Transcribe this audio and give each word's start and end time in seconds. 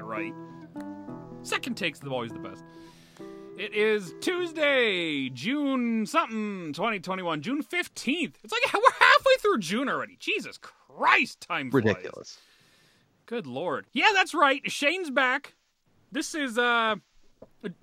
it 0.00 0.04
right. 0.04 0.34
Second 1.42 1.76
take's 1.76 2.02
are 2.02 2.08
always 2.08 2.32
the 2.32 2.38
best. 2.38 2.64
It 3.56 3.74
is 3.74 4.14
Tuesday, 4.20 5.28
June 5.28 6.06
something, 6.06 6.72
2021, 6.72 7.42
June 7.42 7.62
15th. 7.62 8.34
It's 8.42 8.52
like 8.52 8.62
we're 8.74 8.92
halfway 8.98 9.34
through 9.40 9.58
June 9.58 9.88
already. 9.88 10.16
Jesus 10.18 10.58
Christ, 10.58 11.42
time 11.42 11.70
flies. 11.70 11.84
Ridiculous. 11.84 12.38
Good 13.26 13.46
lord. 13.46 13.86
Yeah, 13.92 14.10
that's 14.14 14.34
right. 14.34 14.62
Shane's 14.70 15.10
back. 15.10 15.54
This 16.10 16.34
is 16.34 16.58
uh 16.58 16.96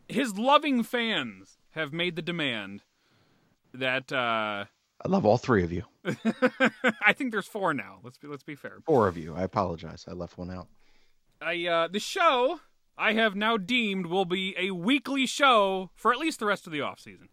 his 0.08 0.38
loving 0.38 0.84
fans 0.84 1.58
have 1.72 1.94
made 1.94 2.16
the 2.16 2.22
demand 2.22 2.82
that 3.74 4.12
uh 4.12 4.66
I 5.06 5.08
love 5.08 5.26
all 5.26 5.38
three 5.38 5.64
of 5.64 5.72
you. 5.72 5.84
I 7.06 7.14
think 7.14 7.32
there's 7.32 7.46
four 7.46 7.76
now. 7.76 8.00
Let's 8.04 8.18
be 8.18 8.28
let's 8.28 8.44
be 8.44 8.56
fair. 8.56 8.80
Four 8.84 9.08
of 9.08 9.16
you. 9.16 9.36
I 9.36 9.44
apologize. 9.44 10.06
I 10.08 10.14
left 10.14 10.40
one 10.40 10.50
out. 10.50 10.68
I 11.42 11.66
uh 11.68 11.88
the 11.88 12.00
show 12.00 12.60
I 12.98 13.14
have 13.14 13.36
now 13.36 13.58
deemed 13.58 14.08
will 14.08 14.26
be 14.26 14.56
a 14.58 14.72
weekly 14.72 15.26
show 15.28 15.92
for 15.96 16.12
at 16.12 16.18
least 16.18 16.40
the 16.40 16.46
rest 16.48 16.66
of 16.66 16.74
the 16.74 16.82
off 16.82 17.00
season. 17.00 17.30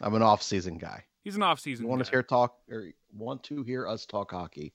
I'm 0.00 0.14
an 0.14 0.22
off-season 0.22 0.78
guy. 0.78 1.04
He's 1.22 1.34
an 1.36 1.42
off 1.42 1.58
season. 1.58 1.84
You 1.86 1.88
want 1.90 2.00
guy. 2.00 2.04
to 2.06 2.10
hear 2.10 2.22
talk 2.22 2.56
or 2.70 2.90
want 3.16 3.42
to 3.44 3.62
hear 3.62 3.88
us 3.88 4.06
talk 4.06 4.30
hockey? 4.30 4.72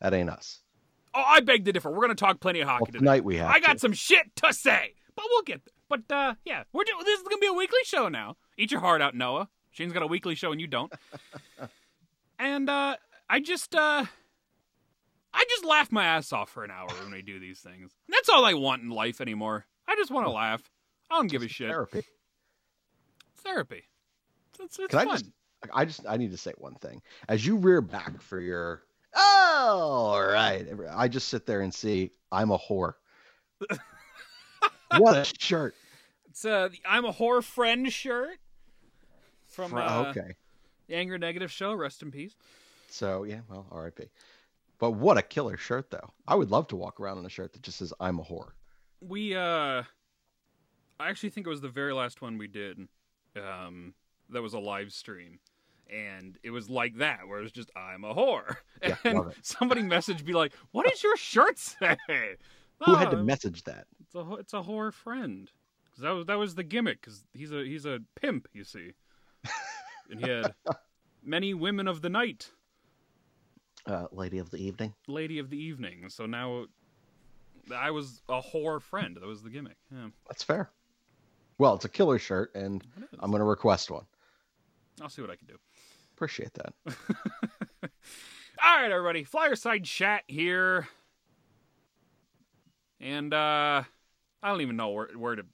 That 0.00 0.14
ain't 0.14 0.30
us. 0.30 0.60
Oh, 1.14 1.22
I 1.26 1.40
beg 1.40 1.64
to 1.64 1.72
differ. 1.72 1.90
We're 1.90 2.00
gonna 2.02 2.14
talk 2.14 2.40
plenty 2.40 2.60
of 2.60 2.68
hockey 2.68 2.80
Well, 2.82 2.86
today. 2.86 2.98
tonight 3.00 3.24
we 3.24 3.36
have. 3.36 3.50
I 3.50 3.60
got 3.60 3.74
to. 3.74 3.78
some 3.78 3.92
shit 3.92 4.34
to 4.36 4.52
say, 4.52 4.94
but 5.16 5.24
we'll 5.30 5.42
get 5.42 5.62
there. 5.64 5.74
But 5.88 6.14
uh, 6.14 6.34
yeah, 6.44 6.62
we're 6.72 6.84
do- 6.84 6.92
this 7.04 7.18
is 7.20 7.24
gonna 7.24 7.38
be 7.40 7.46
a 7.48 7.52
weekly 7.52 7.78
show 7.84 8.08
now. 8.08 8.36
Eat 8.56 8.70
your 8.70 8.80
heart 8.80 9.02
out, 9.02 9.14
Noah. 9.14 9.48
Shane's 9.70 9.92
got 9.92 10.02
a 10.02 10.06
weekly 10.06 10.34
show 10.34 10.52
and 10.52 10.60
you 10.60 10.66
don't. 10.66 10.92
and 12.38 12.68
uh, 12.70 12.96
I 13.28 13.40
just 13.40 13.74
uh, 13.74 14.04
I 15.32 15.44
just 15.48 15.64
laugh 15.64 15.92
my 15.92 16.04
ass 16.04 16.32
off 16.32 16.50
for 16.50 16.64
an 16.64 16.70
hour 16.70 16.88
when 17.02 17.12
we 17.12 17.22
do 17.22 17.38
these 17.38 17.60
things. 17.60 17.92
And 18.06 18.14
That's 18.14 18.28
all 18.28 18.44
I 18.44 18.54
want 18.54 18.82
in 18.82 18.90
life 18.90 19.20
anymore. 19.20 19.66
I 19.86 19.94
just 19.96 20.10
want 20.10 20.26
to 20.26 20.32
laugh. 20.32 20.62
I 21.10 21.16
don't 21.16 21.30
give 21.30 21.42
a 21.42 21.48
shit. 21.48 21.68
Therapy. 21.68 22.02
Therapy. 23.36 23.84
It's, 24.60 24.78
it's 24.78 24.88
Can 24.88 24.98
I 24.98 25.04
just? 25.04 25.24
I 25.72 25.84
just. 25.84 26.06
I 26.08 26.16
need 26.16 26.30
to 26.32 26.36
say 26.36 26.52
one 26.58 26.74
thing. 26.74 27.00
As 27.28 27.46
you 27.46 27.56
rear 27.56 27.80
back 27.80 28.20
for 28.20 28.40
your. 28.40 28.82
Oh, 29.14 30.12
all 30.14 30.26
right. 30.26 30.66
I 30.94 31.08
just 31.08 31.28
sit 31.28 31.46
there 31.46 31.60
and 31.62 31.72
see. 31.72 32.12
I'm 32.30 32.50
a 32.50 32.58
whore. 32.58 32.94
what 34.96 35.16
a 35.16 35.24
shirt. 35.38 35.74
It's 36.28 36.44
uh, 36.44 36.68
the 36.68 36.78
I'm 36.86 37.04
a 37.04 37.12
whore 37.12 37.42
friend 37.42 37.90
shirt 37.92 38.38
from 39.46 39.70
Fr- 39.70 39.78
uh, 39.78 40.10
okay. 40.10 40.36
the 40.86 40.94
Anger 40.94 41.18
Negative 41.18 41.50
show. 41.50 41.74
Rest 41.74 42.02
in 42.02 42.10
peace. 42.10 42.34
So 42.90 43.24
yeah, 43.24 43.40
well, 43.48 43.66
R.I.P. 43.70 44.04
But 44.78 44.92
what 44.92 45.18
a 45.18 45.22
killer 45.22 45.56
shirt, 45.56 45.90
though. 45.90 46.10
I 46.26 46.34
would 46.36 46.50
love 46.50 46.68
to 46.68 46.76
walk 46.76 47.00
around 47.00 47.18
in 47.18 47.26
a 47.26 47.28
shirt 47.30 47.52
that 47.52 47.62
just 47.62 47.78
says 47.78 47.92
"I'm 48.00 48.18
a 48.18 48.22
whore." 48.24 48.50
We 49.00 49.34
uh 49.34 49.82
I 51.00 51.08
actually 51.10 51.30
think 51.30 51.46
it 51.46 51.50
was 51.50 51.60
the 51.60 51.68
very 51.68 51.92
last 51.92 52.20
one 52.22 52.38
we 52.38 52.46
did. 52.48 52.88
Um 53.36 53.94
that 54.30 54.42
was 54.42 54.54
a 54.54 54.58
live 54.58 54.92
stream. 54.92 55.38
And 55.90 56.38
it 56.42 56.50
was 56.50 56.68
like 56.68 56.98
that, 56.98 57.26
where 57.26 57.38
it 57.38 57.42
was 57.42 57.52
just 57.52 57.70
I'm 57.76 58.04
a 58.04 58.14
whore. 58.14 58.56
Yeah, 58.82 58.94
and 59.04 59.18
love 59.18 59.28
it. 59.28 59.38
somebody 59.42 59.82
messaged 59.82 60.24
me 60.24 60.34
like, 60.34 60.52
What 60.70 60.86
does 60.88 61.02
your 61.02 61.16
shirt 61.16 61.58
say? 61.58 61.96
Who 62.84 62.94
had 62.94 63.10
to 63.10 63.16
"Oh, 63.18 63.24
message 63.24 63.64
that? 63.64 63.86
It's 64.00 64.14
a 64.14 64.34
it's 64.34 64.52
a 64.54 64.62
whore 64.62 64.92
friend. 64.92 65.50
'Cause 65.90 66.02
that 66.02 66.10
was 66.10 66.26
that 66.26 66.38
was 66.38 66.54
the 66.54 66.62
gimmick, 66.62 67.00
because 67.00 67.24
he's 67.32 67.50
a 67.50 67.64
he's 67.64 67.84
a 67.84 67.98
pimp, 68.14 68.46
you 68.52 68.62
see. 68.62 68.92
and 70.10 70.20
he 70.20 70.28
had 70.30 70.54
many 71.24 71.54
women 71.54 71.88
of 71.88 72.02
the 72.02 72.08
night, 72.08 72.52
Uh, 73.88 74.06
lady 74.12 74.38
of 74.38 74.50
the 74.50 74.58
evening. 74.58 74.92
lady 75.08 75.38
of 75.38 75.48
the 75.50 75.56
evening. 75.56 76.08
So 76.10 76.26
now 76.26 76.66
I 77.74 77.90
was 77.90 78.20
a 78.28 78.40
whore 78.40 78.80
friend. 78.82 79.16
That 79.16 79.26
was 79.26 79.42
the 79.42 79.50
gimmick. 79.50 79.78
Yeah. 79.90 80.08
That's 80.28 80.42
fair. 80.44 80.70
Well, 81.58 81.74
it's 81.74 81.84
a 81.86 81.88
killer 81.88 82.18
shirt, 82.18 82.54
and. 82.54 82.84
I'm 83.18 83.30
going 83.30 83.40
to 83.40 83.46
request 83.46 83.90
one. 83.90 84.04
I'll 85.00 85.08
see 85.08 85.22
what 85.22 85.30
I 85.30 85.36
can 85.36 85.46
do. 85.48 85.56
Appreciate 86.14 86.52
that. 86.54 86.74
All 88.62 88.76
right, 88.76 88.90
everybody. 88.90 89.24
Flyerside 89.24 89.84
chat 89.84 90.22
here. 90.26 90.86
And 93.00 93.32
uh 93.32 93.84
I 94.42 94.48
don't 94.48 94.60
even 94.60 94.76
know 94.76 94.90
where 94.90 95.08
where 95.16 95.36
to 95.36 95.44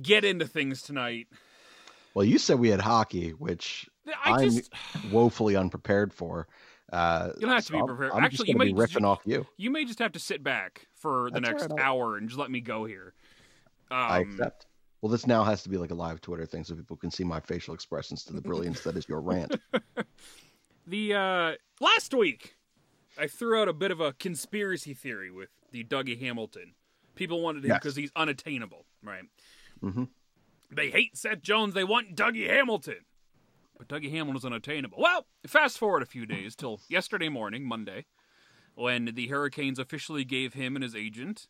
get 0.00 0.24
into 0.24 0.46
things 0.46 0.80
tonight. 0.82 1.28
Well, 2.14 2.24
you 2.24 2.38
said 2.38 2.58
we 2.58 2.70
had 2.70 2.80
hockey, 2.80 3.30
which 3.30 3.88
I 4.06 4.30
I'm 4.32 4.50
just 4.50 4.72
woefully 5.10 5.56
unprepared 5.56 6.12
for. 6.12 6.46
Uh, 6.92 7.30
You 7.36 7.46
don't 7.46 7.54
have 7.56 7.64
to 7.66 7.72
be 7.72 7.78
I'm- 7.78 7.86
prepared. 7.86 8.12
I'm 8.12 8.24
Actually, 8.24 8.36
just 8.36 8.48
you 8.48 8.54
gonna 8.54 8.64
be 8.66 8.72
might- 8.72 8.80
ripping 8.80 9.04
off 9.04 9.22
you. 9.24 9.46
you 9.56 9.70
may 9.70 9.84
just 9.84 9.98
have 9.98 10.12
to 10.12 10.18
sit 10.18 10.42
back 10.42 10.86
for 10.94 11.30
the 11.30 11.40
That's 11.40 11.62
next 11.62 11.70
right, 11.70 11.80
hour 11.80 12.16
and 12.16 12.28
just 12.28 12.38
let 12.38 12.50
me 12.50 12.60
go 12.60 12.84
here. 12.84 13.14
Um, 13.90 13.96
I 13.98 14.18
accept. 14.20 14.66
Well, 15.00 15.10
this 15.10 15.26
now 15.26 15.44
has 15.44 15.62
to 15.64 15.68
be 15.68 15.76
like 15.76 15.90
a 15.90 15.94
live 15.94 16.20
Twitter 16.22 16.46
thing, 16.46 16.64
so 16.64 16.74
people 16.74 16.96
can 16.96 17.10
see 17.10 17.24
my 17.24 17.38
facial 17.40 17.74
expressions 17.74 18.24
to 18.24 18.32
the 18.32 18.40
brilliance 18.40 18.80
that 18.82 18.96
is 18.96 19.08
your 19.08 19.20
rant. 19.20 19.54
The 20.86 21.14
uh 21.14 21.52
last 21.80 22.12
week 22.12 22.56
I 23.18 23.26
threw 23.26 23.58
out 23.60 23.68
a 23.68 23.72
bit 23.72 23.90
of 23.90 24.00
a 24.00 24.12
conspiracy 24.12 24.92
theory 24.92 25.30
with 25.30 25.48
the 25.72 25.82
Dougie 25.84 26.20
Hamilton. 26.20 26.74
People 27.14 27.40
wanted 27.40 27.64
him 27.64 27.70
Yes. 27.70 27.78
because 27.80 27.96
he's 27.96 28.10
unattainable, 28.16 28.84
right? 29.02 29.22
Mhm. 29.82 30.08
They 30.70 30.90
hate 30.90 31.16
Seth 31.16 31.40
Jones. 31.40 31.72
They 31.74 31.84
want 31.84 32.14
Dougie 32.16 32.48
Hamilton. 32.48 32.96
But 33.76 33.88
Dougie 33.88 34.10
Hamilton's 34.10 34.44
unattainable. 34.44 34.98
Well, 35.00 35.26
fast 35.46 35.78
forward 35.78 36.02
a 36.02 36.06
few 36.06 36.26
days 36.26 36.54
till 36.54 36.80
yesterday 36.88 37.28
morning, 37.28 37.66
Monday, 37.66 38.06
when 38.74 39.12
the 39.14 39.28
Hurricanes 39.28 39.78
officially 39.78 40.24
gave 40.24 40.54
him 40.54 40.76
and 40.76 40.82
his 40.82 40.94
agent 40.94 41.48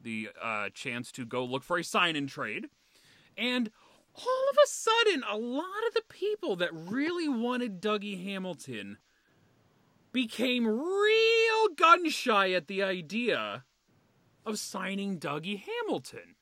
the 0.00 0.28
uh, 0.40 0.68
chance 0.74 1.10
to 1.12 1.24
go 1.24 1.44
look 1.44 1.62
for 1.62 1.78
a 1.78 1.84
sign 1.84 2.14
and 2.16 2.28
trade. 2.28 2.66
And 3.36 3.70
all 4.14 4.44
of 4.50 4.56
a 4.62 4.68
sudden, 4.68 5.24
a 5.28 5.36
lot 5.36 5.86
of 5.88 5.94
the 5.94 6.04
people 6.08 6.56
that 6.56 6.70
really 6.72 7.28
wanted 7.28 7.80
Dougie 7.80 8.22
Hamilton 8.22 8.98
became 10.12 10.66
real 10.66 11.68
gun 11.76 12.08
shy 12.08 12.52
at 12.52 12.68
the 12.68 12.82
idea 12.82 13.64
of 14.46 14.58
signing 14.58 15.18
Dougie 15.18 15.60
Hamilton. 15.60 16.36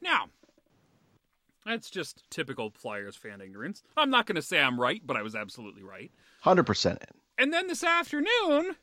Now, 0.00 0.28
that's 1.68 1.90
just 1.90 2.22
typical 2.30 2.70
Flyers 2.70 3.16
fan 3.16 3.40
ignorance. 3.40 3.82
I'm 3.96 4.10
not 4.10 4.26
going 4.26 4.36
to 4.36 4.42
say 4.42 4.60
I'm 4.60 4.80
right, 4.80 5.02
but 5.04 5.16
I 5.16 5.22
was 5.22 5.34
absolutely 5.34 5.82
right. 5.82 6.10
Hundred 6.40 6.64
percent 6.64 6.98
in. 7.00 7.44
And 7.44 7.52
then 7.52 7.68
this 7.68 7.84
afternoon, 7.84 8.76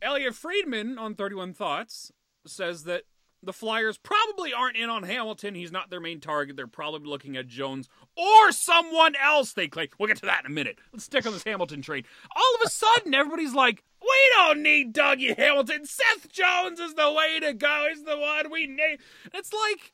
Elliotte 0.00 0.34
Friedman 0.34 0.98
on 0.98 1.14
31 1.14 1.52
Thoughts 1.54 2.12
says 2.46 2.84
that 2.84 3.02
the 3.42 3.52
Flyers 3.52 3.96
probably 3.96 4.52
aren't 4.52 4.76
in 4.76 4.90
on 4.90 5.02
Hamilton. 5.02 5.54
He's 5.54 5.72
not 5.72 5.90
their 5.90 6.00
main 6.00 6.20
target. 6.20 6.56
They're 6.56 6.66
probably 6.66 7.08
looking 7.08 7.36
at 7.36 7.46
Jones 7.46 7.88
or 8.16 8.52
someone 8.52 9.14
else, 9.16 9.52
they 9.52 9.68
claim. 9.68 9.88
We'll 9.98 10.08
get 10.08 10.18
to 10.18 10.26
that 10.26 10.44
in 10.44 10.50
a 10.50 10.54
minute. 10.54 10.78
Let's 10.92 11.04
stick 11.04 11.26
on 11.26 11.32
this 11.32 11.44
Hamilton 11.44 11.80
trade. 11.82 12.06
All 12.36 12.54
of 12.56 12.66
a 12.66 12.70
sudden, 12.70 13.14
everybody's 13.14 13.54
like, 13.54 13.82
we 14.02 14.30
don't 14.34 14.62
need 14.62 14.94
Dougie 14.94 15.36
Hamilton. 15.36 15.86
Seth 15.86 16.30
Jones 16.30 16.80
is 16.80 16.94
the 16.94 17.12
way 17.12 17.40
to 17.40 17.54
go. 17.54 17.86
He's 17.88 18.04
the 18.04 18.18
one 18.18 18.50
we 18.50 18.66
need. 18.66 18.98
It's 19.32 19.52
like 19.52 19.92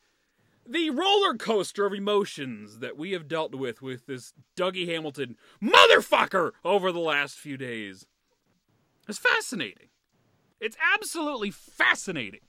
the 0.68 0.90
roller 0.90 1.34
coaster 1.34 1.86
of 1.86 1.92
emotions 1.94 2.78
that 2.80 2.96
we 2.96 3.12
have 3.12 3.28
dealt 3.28 3.54
with 3.54 3.82
with 3.82 4.06
this 4.06 4.32
Dougie 4.56 4.86
Hamilton 4.86 5.36
motherfucker 5.62 6.52
over 6.64 6.92
the 6.92 7.00
last 7.00 7.36
few 7.36 7.56
days. 7.56 8.06
It's 9.08 9.18
fascinating. 9.18 9.88
It's 10.60 10.76
absolutely 10.94 11.50
fascinating. 11.50 12.40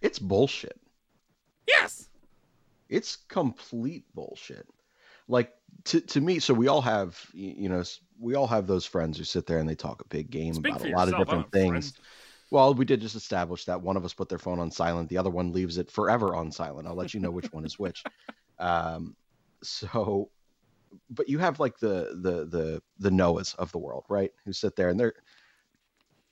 It's 0.00 0.18
bullshit. 0.18 0.80
Yes. 1.66 2.08
It's 2.88 3.16
complete 3.28 4.04
bullshit. 4.14 4.66
Like 5.28 5.52
to 5.84 6.00
to 6.00 6.20
me, 6.20 6.38
so 6.38 6.54
we 6.54 6.68
all 6.68 6.82
have 6.82 7.20
you 7.32 7.68
know 7.68 7.82
we 8.20 8.34
all 8.34 8.46
have 8.46 8.66
those 8.68 8.86
friends 8.86 9.18
who 9.18 9.24
sit 9.24 9.46
there 9.46 9.58
and 9.58 9.68
they 9.68 9.74
talk 9.74 10.00
a 10.00 10.08
big 10.08 10.30
game 10.30 10.54
Speak 10.54 10.72
about 10.74 10.86
a 10.86 10.90
lot 10.90 11.08
yourself. 11.08 11.22
of 11.22 11.26
different 11.26 11.52
things. 11.52 11.94
Well, 12.50 12.74
we 12.74 12.84
did 12.84 13.00
just 13.00 13.16
establish 13.16 13.64
that 13.64 13.82
one 13.82 13.96
of 13.96 14.04
us 14.04 14.14
put 14.14 14.28
their 14.28 14.38
phone 14.38 14.60
on 14.60 14.70
silent, 14.70 15.08
the 15.08 15.18
other 15.18 15.30
one 15.30 15.52
leaves 15.52 15.78
it 15.78 15.90
forever 15.90 16.34
on 16.34 16.52
silent. 16.52 16.86
I'll 16.86 16.94
let 16.94 17.12
you 17.12 17.20
know 17.20 17.30
which 17.30 17.52
one 17.52 17.64
is 17.64 17.78
which. 17.78 18.02
Um, 18.58 19.14
so, 19.62 20.30
but 21.10 21.28
you 21.28 21.38
have 21.38 21.60
like 21.60 21.78
the 21.78 22.18
the 22.22 22.46
the 22.46 22.82
the 22.98 23.10
Noahs 23.10 23.54
of 23.56 23.70
the 23.70 23.78
world, 23.78 24.06
right? 24.08 24.30
Who 24.46 24.52
sit 24.54 24.76
there 24.76 24.88
and 24.88 24.98
they're, 24.98 25.12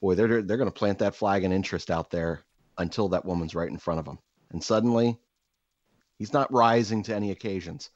boy, 0.00 0.14
they're 0.14 0.40
they're 0.40 0.56
going 0.56 0.70
to 0.70 0.72
plant 0.72 1.00
that 1.00 1.14
flag 1.14 1.44
and 1.44 1.52
interest 1.52 1.90
out 1.90 2.10
there 2.10 2.42
until 2.78 3.10
that 3.10 3.26
woman's 3.26 3.54
right 3.54 3.68
in 3.68 3.76
front 3.76 4.00
of 4.00 4.06
them, 4.06 4.18
and 4.52 4.64
suddenly, 4.64 5.18
he's 6.18 6.32
not 6.32 6.50
rising 6.50 7.02
to 7.02 7.14
any 7.14 7.30
occasions, 7.30 7.90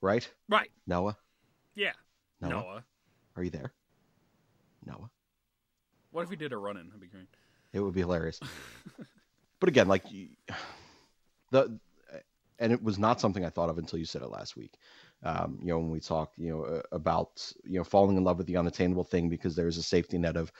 right? 0.00 0.28
Right. 0.48 0.72
Noah, 0.88 1.16
Yeah. 1.76 1.92
Noah, 2.40 2.50
Noah. 2.50 2.84
are 3.36 3.44
you 3.44 3.50
there? 3.50 3.72
Noah. 4.84 5.08
What 6.16 6.22
if 6.22 6.30
we 6.30 6.36
did 6.36 6.54
a 6.54 6.56
run 6.56 6.78
in? 6.78 6.86
That'd 6.86 7.02
be 7.02 7.08
great. 7.08 7.26
It 7.74 7.80
would 7.80 7.92
be 7.92 8.00
hilarious. 8.00 8.40
but 9.60 9.68
again, 9.68 9.86
like 9.86 10.04
the 11.50 11.78
and 12.58 12.72
it 12.72 12.82
was 12.82 12.98
not 12.98 13.20
something 13.20 13.44
I 13.44 13.50
thought 13.50 13.68
of 13.68 13.76
until 13.76 13.98
you 13.98 14.06
said 14.06 14.22
it 14.22 14.30
last 14.30 14.56
week. 14.56 14.78
Um, 15.22 15.58
you 15.60 15.66
know, 15.66 15.78
when 15.78 15.90
we 15.90 16.00
talk, 16.00 16.32
you 16.38 16.48
know, 16.48 16.80
about 16.90 17.52
you 17.64 17.76
know 17.76 17.84
falling 17.84 18.16
in 18.16 18.24
love 18.24 18.38
with 18.38 18.46
the 18.46 18.56
unattainable 18.56 19.04
thing 19.04 19.28
because 19.28 19.54
there's 19.54 19.76
a 19.76 19.82
safety 19.82 20.16
net 20.16 20.38
of, 20.38 20.50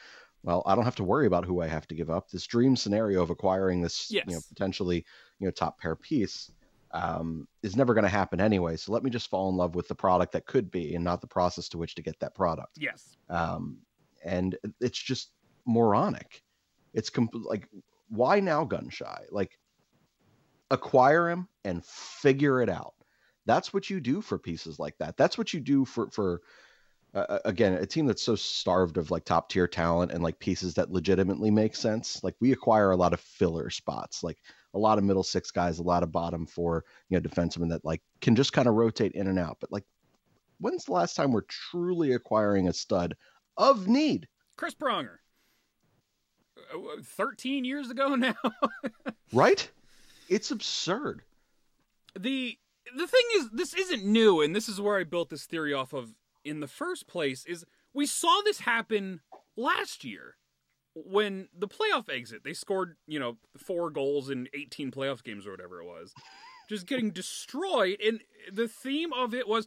well, 0.42 0.62
I 0.66 0.74
don't 0.74 0.84
have 0.84 0.96
to 0.96 1.04
worry 1.04 1.26
about 1.26 1.46
who 1.46 1.62
I 1.62 1.68
have 1.68 1.86
to 1.88 1.94
give 1.94 2.10
up. 2.10 2.28
This 2.28 2.46
dream 2.46 2.76
scenario 2.76 3.22
of 3.22 3.30
acquiring 3.30 3.80
this, 3.80 4.10
yes. 4.10 4.26
you 4.28 4.34
know, 4.34 4.40
potentially 4.50 5.06
you 5.38 5.46
know 5.46 5.52
top 5.52 5.80
pair 5.80 5.96
piece 5.96 6.52
um, 6.90 7.48
is 7.62 7.76
never 7.76 7.94
going 7.94 8.04
to 8.04 8.10
happen 8.10 8.42
anyway. 8.42 8.76
So 8.76 8.92
let 8.92 9.02
me 9.02 9.08
just 9.08 9.30
fall 9.30 9.48
in 9.48 9.56
love 9.56 9.74
with 9.74 9.88
the 9.88 9.94
product 9.94 10.32
that 10.32 10.44
could 10.44 10.70
be, 10.70 10.94
and 10.96 11.02
not 11.02 11.22
the 11.22 11.26
process 11.26 11.66
to 11.70 11.78
which 11.78 11.94
to 11.94 12.02
get 12.02 12.20
that 12.20 12.34
product. 12.34 12.76
Yes. 12.76 13.16
Um, 13.30 13.78
and 14.22 14.58
it's 14.80 14.98
just 14.98 15.30
moronic. 15.66 16.42
It's 16.94 17.10
com- 17.10 17.30
like 17.32 17.68
why 18.08 18.40
now 18.40 18.64
gun 18.64 18.88
shy? 18.88 19.24
Like 19.30 19.58
acquire 20.70 21.28
him 21.28 21.48
and 21.64 21.84
figure 21.84 22.62
it 22.62 22.68
out. 22.68 22.94
That's 23.46 23.72
what 23.72 23.90
you 23.90 24.00
do 24.00 24.20
for 24.20 24.38
pieces 24.38 24.78
like 24.78 24.96
that. 24.98 25.16
That's 25.16 25.38
what 25.38 25.52
you 25.52 25.60
do 25.60 25.84
for 25.84 26.10
for 26.10 26.42
uh, 27.14 27.38
again 27.44 27.74
a 27.74 27.86
team 27.86 28.06
that's 28.06 28.22
so 28.22 28.34
starved 28.34 28.96
of 28.96 29.10
like 29.10 29.24
top 29.24 29.48
tier 29.48 29.68
talent 29.68 30.12
and 30.12 30.22
like 30.22 30.38
pieces 30.38 30.74
that 30.74 30.90
legitimately 30.90 31.50
make 31.50 31.76
sense. 31.76 32.22
Like 32.24 32.34
we 32.40 32.52
acquire 32.52 32.90
a 32.90 32.96
lot 32.96 33.12
of 33.12 33.20
filler 33.20 33.70
spots, 33.70 34.22
like 34.22 34.38
a 34.74 34.78
lot 34.78 34.98
of 34.98 35.04
middle 35.04 35.22
six 35.22 35.50
guys, 35.50 35.78
a 35.78 35.82
lot 35.82 36.02
of 36.02 36.12
bottom 36.12 36.46
four, 36.46 36.84
you 37.08 37.18
know, 37.18 37.26
defensemen 37.26 37.70
that 37.70 37.84
like 37.84 38.02
can 38.20 38.36
just 38.36 38.52
kind 38.52 38.68
of 38.68 38.74
rotate 38.74 39.12
in 39.12 39.28
and 39.28 39.38
out. 39.38 39.56
But 39.60 39.72
like, 39.72 39.84
when's 40.58 40.84
the 40.84 40.92
last 40.92 41.14
time 41.14 41.32
we're 41.32 41.42
truly 41.42 42.12
acquiring 42.12 42.68
a 42.68 42.72
stud 42.72 43.16
of 43.56 43.88
need? 43.88 44.28
Chris 44.56 44.74
Pronger. 44.74 45.16
Uh, 46.74 47.00
13 47.02 47.64
years 47.64 47.90
ago 47.90 48.14
now. 48.14 48.34
right? 49.32 49.68
It's 50.28 50.50
absurd. 50.50 51.22
The 52.18 52.58
the 52.96 53.06
thing 53.06 53.22
is 53.36 53.50
this 53.50 53.74
isn't 53.74 54.04
new 54.04 54.40
and 54.40 54.54
this 54.54 54.68
is 54.68 54.80
where 54.80 54.96
I 54.98 55.04
built 55.04 55.28
this 55.30 55.44
theory 55.44 55.72
off 55.72 55.92
of 55.92 56.14
in 56.44 56.60
the 56.60 56.68
first 56.68 57.08
place 57.08 57.44
is 57.46 57.64
we 57.92 58.06
saw 58.06 58.40
this 58.44 58.60
happen 58.60 59.20
last 59.56 60.04
year 60.04 60.36
when 60.94 61.48
the 61.56 61.66
playoff 61.68 62.08
exit 62.08 62.42
they 62.44 62.52
scored 62.52 62.96
you 63.08 63.18
know 63.18 63.36
four 63.56 63.90
goals 63.90 64.30
in 64.30 64.48
18 64.54 64.92
playoff 64.92 65.24
games 65.24 65.46
or 65.46 65.50
whatever 65.50 65.80
it 65.80 65.84
was 65.84 66.14
just 66.70 66.86
getting 66.86 67.10
destroyed 67.10 68.00
and 68.00 68.20
the 68.52 68.68
theme 68.68 69.12
of 69.12 69.34
it 69.34 69.48
was 69.48 69.66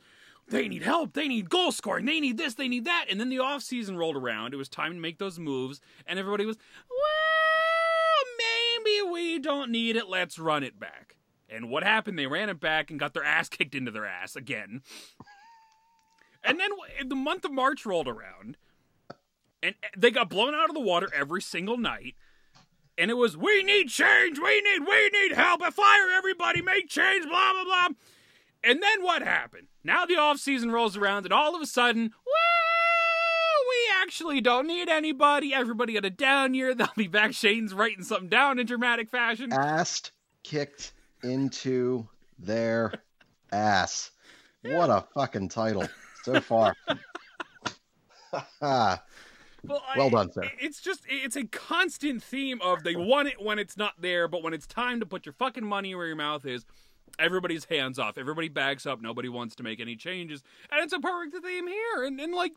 they 0.50 0.68
need 0.68 0.84
help 0.84 1.14
they 1.14 1.28
need 1.28 1.50
goal 1.50 1.72
scoring 1.72 2.06
they 2.06 2.20
need 2.20 2.38
this 2.38 2.56
they 2.56 2.68
need 2.68 2.86
that. 2.86 3.06
And 3.10 3.20
then 3.20 3.30
the 3.30 3.40
off 3.40 3.62
season 3.62 3.98
rolled 3.98 4.16
around. 4.16 4.54
It 4.54 4.58
was 4.58 4.70
time 4.70 4.94
to 4.94 5.00
make 5.00 5.18
those 5.18 5.40
moves. 5.40 5.82
And 6.06 6.20
everybody 6.20 6.46
was 6.46 6.58
well 6.90 7.00
maybe 8.38 9.12
we 9.12 9.40
don't 9.40 9.72
need 9.72 9.96
it. 9.96 10.10
Let's 10.10 10.40
run 10.40 10.64
it 10.64 10.80
back. 10.80 11.16
And 11.50 11.70
what 11.70 11.84
happened? 11.84 12.18
They 12.18 12.28
ran 12.28 12.50
it 12.50 12.60
back 12.60 12.92
and 12.92 13.00
got 13.00 13.14
their 13.14 13.24
ass 13.24 13.50
kicked 13.50 13.76
into 13.76 13.92
their 13.92 14.06
ass 14.06 14.36
again. 14.36 14.82
And 16.44 16.60
then 16.60 16.70
the 17.06 17.16
month 17.16 17.46
of 17.46 17.52
march 17.52 17.86
rolled 17.86 18.08
around. 18.08 18.58
And 19.62 19.76
eh, 19.84 19.88
they 19.98 20.12
got 20.12 20.30
blown 20.30 20.54
out 20.54 20.70
of 20.70 20.76
the 20.76 20.82
water 20.82 21.10
every 21.14 21.42
single 21.42 21.78
night. 21.78 22.16
And 22.98 23.10
it 23.10 23.16
was, 23.16 23.38
we 23.38 23.64
need 23.64 23.88
change, 23.88 24.40
we 24.40 24.62
need, 24.62 24.82
we 24.86 25.10
need 25.10 25.34
help, 25.34 25.62
fire 25.74 26.10
everybody, 26.18 26.62
make 26.62 26.90
change, 26.90 27.26
blah, 27.26 27.54
blah, 27.54 27.64
blah. 27.64 27.88
And 28.64 28.84
then 28.84 29.04
what 29.04 29.22
happened? 29.22 29.68
Now 29.84 30.06
the 30.06 30.18
off 30.18 30.38
season 30.38 30.72
rolls 30.72 30.98
around, 30.98 31.26
and 31.26 31.34
all 31.34 31.56
of 31.56 31.62
a 31.62 31.66
sudden, 31.66 32.12
well, 32.26 33.70
we 33.70 34.02
actually 34.02 34.42
don't 34.42 34.68
need 34.68 34.90
anybody. 34.90 35.54
Everybody 35.54 35.96
had 35.96 36.06
a 36.06 36.10
down 36.10 36.54
year. 36.54 36.74
They'll 36.76 36.90
be 36.96 37.08
back. 37.08 37.34
Shane's 37.34 37.74
writing 37.74 38.04
something 38.04 38.30
down 38.30 38.60
in 38.60 38.66
dramatic 38.66 39.10
fashion. 39.10 39.52
Assed 39.52 40.12
kicked 40.44 40.94
into 41.24 42.08
their 42.38 42.94
ass. 43.52 44.12
What 44.64 44.90
a 44.90 45.06
fucking 45.14 45.50
title 45.50 45.88
so 46.24 46.42
far. 46.42 46.76
Well, 46.88 48.46
well 49.64 49.84
I, 49.96 50.10
done, 50.10 50.32
sir. 50.32 50.44
It's 50.60 50.82
just 50.82 51.04
it's 51.08 51.38
a 51.38 51.46
constant 51.46 52.22
theme 52.22 52.60
of 52.62 52.84
they 52.84 52.96
want 52.96 53.30
it 53.30 53.42
when 53.42 53.58
it's 53.58 53.78
not 53.78 53.94
there, 54.00 54.28
but 54.28 54.44
when 54.44 54.54
it's 54.54 54.68
time 54.68 55.00
to 55.00 55.06
put 55.06 55.26
your 55.26 55.34
fucking 55.34 55.66
money 55.66 55.96
where 55.96 56.08
your 56.08 56.18
mouth 56.18 56.46
is, 56.46 56.66
everybody's 57.20 57.66
hands 57.66 58.00
off. 58.00 58.18
Everybody 58.18 58.50
backs 58.50 58.86
up. 58.86 59.02
Nobody 59.02 59.30
wants 59.30 59.56
to 59.56 59.64
make 59.64 59.80
any 59.80 59.96
changes, 59.96 60.44
and 60.72 60.84
it's 60.84 60.94
a 60.94 61.00
perfect 61.00 61.44
theme 61.44 61.68
here. 61.68 62.04
And 62.04 62.20
and 62.20 62.34
like 62.34 62.54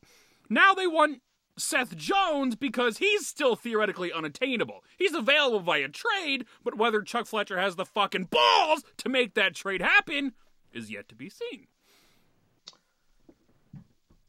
now 0.48 0.74
they 0.74 0.86
want 0.86 1.20
Seth 1.58 1.96
Jones 1.96 2.56
because 2.56 2.98
he's 2.98 3.26
still 3.26 3.56
theoretically 3.56 4.12
unattainable. 4.12 4.84
He's 4.96 5.14
available 5.14 5.60
via 5.60 5.88
trade, 5.88 6.46
but 6.64 6.76
whether 6.76 7.02
Chuck 7.02 7.26
Fletcher 7.26 7.58
has 7.58 7.76
the 7.76 7.84
fucking 7.84 8.28
balls 8.30 8.84
to 8.98 9.08
make 9.08 9.34
that 9.34 9.54
trade 9.54 9.82
happen 9.82 10.32
is 10.72 10.90
yet 10.90 11.08
to 11.08 11.14
be 11.14 11.28
seen. 11.28 11.66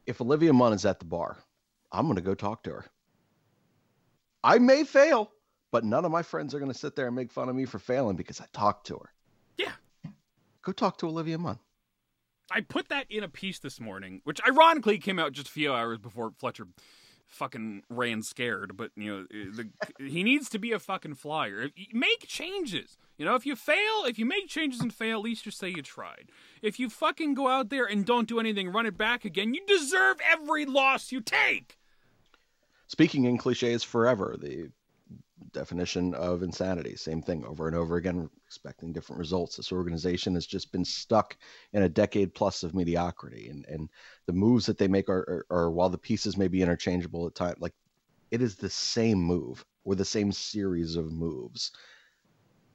If 0.06 0.20
Olivia 0.20 0.52
Munn 0.52 0.74
is 0.74 0.86
at 0.86 1.00
the 1.00 1.06
bar, 1.06 1.38
I'm 1.92 2.06
going 2.06 2.18
to 2.18 2.22
go 2.22 2.36
talk 2.36 2.64
to 2.64 2.72
her. 2.72 2.86
I 4.44 4.60
may 4.60 4.84
fail, 4.84 5.32
but 5.72 5.86
none 5.86 6.04
of 6.04 6.12
my 6.12 6.24
friends 6.24 6.54
are 6.54 6.60
going 6.60 6.72
to 6.72 6.78
sit 6.78 6.98
there 6.98 7.08
and 7.08 7.16
make 7.16 7.32
fun 7.32 7.48
of 7.48 7.56
me 7.56 7.64
for 7.64 7.80
failing 7.80 8.18
because 8.18 8.42
I 8.42 8.46
talked 8.52 8.88
to 8.88 8.96
her. 8.96 9.13
Yeah. 10.64 10.68
Go 10.68 10.72
talk 10.72 10.98
to 11.00 11.08
Olivia 11.08 11.38
Munn. 11.38 11.60
I 12.52 12.62
put 12.62 12.90
that 12.90 13.06
in 13.10 13.24
a 13.24 13.30
piece 13.30 13.60
this 13.60 13.80
morning, 13.80 14.22
which 14.24 14.40
ironically 14.48 14.98
came 14.98 15.20
out 15.20 15.32
just 15.32 15.48
a 15.48 15.52
few 15.52 15.74
hours 15.74 15.98
before 15.98 16.32
Fletcher 16.38 16.68
fucking 17.28 17.84
ran 17.90 18.22
scared. 18.22 18.78
But 18.78 18.92
you 18.96 19.12
know, 19.12 19.26
eh, 19.34 19.46
the, 19.52 19.70
he 20.06 20.24
needs 20.24 20.50
to 20.50 20.60
be 20.60 20.72
a 20.72 20.80
fucking 20.80 21.16
flyer. 21.16 21.70
Make 21.92 22.28
changes. 22.28 22.98
You 23.18 23.26
know, 23.26 23.36
if 23.36 23.46
you 23.46 23.56
fail, 23.56 24.06
if 24.06 24.18
you 24.18 24.26
make 24.26 24.48
changes 24.48 24.82
and 24.82 24.94
fail, 24.94 25.20
at 25.20 25.24
least 25.24 25.44
just 25.44 25.60
say 25.60 25.70
you 25.70 25.82
tried. 25.82 26.30
If 26.62 26.80
you 26.80 26.90
fucking 26.90 27.36
go 27.36 27.48
out 27.48 27.70
there 27.70 27.86
and 27.86 28.06
don't 28.06 28.28
do 28.28 28.40
anything, 28.40 28.70
run 28.70 28.86
it 28.86 28.98
back 28.98 29.24
again, 29.26 29.54
you 29.54 29.62
deserve 29.68 30.18
every 30.32 30.66
loss 30.66 31.12
you 31.12 31.22
take. 31.22 31.78
Speaking 32.88 33.26
in 33.26 33.38
cliches 33.38 33.84
forever, 33.84 34.36
the 34.40 34.70
definition 35.54 36.14
of 36.14 36.44
insanity. 36.44 36.96
Same 36.96 37.22
thing 37.22 37.46
over 37.46 37.68
and 37.68 37.76
over 37.76 37.96
again, 37.96 38.30
expecting 38.46 38.92
different 38.92 39.20
results. 39.20 39.56
This 39.56 39.72
organization 39.72 40.34
has 40.36 40.46
just 40.46 40.72
been 40.72 40.86
stuck 40.86 41.38
in 41.74 41.84
a 41.84 41.90
decade 41.90 42.34
plus 42.34 42.64
of 42.64 42.76
mediocrity, 42.76 43.50
and 43.50 43.66
and 43.68 43.90
the 44.26 44.34
moves 44.34 44.66
that 44.66 44.78
they 44.78 44.88
make 44.88 45.10
are, 45.10 45.46
are, 45.50 45.58
are 45.58 45.72
while 45.72 45.90
the 45.90 45.98
pieces 45.98 46.38
may 46.38 46.48
be 46.48 46.62
interchangeable 46.62 47.28
at 47.28 47.36
times, 47.36 47.58
like 47.60 47.74
it 48.32 48.42
is 48.42 48.56
the 48.56 48.70
same 48.70 49.20
move 49.20 49.64
or 49.86 49.96
the 49.96 50.06
same 50.06 50.32
series 50.32 50.96
of 50.96 51.12
moves. 51.12 51.72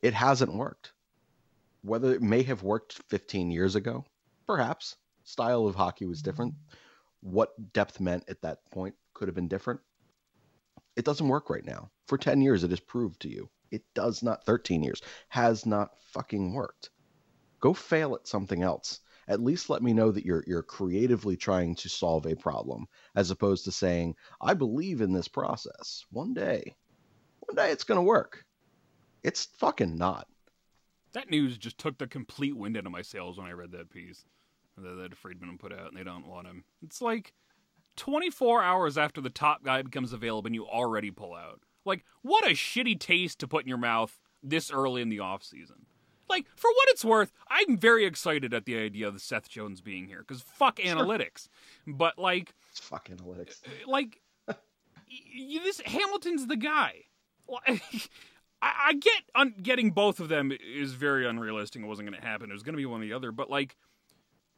It 0.03 0.15
hasn't 0.15 0.55
worked. 0.55 0.93
Whether 1.83 2.15
it 2.15 2.23
may 2.23 2.43
have 2.45 2.63
worked 2.63 3.03
15 3.09 3.51
years 3.51 3.75
ago, 3.75 4.05
perhaps 4.47 4.97
style 5.25 5.67
of 5.67 5.75
hockey 5.75 6.07
was 6.07 6.23
different. 6.23 6.55
What 7.21 7.73
depth 7.73 8.01
meant 8.01 8.25
at 8.29 8.43
that 8.43 8.59
point 8.71 8.95
could 9.15 9.29
have 9.29 9.35
been 9.35 9.49
different 9.49 9.81
it 10.99 11.05
doesn't 11.05 11.29
work 11.29 11.49
right 11.49 11.65
now. 11.65 11.91
For 12.09 12.19
10 12.19 12.41
years, 12.41 12.65
it 12.65 12.71
has 12.71 12.81
proved 12.81 13.21
to 13.21 13.29
you. 13.29 13.49
It 13.71 13.85
does 13.95 14.23
not, 14.23 14.45
13 14.45 14.83
years, 14.83 15.03
has 15.29 15.67
not 15.67 15.91
fucking 16.13 16.53
worked. 16.53 16.91
Go 17.61 17.75
fail 17.75 18.15
at 18.15 18.27
something 18.27 18.63
else. 18.63 19.01
At 19.29 19.43
least 19.43 19.69
let 19.69 19.83
me 19.83 19.93
know 19.93 20.11
that 20.11 20.25
you're 20.25 20.43
you're 20.47 20.63
creatively 20.63 21.37
trying 21.37 21.75
to 21.77 21.89
solve 21.91 22.25
a 22.27 22.35
problem, 22.35 22.87
as 23.15 23.31
opposed 23.31 23.65
to 23.67 23.73
saying, 23.73 24.17
I 24.41 24.55
believe 24.55 25.03
in 25.03 25.13
this 25.13 25.29
process. 25.29 26.07
One 26.11 26.33
day, 26.33 26.75
one 27.41 27.55
day 27.55 27.71
it's 27.71 27.85
gonna 27.85 28.03
work. 28.03 28.47
It's 29.23 29.45
fucking 29.59 29.97
not. 29.97 30.27
That 31.13 31.29
news 31.29 31.59
just 31.59 31.77
took 31.77 31.99
the 31.99 32.07
complete 32.07 32.57
wind 32.57 32.79
out 32.79 32.87
of 32.87 32.93
my 32.93 33.03
sails 33.03 33.37
when 33.37 33.47
I 33.47 33.53
read 33.53 33.73
that 33.73 33.91
piece 33.91 34.25
that, 34.83 34.95
that 34.97 35.17
Friedman 35.17 35.59
put 35.59 35.73
out, 35.73 35.89
and 35.89 35.97
they 35.97 36.05
don't 36.05 36.27
want 36.27 36.47
him. 36.47 36.65
It's 36.83 37.03
like 37.03 37.35
24 37.97 38.63
hours 38.63 38.97
after 38.97 39.21
the 39.21 39.31
top 39.31 39.65
guy 39.65 39.83
becomes 39.83 40.13
available 40.13 40.47
and 40.47 40.55
you 40.55 40.67
already 40.67 41.11
pull 41.11 41.35
out. 41.35 41.61
Like, 41.89 42.05
what 42.23 42.47
a 42.47 42.51
shitty 42.51 43.01
taste 43.01 43.41
to 43.41 43.49
put 43.49 43.63
in 43.65 43.69
your 43.69 43.79
mouth 43.79 44.21
this 44.43 44.71
early 44.71 45.03
in 45.03 45.09
the 45.09 45.19
off 45.19 45.43
season. 45.43 45.87
Like, 46.29 46.47
for 46.55 46.69
what 46.69 46.89
it's 46.91 47.05
worth, 47.05 47.33
I'm 47.49 47.79
very 47.79 48.05
excited 48.05 48.53
at 48.53 48.67
the 48.67 48.77
idea 48.77 49.09
of 49.09 49.15
the 49.15 49.21
Seth 49.21 49.49
Jones 49.49 49.81
being 49.81 50.07
here 50.07 50.19
because 50.19 50.43
fuck 50.43 50.79
sure. 50.79 50.95
analytics. 50.95 51.49
But 51.87 52.19
like, 52.19 52.55
it's 52.71 52.81
fuck 52.81 53.09
analytics. 53.09 53.63
Uh, 53.67 53.91
like, 53.91 54.21
y- 54.47 55.61
this 55.65 55.81
Hamilton's 55.81 56.47
the 56.47 56.57
guy. 56.57 57.05
I, 57.67 57.81
I 58.61 58.93
get 58.93 59.23
un- 59.35 59.55
getting 59.63 59.91
both 59.91 60.21
of 60.21 60.29
them 60.29 60.53
is 60.53 60.93
very 60.93 61.27
unrealistic. 61.27 61.83
It 61.83 61.87
wasn't 61.87 62.11
going 62.11 62.21
to 62.21 62.27
happen. 62.27 62.51
It 62.51 62.55
was 62.55 62.63
going 62.63 62.75
to 62.75 62.79
be 62.79 62.87
one 62.87 63.01
or 63.01 63.05
the 63.05 63.15
other. 63.15 63.33
But 63.33 63.49
like, 63.49 63.77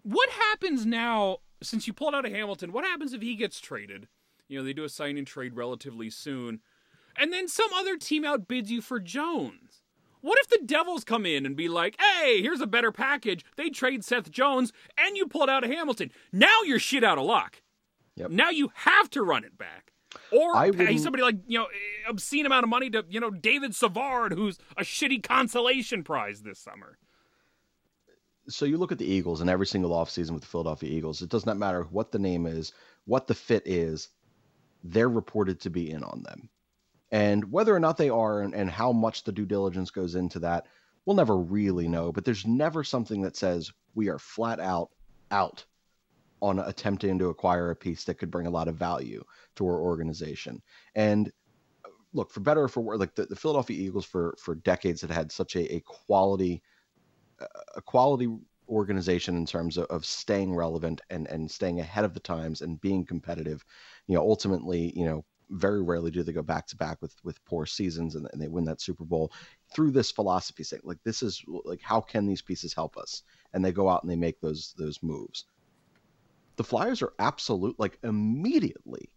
what 0.03 0.29
happens 0.31 0.85
now 0.85 1.39
since 1.63 1.87
you 1.87 1.93
pulled 1.93 2.15
out 2.15 2.25
of 2.25 2.33
Hamilton, 2.33 2.73
what 2.73 2.85
happens 2.85 3.13
if 3.13 3.23
he 3.23 3.37
gets 3.37 3.61
traded? 3.61 4.09
You 4.49 4.59
know, 4.59 4.65
they 4.65 4.73
do 4.73 4.85
a 4.85 4.89
sign 4.89 5.17
and 5.17 5.27
trade 5.27 5.55
relatively 5.55 6.11
soon, 6.11 6.61
and 7.17 7.33
then 7.33 7.49
some 7.49 7.71
other 7.75 7.97
team 7.97 8.25
outbids 8.25 8.69
you 8.69 8.81
for 8.81 9.01
Jones. 9.01 9.83
What 10.21 10.39
if 10.41 10.49
the 10.49 10.61
Devils 10.65 11.05
come 11.05 11.25
in 11.25 11.47
and 11.47 11.57
be 11.57 11.69
like, 11.69 11.97
hey, 11.99 12.43
here's 12.43 12.61
a 12.61 12.67
better 12.67 12.93
package? 12.93 13.45
They 13.57 13.71
trade 13.71 14.05
Seth 14.05 14.31
Jones, 14.31 14.73
and 14.99 15.17
you 15.17 15.27
pulled 15.27 15.49
out 15.49 15.65
of 15.65 15.71
Hamilton. 15.71 16.13
Now 16.31 16.63
you're 16.65 16.79
shit 16.79 17.03
out 17.05 17.17
of 17.17 17.25
luck. 17.25 17.63
Yep. 18.17 18.31
Now 18.31 18.51
you 18.51 18.71
have 18.75 19.09
to 19.11 19.23
run 19.23 19.45
it 19.45 19.57
back. 19.57 19.93
Or 20.33 20.57
I 20.57 20.73
pay 20.73 20.99
somebody 20.99 21.23
like, 21.23 21.37
you 21.47 21.59
know, 21.59 21.69
obscene 22.09 22.45
amount 22.45 22.65
of 22.65 22.69
money 22.69 22.91
to, 22.91 23.05
you 23.09 23.21
know, 23.21 23.31
David 23.31 23.75
Savard, 23.75 24.33
who's 24.33 24.59
a 24.77 24.83
shitty 24.83 25.23
consolation 25.23 26.03
prize 26.03 26.43
this 26.43 26.59
summer 26.59 26.99
so 28.51 28.65
you 28.65 28.79
look 28.79 28.93
at 28.93 28.99
the 28.99 29.11
Eagles 29.11 29.41
and 29.41 29.49
every 29.49 29.67
single 29.67 29.93
offseason 29.93 30.33
with 30.33 30.43
the 30.43 30.49
Philadelphia 30.49 30.91
Eagles, 30.91 31.23
it 31.23 31.29
does 31.29 31.47
not 31.47 31.57
matter 31.57 31.85
what 31.85 32.13
the 32.13 32.19
name 32.19 32.47
is, 32.47 32.73
what 33.07 33.27
the 33.27 33.35
fit 33.35 33.63
is, 33.65 34.09
they're 34.83 35.09
reported 35.09 35.61
to 35.61 35.71
be 35.71 35.91
in 35.91 36.03
on 36.03 36.23
them. 36.23 36.49
And 37.13 37.51
whether 37.51 37.75
or 37.75 37.81
not 37.81 37.97
they 37.97 38.11
are 38.11 38.43
and, 38.43 38.55
and 38.55 38.71
how 38.71 38.93
much 38.93 39.25
the 39.25 39.33
due 39.33 39.47
diligence 39.47 39.91
goes 39.91 40.15
into 40.15 40.39
that, 40.41 40.67
we'll 41.05 41.17
never 41.17 41.37
really 41.37 41.89
know. 41.89 42.13
But 42.13 42.25
there's 42.25 42.47
never 42.47 42.85
something 42.85 43.23
that 43.23 43.37
says 43.37 43.73
we 43.95 44.09
are 44.09 44.19
flat 44.19 44.61
out 44.61 44.91
out 45.31 45.65
on 46.43 46.59
attempting 46.59 47.19
to 47.19 47.29
acquire 47.29 47.71
a 47.71 47.77
piece 47.77 48.05
that 48.05 48.15
could 48.15 48.31
bring 48.31 48.47
a 48.47 48.51
lot 48.51 48.69
of 48.69 48.77
value 48.77 49.23
to 49.57 49.67
our 49.67 49.81
organization. 49.81 50.63
And 50.95 51.31
uh, 51.85 51.89
look, 52.13 52.31
for 52.31 52.41
better 52.41 52.63
or 52.63 52.69
for 52.69 52.81
worse, 52.81 52.99
like 52.99 53.15
the, 53.15 53.27
the 53.27 53.37
Philadelphia 53.37 53.77
Eagles 53.79 54.07
for 54.07 54.35
for 54.39 54.55
decades 54.55 55.01
had 55.01 55.11
had 55.11 55.31
such 55.33 55.57
a, 55.57 55.75
a 55.75 55.81
quality 55.81 56.63
a 57.75 57.83
quality 57.83 58.29
organization 58.69 59.37
in 59.37 59.47
terms 59.47 59.77
of, 59.77 59.87
of 59.87 60.05
staying 60.05 60.55
relevant 60.55 61.01
and 61.11 61.27
and 61.29 61.51
staying 61.51 61.81
ahead 61.81 62.05
of 62.05 62.15
the 62.15 62.21
times 62.21 62.63
and 62.63 62.81
being 62.81 63.05
competitive. 63.05 63.65
You 64.07 64.15
know, 64.15 64.23
ultimately, 64.23 64.93
you 64.97 65.05
know, 65.05 65.25
very 65.51 65.83
rarely 65.83 66.11
do 66.11 66.23
they 66.23 66.33
go 66.33 66.43
back 66.43 66.67
to 66.69 66.77
back 66.77 67.01
with 67.03 67.15
with 67.25 67.45
poor 67.45 67.67
seasons 67.67 68.15
and, 68.15 68.29
and 68.33 68.41
they 68.41 68.49
win 68.49 68.65
that 68.65 68.81
Super 68.81 69.05
Bowl 69.05 69.33
through 69.75 69.91
this 69.91 70.11
philosophy 70.11 70.63
saying 70.63 70.83
like 70.85 71.03
this 71.05 71.23
is 71.23 71.45
like 71.65 71.81
how 71.83 72.01
can 72.01 72.27
these 72.27 72.43
pieces 72.43 72.75
help 72.75 72.97
us? 72.97 73.23
And 73.53 73.65
they 73.65 73.73
go 73.73 73.89
out 73.89 74.03
and 74.03 74.11
they 74.11 74.17
make 74.17 74.41
those 74.41 74.75
those 74.79 75.03
moves. 75.03 75.45
The 76.57 76.65
flyers 76.65 77.03
are 77.03 77.15
absolute 77.19 77.79
like 77.79 77.99
immediately 78.03 79.11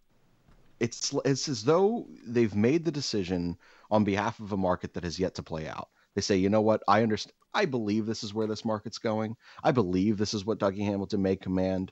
it's 0.80 1.16
it's 1.24 1.48
as 1.48 1.64
though 1.64 2.08
they've 2.26 2.56
made 2.56 2.84
the 2.84 2.92
decision 2.92 3.58
on 3.92 4.04
behalf 4.04 4.40
of 4.40 4.52
a 4.52 4.58
market 4.58 4.94
that 4.94 5.04
has 5.04 5.20
yet 5.20 5.36
to 5.36 5.44
play 5.44 5.68
out. 5.68 5.90
They 6.16 6.22
say 6.22 6.38
you 6.38 6.50
know 6.50 6.62
what? 6.62 6.84
I 6.88 7.04
understand 7.04 7.34
i 7.56 7.66
believe 7.66 8.08
this 8.08 8.24
is 8.24 8.34
where 8.34 8.48
this 8.48 8.66
market's 8.66 8.98
going. 8.98 9.36
I 9.64 9.72
believe 9.72 10.18
this 10.18 10.34
is 10.34 10.46
what 10.46 10.60
dougie 10.60 10.84
hamilton 10.84 11.22
may 11.22 11.36
command. 11.36 11.92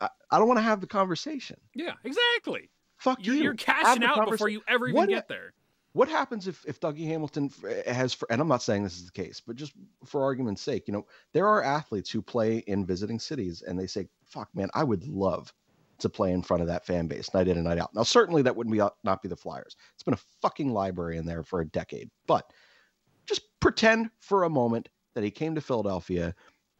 I, 0.00 0.08
I 0.30 0.38
don't 0.38 0.48
want 0.48 0.58
to 0.58 0.62
have 0.62 0.80
the 0.80 0.86
conversation. 0.86 1.58
Yeah, 1.74 1.94
exactly. 2.04 2.70
Fuck 3.00 3.18
You're, 3.24 3.34
you 3.34 3.42
you're 3.42 3.54
cashing 3.54 4.04
out 4.04 4.30
before 4.30 4.48
you 4.48 4.62
ever 4.68 4.86
even 4.86 4.96
What- 4.96 5.08
get 5.08 5.28
there. 5.28 5.52
what 5.92 6.08
happens 6.08 6.46
if, 6.46 6.64
if 6.66 6.78
Dougie 6.80 7.06
Hamilton 7.06 7.50
eh, 7.68 7.92
has, 7.92 8.14
for, 8.14 8.30
and 8.30 8.40
I'm 8.40 8.48
not 8.48 8.62
saying 8.62 8.84
this 8.84 8.96
is 8.98 9.06
the 9.06 9.12
case, 9.12 9.40
but 9.44 9.56
just 9.56 9.72
for 10.04 10.22
argument's 10.22 10.62
sake, 10.62 10.84
you 10.86 10.92
know, 10.92 11.06
there 11.32 11.48
are 11.48 11.62
athletes 11.62 12.10
who 12.10 12.22
play 12.22 12.58
in 12.68 12.86
visiting 12.86 13.18
cities 13.18 13.62
and 13.62 13.78
they 13.78 13.86
say, 13.86 14.06
fuck, 14.24 14.48
man, 14.54 14.68
I 14.74 14.84
would 14.84 15.06
love 15.08 15.52
to 15.98 16.08
play 16.08 16.32
in 16.32 16.42
front 16.42 16.62
of 16.62 16.66
that 16.68 16.86
fan 16.86 17.06
base 17.06 17.34
night 17.34 17.48
in 17.48 17.56
and 17.58 17.64
night 17.64 17.78
out. 17.78 17.94
Now, 17.94 18.04
certainly 18.04 18.40
that 18.42 18.54
wouldn't 18.56 18.72
be 18.72 18.80
uh, 18.80 18.88
not 19.04 19.20
be 19.22 19.28
the 19.28 19.36
Flyers. 19.36 19.76
It's 19.94 20.02
been 20.02 20.14
a 20.14 20.20
fucking 20.40 20.72
library 20.72 21.16
in 21.18 21.26
there 21.26 21.42
for 21.42 21.60
a 21.60 21.66
decade, 21.66 22.08
but 22.26 22.50
just 23.26 23.42
pretend 23.60 24.10
for 24.20 24.44
a 24.44 24.50
moment 24.50 24.88
that 25.14 25.24
he 25.24 25.30
came 25.30 25.54
to 25.54 25.60
Philadelphia. 25.60 26.34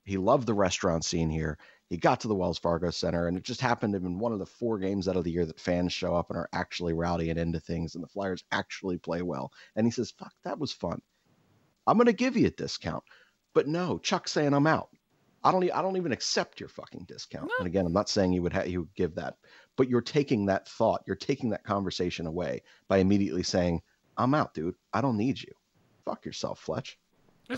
He 0.05 0.17
loved 0.17 0.47
the 0.47 0.55
restaurant 0.55 1.05
scene 1.05 1.29
here. 1.29 1.59
He 1.91 1.97
got 1.97 2.21
to 2.21 2.29
the 2.29 2.37
Wells 2.37 2.59
Fargo 2.59 2.91
Center, 2.91 3.27
and 3.27 3.37
it 3.37 3.43
just 3.43 3.61
happened 3.61 3.95
to 3.95 4.01
be 4.01 4.07
one 4.07 4.33
of 4.33 4.39
the 4.39 4.47
four 4.47 4.79
games 4.79 5.09
out 5.09 5.17
of 5.17 5.25
the 5.25 5.33
year 5.33 5.45
that 5.45 5.59
fans 5.59 5.93
show 5.93 6.15
up 6.15 6.31
and 6.31 6.39
are 6.39 6.49
actually 6.53 6.93
rowdy 6.93 7.31
and 7.31 7.39
into 7.39 7.59
things, 7.59 7.97
and 7.97 8.05
the 8.05 8.09
Flyers 8.09 8.45
actually 8.53 8.97
play 8.97 9.23
well. 9.23 9.53
And 9.75 9.85
he 9.85 9.91
says, 9.91 10.13
"Fuck, 10.13 10.33
that 10.45 10.61
was 10.61 10.73
fun. 10.73 11.03
I'm 11.89 11.97
going 11.97 12.07
to 12.07 12.13
give 12.13 12.37
you 12.37 12.47
a 12.47 12.51
discount." 12.51 13.03
But 13.55 13.67
no, 13.67 13.99
Chuck's 13.99 14.31
saying 14.31 14.55
I'm 14.55 14.69
out. 14.69 14.91
I 15.43 15.51
don't. 15.51 15.69
I 15.73 15.83
don't 15.83 15.97
even 15.97 16.13
accept 16.13 16.61
your 16.61 16.69
fucking 16.69 17.07
discount. 17.09 17.47
No. 17.47 17.55
And 17.59 17.67
again, 17.67 17.87
I'm 17.87 17.93
not 17.93 18.09
saying 18.09 18.33
you 18.33 18.43
would 18.43 18.53
ha- 18.53 18.63
you 18.63 18.83
would 18.83 18.95
give 18.95 19.17
that, 19.17 19.39
but 19.77 19.89
you're 19.89 20.01
taking 20.01 20.47
that 20.47 20.69
thought, 20.69 21.03
you're 21.09 21.17
taking 21.17 21.51
that 21.51 21.65
conversation 21.65 22.27
away 22.27 22.63
by 22.87 22.99
immediately 22.99 23.43
saying, 23.43 23.83
"I'm 24.17 24.35
out, 24.35 24.55
dude. 24.55 24.77
I 24.93 25.01
don't 25.01 25.17
need 25.17 25.43
you. 25.43 25.53
Fuck 26.05 26.25
yourself, 26.25 26.61
Fletch." 26.61 27.00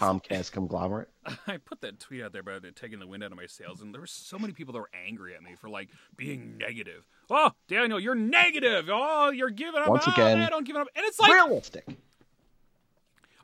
Comcast 0.00 0.52
conglomerate. 0.52 1.08
I 1.46 1.58
put 1.58 1.80
that 1.82 2.00
tweet 2.00 2.22
out 2.22 2.32
there 2.32 2.40
about 2.40 2.64
it 2.64 2.76
taking 2.76 2.98
the 2.98 3.06
wind 3.06 3.22
out 3.22 3.32
of 3.32 3.36
my 3.36 3.46
sails, 3.46 3.80
and 3.80 3.92
there 3.94 4.00
were 4.00 4.06
so 4.06 4.38
many 4.38 4.52
people 4.52 4.72
that 4.72 4.80
were 4.80 4.90
angry 5.06 5.34
at 5.34 5.42
me 5.42 5.54
for 5.60 5.68
like 5.68 5.88
being 6.16 6.58
negative. 6.58 7.06
Oh, 7.30 7.52
Daniel, 7.68 8.00
you're 8.00 8.14
negative. 8.14 8.88
Oh, 8.90 9.30
you're 9.30 9.50
giving 9.50 9.80
up. 9.80 9.88
Once 9.88 10.04
oh, 10.06 10.12
again, 10.12 10.38
man, 10.38 10.50
don't 10.50 10.66
give 10.66 10.76
up. 10.76 10.88
And 10.96 11.04
it's 11.06 11.20
like 11.20 11.32
Realistic. 11.32 11.86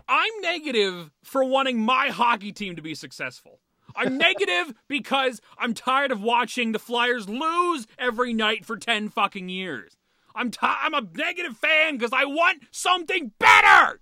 I'm 0.08 0.40
negative 0.40 1.10
for 1.22 1.44
wanting 1.44 1.80
my 1.80 2.08
hockey 2.08 2.52
team 2.52 2.76
to 2.76 2.82
be 2.82 2.94
successful. 2.94 3.60
I'm 3.94 4.16
negative 4.18 4.74
because 4.88 5.40
I'm 5.58 5.74
tired 5.74 6.12
of 6.12 6.22
watching 6.22 6.72
the 6.72 6.78
Flyers 6.78 7.28
lose 7.28 7.86
every 7.98 8.32
night 8.32 8.64
for 8.64 8.76
10 8.76 9.10
fucking 9.10 9.48
years. 9.48 9.96
I'm 10.34 10.50
ti 10.50 10.58
I'm 10.62 10.94
a 10.94 11.02
negative 11.14 11.56
fan 11.56 11.96
because 11.96 12.12
I 12.12 12.24
want 12.24 12.62
something 12.70 13.32
better. 13.38 14.00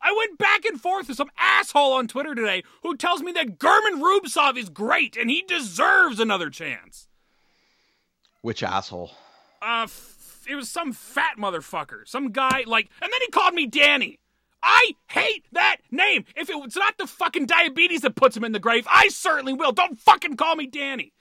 I 0.00 0.14
went 0.16 0.38
back 0.38 0.64
and 0.64 0.80
forth 0.80 1.08
with 1.08 1.16
some 1.16 1.30
asshole 1.38 1.92
on 1.94 2.08
Twitter 2.08 2.34
today 2.34 2.62
who 2.82 2.96
tells 2.96 3.22
me 3.22 3.32
that 3.32 3.58
German 3.58 4.00
Rubtsov 4.00 4.56
is 4.56 4.68
great 4.68 5.16
and 5.16 5.30
he 5.30 5.42
deserves 5.42 6.20
another 6.20 6.50
chance. 6.50 7.08
Which 8.42 8.62
asshole? 8.62 9.12
Uh, 9.60 9.84
f- 9.84 10.44
it 10.48 10.54
was 10.54 10.68
some 10.68 10.92
fat 10.92 11.36
motherfucker, 11.38 12.06
some 12.06 12.30
guy 12.30 12.64
like, 12.66 12.88
and 13.02 13.12
then 13.12 13.20
he 13.20 13.28
called 13.28 13.54
me 13.54 13.66
Danny. 13.66 14.18
I 14.62 14.96
hate 15.08 15.44
that 15.52 15.76
name. 15.90 16.24
If 16.34 16.50
it 16.50 16.56
was 16.56 16.76
not 16.76 16.98
the 16.98 17.06
fucking 17.06 17.46
diabetes 17.46 18.00
that 18.02 18.16
puts 18.16 18.36
him 18.36 18.44
in 18.44 18.52
the 18.52 18.58
grave, 18.58 18.86
I 18.90 19.08
certainly 19.08 19.52
will. 19.52 19.72
Don't 19.72 19.98
fucking 19.98 20.36
call 20.36 20.56
me 20.56 20.66
Danny. 20.66 21.12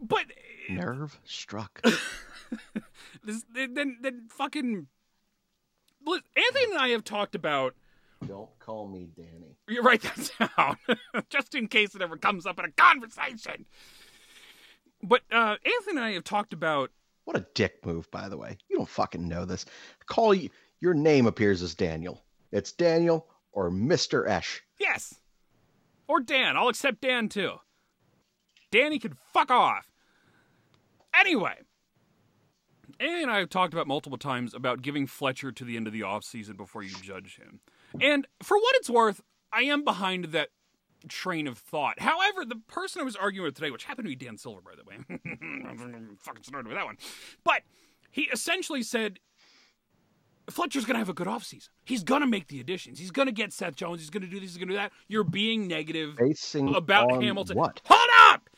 But 0.00 0.26
Nerve 0.68 1.18
struck. 1.24 1.80
this, 3.24 3.44
then, 3.52 3.98
then 4.00 4.28
fucking. 4.28 4.88
Anthony 6.14 6.64
and 6.70 6.78
I 6.78 6.88
have 6.88 7.04
talked 7.04 7.34
about. 7.34 7.74
Don't 8.26 8.48
call 8.58 8.88
me 8.88 9.08
Danny. 9.16 9.56
You 9.68 9.82
write 9.82 10.02
that 10.02 10.50
down, 10.56 10.76
just 11.28 11.54
in 11.54 11.68
case 11.68 11.94
it 11.94 12.02
ever 12.02 12.16
comes 12.16 12.46
up 12.46 12.58
in 12.58 12.64
a 12.64 12.70
conversation. 12.70 13.66
But 15.02 15.22
uh, 15.30 15.56
Anthony 15.64 15.90
and 15.90 16.00
I 16.00 16.12
have 16.12 16.24
talked 16.24 16.52
about 16.52 16.90
What 17.24 17.36
a 17.36 17.46
dick 17.54 17.84
move, 17.84 18.10
by 18.10 18.28
the 18.28 18.38
way. 18.38 18.56
You 18.68 18.76
don't 18.76 18.88
fucking 18.88 19.26
know 19.28 19.44
this. 19.44 19.66
Call 20.06 20.32
you. 20.32 20.50
Your 20.80 20.94
name 20.94 21.26
appears 21.26 21.62
as 21.62 21.74
Daniel. 21.74 22.22
It's 22.52 22.72
Daniel 22.72 23.26
or 23.52 23.70
Mr. 23.70 24.28
Esh. 24.28 24.62
Yes. 24.78 25.14
Or 26.08 26.20
Dan. 26.20 26.56
I'll 26.56 26.68
accept 26.68 27.00
Dan 27.00 27.28
too. 27.28 27.52
Danny 28.70 28.98
can 28.98 29.16
fuck 29.32 29.50
off. 29.50 29.86
Anyway, 31.18 31.54
and 33.00 33.30
I 33.30 33.38
have 33.38 33.50
talked 33.50 33.72
about 33.72 33.86
multiple 33.86 34.18
times 34.18 34.54
about 34.54 34.82
giving 34.82 35.06
Fletcher 35.06 35.52
to 35.52 35.64
the 35.64 35.76
end 35.76 35.86
of 35.86 35.92
the 35.92 36.00
offseason 36.00 36.56
before 36.56 36.82
you 36.82 36.94
judge 37.02 37.36
him. 37.36 37.60
And 38.00 38.26
for 38.42 38.56
what 38.56 38.74
it's 38.76 38.90
worth, 38.90 39.20
I 39.52 39.62
am 39.62 39.84
behind 39.84 40.26
that 40.26 40.48
train 41.08 41.46
of 41.46 41.58
thought. 41.58 42.00
However, 42.00 42.44
the 42.44 42.60
person 42.68 43.00
I 43.00 43.04
was 43.04 43.16
arguing 43.16 43.46
with 43.46 43.54
today, 43.54 43.70
which 43.70 43.84
happened 43.84 44.06
to 44.06 44.16
be 44.16 44.24
Dan 44.24 44.36
Silver, 44.38 44.60
by 44.60 44.72
the 44.76 44.84
way, 44.84 44.96
I'm 45.08 46.16
fucking 46.20 46.42
started 46.42 46.68
with 46.68 46.76
that 46.76 46.86
one, 46.86 46.96
but 47.44 47.62
he 48.10 48.22
essentially 48.32 48.82
said 48.82 49.20
Fletcher's 50.50 50.84
going 50.84 50.94
to 50.94 50.98
have 50.98 51.08
a 51.08 51.14
good 51.14 51.26
offseason. 51.26 51.68
He's 51.84 52.04
going 52.04 52.20
to 52.20 52.26
make 52.26 52.48
the 52.48 52.60
additions. 52.60 52.98
He's 52.98 53.10
going 53.10 53.26
to 53.26 53.32
get 53.32 53.52
Seth 53.52 53.76
Jones. 53.76 54.00
He's 54.00 54.10
going 54.10 54.22
to 54.22 54.28
do 54.28 54.40
this. 54.40 54.50
He's 54.50 54.58
going 54.58 54.68
to 54.68 54.74
do 54.74 54.78
that. 54.78 54.92
You're 55.08 55.24
being 55.24 55.66
negative 55.66 56.16
Basing 56.16 56.74
about 56.74 57.12
on 57.12 57.22
Hamilton. 57.22 57.56
What? 57.56 57.80
Hold 57.84 58.10
up! 58.30 58.50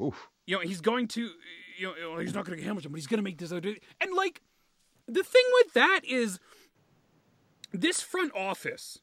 Oof. 0.00 0.28
You 0.46 0.56
know, 0.56 0.62
he's 0.62 0.80
going 0.80 1.08
to, 1.08 1.30
you 1.78 1.86
know, 1.86 1.94
oh, 2.14 2.18
he's 2.18 2.34
not 2.34 2.44
going 2.44 2.56
to 2.56 2.62
get 2.62 2.66
Hamilton, 2.66 2.90
but 2.92 2.96
he's 2.96 3.06
going 3.06 3.18
to 3.18 3.24
make 3.24 3.38
this. 3.38 3.52
other- 3.52 3.76
And, 4.00 4.14
like, 4.14 4.42
the 5.06 5.22
thing 5.22 5.44
with 5.54 5.72
that 5.74 6.00
is 6.04 6.38
this 7.72 8.00
front 8.00 8.32
office, 8.34 8.98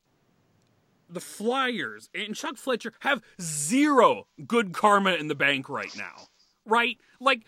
the 1.09 1.19
Flyers, 1.19 2.09
and 2.13 2.35
Chuck 2.35 2.57
Fletcher 2.57 2.93
have 3.01 3.21
zero 3.41 4.27
good 4.47 4.73
karma 4.73 5.13
in 5.13 5.27
the 5.27 5.35
bank 5.35 5.69
right 5.69 5.95
now. 5.95 6.27
Right? 6.65 6.97
Like, 7.19 7.43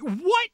what 0.00 0.48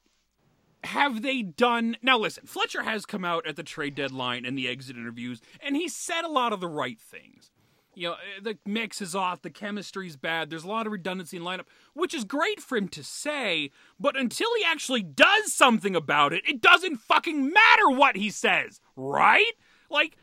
have 0.83 1.21
they 1.21 1.41
done? 1.41 1.95
Now, 2.01 2.17
listen, 2.17 2.45
Fletcher 2.45 2.83
has 2.83 3.05
come 3.05 3.23
out 3.23 3.47
at 3.47 3.55
the 3.55 3.63
trade 3.63 3.95
deadline 3.95 4.45
and 4.45 4.57
the 4.57 4.67
exit 4.67 4.97
interviews, 4.97 5.41
and 5.61 5.77
he 5.77 5.87
said 5.87 6.23
a 6.23 6.29
lot 6.29 6.51
of 6.51 6.59
the 6.59 6.67
right 6.67 6.99
things. 6.99 7.51
You 7.95 8.09
know, 8.09 8.13
eh, 8.13 8.39
the 8.41 8.57
mix 8.65 9.01
is 9.01 9.15
off, 9.15 9.41
the 9.41 9.49
chemistry's 9.49 10.15
bad, 10.15 10.49
there's 10.49 10.63
a 10.63 10.67
lot 10.67 10.85
of 10.85 10.91
redundancy 10.91 11.37
in 11.37 11.43
lineup, 11.43 11.65
which 11.93 12.13
is 12.13 12.23
great 12.23 12.59
for 12.59 12.77
him 12.77 12.87
to 12.89 13.03
say, 13.03 13.71
but 13.99 14.17
until 14.19 14.49
he 14.57 14.63
actually 14.65 15.03
does 15.03 15.53
something 15.53 15.95
about 15.95 16.33
it, 16.33 16.43
it 16.47 16.61
doesn't 16.61 16.97
fucking 16.97 17.51
matter 17.51 17.89
what 17.89 18.15
he 18.15 18.29
says, 18.29 18.81
right? 18.95 19.53
Like, 19.89 20.17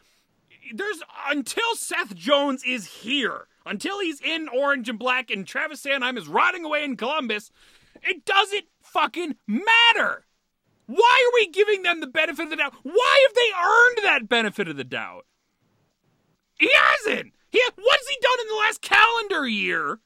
there's 0.75 1.03
until 1.29 1.75
Seth 1.75 2.15
Jones 2.15 2.65
is 2.65 2.87
here, 2.87 3.47
until 3.65 4.01
he's 4.01 4.21
in 4.21 4.49
orange 4.49 4.89
and 4.89 4.99
black 4.99 5.31
and 5.31 5.47
Travis 5.47 5.83
Sanheim 5.83 6.19
is 6.19 6.29
rotting 6.29 6.65
away 6.65 6.85
in 6.85 6.97
Columbus, 6.97 7.51
it 8.03 8.25
doesn't 8.25 8.65
fucking 8.83 9.37
matter. 9.47 10.27
Why 10.87 11.25
are 11.29 11.35
we 11.35 11.49
giving 11.49 11.83
them 11.83 12.01
the 12.01 12.09
benefit 12.09 12.45
of 12.45 12.51
the 12.51 12.57
doubt? 12.57 12.75
Why 12.83 13.27
have 13.29 13.35
they 13.35 13.53
earned 13.57 13.99
that 14.05 14.29
benefit 14.29 14.67
of 14.67 14.77
the 14.77 14.85
doubt? 14.85 15.25
He 16.59 16.69
hasn't. 16.75 17.33
He 17.51 17.63
what's 17.77 18.09
he 18.09 18.17
done 18.23 18.39
in 18.43 18.49
the 18.49 18.55
last 18.57 18.83
calendar 18.83 19.47
year 19.49 20.01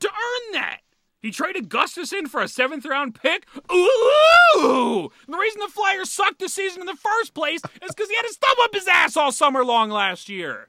to 0.00 0.08
earn 0.08 0.52
that? 0.52 0.80
He 1.20 1.30
traded 1.32 1.68
Gustafsson 1.68 2.28
for 2.28 2.40
a 2.42 2.48
seventh 2.48 2.84
round 2.86 3.14
pick. 3.14 3.46
Ooh! 3.72 5.10
The 5.26 5.38
reason 5.38 5.60
the 5.60 5.68
Flyers 5.68 6.12
sucked 6.12 6.38
this 6.38 6.54
season 6.54 6.80
in 6.82 6.86
the 6.86 6.94
first 6.94 7.34
place 7.34 7.60
is 7.82 7.94
because 7.94 8.08
he 8.08 8.16
had 8.16 8.26
his 8.26 8.36
thumb 8.36 8.56
up 8.60 8.74
his 8.74 8.86
ass 8.88 9.16
all 9.16 9.32
summer 9.32 9.64
long 9.64 9.90
last 9.90 10.28
year. 10.28 10.68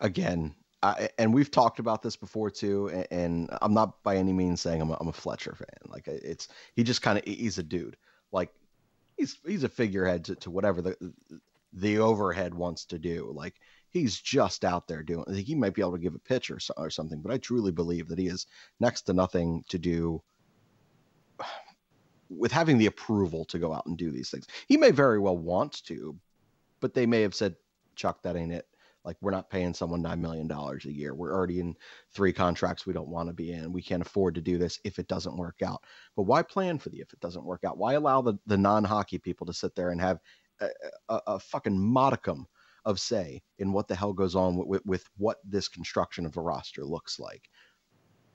again, 0.00 0.54
I, 0.82 1.08
and 1.18 1.32
we've 1.32 1.50
talked 1.50 1.78
about 1.78 2.02
this 2.02 2.16
before 2.16 2.50
too. 2.50 2.88
And, 2.88 3.06
and 3.10 3.50
I'm 3.62 3.74
not 3.74 4.02
by 4.02 4.16
any 4.16 4.32
means 4.32 4.60
saying 4.60 4.80
I'm 4.80 4.90
a, 4.90 4.96
I'm 5.00 5.08
a 5.08 5.12
Fletcher 5.12 5.54
fan. 5.54 5.90
Like 5.92 6.06
it's 6.08 6.48
he 6.74 6.84
just 6.84 7.02
kind 7.02 7.18
of 7.18 7.24
he's 7.24 7.58
a 7.58 7.62
dude. 7.62 7.96
Like 8.32 8.50
he's 9.16 9.38
he's 9.46 9.64
a 9.64 9.68
figurehead 9.68 10.24
to, 10.26 10.34
to 10.36 10.50
whatever 10.50 10.82
the 10.82 10.96
the 11.76 11.98
overhead 11.98 12.54
wants 12.54 12.86
to 12.86 12.98
do. 12.98 13.30
Like 13.34 13.54
he's 13.90 14.20
just 14.20 14.64
out 14.64 14.88
there 14.88 15.02
doing. 15.02 15.24
He 15.34 15.54
might 15.54 15.74
be 15.74 15.82
able 15.82 15.92
to 15.92 15.98
give 15.98 16.14
a 16.14 16.18
pitch 16.18 16.50
or, 16.50 16.58
or 16.76 16.90
something, 16.90 17.20
but 17.20 17.32
I 17.32 17.38
truly 17.38 17.70
believe 17.70 18.08
that 18.08 18.18
he 18.18 18.26
is 18.26 18.46
next 18.80 19.02
to 19.02 19.12
nothing 19.12 19.62
to 19.68 19.78
do 19.78 20.22
with 22.28 22.50
having 22.50 22.78
the 22.78 22.86
approval 22.86 23.44
to 23.44 23.58
go 23.58 23.72
out 23.72 23.86
and 23.86 23.96
do 23.96 24.10
these 24.10 24.30
things. 24.30 24.46
He 24.66 24.76
may 24.76 24.90
very 24.90 25.18
well 25.18 25.38
want 25.38 25.84
to, 25.84 26.16
but 26.80 26.94
they 26.94 27.06
may 27.06 27.22
have 27.22 27.34
said, 27.34 27.54
"Chuck, 27.94 28.22
that 28.22 28.36
ain't 28.36 28.52
it." 28.52 28.66
Like 29.04 29.16
we're 29.20 29.30
not 29.30 29.50
paying 29.50 29.72
someone 29.72 30.02
nine 30.02 30.20
million 30.20 30.48
dollars 30.48 30.84
a 30.86 30.92
year. 30.92 31.14
We're 31.14 31.32
already 31.32 31.60
in 31.60 31.76
three 32.10 32.32
contracts 32.32 32.86
we 32.86 32.92
don't 32.92 33.08
want 33.08 33.28
to 33.28 33.32
be 33.32 33.52
in. 33.52 33.72
We 33.72 33.80
can't 33.80 34.02
afford 34.04 34.34
to 34.34 34.40
do 34.40 34.58
this 34.58 34.80
if 34.82 34.98
it 34.98 35.06
doesn't 35.06 35.36
work 35.36 35.62
out. 35.64 35.84
But 36.16 36.24
why 36.24 36.42
plan 36.42 36.78
for 36.78 36.88
the 36.88 37.00
if 37.00 37.12
it 37.12 37.20
doesn't 37.20 37.44
work 37.44 37.62
out? 37.64 37.78
Why 37.78 37.92
allow 37.92 38.20
the, 38.20 38.34
the 38.46 38.58
non 38.58 38.82
hockey 38.82 39.18
people 39.18 39.46
to 39.46 39.52
sit 39.52 39.76
there 39.76 39.90
and 39.90 40.00
have 40.00 40.18
a, 40.60 41.20
a, 41.26 41.38
fucking 41.38 41.78
modicum 41.78 42.46
of 42.84 43.00
say 43.00 43.42
in 43.58 43.72
what 43.72 43.88
the 43.88 43.94
hell 43.94 44.12
goes 44.12 44.34
on 44.34 44.56
with, 44.56 44.68
with, 44.68 44.86
with 44.86 45.04
what 45.16 45.38
this 45.44 45.68
construction 45.68 46.24
of 46.24 46.36
a 46.36 46.40
roster 46.40 46.84
looks 46.84 47.18
like? 47.18 47.48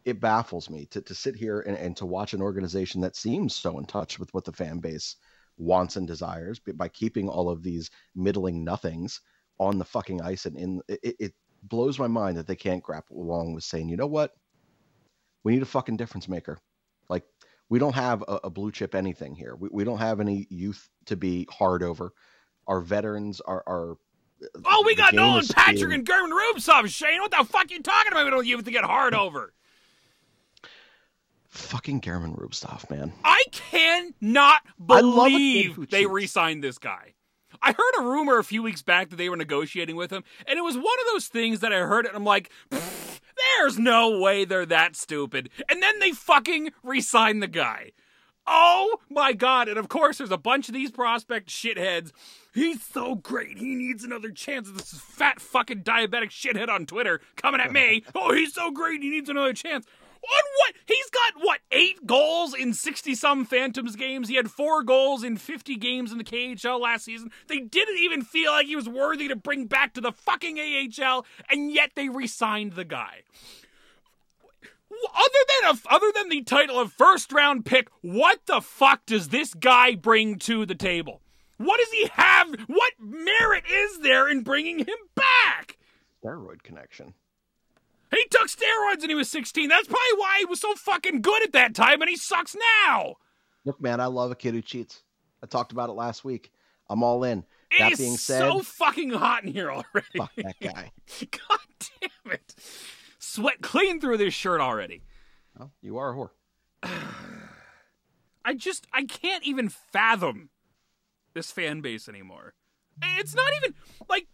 It 0.05 0.19
baffles 0.19 0.69
me 0.69 0.87
to, 0.87 1.01
to 1.01 1.15
sit 1.15 1.35
here 1.35 1.61
and, 1.61 1.77
and 1.77 1.95
to 1.97 2.05
watch 2.05 2.33
an 2.33 2.41
organization 2.41 3.01
that 3.01 3.15
seems 3.15 3.55
so 3.55 3.77
in 3.77 3.85
touch 3.85 4.19
with 4.19 4.33
what 4.33 4.45
the 4.45 4.51
fan 4.51 4.79
base 4.79 5.15
wants 5.57 5.95
and 5.95 6.07
desires 6.07 6.59
by 6.59 6.87
keeping 6.87 7.29
all 7.29 7.49
of 7.49 7.61
these 7.61 7.89
middling 8.15 8.63
nothings 8.63 9.21
on 9.59 9.77
the 9.77 9.85
fucking 9.85 10.21
ice 10.21 10.45
and 10.45 10.57
in 10.57 10.81
it, 10.87 11.15
it 11.19 11.33
blows 11.63 11.99
my 11.99 12.07
mind 12.07 12.37
that 12.37 12.47
they 12.47 12.55
can't 12.55 12.81
grapple 12.81 13.21
along 13.21 13.53
with 13.53 13.63
saying, 13.63 13.89
you 13.89 13.97
know 13.97 14.07
what? 14.07 14.33
We 15.43 15.53
need 15.53 15.61
a 15.61 15.65
fucking 15.65 15.97
difference 15.97 16.27
maker. 16.27 16.57
Like 17.09 17.23
we 17.71 17.79
don't 17.79 17.95
have 17.95 18.21
a, 18.27 18.41
a 18.43 18.49
blue 18.49 18.69
chip 18.69 18.93
anything 18.93 19.33
here. 19.33 19.55
We, 19.55 19.69
we 19.71 19.83
don't 19.85 19.99
have 19.99 20.19
any 20.19 20.45
youth 20.49 20.89
to 21.05 21.15
be 21.15 21.47
hard 21.49 21.81
over. 21.81 22.13
Our 22.67 22.81
veterans 22.81 23.39
are 23.39 23.63
are 23.65 23.91
uh, 23.91 24.59
Oh, 24.65 24.83
we 24.85 24.93
got 24.93 25.13
Nolan 25.13 25.45
Patrick 25.47 25.93
and 25.93 26.05
German 26.05 26.31
Rubtsov, 26.31 26.87
Shane. 26.89 27.21
What 27.21 27.31
the 27.31 27.45
fuck 27.45 27.71
are 27.71 27.73
you 27.73 27.81
talking 27.81 28.11
about? 28.11 28.25
We 28.25 28.31
don't 28.31 28.45
youth 28.45 28.65
to 28.65 28.71
get 28.71 28.83
hard 28.83 29.15
over. 29.15 29.53
Fucking 31.47 32.01
German 32.01 32.33
Rubtsov, 32.33 32.89
man. 32.89 33.13
I 33.23 33.43
cannot 33.51 34.61
believe 34.85 35.89
they 35.89 36.05
re-signed 36.05 36.63
this 36.63 36.77
guy. 36.77 37.13
I 37.61 37.73
heard 37.73 37.99
a 37.99 38.03
rumor 38.03 38.39
a 38.39 38.43
few 38.43 38.63
weeks 38.63 38.81
back 38.81 39.09
that 39.09 39.17
they 39.17 39.29
were 39.29 39.37
negotiating 39.37 39.95
with 39.95 40.11
him, 40.11 40.23
and 40.47 40.57
it 40.57 40.63
was 40.63 40.75
one 40.75 40.85
of 40.85 41.13
those 41.13 41.27
things 41.27 41.59
that 41.59 41.71
I 41.71 41.79
heard 41.79 42.05
it 42.05 42.09
and 42.09 42.17
I'm 42.17 42.25
like, 42.25 42.49
there's 43.57 43.77
no 43.77 44.19
way 44.19 44.45
they're 44.45 44.65
that 44.65 44.95
stupid. 44.95 45.49
And 45.69 45.81
then 45.81 45.99
they 45.99 46.11
fucking 46.11 46.71
resign 46.83 47.39
the 47.39 47.47
guy. 47.47 47.91
Oh 48.47 48.99
my 49.09 49.33
god. 49.33 49.67
And 49.67 49.77
of 49.77 49.87
course, 49.87 50.17
there's 50.17 50.31
a 50.31 50.37
bunch 50.37 50.67
of 50.67 50.73
these 50.73 50.91
prospect 50.91 51.49
shitheads. 51.49 52.11
He's 52.53 52.81
so 52.83 53.15
great. 53.15 53.57
He 53.59 53.75
needs 53.75 54.03
another 54.03 54.31
chance. 54.31 54.69
This 54.69 54.93
is 54.93 54.99
fat 54.99 55.39
fucking 55.39 55.83
diabetic 55.83 56.29
shithead 56.31 56.69
on 56.69 56.85
Twitter 56.85 57.21
coming 57.35 57.61
at 57.61 57.71
me. 57.71 58.03
oh, 58.15 58.33
he's 58.33 58.53
so 58.53 58.71
great. 58.71 59.01
He 59.01 59.09
needs 59.09 59.29
another 59.29 59.53
chance. 59.53 59.85
On 60.23 60.43
what? 60.57 60.75
He's 60.85 61.09
got 61.09 61.33
what? 61.43 61.59
Eight 61.71 62.05
goals 62.05 62.53
in 62.53 62.73
sixty 62.73 63.15
some 63.15 63.43
Phantoms 63.43 63.95
games. 63.95 64.29
He 64.29 64.35
had 64.35 64.51
four 64.51 64.83
goals 64.83 65.23
in 65.23 65.37
fifty 65.37 65.75
games 65.75 66.11
in 66.11 66.17
the 66.19 66.23
KHL 66.23 66.79
last 66.79 67.05
season. 67.05 67.31
They 67.47 67.59
didn't 67.59 67.97
even 67.97 68.21
feel 68.21 68.51
like 68.51 68.67
he 68.67 68.75
was 68.75 68.87
worthy 68.87 69.27
to 69.27 69.35
bring 69.35 69.65
back 69.65 69.93
to 69.95 70.01
the 70.01 70.11
fucking 70.11 70.59
AHL, 70.59 71.25
and 71.49 71.71
yet 71.71 71.91
they 71.95 72.07
re-signed 72.09 72.73
the 72.73 72.85
guy. 72.85 73.21
Other 74.91 75.39
than 75.61 75.75
a, 75.75 75.93
other 75.93 76.11
than 76.13 76.29
the 76.29 76.43
title 76.43 76.79
of 76.79 76.93
first 76.93 77.31
round 77.31 77.65
pick, 77.65 77.89
what 78.01 78.41
the 78.45 78.61
fuck 78.61 79.05
does 79.05 79.29
this 79.29 79.53
guy 79.53 79.95
bring 79.95 80.37
to 80.39 80.65
the 80.65 80.75
table? 80.75 81.21
What 81.57 81.79
does 81.79 81.91
he 81.91 82.07
have? 82.13 82.47
What 82.67 82.93
merit 82.99 83.63
is 83.69 83.99
there 83.99 84.27
in 84.29 84.41
bringing 84.41 84.79
him 84.79 84.97
back? 85.15 85.77
Steroid 86.23 86.63
connection. 86.63 87.13
He 88.11 88.25
took 88.29 88.47
steroids 88.47 89.01
when 89.01 89.09
he 89.09 89.15
was 89.15 89.29
16. 89.29 89.69
That's 89.69 89.87
probably 89.87 90.17
why 90.17 90.37
he 90.39 90.45
was 90.45 90.59
so 90.59 90.75
fucking 90.75 91.21
good 91.21 91.43
at 91.43 91.53
that 91.53 91.73
time, 91.73 92.01
and 92.01 92.09
he 92.09 92.17
sucks 92.17 92.55
now. 92.85 93.15
Look, 93.63 93.81
man, 93.81 93.99
I 93.99 94.07
love 94.07 94.31
a 94.31 94.35
kid 94.35 94.53
who 94.53 94.61
cheats. 94.61 95.03
I 95.41 95.47
talked 95.47 95.71
about 95.71 95.89
it 95.89 95.93
last 95.93 96.25
week. 96.25 96.51
I'm 96.89 97.03
all 97.03 97.23
in. 97.23 97.45
That 97.79 97.97
being 97.97 98.17
said, 98.17 98.39
so 98.39 98.59
fucking 98.59 99.11
hot 99.11 99.45
in 99.45 99.53
here 99.53 99.71
already. 99.71 100.17
Fuck 100.17 100.31
that 100.35 100.59
guy. 100.59 100.91
God 101.31 101.59
damn 102.01 102.33
it! 102.33 102.53
Sweat 103.17 103.61
clean 103.61 104.01
through 104.01 104.17
this 104.17 104.33
shirt 104.33 104.59
already. 104.59 105.03
Well, 105.57 105.71
you 105.81 105.97
are 105.97 106.11
a 106.11 106.15
whore. 106.15 106.31
I 108.43 108.55
just 108.55 108.87
I 108.91 109.05
can't 109.05 109.45
even 109.45 109.69
fathom 109.69 110.49
this 111.33 111.49
fan 111.49 111.79
base 111.79 112.09
anymore. 112.09 112.55
It's 113.01 113.33
not 113.33 113.51
even 113.61 113.73
like 114.09 114.27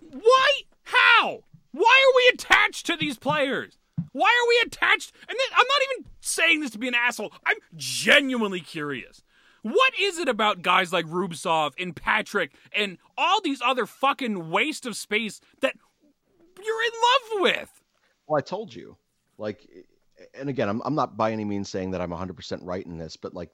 why? 0.00 0.50
How? 0.82 1.44
Why 1.72 1.80
are 2.06 2.16
we 2.16 2.30
attached 2.34 2.86
to 2.86 2.96
these 2.96 3.18
players? 3.18 3.78
Why 4.12 4.28
are 4.28 4.48
we 4.48 4.62
attached? 4.66 5.12
And 5.28 5.36
then, 5.36 5.48
I'm 5.52 5.66
not 5.66 5.82
even 5.92 6.10
saying 6.20 6.60
this 6.60 6.70
to 6.72 6.78
be 6.78 6.88
an 6.88 6.94
asshole. 6.94 7.32
I'm 7.46 7.56
genuinely 7.76 8.60
curious. 8.60 9.22
What 9.62 9.92
is 9.98 10.18
it 10.18 10.28
about 10.28 10.62
guys 10.62 10.92
like 10.92 11.06
Rubtsov 11.06 11.72
and 11.78 11.94
Patrick 11.94 12.52
and 12.76 12.98
all 13.16 13.40
these 13.40 13.62
other 13.62 13.86
fucking 13.86 14.50
waste 14.50 14.86
of 14.86 14.96
space 14.96 15.40
that 15.60 15.76
you're 16.58 16.84
in 16.84 17.40
love 17.40 17.42
with? 17.42 17.82
Well, 18.26 18.38
I 18.38 18.42
told 18.42 18.74
you. 18.74 18.96
Like, 19.38 19.68
and 20.34 20.48
again, 20.48 20.68
I'm, 20.68 20.82
I'm 20.84 20.94
not 20.94 21.16
by 21.16 21.32
any 21.32 21.44
means 21.44 21.68
saying 21.68 21.92
that 21.92 22.00
I'm 22.00 22.10
100% 22.10 22.58
right 22.62 22.84
in 22.84 22.98
this, 22.98 23.16
but 23.16 23.34
like, 23.34 23.50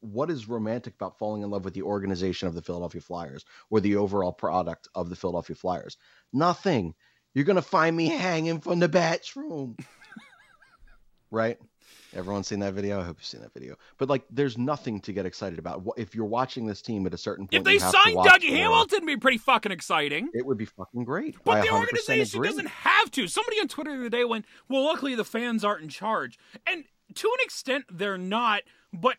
what 0.00 0.30
is 0.30 0.48
romantic 0.48 0.94
about 0.94 1.18
falling 1.18 1.42
in 1.42 1.50
love 1.50 1.64
with 1.64 1.74
the 1.74 1.82
organization 1.82 2.48
of 2.48 2.54
the 2.54 2.62
Philadelphia 2.62 3.00
Flyers 3.00 3.44
or 3.70 3.80
the 3.80 3.96
overall 3.96 4.32
product 4.32 4.88
of 4.94 5.08
the 5.10 5.16
Philadelphia 5.16 5.56
Flyers? 5.56 5.96
Nothing. 6.32 6.94
You're 7.36 7.44
gonna 7.44 7.60
find 7.60 7.94
me 7.94 8.08
hanging 8.08 8.60
from 8.60 8.78
the 8.78 8.88
bathroom. 8.88 9.76
right? 11.30 11.58
Everyone's 12.14 12.46
seen 12.48 12.60
that 12.60 12.72
video. 12.72 12.98
I 12.98 13.04
hope 13.04 13.18
you've 13.18 13.26
seen 13.26 13.42
that 13.42 13.52
video. 13.52 13.76
But 13.98 14.08
like, 14.08 14.24
there's 14.30 14.56
nothing 14.56 15.00
to 15.02 15.12
get 15.12 15.26
excited 15.26 15.58
about. 15.58 15.86
If 15.98 16.14
you're 16.14 16.24
watching 16.24 16.64
this 16.64 16.80
team 16.80 17.06
at 17.06 17.12
a 17.12 17.18
certain 17.18 17.46
point, 17.46 17.58
if 17.60 17.64
they 17.64 17.78
signed 17.78 18.16
Dougie 18.16 18.56
Hamilton, 18.56 18.96
it'd 18.96 19.06
be 19.06 19.18
pretty 19.18 19.36
fucking 19.36 19.70
exciting. 19.70 20.30
It 20.32 20.46
would 20.46 20.56
be 20.56 20.64
fucking 20.64 21.04
great. 21.04 21.36
But 21.44 21.60
the 21.60 21.74
organization 21.74 22.38
agree. 22.38 22.48
doesn't 22.48 22.68
have 22.68 23.10
to. 23.10 23.28
Somebody 23.28 23.60
on 23.60 23.68
Twitter 23.68 23.90
the 23.90 23.98
other 23.98 24.08
day 24.08 24.24
went, 24.24 24.46
"Well, 24.70 24.84
luckily 24.84 25.14
the 25.14 25.22
fans 25.22 25.62
aren't 25.62 25.82
in 25.82 25.90
charge," 25.90 26.38
and 26.66 26.84
to 27.16 27.28
an 27.28 27.44
extent, 27.44 27.84
they're 27.90 28.16
not. 28.16 28.62
But 28.94 29.18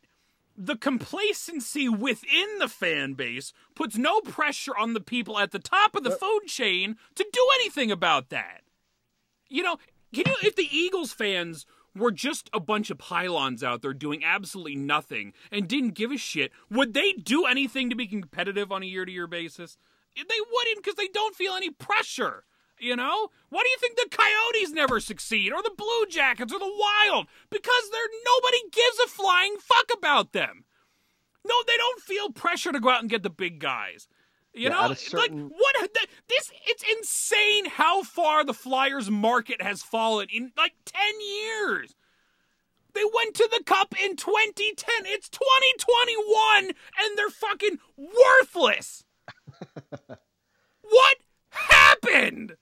the 0.57 0.75
complacency 0.75 1.87
within 1.87 2.57
the 2.57 2.67
fan 2.67 3.13
base 3.13 3.53
puts 3.75 3.95
no 3.95 4.19
pressure 4.21 4.75
on 4.75 4.93
the 4.93 4.99
people 4.99 5.37
at 5.37 5.51
the 5.51 5.59
top 5.59 5.95
of 5.95 6.03
the 6.03 6.11
food 6.11 6.47
chain 6.47 6.97
to 7.13 7.25
do 7.31 7.47
anything 7.55 7.91
about 7.91 8.29
that. 8.29 8.61
You 9.47 9.61
know, 9.61 9.77
can 10.13 10.23
you 10.25 10.35
if 10.41 10.55
the 10.55 10.67
Eagles 10.69 11.13
fans 11.13 11.67
were 11.95 12.11
just 12.11 12.49
a 12.53 12.59
bunch 12.59 12.89
of 12.89 12.97
pylons 12.97 13.63
out 13.63 13.81
there 13.81 13.93
doing 13.93 14.23
absolutely 14.23 14.75
nothing 14.75 15.33
and 15.51 15.67
didn't 15.67 15.93
give 15.93 16.11
a 16.11 16.17
shit, 16.17 16.51
would 16.69 16.93
they 16.93 17.13
do 17.13 17.45
anything 17.45 17.89
to 17.89 17.95
be 17.95 18.07
competitive 18.07 18.71
on 18.71 18.83
a 18.83 18.87
year-to-year 18.87 19.27
basis? 19.27 19.77
They 20.15 20.23
wouldn't 20.51 20.77
because 20.77 20.95
they 20.95 21.07
don't 21.07 21.35
feel 21.35 21.53
any 21.53 21.69
pressure. 21.69 22.43
You 22.79 22.95
know? 22.95 23.29
Why 23.49 23.63
do 23.63 23.69
you 23.69 23.77
think 23.79 23.97
the 23.97 24.15
Coyotes 24.15 24.71
never 24.71 24.99
succeed, 24.99 25.51
or 25.51 25.63
the 25.63 25.73
Blue 25.75 26.05
Jackets, 26.09 26.53
or 26.53 26.59
the 26.59 26.65
Wild? 26.65 27.27
Because 27.49 27.89
they're 27.91 28.01
nobody 28.25 28.57
gives 28.71 28.99
a 29.05 29.09
flying 29.09 29.55
fuck 29.59 29.89
about 29.97 30.33
them. 30.33 30.65
No, 31.45 31.55
they 31.65 31.77
don't 31.77 32.01
feel 32.01 32.29
pressure 32.31 32.71
to 32.71 32.79
go 32.79 32.89
out 32.89 33.01
and 33.01 33.09
get 33.09 33.23
the 33.23 33.29
big 33.29 33.59
guys. 33.59 34.07
You 34.53 34.63
yeah, 34.63 34.87
know, 34.87 34.93
certain... 34.93 35.43
like 35.43 35.51
what? 35.51 35.97
This 36.27 36.51
it's 36.65 36.83
insane 36.97 37.65
how 37.65 38.03
far 38.03 38.43
the 38.43 38.53
Flyers 38.53 39.09
market 39.09 39.61
has 39.61 39.83
fallen 39.83 40.27
in 40.33 40.51
like 40.57 40.73
ten 40.85 41.21
years. 41.21 41.95
They 42.93 43.03
went 43.13 43.35
to 43.35 43.47
the 43.51 43.63
Cup 43.63 43.93
in 44.03 44.15
2010. 44.15 45.05
It's 45.05 45.29
2021, 45.29 46.65
and 46.65 47.17
they're 47.17 47.29
fucking 47.29 47.77
worthless. 47.95 49.03
what 50.81 51.17
happened? 51.49 52.55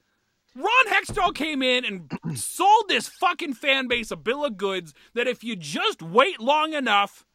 Ron 0.56 0.88
Hextall 0.88 1.36
came 1.36 1.62
in 1.62 1.84
and 1.84 2.20
sold 2.38 2.86
this 2.88 3.10
fucking 3.10 3.54
fan 3.54 3.88
base 3.88 4.10
a 4.10 4.16
bill 4.16 4.46
of 4.46 4.58
goods 4.58 4.94
that 5.14 5.28
if 5.28 5.44
you 5.44 5.56
just 5.56 6.02
wait 6.02 6.40
long 6.40 6.74
enough, 6.74 7.26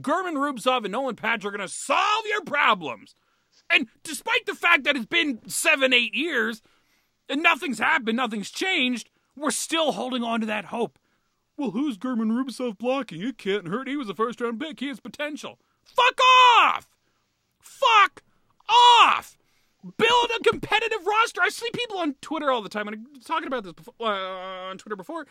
German 0.00 0.34
Rubtsov 0.34 0.84
and 0.84 0.92
Nolan 0.92 1.16
Patrick 1.16 1.52
are 1.52 1.56
going 1.56 1.68
to 1.68 1.72
solve 1.72 2.24
your 2.28 2.42
problems. 2.42 3.14
And 3.70 3.88
despite 4.02 4.46
the 4.46 4.54
fact 4.54 4.84
that 4.84 4.96
it's 4.96 5.06
been 5.06 5.40
seven, 5.48 5.92
eight 5.92 6.14
years 6.14 6.62
and 7.28 7.42
nothing's 7.42 7.80
happened, 7.80 8.16
nothing's 8.16 8.50
changed, 8.50 9.10
we're 9.36 9.50
still 9.50 9.92
holding 9.92 10.22
on 10.22 10.40
to 10.40 10.46
that 10.46 10.66
hope. 10.66 10.98
Well, 11.56 11.72
who's 11.72 11.96
German 11.96 12.30
Rubtsov 12.30 12.78
blocking? 12.78 13.20
It 13.20 13.38
can't 13.38 13.66
hurt. 13.66 13.88
He 13.88 13.96
was 13.96 14.08
a 14.08 14.14
first 14.14 14.40
round 14.40 14.60
pick. 14.60 14.78
He 14.78 14.86
has 14.88 15.00
potential. 15.00 15.58
Fuck 15.82 16.20
off! 16.20 16.88
Fuck 17.60 18.22
off! 18.68 19.37
Build 19.82 20.30
a 20.38 20.42
competitive 20.48 21.06
roster. 21.06 21.40
I 21.42 21.48
see 21.50 21.68
people 21.72 21.98
on 21.98 22.14
Twitter 22.20 22.50
all 22.50 22.62
the 22.62 22.68
time, 22.68 22.88
and 22.88 22.96
I'm 22.96 23.20
talking 23.22 23.46
about 23.46 23.64
this 23.64 23.72
before, 23.72 23.94
uh, 24.00 24.70
on 24.70 24.78
Twitter 24.78 24.96
before. 24.96 25.26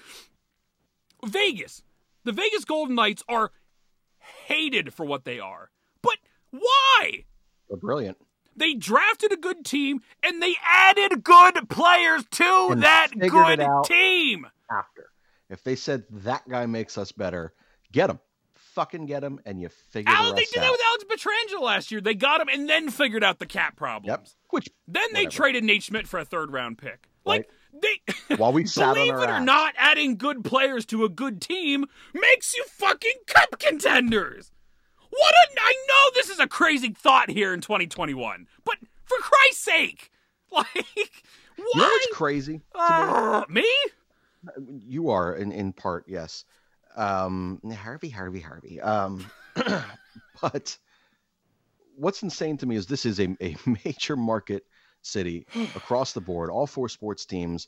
Vegas, 1.26 1.84
the 2.24 2.32
Vegas 2.32 2.66
Golden 2.66 2.96
Knights 2.96 3.24
are 3.28 3.52
hated 4.46 4.94
for 4.94 5.06
what 5.06 5.26
they 5.26 5.40
are, 5.40 5.72
but 6.02 6.18
why? 6.52 7.26
They're 7.70 7.78
brilliant. 7.78 8.18
They 8.56 8.74
drafted 8.74 9.32
a 9.32 9.38
good 9.38 9.66
team 9.66 10.02
and 10.24 10.42
they 10.42 10.56
added 10.66 11.24
good 11.24 11.70
players 11.70 12.24
to 12.32 12.70
And 12.72 12.84
that 12.84 13.12
good 13.18 13.68
team. 13.86 14.48
After, 14.72 15.10
if 15.50 15.64
they 15.64 15.76
said 15.76 16.04
that 16.10 16.48
guy 16.50 16.66
makes 16.66 16.98
us 16.98 17.12
better, 17.12 17.54
get 17.92 18.10
him, 18.10 18.20
fucking 18.78 19.08
get 19.08 19.24
him, 19.24 19.40
and 19.44 19.60
you 19.60 19.70
figure 19.70 20.14
the 20.14 20.34
they 20.36 20.46
did 20.46 20.60
out. 20.60 20.62
that 20.62 20.72
with 20.72 20.82
Alex 20.86 21.06
Pietrangelo 21.10 21.62
last 21.62 21.92
year. 21.92 22.00
They 22.00 22.14
got 22.14 22.40
him 22.42 22.48
and 22.48 22.70
then 22.70 22.92
figured 22.92 23.24
out 23.24 23.40
the 23.40 23.48
cap 23.48 23.76
problems. 23.76 24.08
Yep. 24.08 24.28
Which 24.52 24.70
Then 24.88 25.08
they 25.14 25.26
traded 25.26 25.64
Nate 25.64 25.82
Schmidt 25.82 26.08
for 26.08 26.20
a 26.20 26.26
third 26.26 26.52
round 26.52 26.78
pick. 26.78 27.10
Like 27.26 27.50
they 27.74 28.36
while 28.38 28.54
we 28.54 28.66
sat 28.68 28.90
on 28.90 28.94
believe 28.94 29.16
it 29.16 29.18
or 29.18 29.26
ass, 29.26 29.44
not, 29.44 29.74
adding 29.78 30.16
good 30.16 30.44
players 30.44 30.86
to 30.88 31.04
a 31.06 31.10
good 31.10 31.42
team 31.42 31.86
makes 32.14 32.56
you 32.56 32.64
fucking 32.68 33.18
cup 33.26 33.58
contenders. 33.60 34.52
What 35.10 35.34
a 35.34 35.60
I 35.60 35.74
know 35.88 36.12
this 36.14 36.30
is 36.30 36.40
a 36.40 36.48
crazy 36.48 36.90
thought 36.90 37.32
here 37.32 37.54
in 37.54 37.62
2021, 37.62 38.48
but 38.64 38.76
for 39.06 39.18
Christ's 39.18 39.64
sake, 39.64 40.12
like 40.52 40.68
you 40.96 41.72
know 41.76 41.84
what's 41.84 42.08
crazy? 42.14 42.62
Uh, 42.76 43.44
me? 43.50 43.68
you 44.86 45.10
are 45.10 45.36
in 45.36 45.52
in 45.52 45.74
part 45.74 46.06
yes 46.08 46.46
um 46.98 47.60
harvey 47.74 48.10
harvey 48.10 48.42
harvey. 48.42 48.82
Um 48.82 49.26
but 50.42 50.78
what's 51.96 52.24
insane 52.24 52.58
to 52.58 52.66
me 52.66 52.76
is 52.76 52.86
this 52.86 53.06
is 53.06 53.20
a, 53.20 53.36
a 53.42 53.56
major 53.86 54.16
market 54.16 54.64
city 55.02 55.46
across 55.76 56.14
the 56.14 56.22
board. 56.22 56.50
All 56.50 56.68
four 56.68 56.90
sports 56.90 57.26
teams 57.26 57.68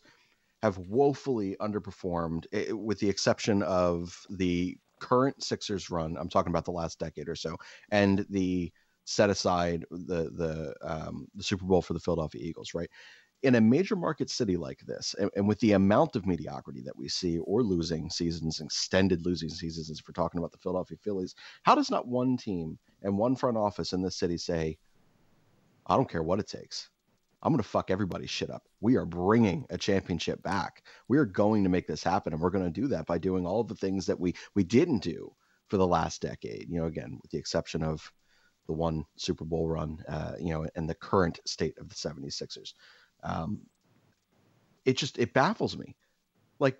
have 0.61 0.77
woefully 0.77 1.55
underperformed 1.61 2.45
eh, 2.51 2.71
with 2.71 2.99
the 2.99 3.09
exception 3.09 3.63
of 3.63 4.25
the 4.29 4.77
current 4.99 5.41
sixers 5.43 5.89
run. 5.89 6.17
I'm 6.17 6.29
talking 6.29 6.51
about 6.51 6.65
the 6.65 6.71
last 6.71 6.99
decade 6.99 7.29
or 7.29 7.35
so 7.35 7.55
and 7.91 8.25
the 8.29 8.71
set 9.05 9.31
aside 9.31 9.85
the 9.89 10.29
the 10.29 10.75
um, 10.83 11.27
the 11.33 11.43
super 11.43 11.65
bowl 11.65 11.81
for 11.81 11.93
the 11.93 11.99
philadelphia 11.99 12.41
eagles 12.43 12.75
right 12.75 12.91
in 13.43 13.55
a 13.55 13.61
major 13.61 13.95
market 13.95 14.29
city 14.29 14.57
like 14.57 14.79
this, 14.81 15.15
and, 15.19 15.29
and, 15.35 15.47
with 15.47 15.59
the 15.59 15.71
amount 15.71 16.15
of 16.15 16.25
mediocrity 16.25 16.81
that 16.81 16.97
we 16.97 17.07
see, 17.07 17.37
or 17.39 17.63
losing 17.63 18.09
seasons, 18.09 18.59
extended 18.59 19.25
losing 19.25 19.49
seasons, 19.49 19.89
as 19.89 20.01
we're 20.05 20.13
talking 20.13 20.39
about 20.39 20.51
the 20.51 20.57
Philadelphia 20.57 20.97
Phillies, 21.01 21.35
how 21.63 21.75
does 21.75 21.89
not 21.89 22.07
one 22.07 22.35
team 22.35 22.77
and 23.01 23.17
one 23.17 23.35
front 23.35 23.57
office 23.57 23.93
in 23.93 24.01
this 24.01 24.17
city 24.17 24.37
say, 24.37 24.77
I 25.87 25.95
don't 25.95 26.09
care 26.09 26.23
what 26.23 26.39
it 26.39 26.47
takes. 26.47 26.89
I'm 27.41 27.53
going 27.53 27.63
to 27.63 27.67
fuck 27.69 27.89
everybody's 27.89 28.29
shit 28.29 28.49
up. 28.49 28.63
We 28.81 28.97
are 28.97 29.05
bringing 29.05 29.65
a 29.69 29.77
championship 29.77 30.43
back. 30.43 30.83
We 31.07 31.17
are 31.17 31.25
going 31.25 31.63
to 31.63 31.69
make 31.69 31.87
this 31.87 32.03
happen, 32.03 32.33
and 32.33 32.41
we're 32.41 32.49
going 32.49 32.65
to 32.65 32.81
do 32.81 32.87
that 32.89 33.05
by 33.05 33.17
doing 33.17 33.45
all 33.45 33.63
the 33.63 33.75
things 33.75 34.05
that 34.07 34.19
we 34.19 34.35
we 34.55 34.63
didn't 34.63 34.99
do 34.99 35.33
for 35.69 35.77
the 35.77 35.87
last 35.87 36.21
decade. 36.21 36.67
You 36.69 36.81
know, 36.81 36.87
again, 36.87 37.17
with 37.21 37.31
the 37.31 37.37
exception 37.37 37.83
of 37.83 38.11
the 38.67 38.73
one 38.73 39.05
Super 39.15 39.45
Bowl 39.45 39.69
run, 39.69 40.03
uh, 40.09 40.33
you 40.39 40.53
know, 40.53 40.67
and 40.75 40.89
the 40.89 40.95
current 40.95 41.39
state 41.45 41.77
of 41.79 41.87
the 41.87 41.95
76ers 41.95 42.73
um, 43.23 43.61
it 44.85 44.97
just 44.97 45.17
it 45.19 45.33
baffles 45.33 45.77
me. 45.77 45.95
Like 46.59 46.79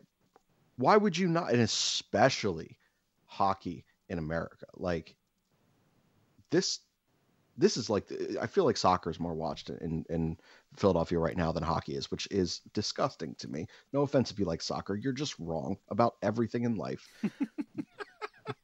why 0.79 0.95
would 0.95 1.17
you 1.17 1.27
not 1.27 1.51
and 1.51 1.61
especially 1.61 2.77
hockey 3.25 3.85
in 4.07 4.17
america 4.17 4.65
like 4.75 5.15
this 6.49 6.79
this 7.57 7.75
is 7.75 7.89
like 7.89 8.09
i 8.41 8.47
feel 8.47 8.63
like 8.63 8.77
soccer 8.77 9.09
is 9.09 9.19
more 9.19 9.35
watched 9.35 9.69
in 9.69 10.05
in 10.09 10.37
philadelphia 10.77 11.19
right 11.19 11.35
now 11.35 11.51
than 11.51 11.61
hockey 11.61 11.95
is 11.95 12.09
which 12.09 12.27
is 12.31 12.61
disgusting 12.73 13.35
to 13.35 13.49
me. 13.49 13.67
No 13.91 14.01
offense 14.01 14.31
if 14.31 14.39
you 14.39 14.45
like 14.45 14.61
soccer 14.61 14.95
you're 14.95 15.11
just 15.11 15.37
wrong 15.37 15.77
about 15.89 16.15
everything 16.23 16.63
in 16.63 16.75
life. 16.75 17.07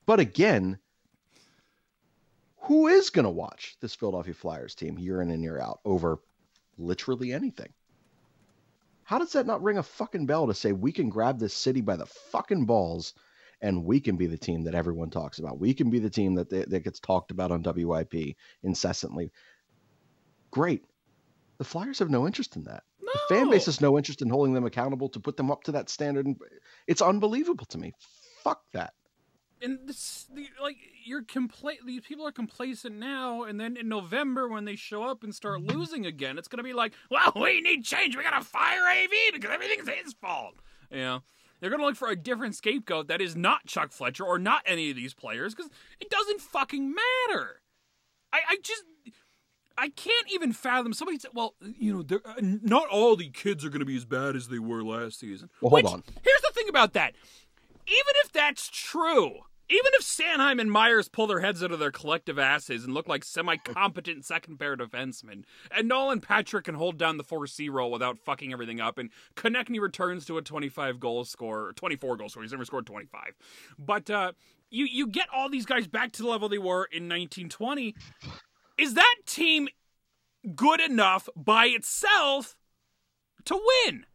But 0.07 0.19
again 0.19 0.79
who 2.57 2.87
is 2.87 3.11
going 3.11 3.25
to 3.25 3.29
watch 3.29 3.75
this 3.81 3.93
philadelphia 3.93 4.33
flyers 4.33 4.73
team 4.73 4.97
year 4.97 5.21
in 5.21 5.29
and 5.29 5.43
year 5.43 5.59
out 5.59 5.79
over 5.85 6.19
literally 6.77 7.33
anything. 7.33 7.73
How 9.03 9.19
does 9.19 9.33
that 9.33 9.45
not 9.45 9.61
ring 9.61 9.77
a 9.77 9.83
fucking 9.83 10.25
bell 10.25 10.47
to 10.47 10.53
say 10.53 10.71
we 10.71 10.91
can 10.91 11.09
grab 11.09 11.39
this 11.39 11.53
city 11.53 11.81
by 11.81 11.95
the 11.95 12.07
fucking 12.07 12.65
balls 12.65 13.13
and 13.61 13.85
we 13.85 13.99
can 13.99 14.17
be 14.17 14.25
the 14.25 14.37
team 14.37 14.63
that 14.63 14.75
everyone 14.75 15.11
talks 15.11 15.37
about? 15.37 15.59
We 15.59 15.73
can 15.73 15.89
be 15.89 15.99
the 15.99 16.09
team 16.09 16.35
that, 16.35 16.49
that 16.49 16.83
gets 16.83 16.99
talked 16.99 17.31
about 17.31 17.51
on 17.51 17.61
WIP 17.61 18.35
incessantly. 18.63 19.31
Great. 20.49 20.83
The 21.59 21.63
Flyers 21.63 21.99
have 21.99 22.09
no 22.09 22.25
interest 22.25 22.55
in 22.55 22.63
that. 22.63 22.83
No. 23.01 23.11
The 23.13 23.35
fan 23.35 23.49
base 23.49 23.67
has 23.67 23.79
no 23.79 23.97
interest 23.97 24.21
in 24.21 24.29
holding 24.29 24.53
them 24.53 24.65
accountable 24.65 25.09
to 25.09 25.19
put 25.19 25.37
them 25.37 25.51
up 25.51 25.63
to 25.65 25.73
that 25.73 25.89
standard. 25.89 26.25
And 26.25 26.37
it's 26.87 27.01
unbelievable 27.01 27.65
to 27.67 27.77
me. 27.77 27.93
Fuck 28.43 28.61
that. 28.73 28.93
And 29.65 29.79
this, 29.87 30.27
the, 30.33 30.47
like 30.61 30.77
you're 31.03 31.23
compla- 31.23 31.83
these 31.85 32.01
people 32.01 32.25
are 32.25 32.31
complacent 32.31 32.95
now 32.95 33.43
and 33.43 33.59
then 33.59 33.75
in 33.75 33.89
november 33.89 34.47
when 34.47 34.63
they 34.65 34.75
show 34.75 35.03
up 35.03 35.23
and 35.23 35.35
start 35.35 35.61
losing 35.61 36.05
again 36.05 36.37
it's 36.37 36.47
gonna 36.47 36.63
be 36.63 36.73
like 36.73 36.93
well 37.11 37.33
we 37.35 37.59
need 37.61 37.83
change 37.83 38.15
we 38.15 38.23
gotta 38.23 38.43
fire 38.45 38.81
av 38.87 39.09
because 39.33 39.51
everything's 39.51 39.89
his 39.89 40.13
fault 40.13 40.55
you 40.89 40.97
know 40.99 41.21
they're 41.59 41.69
gonna 41.69 41.83
look 41.83 41.95
for 41.95 42.09
a 42.09 42.15
different 42.15 42.55
scapegoat 42.55 43.07
that 43.07 43.19
is 43.21 43.35
not 43.35 43.65
chuck 43.65 43.91
fletcher 43.91 44.23
or 44.23 44.39
not 44.39 44.61
any 44.65 44.89
of 44.89 44.95
these 44.95 45.13
players 45.13 45.53
because 45.53 45.69
it 45.99 46.09
doesn't 46.09 46.39
fucking 46.41 46.93
matter 46.93 47.61
i 48.31 48.39
i 48.49 48.57
just 48.63 48.83
I 49.77 49.89
can't 49.89 50.31
even 50.31 50.53
fathom. 50.53 50.93
Somebody 50.93 51.19
said, 51.19 51.31
"Well, 51.33 51.55
you 51.59 51.93
know, 51.93 52.01
they're- 52.01 52.21
uh, 52.23 52.35
not 52.39 52.87
all 52.87 53.17
the 53.17 53.29
kids 53.29 53.65
are 53.65 53.69
going 53.69 53.81
to 53.81 53.85
be 53.85 53.97
as 53.97 54.05
bad 54.05 54.33
as 54.37 54.47
they 54.47 54.57
were 54.57 54.81
last 54.85 55.19
season." 55.19 55.49
Well, 55.59 55.69
hold 55.71 55.83
Which- 55.83 55.91
on. 55.91 56.03
Here's 56.23 56.41
the 56.43 56.51
thing 56.53 56.69
about 56.69 56.93
that. 56.93 57.13
Even 57.85 58.13
if 58.23 58.31
that's 58.31 58.69
true, 58.71 59.39
even 59.69 59.91
if 59.99 60.03
Sanheim 60.03 60.59
and 60.61 60.71
Myers 60.71 61.09
pull 61.09 61.27
their 61.27 61.39
heads 61.39 61.63
out 61.63 61.71
of 61.71 61.79
their 61.79 61.91
collective 61.91 62.37
asses 62.37 62.83
and 62.83 62.93
look 62.93 63.07
like 63.07 63.23
semi-competent 63.23 64.25
second 64.25 64.57
pair 64.57 64.77
defensemen, 64.77 65.43
and 65.71 65.87
Nolan 65.87 66.21
Patrick 66.21 66.65
can 66.65 66.75
hold 66.75 66.97
down 66.97 67.17
the 67.17 67.23
4C 67.23 67.71
role 67.71 67.91
without 67.91 68.19
fucking 68.19 68.53
everything 68.53 68.79
up, 68.79 68.97
and 68.97 69.09
Konecny 69.35 69.79
returns 69.79 70.25
to 70.25 70.37
a 70.37 70.41
25 70.41 70.99
goal 70.99 71.25
score, 71.25 71.73
24 71.73 72.17
goal 72.17 72.29
score. 72.29 72.43
He's 72.43 72.51
never 72.51 72.65
scored 72.65 72.85
25. 72.85 73.33
But 73.79 74.09
uh, 74.09 74.31
you 74.69 74.85
you 74.85 75.07
get 75.07 75.27
all 75.33 75.49
these 75.49 75.65
guys 75.65 75.87
back 75.87 76.11
to 76.13 76.21
the 76.21 76.29
level 76.29 76.49
they 76.49 76.57
were 76.57 76.85
in 76.85 77.09
1920. 77.09 77.95
Is 78.77 78.93
that 78.93 79.15
team 79.25 79.67
good 80.55 80.81
enough 80.81 81.29
by 81.35 81.67
itself 81.67 82.55
to 83.45 83.59
win? 83.85 84.05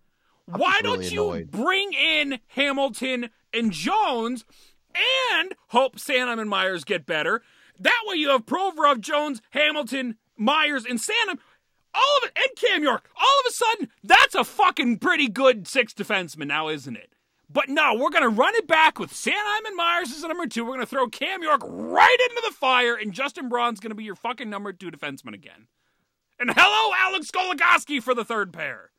Why 0.47 0.81
just 0.83 0.85
don't 0.85 1.11
you 1.13 1.31
annoyed. 1.31 1.51
bring 1.51 1.93
in 1.93 2.41
Hamilton 2.49 3.31
and 3.53 3.73
Jones 3.73 4.45
and 4.95 5.55
hope 5.69 5.97
Sanheim 5.97 6.41
and 6.41 6.51
Myers 6.51 6.85
get 6.85 7.07
better? 7.07 7.43
That 7.79 8.03
way 8.07 8.17
you 8.17 8.29
have 8.31 8.47
Provorov, 8.47 9.01
Jones, 9.01 9.41
Hamilton, 9.51 10.17
Myers, 10.37 10.85
and 10.85 10.99
Sanheim. 10.99 11.39
All 11.93 12.19
of 12.19 12.29
it, 12.29 12.33
and 12.37 12.57
Cam 12.57 12.83
York. 12.83 13.09
All 13.17 13.41
of 13.41 13.51
a 13.51 13.53
sudden, 13.53 13.89
that's 14.05 14.35
a 14.35 14.45
fucking 14.45 14.99
pretty 14.99 15.29
good 15.29 15.67
six 15.67 15.93
defenseman 15.93 16.47
now, 16.47 16.69
isn't 16.69 16.97
it? 16.97 17.11
But 17.53 17.69
no, 17.69 17.95
we're 17.95 18.11
going 18.11 18.23
to 18.23 18.29
run 18.29 18.55
it 18.55 18.69
back 18.69 19.01
with 19.01 19.13
Sanheim 19.13 19.67
and 19.67 19.77
Myers 19.77 20.13
as 20.13 20.23
a 20.23 20.29
number 20.29 20.47
two. 20.47 20.65
We're 20.65 20.75
going 20.75 20.81
to 20.81 20.87
throw 20.87 21.09
Cam 21.09 21.43
York 21.43 21.63
right 21.65 22.29
into 22.31 22.43
the 22.49 22.55
fire, 22.55 22.95
and 22.95 23.13
Justin 23.13 23.49
Braun's 23.49 23.81
going 23.81 23.91
to 23.91 23.97
be 23.97 24.05
your 24.05 24.15
fucking 24.15 24.49
number 24.49 24.73
two 24.73 24.91
defenseman 24.91 25.35
again. 25.35 25.67
And 26.39 26.51
hello, 26.57 26.95
Alex 26.97 27.31
Goligoski 27.33 28.01
for 28.01 28.15
the 28.15 28.25
third 28.25 28.53
pair. 28.53 28.91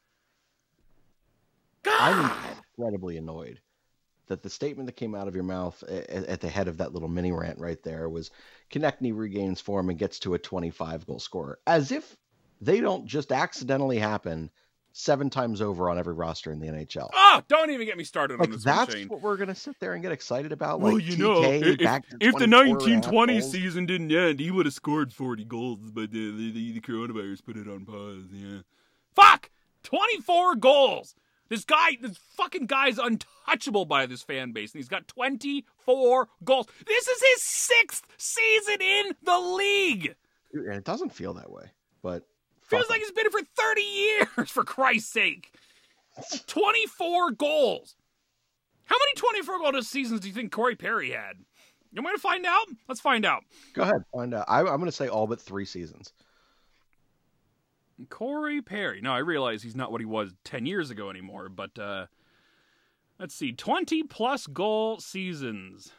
God. 1.83 1.95
I'm 1.99 2.31
incredibly 2.77 3.17
annoyed 3.17 3.61
that 4.31 4.43
the 4.43 4.49
statement 4.49 4.87
that 4.87 4.95
came 4.95 5.13
out 5.13 5.27
of 5.27 5.35
your 5.35 5.43
mouth 5.43 5.83
at, 5.83 6.09
at 6.09 6.41
the 6.41 6.49
head 6.49 6.67
of 6.67 6.77
that 6.77 6.93
little 6.93 7.09
mini 7.09 7.31
rant 7.31 7.59
right 7.59 7.81
there 7.83 8.09
was 8.09 8.31
Konecny 8.71 9.15
regains 9.15 9.59
form 9.59 9.89
and 9.89 9.99
gets 9.99 10.19
to 10.19 10.33
a 10.33 10.39
25 10.39 11.05
goal 11.05 11.19
scorer, 11.19 11.59
as 11.67 11.91
if 11.91 12.15
they 12.61 12.79
don't 12.79 13.05
just 13.05 13.31
accidentally 13.31 13.99
happen 13.99 14.49
seven 14.93 15.29
times 15.29 15.61
over 15.61 15.89
on 15.89 15.97
every 15.97 16.13
roster 16.13 16.51
in 16.51 16.59
the 16.59 16.67
NHL. 16.67 17.07
Oh, 17.07 17.09
ah, 17.13 17.43
don't 17.49 17.71
even 17.71 17.85
get 17.85 17.97
me 17.97 18.03
started 18.03 18.39
Like 18.39 18.47
on 18.47 18.53
this 18.53 18.63
that's 18.63 18.93
Shane. 18.93 19.07
what 19.09 19.21
we're 19.21 19.37
gonna 19.37 19.55
sit 19.55 19.77
there 19.79 19.93
and 19.93 20.01
get 20.01 20.11
excited 20.11 20.51
about. 20.51 20.79
Well, 20.79 20.93
like 20.93 21.05
you 21.05 21.17
know, 21.17 21.43
if, 21.43 21.81
if 22.19 22.35
the 22.35 22.47
24 22.47 22.47
and 22.47 22.53
a 22.53 22.57
half 22.57 22.67
1920 22.67 23.41
season 23.41 23.85
didn't 23.85 24.11
end, 24.11 24.39
he 24.39 24.51
would 24.51 24.65
have 24.65 24.73
scored 24.73 25.11
40 25.11 25.45
goals, 25.45 25.91
but 25.91 26.11
the, 26.11 26.31
the, 26.31 26.51
the, 26.51 26.71
the 26.73 26.81
coronavirus 26.81 27.43
put 27.43 27.57
it 27.57 27.67
on 27.67 27.85
pause. 27.85 28.25
Yeah. 28.31 28.59
Fuck! 29.13 29.49
24 29.83 30.55
goals! 30.55 31.15
This 31.51 31.65
guy, 31.65 31.97
this 31.99 32.17
fucking 32.37 32.67
guy's 32.67 32.97
untouchable 32.97 33.83
by 33.83 34.05
this 34.05 34.21
fan 34.21 34.53
base, 34.53 34.71
and 34.71 34.79
he's 34.79 34.87
got 34.87 35.05
24 35.09 36.29
goals. 36.45 36.67
This 36.87 37.05
is 37.09 37.21
his 37.21 37.43
sixth 37.43 38.07
season 38.17 38.81
in 38.81 39.11
the 39.21 39.37
league! 39.37 40.15
and 40.53 40.75
it 40.75 40.85
doesn't 40.85 41.13
feel 41.13 41.33
that 41.33 41.51
way, 41.51 41.65
but 42.01 42.23
Feels 42.63 42.83
fuck 42.83 42.89
like 42.91 43.01
he's 43.01 43.11
been 43.11 43.25
here 43.25 43.31
for 43.31 43.41
30 43.41 43.81
years, 43.81 44.49
for 44.49 44.63
Christ's 44.63 45.11
sake. 45.11 45.53
24 46.47 47.31
goals. 47.31 47.97
How 48.85 48.95
many 48.95 49.13
24 49.15 49.59
goal 49.59 49.81
seasons 49.81 50.21
do 50.21 50.29
you 50.29 50.33
think 50.33 50.53
Corey 50.53 50.77
Perry 50.77 51.11
had? 51.11 51.35
You 51.91 52.01
want 52.01 52.13
me 52.13 52.17
to 52.17 52.21
find 52.21 52.45
out? 52.45 52.67
Let's 52.87 53.01
find 53.01 53.25
out. 53.25 53.43
go 53.73 53.81
ahead. 53.81 54.05
Find 54.13 54.33
out. 54.33 54.45
I, 54.47 54.61
I'm 54.61 54.79
gonna 54.79 54.89
say 54.93 55.09
all 55.09 55.27
but 55.27 55.41
three 55.41 55.65
seasons. 55.65 56.13
Corey 58.09 58.61
Perry. 58.61 59.01
No, 59.01 59.13
I 59.13 59.19
realize 59.19 59.63
he's 59.63 59.75
not 59.75 59.91
what 59.91 60.01
he 60.01 60.05
was 60.05 60.33
10 60.43 60.65
years 60.65 60.89
ago 60.89 61.09
anymore, 61.09 61.49
but 61.49 61.77
uh, 61.77 62.07
let's 63.19 63.35
see 63.35 63.51
20 63.51 64.03
plus 64.03 64.47
goal 64.47 64.99
seasons. 64.99 65.91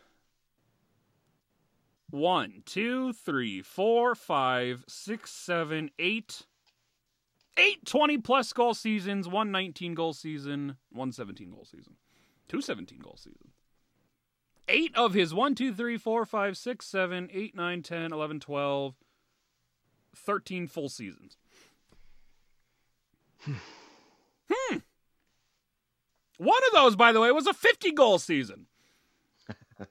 One, 2.10 2.62
two, 2.66 3.14
three, 3.14 3.62
four, 3.62 4.14
five, 4.14 4.84
six, 4.86 5.30
seven, 5.30 5.90
eight. 5.98 6.42
Eight 7.56 7.84
20 7.84 8.18
plus 8.18 8.52
goal 8.52 8.74
seasons, 8.74 9.28
one 9.28 9.50
19 9.50 9.94
goal 9.94 10.12
season, 10.14 10.76
one 10.90 11.12
17 11.12 11.50
goal 11.50 11.66
season, 11.66 11.96
two 12.48 12.62
17 12.62 12.98
goal 12.98 13.16
seasons. 13.18 13.52
Eight 14.68 14.96
of 14.96 15.12
his 15.12 15.34
1, 15.34 15.54
2, 15.54 15.74
3, 15.74 15.98
4, 15.98 16.24
5, 16.24 16.56
6, 16.56 16.86
7, 16.86 17.30
8, 17.32 17.56
9, 17.56 17.82
10, 17.82 18.12
11, 18.12 18.40
12, 18.40 18.94
13 20.14 20.66
full 20.66 20.88
seasons. 20.88 21.36
Hmm. 23.44 24.76
One 26.38 26.60
of 26.68 26.72
those, 26.72 26.96
by 26.96 27.12
the 27.12 27.20
way, 27.20 27.30
was 27.30 27.46
a 27.46 27.54
50 27.54 27.92
goal 27.92 28.18
season. 28.18 28.66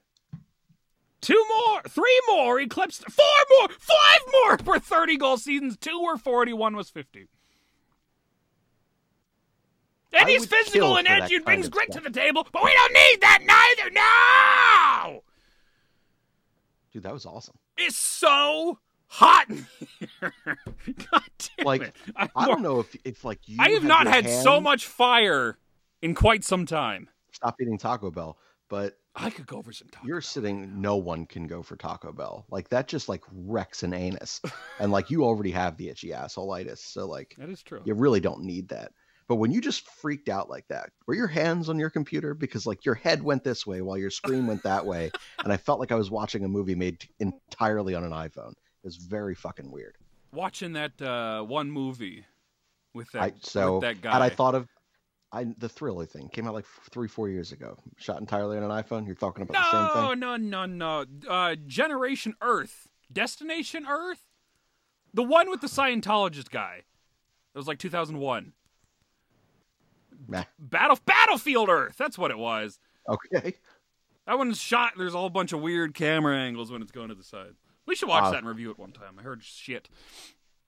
Two 1.22 1.44
more, 1.48 1.82
three 1.88 2.20
more 2.28 2.60
eclipsed, 2.60 3.10
four 3.10 3.24
more, 3.58 3.68
five 3.78 4.20
more 4.32 4.58
for 4.58 4.78
30 4.78 5.16
goal 5.16 5.38
seasons. 5.38 5.76
Two 5.76 6.02
were 6.02 6.18
40, 6.18 6.52
one 6.52 6.76
was 6.76 6.90
50. 6.90 7.28
And 10.12 10.28
I 10.28 10.30
he's 10.30 10.44
physical 10.44 10.96
and 10.96 11.08
edgy 11.08 11.36
and 11.36 11.44
brings 11.44 11.68
grit 11.68 11.90
to 11.92 12.00
the 12.00 12.10
table, 12.10 12.46
but 12.52 12.62
we 12.62 12.72
don't 12.74 12.92
need 12.92 13.20
that 13.22 13.38
neither. 13.46 13.90
No! 15.14 15.22
Dude, 16.92 17.04
that 17.04 17.14
was 17.14 17.24
awesome. 17.24 17.56
It's 17.78 17.96
so 17.96 18.78
hot 19.12 19.50
in 19.50 19.66
here. 19.98 20.32
God 21.10 21.22
damn 21.56 21.66
Like, 21.66 21.82
it. 21.82 21.94
I'm 22.16 22.30
I 22.34 22.46
don't 22.46 22.62
know 22.62 22.80
if 22.80 22.96
if 23.04 23.24
like 23.24 23.40
you 23.46 23.56
I 23.60 23.70
have 23.70 23.82
had 23.82 23.88
not 23.88 24.06
had 24.06 24.28
so 24.28 24.60
much 24.60 24.86
fire 24.86 25.58
in 26.00 26.14
quite 26.14 26.44
some 26.44 26.64
time. 26.66 27.08
stop 27.32 27.60
eating 27.60 27.76
Taco 27.78 28.10
Bell, 28.10 28.38
but 28.70 28.94
I 29.14 29.28
could 29.28 29.46
go 29.46 29.60
for 29.60 29.72
some 29.72 29.88
Taco 29.88 30.06
you're 30.06 30.16
Bell. 30.16 30.22
sitting 30.22 30.80
no 30.80 30.96
one 30.96 31.26
can 31.26 31.46
go 31.46 31.62
for 31.62 31.76
Taco 31.76 32.12
Bell. 32.12 32.46
Like 32.50 32.70
that 32.70 32.88
just 32.88 33.08
like 33.08 33.22
wrecks 33.32 33.82
an 33.82 33.92
anus. 33.92 34.40
and 34.80 34.90
like 34.90 35.10
you 35.10 35.24
already 35.24 35.50
have 35.50 35.76
the 35.76 35.90
itchy 35.90 36.08
assholeitis. 36.08 36.78
So 36.78 37.06
like 37.06 37.34
That 37.38 37.50
is 37.50 37.62
true. 37.62 37.82
you 37.84 37.94
really 37.94 38.20
don't 38.20 38.42
need 38.44 38.68
that. 38.70 38.92
But 39.28 39.36
when 39.36 39.52
you 39.52 39.60
just 39.60 39.88
freaked 39.88 40.28
out 40.28 40.50
like 40.50 40.66
that, 40.68 40.90
were 41.06 41.14
your 41.14 41.28
hands 41.28 41.68
on 41.68 41.78
your 41.78 41.90
computer? 41.90 42.34
Because 42.34 42.66
like 42.66 42.84
your 42.84 42.94
head 42.96 43.22
went 43.22 43.44
this 43.44 43.66
way 43.66 43.80
while 43.82 43.96
your 43.98 44.10
screen 44.10 44.46
went 44.46 44.62
that 44.64 44.84
way. 44.86 45.10
And 45.44 45.52
I 45.52 45.56
felt 45.58 45.80
like 45.80 45.92
I 45.92 45.96
was 45.96 46.10
watching 46.10 46.44
a 46.44 46.48
movie 46.48 46.74
made 46.74 47.04
entirely 47.20 47.94
on 47.94 48.04
an 48.04 48.10
iPhone. 48.12 48.54
Was 48.84 48.96
very 48.96 49.34
fucking 49.34 49.70
weird. 49.70 49.96
Watching 50.32 50.72
that 50.72 51.00
uh, 51.00 51.42
one 51.42 51.70
movie 51.70 52.24
with 52.94 53.10
that, 53.12 53.22
I, 53.22 53.32
so 53.40 53.74
with 53.74 53.82
that 53.82 54.00
guy. 54.00 54.12
had 54.12 54.22
I 54.22 54.28
thought 54.28 54.54
of 54.54 54.68
I 55.32 55.46
the 55.58 55.68
Thriller 55.68 56.04
thing 56.04 56.28
came 56.28 56.46
out 56.46 56.54
like 56.54 56.66
three, 56.90 57.08
four 57.08 57.28
years 57.28 57.52
ago. 57.52 57.78
Shot 57.96 58.20
entirely 58.20 58.58
on 58.58 58.64
an 58.64 58.70
iPhone. 58.70 59.06
You're 59.06 59.14
talking 59.14 59.42
about 59.42 59.54
the 59.54 59.70
same 59.70 60.02
no, 60.02 60.10
thing. 60.10 60.20
no, 60.20 60.66
no, 60.66 61.04
no. 61.06 61.30
Uh, 61.32 61.56
Generation 61.66 62.34
Earth. 62.42 62.88
Destination 63.10 63.86
Earth? 63.88 64.22
The 65.14 65.22
one 65.22 65.50
with 65.50 65.60
the 65.60 65.66
Scientologist 65.68 66.50
guy. 66.50 66.82
It 67.54 67.58
was 67.58 67.66
like 67.66 67.78
2001. 67.78 68.52
Meh. 70.28 70.44
Battle 70.58 70.98
Battlefield 71.04 71.68
Earth. 71.68 71.96
That's 71.98 72.18
what 72.18 72.30
it 72.30 72.38
was. 72.38 72.78
Okay. 73.08 73.54
That 74.26 74.38
one's 74.38 74.60
shot. 74.60 74.92
There's 74.96 75.14
a 75.14 75.18
whole 75.18 75.30
bunch 75.30 75.52
of 75.52 75.60
weird 75.60 75.94
camera 75.94 76.36
angles 76.36 76.70
when 76.70 76.82
it's 76.82 76.92
going 76.92 77.08
to 77.08 77.14
the 77.14 77.24
side. 77.24 77.54
We 77.86 77.94
should 77.94 78.08
watch 78.08 78.24
Wow. 78.24 78.30
that 78.32 78.38
and 78.38 78.48
review 78.48 78.70
it 78.70 78.78
one 78.78 78.92
time. 78.92 79.18
I 79.18 79.22
heard 79.22 79.42
shit. 79.42 79.88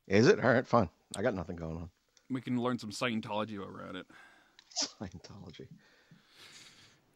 Is 0.06 0.26
it? 0.26 0.42
All 0.42 0.52
right, 0.52 0.66
fine. 0.66 0.88
I 1.16 1.22
got 1.22 1.34
nothing 1.34 1.56
going 1.56 1.76
on. 1.76 1.90
We 2.30 2.40
can 2.40 2.60
learn 2.60 2.78
some 2.78 2.90
Scientology 2.90 3.58
while 3.58 3.70
we're 3.72 3.86
at 3.86 3.94
it. 3.96 4.06
Scientology. 4.82 5.68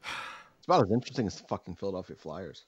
It's 0.02 0.66
about 0.66 0.84
as 0.84 0.90
interesting 0.92 1.26
as 1.26 1.40
the 1.40 1.46
fucking 1.48 1.76
Philadelphia 1.76 2.16
Flyers. 2.16 2.64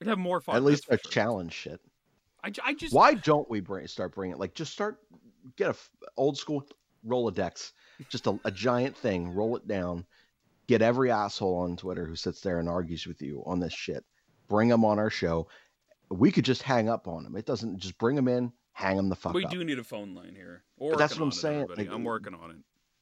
We'd 0.00 0.08
have 0.08 0.18
more 0.18 0.40
fun. 0.40 0.56
At 0.56 0.62
least 0.62 0.86
a 0.90 0.98
sure. 0.98 1.10
challenge 1.10 1.52
shit. 1.52 1.80
I, 2.44 2.52
I 2.64 2.74
just 2.74 2.94
Why 2.94 3.14
don't 3.14 3.48
we 3.48 3.60
bring 3.60 3.86
start 3.86 4.14
bringing 4.14 4.34
it? 4.36 4.40
like 4.40 4.54
just 4.54 4.72
start 4.72 4.98
get 5.56 5.68
a 5.68 5.70
f- 5.70 5.90
old 6.16 6.36
school 6.36 6.66
Rolodex, 7.06 7.72
just 8.08 8.26
a, 8.26 8.38
a 8.44 8.50
giant 8.50 8.96
thing, 8.96 9.32
roll 9.34 9.56
it 9.56 9.66
down, 9.66 10.04
get 10.68 10.82
every 10.82 11.10
asshole 11.10 11.56
on 11.58 11.76
Twitter 11.76 12.04
who 12.06 12.14
sits 12.16 12.40
there 12.40 12.58
and 12.58 12.68
argues 12.68 13.06
with 13.06 13.22
you 13.22 13.42
on 13.46 13.58
this 13.60 13.72
shit, 13.72 14.04
bring 14.48 14.68
them 14.68 14.84
on 14.84 14.98
our 14.98 15.10
show. 15.10 15.46
We 16.12 16.30
could 16.30 16.44
just 16.44 16.62
hang 16.62 16.88
up 16.88 17.08
on 17.08 17.24
them. 17.24 17.36
It 17.36 17.46
doesn't 17.46 17.78
just 17.78 17.96
bring 17.98 18.16
them 18.16 18.28
in, 18.28 18.52
hang 18.72 18.96
them 18.96 19.08
the 19.08 19.16
fuck 19.16 19.34
we 19.34 19.44
up. 19.44 19.50
We 19.52 19.58
do 19.58 19.64
need 19.64 19.78
a 19.78 19.84
phone 19.84 20.14
line 20.14 20.34
here. 20.34 20.64
We're 20.78 20.96
that's 20.96 21.14
what 21.16 21.22
I'm 21.22 21.28
it, 21.30 21.34
saying, 21.34 21.66
like, 21.76 21.88
I'm 21.90 22.04
working 22.04 22.34
on 22.34 22.50
it. 22.50 22.56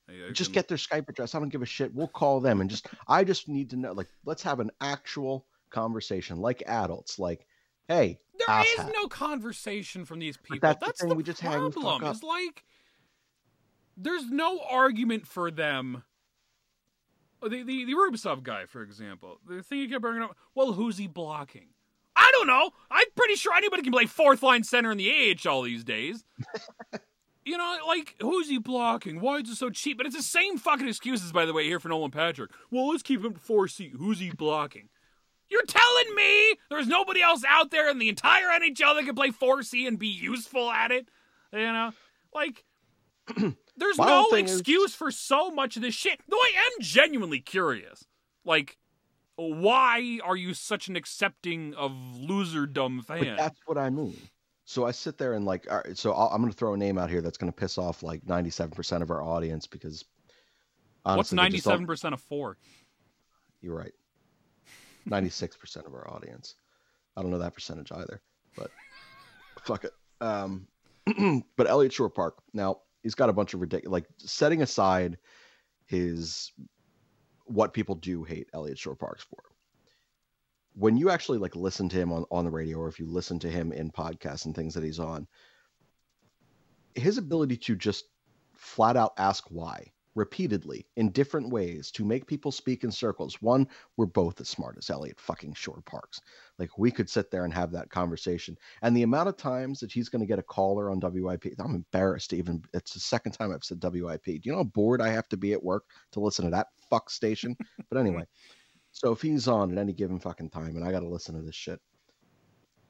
I- 0.09 0.29
I 0.29 0.33
just 0.33 0.51
can- 0.51 0.55
get 0.55 0.69
their 0.69 0.77
Skype 0.77 1.09
address. 1.09 1.35
I 1.35 1.39
don't 1.39 1.49
give 1.51 1.63
a 1.63 1.67
shit. 1.67 1.95
We'll 1.95 2.09
call 2.09 2.41
them 2.41 2.61
and 2.61 2.69
just 2.69 2.89
I 3.07 3.23
just 3.25 3.49
need 3.49 3.71
to 3.71 3.77
know 3.77 3.93
like 3.93 4.09
let's 4.25 4.43
have 4.43 4.59
an 4.61 4.71
actual 4.81 5.47
conversation 5.71 6.39
like 6.39 6.63
adults. 6.67 7.19
Like, 7.19 7.47
hey, 7.87 8.19
There 8.39 8.51
ass 8.51 8.67
is 8.67 8.87
no 8.93 9.07
conversation 9.07 10.05
from 10.05 10.19
these 10.19 10.37
people. 10.37 10.59
that's 10.61 10.81
That's, 10.85 10.99
the 11.01 11.07
the, 11.07 11.09
thing, 11.11 11.17
we 11.17 11.23
just 11.23 11.41
hang 11.41 11.63
the 11.63 11.71
problem. 11.71 12.05
up. 12.05 12.15
Is 12.17 12.23
like 12.25 12.65
there's 13.97 14.29
no 14.31 14.61
argument 14.69 15.27
for 15.27 15.51
them. 15.51 16.03
The, 17.43 17.63
the 17.63 17.85
the 17.87 17.95
Rubtsov 17.95 18.43
guy, 18.43 18.67
for 18.67 18.83
example, 18.83 19.39
the 19.49 19.63
thing 19.63 19.79
he 19.79 19.89
kept 19.89 20.03
bringing 20.03 20.23
up. 20.23 20.37
Well, 20.55 20.73
who's 20.73 20.99
he 20.99 21.07
blocking? 21.07 21.69
I 22.17 22.31
don't 22.33 22.47
know. 22.47 22.71
I'm 22.91 23.07
pretty 23.17 23.35
sure 23.37 23.55
anybody 23.55 23.83
can 23.83 23.93
play 23.93 24.07
fourth 24.07 24.43
line 24.43 24.65
center 24.65 24.91
in 24.91 24.99
the 24.99 25.37
AHL 25.47 25.63
these 25.63 25.85
days. 25.85 26.25
you 27.45 27.57
know, 27.57 27.79
like 27.87 28.17
who's 28.21 28.49
he 28.49 28.59
blocking? 28.59 29.21
Why 29.21 29.39
is 29.39 29.49
it 29.49 29.57
so 29.57 29.71
cheap? 29.71 29.97
But 29.97 30.07
it's 30.07 30.17
the 30.17 30.23
same 30.23 30.59
fucking 30.59 30.89
excuses, 30.89 31.33
by 31.33 31.47
the 31.47 31.53
way, 31.53 31.65
here 31.65 31.81
for 31.81 31.89
Nolan 31.89 32.11
Patrick. 32.11 32.51
Well, 32.71 32.89
let's 32.89 33.03
keep 33.03 33.25
him 33.25 33.35
four 33.35 33.69
C. 33.69 33.93
Who's 33.97 34.19
he 34.19 34.31
blocking? 34.31 34.89
You're 35.51 35.67
telling 35.67 36.15
me 36.15 36.55
there's 36.71 36.87
nobody 36.87 37.23
else 37.23 37.43
out 37.47 37.71
there 37.73 37.91
in 37.91 37.99
the 37.99 38.09
entire 38.09 38.47
NHL 38.61 38.95
that 38.95 39.05
can 39.05 39.17
play 39.17 39.31
4C 39.31 39.87
and 39.87 39.99
be 39.99 40.07
useful 40.07 40.71
at 40.71 40.93
it? 40.93 41.09
You 41.53 41.59
know? 41.59 41.93
Like, 42.33 42.65
there's 43.77 43.99
no 43.99 44.29
thing 44.31 44.45
is- 44.45 44.61
excuse 44.61 44.95
for 44.95 45.11
so 45.11 45.51
much 45.51 45.75
of 45.75 45.83
this 45.83 45.95
shit. 45.95 46.21
Though 46.29 46.37
I 46.37 46.53
am 46.57 46.81
genuinely 46.81 47.41
curious. 47.41 48.05
Like, 48.45 48.79
why 49.49 50.19
are 50.25 50.37
you 50.37 50.55
such 50.55 50.89
an 50.89 50.97
accepting 50.97 51.75
of 51.75 51.93
loserdom 51.93 53.07
But 53.07 53.21
fan? 53.21 53.37
that's 53.37 53.59
what 53.67 53.79
I 53.79 53.91
mean. 53.91 54.17
So 54.65 54.87
I 54.87 54.93
sit 54.93 55.19
there 55.19 55.35
and 55.35 55.45
like, 55.45 55.71
all 55.71 55.79
right, 55.85 55.99
so 55.99 56.13
I'll, 56.13 56.29
I'm 56.29 56.41
going 56.41 56.53
to 56.53 56.57
throw 56.57 56.75
a 56.75 56.77
name 56.77 56.99
out 56.99 57.11
here 57.11 57.21
that's 57.21 57.39
going 57.39 57.53
to 57.53 57.57
piss 57.57 57.77
off 57.77 58.03
like 58.03 58.25
97% 58.25 59.03
of 59.03 59.11
our 59.11 59.23
audience 59.23 59.67
because 59.67 60.05
honestly, 61.05 61.37
they 61.37 61.59
97% 61.59 62.13
of 62.13 62.21
4? 62.21 62.57
You're 63.63 63.77
right. 63.77 63.93
96% 65.09 65.87
of 65.87 65.95
our 65.95 66.09
audience. 66.09 66.55
I 67.17 67.23
don't 67.23 67.31
know 67.31 67.39
that 67.39 67.55
percentage 67.55 67.91
either, 67.91 68.21
but 68.57 68.71
fuck 69.65 69.85
it. 69.85 69.93
Um, 70.21 70.69
but 71.57 71.69
Eliot 71.69 71.93
Shorr-Park. 71.93 72.39
Now 72.53 72.81
he's 73.03 73.15
got 73.15 73.29
a 73.29 73.33
bunch 73.33 73.55
of 73.55 73.61
ridiculous, 73.61 73.93
like 73.93 74.07
setting 74.19 74.63
aside 74.63 75.19
his 75.87 76.53
what 77.51 77.75
people 77.75 77.97
do 77.97 78.25
hate 78.25 78.49
Eliot 78.55 78.79
Shorr-Parks 78.79 79.25
for. 79.25 79.43
When 80.75 80.97
you 80.97 81.11
actually 81.11 81.39
like 81.39 81.57
listen 81.57 81.89
to 81.89 81.97
him 81.97 82.13
on, 82.13 82.25
on 82.31 82.45
the 82.45 82.51
radio, 82.51 82.79
or 82.79 82.89
if 82.89 82.99
you 82.99 83.07
listen 83.07 83.39
to 83.41 83.51
him 83.51 83.73
in 83.73 83.91
podcasts 83.91 84.47
and 84.47 84.55
things 84.55 84.75
that 84.75 84.85
he's 84.85 85.01
on, 85.01 85.27
his 86.95 87.19
ability 87.19 87.57
to 87.57 87.77
just 87.77 88.05
flat 88.55 88.97
out 88.97 89.13
ask 89.19 89.45
why 89.51 89.91
repeatedly 90.15 90.87
in 90.97 91.11
different 91.11 91.51
ways 91.51 91.91
to 91.93 92.05
make 92.05 92.27
people 92.27 92.51
speak 92.51 92.85
in 92.85 92.91
circles. 92.91 93.41
One, 93.41 93.69
we're 93.97 94.07
both 94.07 94.41
as 94.41 94.49
smart 94.49 94.77
as 94.79 94.91
Eliot 94.91 95.21
fucking 95.21 95.55
Shorr-Parks. 95.55 96.21
Like 96.59 96.77
we 96.79 96.91
could 96.91 97.09
sit 97.09 97.31
there 97.31 97.45
and 97.45 97.55
have 97.55 97.73
that 97.73 97.91
conversation. 97.91 98.57
And 98.83 98.97
the 98.97 99.03
amount 99.03 99.29
of 99.29 99.37
times 99.37 99.81
that 99.81 99.93
he's 99.93 100.09
going 100.09 100.21
to 100.21 100.27
get 100.27 100.39
a 100.39 100.45
caller 100.45 100.91
on 100.91 101.01
WIP, 101.01 101.55
I'm 101.59 101.75
embarrassed 101.75 102.31
to 102.31 102.37
even. 102.37 102.63
It's 102.75 102.95
the 102.95 103.01
second 103.01 103.33
time 103.33 103.53
I've 103.53 103.65
said 103.65 103.83
WIP. 103.83 104.25
Do 104.25 104.41
you 104.43 104.53
know 104.53 104.59
how 104.59 104.65
bored 104.65 105.01
I 105.01 105.09
have 105.09 105.29
to 105.29 105.37
be 105.37 105.53
at 105.53 105.63
work 105.63 105.85
to 106.13 106.21
listen 106.21 106.45
to 106.45 106.51
that 106.51 106.69
fuck 106.89 107.11
station? 107.11 107.57
But 107.89 107.99
anyway, 107.99 108.25
so 108.93 109.13
if 109.13 109.23
he's 109.23 109.49
on 109.49 109.73
at 109.73 109.79
any 109.79 109.93
given 109.93 110.19
fucking 110.19 110.51
time 110.51 110.77
and 110.77 110.85
I 110.85 110.91
got 110.91 111.01
to 111.01 111.09
listen 111.09 111.35
to 111.37 111.43
this 111.43 111.55
shit, 111.55 111.81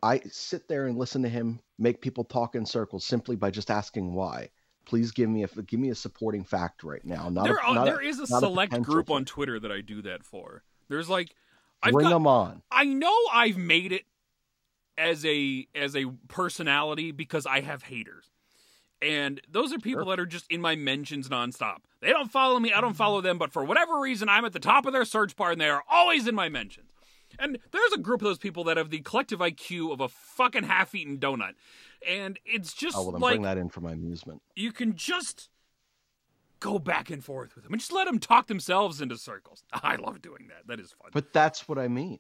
I 0.03 0.21
sit 0.31 0.67
there 0.67 0.87
and 0.87 0.97
listen 0.97 1.23
to 1.23 1.29
him 1.29 1.61
make 1.79 2.01
people 2.01 2.25
talk 2.25 2.55
in 2.55 2.65
circles 2.65 3.05
simply 3.05 3.37
by 3.37 3.51
just 3.51 3.71
asking 3.71 4.15
why. 4.15 4.51
Please 4.91 5.13
give 5.13 5.31
me 5.31 5.45
a 5.45 5.47
give 5.47 5.79
me 5.79 5.91
a 5.91 5.95
supporting 5.95 6.43
fact 6.43 6.83
right 6.83 7.05
now. 7.05 7.29
Not 7.29 7.45
there 7.45 7.61
a, 7.65 7.75
not 7.75 7.85
there 7.85 8.01
a, 8.01 8.05
is 8.05 8.19
a 8.19 8.25
a 8.25 8.27
select 8.27 8.73
potential 8.73 8.93
group 8.93 9.09
on 9.09 9.25
Twitter 9.25 9.61
that 9.61 9.71
I 9.71 9.83
do 9.83 10.03
that 10.03 10.25
for. 10.25 10.65
There's 10.89 11.09
like 11.09 11.33
I've 11.81 11.93
bring 11.93 12.07
got, 12.07 12.11
them 12.11 12.27
on. 12.27 12.63
I 12.73 12.87
know 12.87 13.17
I've 13.33 13.57
made 13.57 13.93
it 13.93 14.03
as 14.99 15.25
a 15.25 15.69
as 15.77 15.95
a 15.95 16.07
personality 16.27 17.13
because 17.13 17.47
I 17.47 17.61
have 17.61 17.85
haters. 17.85 18.33
And 19.01 19.41
those 19.49 19.73
are 19.73 19.79
people 19.79 20.07
that 20.07 20.19
are 20.19 20.27
just 20.27 20.51
in 20.51 20.61
my 20.61 20.75
mentions 20.75 21.29
nonstop. 21.29 21.83
They 22.01 22.09
don't 22.09 22.33
follow 22.33 22.59
me, 22.59 22.73
I 22.73 22.81
don't 22.81 22.97
follow 22.97 23.21
them, 23.21 23.39
but 23.39 23.53
for 23.53 23.65
whatever 23.65 24.01
reason 24.01 24.29
I'm 24.29 24.45
at 24.45 24.53
the 24.53 24.59
top 24.59 24.87
of 24.87 24.93
their 24.93 25.05
search 25.05 25.37
bar 25.37 25.53
and 25.53 25.61
they 25.61 25.71
are 25.71 25.85
always 25.89 26.27
in 26.27 26.35
my 26.35 26.49
mentions. 26.49 26.91
And 27.39 27.61
there's 27.71 27.93
a 27.93 27.99
group 27.99 28.23
of 28.23 28.27
those 28.27 28.39
people 28.39 28.65
that 28.65 28.77
have 28.77 28.91
the 28.91 28.99
collective 29.01 29.39
IQ 29.39 29.93
of 29.93 30.01
a 30.01 30.09
fucking 30.09 30.65
half-eaten 30.65 31.19
donut, 31.19 31.55
and 32.07 32.39
it's 32.45 32.73
just 32.73 32.97
Oh 32.97 33.03
well, 33.03 33.13
then 33.13 33.21
like 33.21 33.33
bring 33.33 33.43
that 33.43 33.59
in 33.59 33.69
for 33.69 33.81
my 33.81 33.93
amusement. 33.93 34.43
you 34.57 34.73
can 34.73 34.95
just 34.97 35.49
go 36.61 36.79
back 36.79 37.11
and 37.11 37.25
forth 37.25 37.55
with 37.55 37.65
them 37.65 37.73
and 37.73 37.81
just 37.81 37.93
let 37.93 38.07
them 38.07 38.19
talk 38.19 38.47
themselves 38.47 39.01
into 39.01 39.17
circles. 39.17 39.65
I 39.73 39.97
love 39.97 40.21
doing 40.23 40.49
that. 40.49 40.67
That 40.67 40.81
is 40.81 40.93
fun. 40.93 41.11
But 41.13 41.33
that's 41.33 41.69
what 41.69 41.79
I 41.79 41.89
mean. 41.89 42.19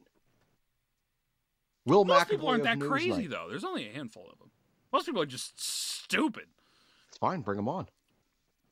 Will 1.86 2.04
Most 2.04 2.26
McAvoy 2.26 2.30
people 2.30 2.48
aren't 2.48 2.64
that 2.64 2.80
crazy 2.80 3.26
though. 3.26 3.46
There's 3.48 3.64
only 3.64 3.88
a 3.88 3.92
handful 3.92 4.28
of 4.30 4.38
them. 4.38 4.50
Most 4.92 5.06
people 5.06 5.22
are 5.22 5.26
just 5.26 5.60
stupid. 5.62 6.44
It's 7.08 7.18
fine. 7.18 7.40
Bring 7.40 7.56
them 7.56 7.68
on. 7.68 7.86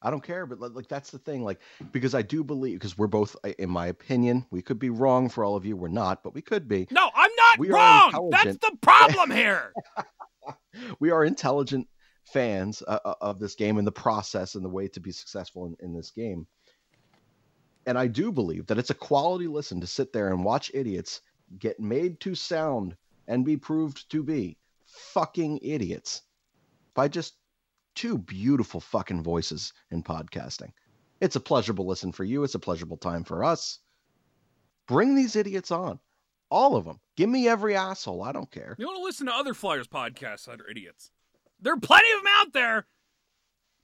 I 0.01 0.11
don't 0.11 0.23
care, 0.23 0.47
but 0.47 0.61
like 0.75 0.87
that's 0.88 1.11
the 1.11 1.18
thing. 1.18 1.42
Like 1.42 1.59
because 1.90 2.14
I 2.14 2.23
do 2.23 2.44
believe 2.44 2.79
because 2.79 2.97
we're 2.97 3.09
both, 3.09 3.35
in 3.59 3.68
my 3.68 3.88
opinion, 3.88 4.47
we 4.51 4.62
could 4.62 4.79
be 4.79 4.90
wrong 4.90 5.29
for 5.29 5.42
all 5.44 5.57
of 5.57 5.64
you. 5.66 5.77
We're 5.77 5.88
not, 5.88 6.23
but 6.23 6.35
we 6.35 6.42
could 6.42 6.68
be. 6.68 6.87
No, 6.90 7.11
not 7.51 7.59
We 7.59 7.71
wrong. 7.71 8.31
That's 8.31 8.59
the 8.59 8.77
problem 8.81 9.31
here. 9.31 9.73
We 11.01 11.11
are 11.11 11.25
intelligent 11.25 11.89
fans 12.25 12.83
uh, 12.87 12.99
uh, 13.05 13.15
of 13.21 13.39
this 13.39 13.55
game 13.55 13.79
and 13.79 13.87
the 13.87 13.93
process 13.93 14.55
and 14.55 14.65
the 14.65 14.69
way 14.69 14.89
to 14.89 15.01
be 15.01 15.13
successful 15.13 15.67
in, 15.67 15.77
in 15.81 15.93
this 15.93 16.11
game. 16.11 16.47
And 17.87 17.99
I 17.99 18.07
do 18.07 18.33
believe 18.33 18.67
that 18.67 18.79
it's 18.79 18.91
a 18.91 18.95
quality 18.95 19.47
listen 19.47 19.81
to 19.81 19.87
sit 19.87 20.13
there 20.13 20.29
and 20.29 20.45
watch 20.45 20.71
idiots 20.75 21.21
get 21.59 21.81
made 21.81 22.21
to 22.21 22.35
sound 22.35 22.97
and 23.27 23.45
be 23.45 23.57
proved 23.57 24.11
to 24.11 24.23
be 24.23 24.57
fucking 24.87 25.59
idiots 25.63 26.23
by 26.95 27.09
just 27.09 27.35
two 27.95 28.19
beautiful 28.19 28.81
fucking 28.81 29.23
voices 29.23 29.73
in 29.91 30.03
podcasting. 30.03 30.73
It's 31.21 31.37
a 31.37 31.41
pleasurable 31.41 31.87
listen 31.87 32.13
for 32.13 32.25
you. 32.25 32.45
It's 32.45 32.55
a 32.55 32.61
pleasurable 32.61 32.99
time 32.99 33.25
for 33.25 33.43
us. 33.43 33.81
Bring 34.87 35.15
these 35.15 35.37
idiots 35.37 35.71
on. 35.71 35.99
All 36.51 36.77
of 36.77 36.85
them. 36.85 37.01
Give 37.17 37.29
me 37.29 37.47
every 37.49 37.77
asshole. 37.77 38.23
I 38.23 38.33
don't 38.33 38.51
care. 38.51 38.75
You 38.79 38.87
want 38.87 38.99
to 38.99 39.05
listen 39.05 39.27
to 39.27 39.35
other 39.35 39.55
Flyers 39.55 39.87
podcasts 39.89 40.47
that 40.47 40.61
are 40.61 40.71
idiots? 40.71 41.11
There 41.61 41.73
are 41.75 41.79
plenty 41.81 42.11
of 42.13 42.19
them 42.23 42.33
out 42.37 42.53
there. 42.53 42.87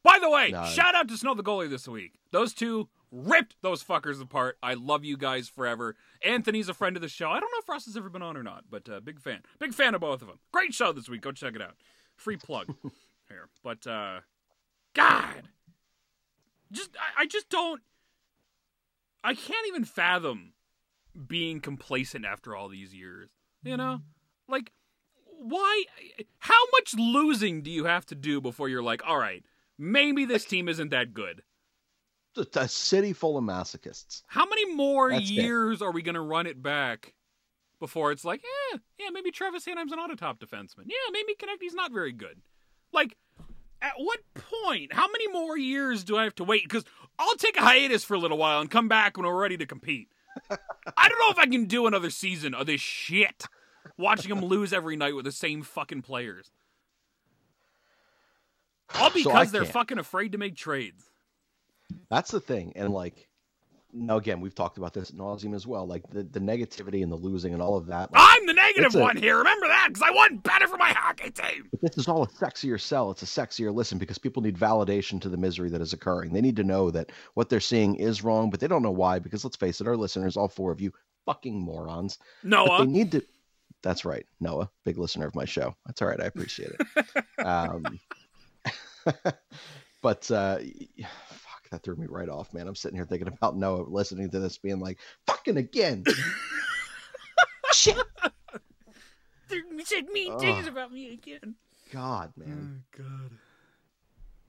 By 0.02 0.18
the 0.20 0.30
way, 0.30 0.50
No. 0.50 0.64
shout 0.66 0.94
out 0.94 1.08
to 1.08 1.16
Snow 1.16 1.34
the 1.34 1.42
goalie 1.42 1.68
this 1.68 1.88
week. 1.88 2.14
Those 2.30 2.52
two 2.54 2.88
ripped 3.10 3.56
those 3.62 3.82
fuckers 3.82 4.20
apart. 4.20 4.58
I 4.62 4.74
love 4.74 5.04
you 5.04 5.16
guys 5.16 5.48
forever. 5.48 5.96
Anthony's 6.22 6.68
a 6.68 6.74
friend 6.74 6.96
of 6.96 7.02
the 7.02 7.08
show. 7.08 7.30
I 7.30 7.40
don't 7.40 7.50
know 7.50 7.58
if 7.60 7.68
Ross 7.68 7.84
has 7.86 7.96
ever 7.96 8.08
been 8.10 8.22
on 8.22 8.36
or 8.36 8.42
not, 8.42 8.64
but 8.70 8.88
uh, 8.88 9.00
big 9.00 9.20
fan. 9.20 9.40
Big 9.58 9.72
fan 9.74 9.94
of 9.94 10.00
both 10.00 10.20
of 10.22 10.28
them. 10.28 10.38
Great 10.52 10.74
show 10.74 10.92
this 10.92 11.08
week. 11.08 11.22
Go 11.22 11.32
check 11.32 11.54
it 11.54 11.62
out. 11.62 11.74
Free 12.16 12.36
plug 12.36 12.74
here. 13.28 13.48
But 13.62 13.86
uh 13.86 14.20
God, 14.94 15.48
just 16.70 16.90
I, 17.18 17.22
I 17.22 17.26
just 17.26 17.48
don't. 17.48 17.80
I 19.22 19.34
can't 19.34 19.66
even 19.68 19.84
fathom 19.84 20.52
being 21.26 21.60
complacent 21.60 22.24
after 22.24 22.56
all 22.56 22.68
these 22.68 22.94
years. 22.94 23.30
You 23.62 23.76
know, 23.76 24.00
mm. 24.00 24.02
like 24.48 24.72
why? 25.38 25.84
How 26.38 26.62
much 26.72 26.94
losing 26.94 27.62
do 27.62 27.70
you 27.70 27.84
have 27.84 28.06
to 28.06 28.14
do 28.14 28.40
before 28.40 28.68
you're 28.68 28.82
like, 28.82 29.02
all 29.06 29.18
right, 29.18 29.42
maybe 29.78 30.24
this 30.24 30.44
team 30.44 30.68
isn't 30.68 30.90
that 30.90 31.14
good? 31.14 31.42
Just 32.34 32.56
a 32.56 32.66
city 32.66 33.12
full 33.12 33.38
of 33.38 33.44
masochists. 33.44 34.22
How 34.26 34.44
many 34.44 34.74
more 34.74 35.10
That's 35.10 35.30
it. 35.30 35.34
years 35.34 35.80
are 35.80 35.92
we 35.92 36.02
going 36.02 36.16
to 36.16 36.20
run 36.20 36.46
it 36.46 36.60
back 36.60 37.14
before 37.78 38.10
it's 38.10 38.24
like, 38.24 38.42
yeah, 38.42 38.78
yeah, 38.98 39.10
maybe 39.10 39.30
Travis 39.30 39.64
Sanheim's 39.64 39.92
an 39.92 39.98
auto 39.98 40.14
top 40.14 40.40
defenseman. 40.40 40.86
Yeah, 40.86 41.10
maybe 41.12 41.34
Konecny's 41.34 41.74
not 41.74 41.92
very 41.92 42.12
good. 42.12 42.40
Like, 42.92 43.16
at 43.82 43.92
what 43.98 44.20
point? 44.34 44.92
How 44.92 45.06
many 45.08 45.28
more 45.28 45.56
years 45.58 46.02
do 46.02 46.16
I 46.16 46.24
have 46.24 46.34
to 46.36 46.44
wait? 46.44 46.64
Because 46.64 46.84
I'll 47.18 47.36
take 47.36 47.56
a 47.56 47.60
hiatus 47.60 48.02
for 48.02 48.14
a 48.14 48.18
little 48.18 48.38
while 48.38 48.60
and 48.60 48.70
come 48.70 48.88
back 48.88 49.16
when 49.16 49.26
we're 49.26 49.40
ready 49.40 49.58
to 49.58 49.66
compete. 49.66 50.08
I 50.50 51.08
don't 51.08 51.18
know 51.18 51.30
if 51.30 51.38
I 51.38 51.46
can 51.46 51.66
do 51.66 51.86
another 51.86 52.10
season 52.10 52.54
of 52.54 52.66
this 52.66 52.80
shit. 52.80 53.44
Watching 53.96 54.30
them 54.34 54.44
lose 54.44 54.72
every 54.72 54.96
night 54.96 55.14
with 55.14 55.24
the 55.24 55.32
same 55.32 55.62
fucking 55.62 56.02
players. 56.02 56.50
All 58.94 59.10
So 59.10 59.14
because 59.14 59.50
they're 59.52 59.62
can't. 59.62 59.72
fucking 59.72 59.98
afraid 59.98 60.32
to 60.32 60.38
make 60.38 60.56
trades. 60.56 61.04
That's 62.10 62.30
the 62.30 62.40
thing. 62.40 62.72
And 62.76 62.92
like 62.92 63.28
now 63.94 64.16
again, 64.16 64.40
we've 64.40 64.54
talked 64.54 64.76
about 64.76 64.92
this 64.92 65.10
at 65.10 65.16
nauseum 65.16 65.54
as 65.54 65.66
well. 65.66 65.86
Like 65.86 66.02
the, 66.10 66.24
the 66.24 66.40
negativity 66.40 67.02
and 67.02 67.10
the 67.10 67.16
losing 67.16 67.52
and 67.52 67.62
all 67.62 67.76
of 67.76 67.86
that. 67.86 68.12
Like, 68.12 68.22
I'm 68.22 68.46
the 68.46 68.52
negative 68.52 68.94
a- 68.94 68.98
one 68.98 69.16
here. 69.16 69.38
Remember 69.38 69.68
that? 69.68 69.88
Because 69.88 70.02
I 70.06 70.10
want 70.10 70.42
better 70.42 70.66
for 70.66 70.76
my 70.76 70.90
hockey 70.90 71.30
team. 71.30 71.70
this 71.80 71.96
is 71.96 72.08
all 72.08 72.24
a 72.24 72.28
sexier 72.28 72.80
sell. 72.80 73.10
It's 73.10 73.22
a 73.22 73.26
sexier 73.26 73.72
listen 73.72 73.98
because 73.98 74.18
people 74.18 74.42
need 74.42 74.58
validation 74.58 75.20
to 75.22 75.28
the 75.28 75.36
misery 75.36 75.70
that 75.70 75.80
is 75.80 75.92
occurring. 75.92 76.32
They 76.32 76.40
need 76.40 76.56
to 76.56 76.64
know 76.64 76.90
that 76.90 77.12
what 77.34 77.48
they're 77.48 77.60
seeing 77.60 77.94
is 77.96 78.24
wrong, 78.24 78.50
but 78.50 78.60
they 78.60 78.68
don't 78.68 78.82
know 78.82 78.90
why. 78.90 79.18
Because 79.18 79.44
let's 79.44 79.56
face 79.56 79.80
it, 79.80 79.86
our 79.86 79.96
listeners, 79.96 80.36
all 80.36 80.48
four 80.48 80.72
of 80.72 80.80
you, 80.80 80.92
fucking 81.24 81.58
morons. 81.58 82.18
But 82.42 82.48
Noah, 82.48 82.84
they 82.84 82.90
need 82.90 83.12
to. 83.12 83.22
That's 83.82 84.04
right, 84.04 84.26
Noah, 84.40 84.70
big 84.84 84.98
listener 84.98 85.26
of 85.26 85.34
my 85.34 85.44
show. 85.44 85.74
That's 85.86 86.00
all 86.02 86.08
right. 86.08 86.20
I 86.20 86.24
appreciate 86.24 86.70
it. 86.70 87.24
um, 87.46 88.00
but 90.02 90.30
uh, 90.30 90.58
that 91.74 91.82
threw 91.82 91.96
me 91.96 92.06
right 92.08 92.28
off, 92.28 92.52
man. 92.54 92.68
I'm 92.68 92.74
sitting 92.74 92.96
here 92.96 93.04
thinking 93.04 93.28
about 93.28 93.56
Noah 93.56 93.84
listening 93.88 94.30
to 94.30 94.38
this, 94.40 94.58
being 94.58 94.80
like, 94.80 94.98
"Fucking 95.26 95.56
again." 95.56 96.04
Shit. 97.72 97.96
you 99.50 99.84
said 99.84 100.06
mean 100.12 100.32
Ugh. 100.32 100.40
things 100.40 100.66
about 100.66 100.92
me 100.92 101.12
again. 101.12 101.56
God, 101.92 102.32
man. 102.36 102.84
God. 102.96 103.30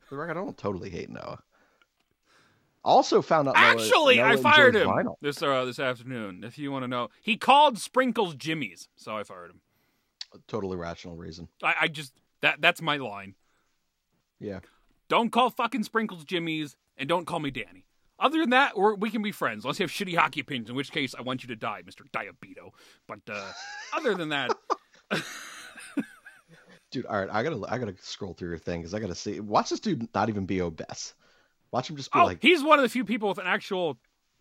For 0.02 0.16
the 0.16 0.18
record, 0.18 0.32
I 0.38 0.44
don't 0.44 0.58
totally 0.58 0.90
hate 0.90 1.10
Noah. 1.10 1.40
Also 2.84 3.22
found 3.24 3.48
out. 3.48 3.56
Noah- 3.56 3.66
Actually, 3.66 4.22
I 4.22 4.34
Noah 4.36 4.42
fired 4.44 4.76
him 4.76 4.88
vinyl. 4.88 5.16
this 5.22 5.42
uh, 5.42 5.66
this 5.66 5.80
afternoon. 5.80 6.44
If 6.44 6.60
you 6.60 6.72
want 6.72 6.84
to 6.84 6.88
know, 6.88 7.10
he 7.22 7.36
called 7.38 7.80
Sprinkles 7.80 8.36
Jimmy's, 8.36 8.88
so 8.96 9.18
I 9.18 9.24
fired 9.24 9.50
him. 9.52 9.62
Totally 10.48 10.78
rational 10.78 11.16
reason. 11.16 11.48
I, 11.64 11.74
I 11.82 11.88
just 11.88 12.14
that 12.42 12.62
that's 12.62 12.82
my 12.82 12.98
line. 12.98 13.34
Yeah. 14.40 14.60
Don't 15.08 15.32
call 15.32 15.50
fucking 15.50 15.84
Sprinkles 15.84 16.24
Jimmy's, 16.26 16.76
and 16.98 17.10
don't 17.10 17.26
call 17.26 17.40
me 17.40 17.52
Danny. 17.52 17.86
Other 18.18 18.40
than 18.40 18.52
that, 18.52 18.78
we're, 18.78 18.96
we 18.96 19.10
can 19.10 19.22
be 19.22 19.34
friends. 19.34 19.66
Unless 19.66 19.80
you 19.80 19.84
have 19.84 19.92
shitty 19.92 20.16
hockey 20.16 20.40
opinions, 20.40 20.70
in 20.70 20.76
which 20.76 20.92
case 20.92 21.14
I 21.18 21.22
want 21.22 21.44
you 21.44 21.50
to 21.50 21.56
die, 21.56 21.82
Mister 21.86 22.06
Diabeto. 22.14 22.72
But 23.08 23.20
uh, 23.30 23.52
other 23.94 24.16
than 24.16 24.30
that, 24.30 24.52
Dude, 26.96 27.06
all 27.08 27.20
right, 27.20 27.30
I 27.30 27.44
gotta 27.44 27.62
I 27.68 27.78
gotta 27.78 27.96
scroll 28.00 28.34
through 28.34 28.50
your 28.50 28.58
thing 28.58 28.80
because 28.80 28.94
I 28.94 29.00
gotta 29.00 29.16
see. 29.16 29.40
Watch 29.42 29.70
this 29.70 29.82
dude 29.82 30.08
not 30.16 30.30
even 30.30 30.46
be 30.46 30.62
obese. 30.62 31.14
Watch 31.72 31.90
him 31.90 31.98
just 31.98 32.12
be 32.14 32.20
oh, 32.20 32.26
like, 32.26 32.42
he's 32.42 32.64
one 32.64 32.80
of 32.80 32.84
the 32.84 32.90
few 32.90 33.04
people 33.04 33.28
with 33.28 33.38
an 33.38 33.48
actual 33.48 33.98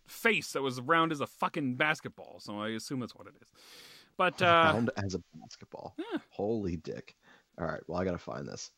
face 0.07 0.53
that 0.53 0.61
was 0.61 0.79
round 0.79 1.11
as 1.11 1.19
a 1.19 1.27
fucking 1.27 1.75
basketball. 1.75 2.39
So 2.39 2.61
I 2.61 2.69
assume 2.69 3.01
that's 3.01 3.13
what 3.13 3.27
it 3.27 3.33
is. 3.41 3.47
But 4.15 4.41
uh, 4.41 4.71
round 4.73 4.91
as 5.03 5.15
a 5.15 5.21
basketball. 5.33 5.95
Yeah. 5.97 6.19
Holy 6.29 6.77
dick! 6.77 7.17
All 7.59 7.67
right, 7.67 7.81
well 7.87 7.99
I 7.99 8.05
gotta 8.05 8.17
find 8.17 8.47
this. 8.47 8.71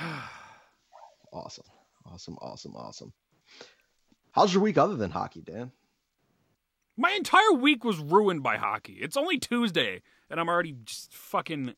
Awesome, 1.30 1.66
awesome, 2.12 2.36
awesome, 2.40 2.74
awesome. 2.76 3.12
How's 4.32 4.52
your 4.52 4.62
week 4.62 4.78
other 4.78 4.96
than 4.96 5.10
hockey, 5.10 5.40
Dan? 5.40 5.72
My 6.96 7.12
entire 7.12 7.52
week 7.52 7.84
was 7.84 7.98
ruined 7.98 8.42
by 8.42 8.56
hockey. 8.56 8.94
It's 9.00 9.16
only 9.16 9.38
Tuesday, 9.38 10.02
and 10.28 10.40
I'm 10.40 10.48
already 10.48 10.76
just 10.84 11.14
fucking 11.14 11.74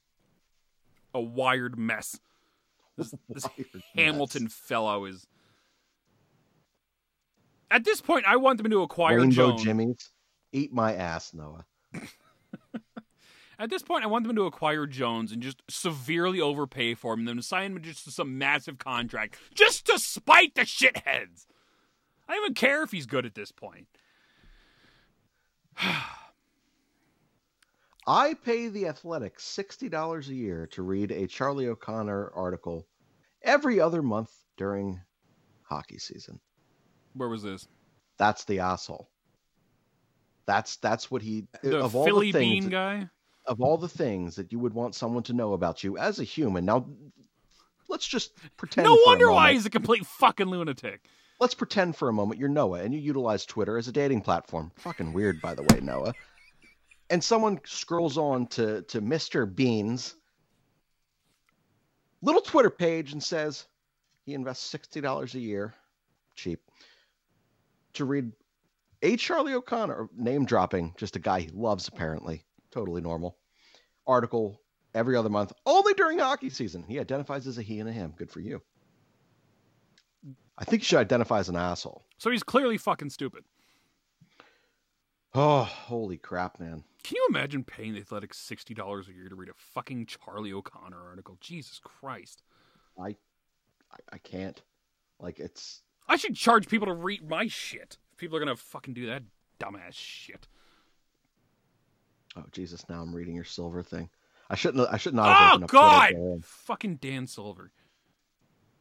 a 1.14 1.20
wired 1.20 1.78
mess. 1.78 2.18
This, 2.96 3.14
this 3.28 3.44
Wired 3.44 3.66
mess. 3.74 3.82
Hamilton 3.94 4.48
fellow 4.48 5.04
is. 5.04 5.26
At 7.70 7.84
this 7.84 8.00
point, 8.00 8.24
I 8.26 8.36
want 8.36 8.62
them 8.62 8.70
to 8.70 8.82
acquire 8.82 9.18
Rainbow 9.18 9.50
Jones. 9.52 9.62
Jimmy's. 9.62 10.10
Eat 10.52 10.72
my 10.72 10.94
ass, 10.94 11.32
Noah. 11.32 11.64
At 13.60 13.68
this 13.68 13.82
point, 13.82 14.04
I 14.04 14.06
want 14.06 14.26
them 14.26 14.36
to 14.36 14.46
acquire 14.46 14.86
Jones 14.86 15.32
and 15.32 15.42
just 15.42 15.62
severely 15.68 16.40
overpay 16.40 16.94
for 16.94 17.12
him, 17.12 17.20
and 17.20 17.28
then 17.28 17.42
sign 17.42 17.72
him 17.72 17.82
just 17.82 18.04
to 18.04 18.10
some 18.10 18.38
massive 18.38 18.78
contract, 18.78 19.36
just 19.54 19.84
to 19.86 19.98
spite 19.98 20.54
the 20.54 20.62
shitheads. 20.62 21.46
I 22.26 22.34
don't 22.34 22.44
even 22.44 22.54
care 22.54 22.82
if 22.82 22.90
he's 22.90 23.04
good 23.04 23.26
at 23.26 23.34
this 23.34 23.52
point. 23.52 23.86
I 28.06 28.32
pay 28.32 28.68
the 28.68 28.86
Athletic 28.86 29.38
sixty 29.38 29.90
dollars 29.90 30.30
a 30.30 30.34
year 30.34 30.66
to 30.68 30.80
read 30.82 31.12
a 31.12 31.26
Charlie 31.26 31.68
O'Connor 31.68 32.32
article 32.34 32.86
every 33.42 33.78
other 33.78 34.00
month 34.02 34.32
during 34.56 35.02
hockey 35.64 35.98
season. 35.98 36.40
Where 37.12 37.28
was 37.28 37.42
this? 37.42 37.68
That's 38.16 38.46
the 38.46 38.60
asshole. 38.60 39.10
That's 40.46 40.76
that's 40.76 41.10
what 41.10 41.20
he 41.20 41.46
The 41.62 41.78
of 41.78 41.94
all 41.94 42.06
Philly 42.06 42.32
the 42.32 42.38
things 42.38 42.64
Bean 42.64 42.70
guy. 42.70 43.10
Of 43.46 43.60
all 43.60 43.78
the 43.78 43.88
things 43.88 44.36
that 44.36 44.52
you 44.52 44.58
would 44.58 44.74
want 44.74 44.94
someone 44.94 45.22
to 45.24 45.32
know 45.32 45.52
about 45.52 45.82
you 45.82 45.98
as 45.98 46.18
a 46.18 46.24
human. 46.24 46.64
Now, 46.64 46.86
let's 47.88 48.06
just 48.06 48.32
pretend. 48.56 48.86
No 48.86 48.98
wonder 49.06 49.30
why 49.30 49.52
he's 49.52 49.66
a 49.66 49.70
complete 49.70 50.06
fucking 50.06 50.46
lunatic. 50.46 51.00
Let's 51.40 51.54
pretend 51.54 51.96
for 51.96 52.08
a 52.08 52.12
moment 52.12 52.38
you're 52.38 52.50
Noah 52.50 52.82
and 52.82 52.92
you 52.92 53.00
utilize 53.00 53.46
Twitter 53.46 53.78
as 53.78 53.88
a 53.88 53.92
dating 53.92 54.20
platform. 54.20 54.72
Fucking 54.76 55.12
weird, 55.12 55.40
by 55.40 55.54
the 55.54 55.62
way, 55.62 55.80
Noah. 55.80 56.12
And 57.08 57.24
someone 57.24 57.60
scrolls 57.64 58.18
on 58.18 58.46
to 58.48 58.82
to 58.82 59.00
Mr. 59.00 59.52
Beans 59.52 60.16
little 62.22 62.42
Twitter 62.42 62.70
page 62.70 63.12
and 63.12 63.22
says 63.22 63.66
he 64.24 64.34
invests 64.34 64.64
sixty 64.64 65.00
dollars 65.00 65.34
a 65.34 65.40
year, 65.40 65.74
cheap, 66.34 66.60
to 67.94 68.04
read 68.04 68.32
a 69.02 69.16
Charlie 69.16 69.54
O'Connor 69.54 70.10
name 70.16 70.44
dropping, 70.44 70.94
just 70.96 71.16
a 71.16 71.20
guy 71.20 71.40
he 71.40 71.50
loves 71.52 71.88
apparently, 71.88 72.44
totally 72.70 73.00
normal. 73.00 73.36
Article 74.06 74.60
every 74.94 75.16
other 75.16 75.28
month, 75.28 75.52
only 75.66 75.94
during 75.94 76.18
hockey 76.18 76.50
season. 76.50 76.82
He 76.82 76.98
identifies 76.98 77.46
as 77.46 77.58
a 77.58 77.62
he 77.62 77.80
and 77.80 77.88
a 77.88 77.92
him. 77.92 78.14
Good 78.16 78.30
for 78.30 78.40
you. 78.40 78.62
I 80.58 80.64
think 80.64 80.82
you 80.82 80.86
should 80.86 80.98
identify 80.98 81.38
as 81.38 81.48
an 81.48 81.56
asshole. 81.56 82.04
So 82.18 82.30
he's 82.30 82.42
clearly 82.42 82.76
fucking 82.76 83.10
stupid. 83.10 83.44
Oh, 85.32 85.62
holy 85.62 86.18
crap, 86.18 86.58
man. 86.58 86.84
Can 87.02 87.16
you 87.16 87.26
imagine 87.30 87.64
paying 87.64 87.94
the 87.94 88.00
Athletics 88.00 88.36
sixty 88.36 88.74
dollars 88.74 89.08
a 89.08 89.12
year 89.12 89.28
to 89.28 89.34
read 89.34 89.48
a 89.48 89.54
fucking 89.54 90.06
Charlie 90.06 90.52
O'Connor 90.52 91.00
article? 91.02 91.38
Jesus 91.40 91.80
Christ! 91.82 92.42
I, 92.98 93.08
I, 93.90 93.98
I 94.12 94.18
can't. 94.18 94.60
Like 95.18 95.38
it's. 95.38 95.82
I 96.08 96.16
should 96.16 96.34
charge 96.34 96.68
people 96.68 96.88
to 96.88 96.92
read 96.92 97.28
my 97.28 97.46
shit. 97.46 97.98
If 98.12 98.18
people 98.18 98.36
are 98.36 98.40
gonna 98.40 98.56
fucking 98.56 98.94
do 98.94 99.06
that 99.06 99.22
dumbass 99.60 99.92
shit. 99.92 100.48
Oh 102.36 102.44
Jesus! 102.52 102.88
Now 102.88 103.02
I'm 103.02 103.14
reading 103.14 103.34
your 103.34 103.44
silver 103.44 103.82
thing. 103.82 104.08
I 104.48 104.56
shouldn't. 104.56 104.88
I 104.92 104.96
should 104.96 105.14
not. 105.14 105.28
Have 105.28 105.36
Oh 105.36 105.54
opened 105.54 105.64
up 105.64 105.70
God! 105.70 106.44
Fucking 106.44 106.96
Dan 106.96 107.26
Silver, 107.26 107.72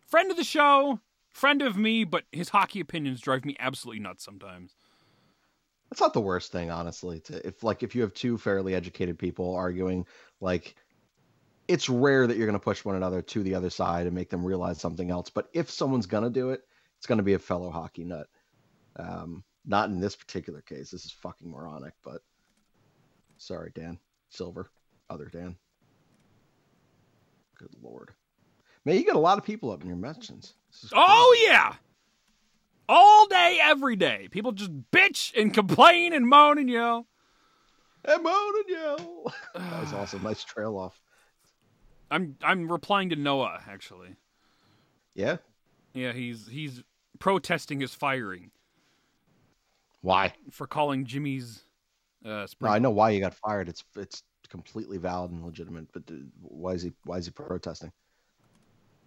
friend 0.08 0.32
of 0.32 0.38
the 0.38 0.44
show, 0.44 1.00
friend 1.30 1.62
of 1.62 1.78
me, 1.78 2.04
but 2.04 2.26
his 2.32 2.50
hockey 2.50 2.80
opinions 2.80 3.22
drive 3.22 3.46
me 3.46 3.56
absolutely 3.60 4.02
nuts 4.02 4.24
sometimes. 4.24 4.76
That's 5.90 6.02
not 6.02 6.14
the 6.14 6.22
worst 6.22 6.52
thing, 6.52 6.70
honestly. 6.70 7.20
To 7.22 7.48
if 7.48 7.64
like 7.64 7.82
if 7.84 7.96
you 7.96 8.02
have 8.02 8.14
two 8.14 8.38
fairly 8.38 8.76
educated 8.76 9.18
people 9.18 9.56
arguing, 9.56 10.06
like 10.40 10.76
it's 11.68 11.90
rare 11.90 12.26
that 12.28 12.38
you're 12.38 12.48
going 12.48 12.60
to 12.60 12.64
push 12.64 12.84
one 12.84 12.96
another 12.96 13.22
to 13.22 13.44
the 13.44 13.56
other 13.56 13.70
side 13.70 14.08
and 14.08 14.16
make 14.16 14.30
them 14.30 14.44
realize 14.44 14.80
something 14.80 15.12
else. 15.12 15.30
But 15.30 15.50
if 15.54 15.70
someone's 15.70 16.08
going 16.08 16.24
to 16.24 16.30
do 16.30 16.50
it, 16.50 16.62
it's 16.98 17.06
going 17.06 17.20
to 17.20 17.24
be 17.24 17.34
a 17.34 17.40
fellow 17.40 17.70
hockey 17.70 18.04
nut. 18.04 18.28
Um, 18.96 19.44
not 19.66 19.90
in 19.90 20.00
this 20.00 20.16
particular 20.16 20.62
case. 20.62 20.90
This 20.90 21.06
is 21.06 21.12
fucking 21.12 21.50
moronic. 21.50 21.94
But 22.04 22.22
sorry, 23.40 23.72
Dan 23.74 23.98
Silver, 24.30 24.70
other 25.10 25.26
Dan. 25.26 25.56
Good 27.58 27.74
lord, 27.82 28.12
man, 28.86 28.96
you 28.96 29.06
got 29.06 29.16
a 29.16 29.20
lot 29.20 29.38
of 29.40 29.44
people 29.44 29.72
up 29.72 29.82
in 29.82 29.88
your 29.88 29.98
mentions. 29.98 30.54
Oh 30.94 31.36
crazy. 31.36 31.52
yeah. 31.52 31.74
All 32.88 33.28
day, 33.28 33.60
every 33.62 33.96
day. 33.96 34.28
People 34.32 34.52
just 34.52 34.72
bitch 34.92 35.32
and 35.40 35.54
complain 35.54 36.12
and 36.14 36.28
moan 36.28 36.58
and 36.58 36.70
yell. 36.70 37.06
And 38.06 38.24
moan 38.24 38.54
and 38.58 38.70
yell. 38.70 39.34
that 39.56 39.82
was 39.82 39.94
awesome. 39.94 40.24
Nice 40.24 40.44
trail 40.44 40.78
off. 40.78 41.00
I'm 42.12 42.36
I'm 42.44 42.72
replying 42.72 43.10
to 43.10 43.16
Noah 43.16 43.62
actually. 43.68 44.16
Yeah. 45.14 45.38
Yeah, 45.94 46.14
he's 46.14 46.48
he's 46.48 46.84
protesting 47.20 47.82
his 47.82 47.94
firing 47.94 48.52
Why? 50.02 50.34
for 50.52 50.66
calling 50.66 51.06
Jimmy's 51.06 51.66
uh 52.26 52.48
No. 52.60 52.68
I 52.68 52.80
know 52.80 52.92
why 52.92 53.14
he 53.14 53.20
got 53.20 53.34
fired. 53.34 53.70
It's 53.70 53.84
it's 53.96 54.24
completely 54.50 54.98
valid 54.98 55.32
and 55.32 55.46
legitimate. 55.46 55.88
But 55.94 56.04
why 56.42 56.74
is 56.74 56.82
he 56.84 56.92
why 57.06 57.18
is 57.18 57.26
he 57.26 57.32
protesting? 57.32 57.92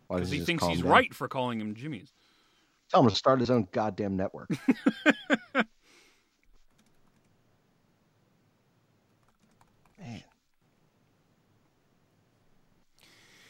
Why 0.07 0.17
because 0.17 0.31
he 0.31 0.39
just 0.39 0.47
thinks 0.47 0.67
he's 0.67 0.83
down? 0.83 0.91
right 0.91 1.15
for 1.15 1.29
calling 1.29 1.61
him 1.61 1.75
Jimmy's. 1.75 2.13
Tell 2.91 3.03
him 3.03 3.09
to 3.09 3.15
start 3.15 3.41
his 3.41 3.51
own 3.51 3.67
goddamn 3.73 4.17
network. 4.17 4.51
Man, 9.99 10.23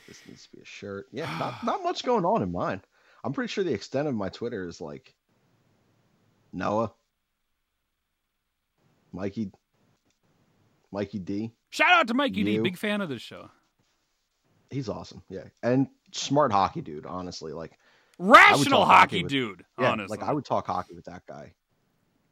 this 0.06 0.20
needs 0.28 0.46
to 0.46 0.56
be 0.56 0.62
a 0.62 0.64
shirt. 0.64 1.06
Yeah, 1.12 1.26
not 1.38 1.64
not 1.64 1.82
much 1.82 2.04
going 2.04 2.24
on 2.24 2.42
in 2.42 2.52
mine. 2.52 2.80
I'm 3.24 3.32
pretty 3.32 3.48
sure 3.52 3.64
the 3.64 3.72
extent 3.72 4.08
of 4.08 4.14
my 4.14 4.28
Twitter 4.28 4.66
is 4.66 4.80
like 4.80 5.14
Noah, 6.52 6.92
Mikey, 9.12 9.50
Mikey 10.90 11.18
D. 11.18 11.52
Shout 11.70 11.90
out 11.92 12.08
to 12.08 12.14
Mikey 12.14 12.44
D, 12.44 12.58
big 12.58 12.78
fan 12.78 13.00
of 13.00 13.08
this 13.08 13.22
show. 13.22 13.50
He's 14.70 14.88
awesome. 14.88 15.22
Yeah, 15.28 15.44
and 15.62 15.88
smart 16.12 16.52
hockey 16.52 16.80
dude. 16.80 17.06
Honestly, 17.06 17.52
like 17.52 17.72
Rational 18.18 18.84
hockey 18.84 18.94
hockey 19.18 19.22
with- 19.24 19.30
dude, 19.32 19.64
yeah, 19.78 19.90
honestly. 19.92 20.16
like 20.18 20.26
I 20.26 20.32
would 20.32 20.44
talk 20.44 20.66
hockey 20.66 20.94
with 20.94 21.04
that 21.06 21.26
guy 21.26 21.54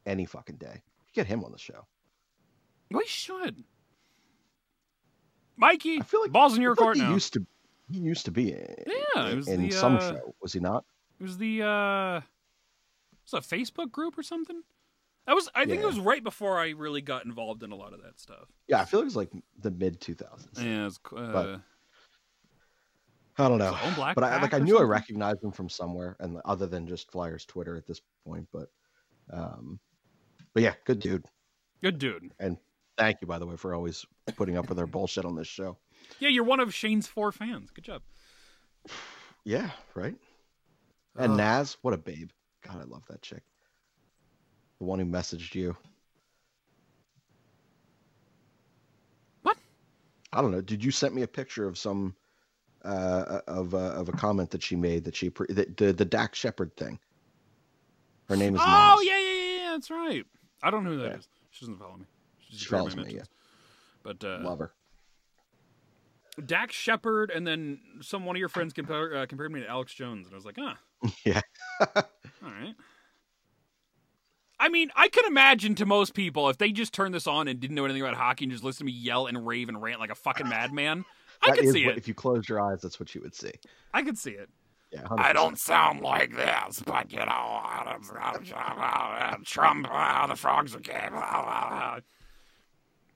any 0.05 0.25
fucking 0.25 0.55
day. 0.57 0.81
Get 1.13 1.27
him 1.27 1.43
on 1.43 1.51
the 1.51 1.57
show. 1.59 1.85
We 2.89 3.05
should. 3.05 3.63
Mikey, 5.57 5.99
I 5.99 6.03
feel 6.03 6.21
like 6.21 6.31
balls 6.31 6.55
in 6.55 6.61
your 6.61 6.75
court 6.75 6.95
like 6.97 7.03
he 7.03 7.09
now. 7.09 7.13
used 7.13 7.33
to. 7.33 7.45
He 7.91 7.99
used 7.99 8.25
to 8.25 8.31
be 8.31 8.53
in, 8.53 8.75
Yeah, 9.15 9.33
was 9.35 9.47
in 9.49 9.63
the, 9.63 9.71
some 9.71 9.97
uh, 9.97 9.99
show, 9.99 10.35
was 10.41 10.53
he 10.53 10.59
not? 10.61 10.85
It 11.19 11.23
was 11.23 11.37
the 11.37 11.61
uh 11.61 12.21
was 13.29 13.33
a 13.33 13.55
Facebook 13.55 13.91
group 13.91 14.17
or 14.17 14.23
something? 14.23 14.61
That 15.27 15.35
was 15.35 15.49
I 15.53 15.65
think 15.65 15.77
Yeah. 15.79 15.83
it 15.83 15.87
was 15.87 15.99
right 15.99 16.23
before 16.23 16.59
I 16.59 16.69
really 16.69 17.01
got 17.01 17.25
involved 17.25 17.63
in 17.63 17.71
a 17.71 17.75
lot 17.75 17.93
of 17.93 18.01
that 18.03 18.19
stuff. 18.19 18.49
Yeah, 18.67 18.81
I 18.81 18.85
feel 18.85 18.99
like 18.99 19.03
it 19.03 19.05
was 19.05 19.15
like 19.15 19.31
the 19.59 19.71
mid 19.71 20.01
two 20.01 20.15
thousands. 20.15 20.61
Yeah, 20.61 20.81
it 20.81 20.83
was, 20.85 20.99
uh, 21.15 21.31
But- 21.31 21.61
I 23.37 23.47
don't 23.47 23.59
know, 23.59 23.75
but 24.13 24.23
I 24.23 24.41
like 24.41 24.53
I 24.53 24.59
knew 24.59 24.77
I 24.77 24.83
recognized 24.83 25.41
him 25.41 25.51
from 25.51 25.69
somewhere, 25.69 26.17
and 26.19 26.37
other 26.43 26.67
than 26.67 26.85
just 26.85 27.09
Flyers 27.11 27.45
Twitter 27.45 27.75
at 27.77 27.87
this 27.87 28.01
point, 28.25 28.47
but 28.51 28.69
um, 29.31 29.79
but 30.53 30.61
yeah, 30.63 30.73
good 30.85 30.99
dude, 30.99 31.25
good 31.81 31.97
dude. 31.97 32.33
and 32.39 32.57
thank 32.97 33.21
you 33.21 33.27
by 33.27 33.39
the 33.39 33.47
way 33.47 33.55
for 33.55 33.73
always 33.73 34.05
putting 34.35 34.57
up 34.57 34.67
with 34.69 34.77
our 34.79 34.85
bullshit 34.85 35.23
on 35.25 35.35
this 35.35 35.47
show. 35.47 35.77
Yeah, 36.19 36.27
you're 36.29 36.43
one 36.43 36.59
of 36.59 36.73
Shane's 36.73 37.07
four 37.07 37.31
fans. 37.31 37.71
Good 37.71 37.85
job. 37.85 38.01
Yeah, 39.43 39.71
right. 39.95 40.15
And 41.15 41.31
Ugh. 41.31 41.37
Naz, 41.37 41.75
what 41.81 41.95
a 41.95 41.97
babe. 41.97 42.29
God, 42.63 42.79
I 42.79 42.83
love 42.83 43.03
that 43.09 43.23
chick. 43.23 43.41
The 44.81 44.85
one 44.85 44.97
who 44.97 45.05
messaged 45.05 45.53
you. 45.53 45.77
What? 49.43 49.55
I 50.33 50.41
don't 50.41 50.49
know. 50.49 50.61
Did 50.61 50.83
you 50.83 50.89
send 50.89 51.13
me 51.13 51.21
a 51.21 51.27
picture 51.27 51.67
of 51.67 51.77
some 51.77 52.15
uh 52.83 53.41
of 53.47 53.75
uh, 53.75 53.77
of 53.77 54.09
a 54.09 54.11
comment 54.11 54.49
that 54.49 54.63
she 54.63 54.75
made 54.75 55.03
that 55.03 55.15
she 55.15 55.29
pre- 55.29 55.45
the 55.53 55.71
the, 55.77 55.93
the 55.93 56.03
Dax 56.03 56.39
Shepard 56.39 56.75
thing? 56.77 56.97
Her 58.27 58.35
name 58.35 58.55
is 58.55 58.61
Oh 58.65 58.65
Naz. 58.65 59.05
yeah, 59.05 59.19
yeah, 59.19 59.31
yeah, 59.31 59.63
yeah, 59.65 59.71
that's 59.73 59.91
right. 59.91 60.25
I 60.63 60.71
don't 60.71 60.83
know 60.83 60.93
who 60.93 60.97
that 60.97 61.17
is. 61.19 61.27
Yeah. 61.31 61.47
She 61.51 61.65
doesn't 61.65 61.77
follow 61.77 61.97
me. 61.97 62.05
She's 62.39 62.59
She 62.61 62.65
follows 62.65 62.95
me, 62.95 63.05
Yeah. 63.07 63.23
But 64.01 64.23
uh, 64.23 64.39
Love 64.41 64.57
her. 64.57 64.71
Dax 66.43 66.73
Shepard, 66.73 67.29
and 67.29 67.45
then 67.45 67.81
some 68.01 68.25
one 68.25 68.35
of 68.35 68.39
your 68.39 68.49
friends 68.49 68.73
compared 68.73 69.15
uh, 69.15 69.27
compared 69.27 69.51
me 69.51 69.59
to 69.59 69.67
Alex 69.67 69.93
Jones, 69.93 70.25
and 70.25 70.33
I 70.33 70.37
was 70.37 70.45
like, 70.45 70.57
ah, 70.59 70.79
Yeah. 71.23 71.41
all 71.79 71.87
right. 72.49 72.73
I 74.61 74.69
mean, 74.69 74.91
I 74.95 75.07
can 75.09 75.25
imagine 75.25 75.73
to 75.75 75.87
most 75.87 76.13
people 76.13 76.47
if 76.49 76.57
they 76.59 76.71
just 76.71 76.93
turned 76.93 77.15
this 77.15 77.25
on 77.25 77.47
and 77.47 77.59
didn't 77.59 77.75
know 77.75 77.83
anything 77.83 78.03
about 78.03 78.13
hockey 78.13 78.45
and 78.45 78.51
just 78.51 78.63
listened 78.63 78.87
to 78.87 78.93
me 78.93 78.97
yell 78.97 79.25
and 79.25 79.45
rave 79.45 79.69
and 79.69 79.81
rant 79.81 79.99
like 79.99 80.11
a 80.11 80.15
fucking 80.15 80.47
madman. 80.47 81.03
I 81.41 81.49
That 81.49 81.57
could 81.57 81.71
see 81.73 81.85
what- 81.87 81.93
it. 81.93 81.97
If 81.97 82.07
you 82.07 82.13
closed 82.13 82.47
your 82.47 82.59
eyes, 82.61 82.79
that's 82.81 82.99
what 82.99 83.15
you 83.15 83.21
would 83.21 83.33
see. 83.33 83.51
I 83.93 84.03
could 84.03 84.17
see 84.19 84.31
it. 84.31 84.49
Yeah. 84.91 85.07
I 85.09 85.31
100%. 85.31 85.33
don't 85.33 85.57
sound 85.59 86.01
like 86.01 86.35
this, 86.35 86.83
but 86.85 87.11
you 87.11 87.17
know, 87.19 87.61
Trump, 89.45 89.87
uh, 89.89 90.27
the 90.27 90.35
frogs 90.35 90.75
are 90.75 90.79
gay. 90.79 91.09
I 91.11 92.01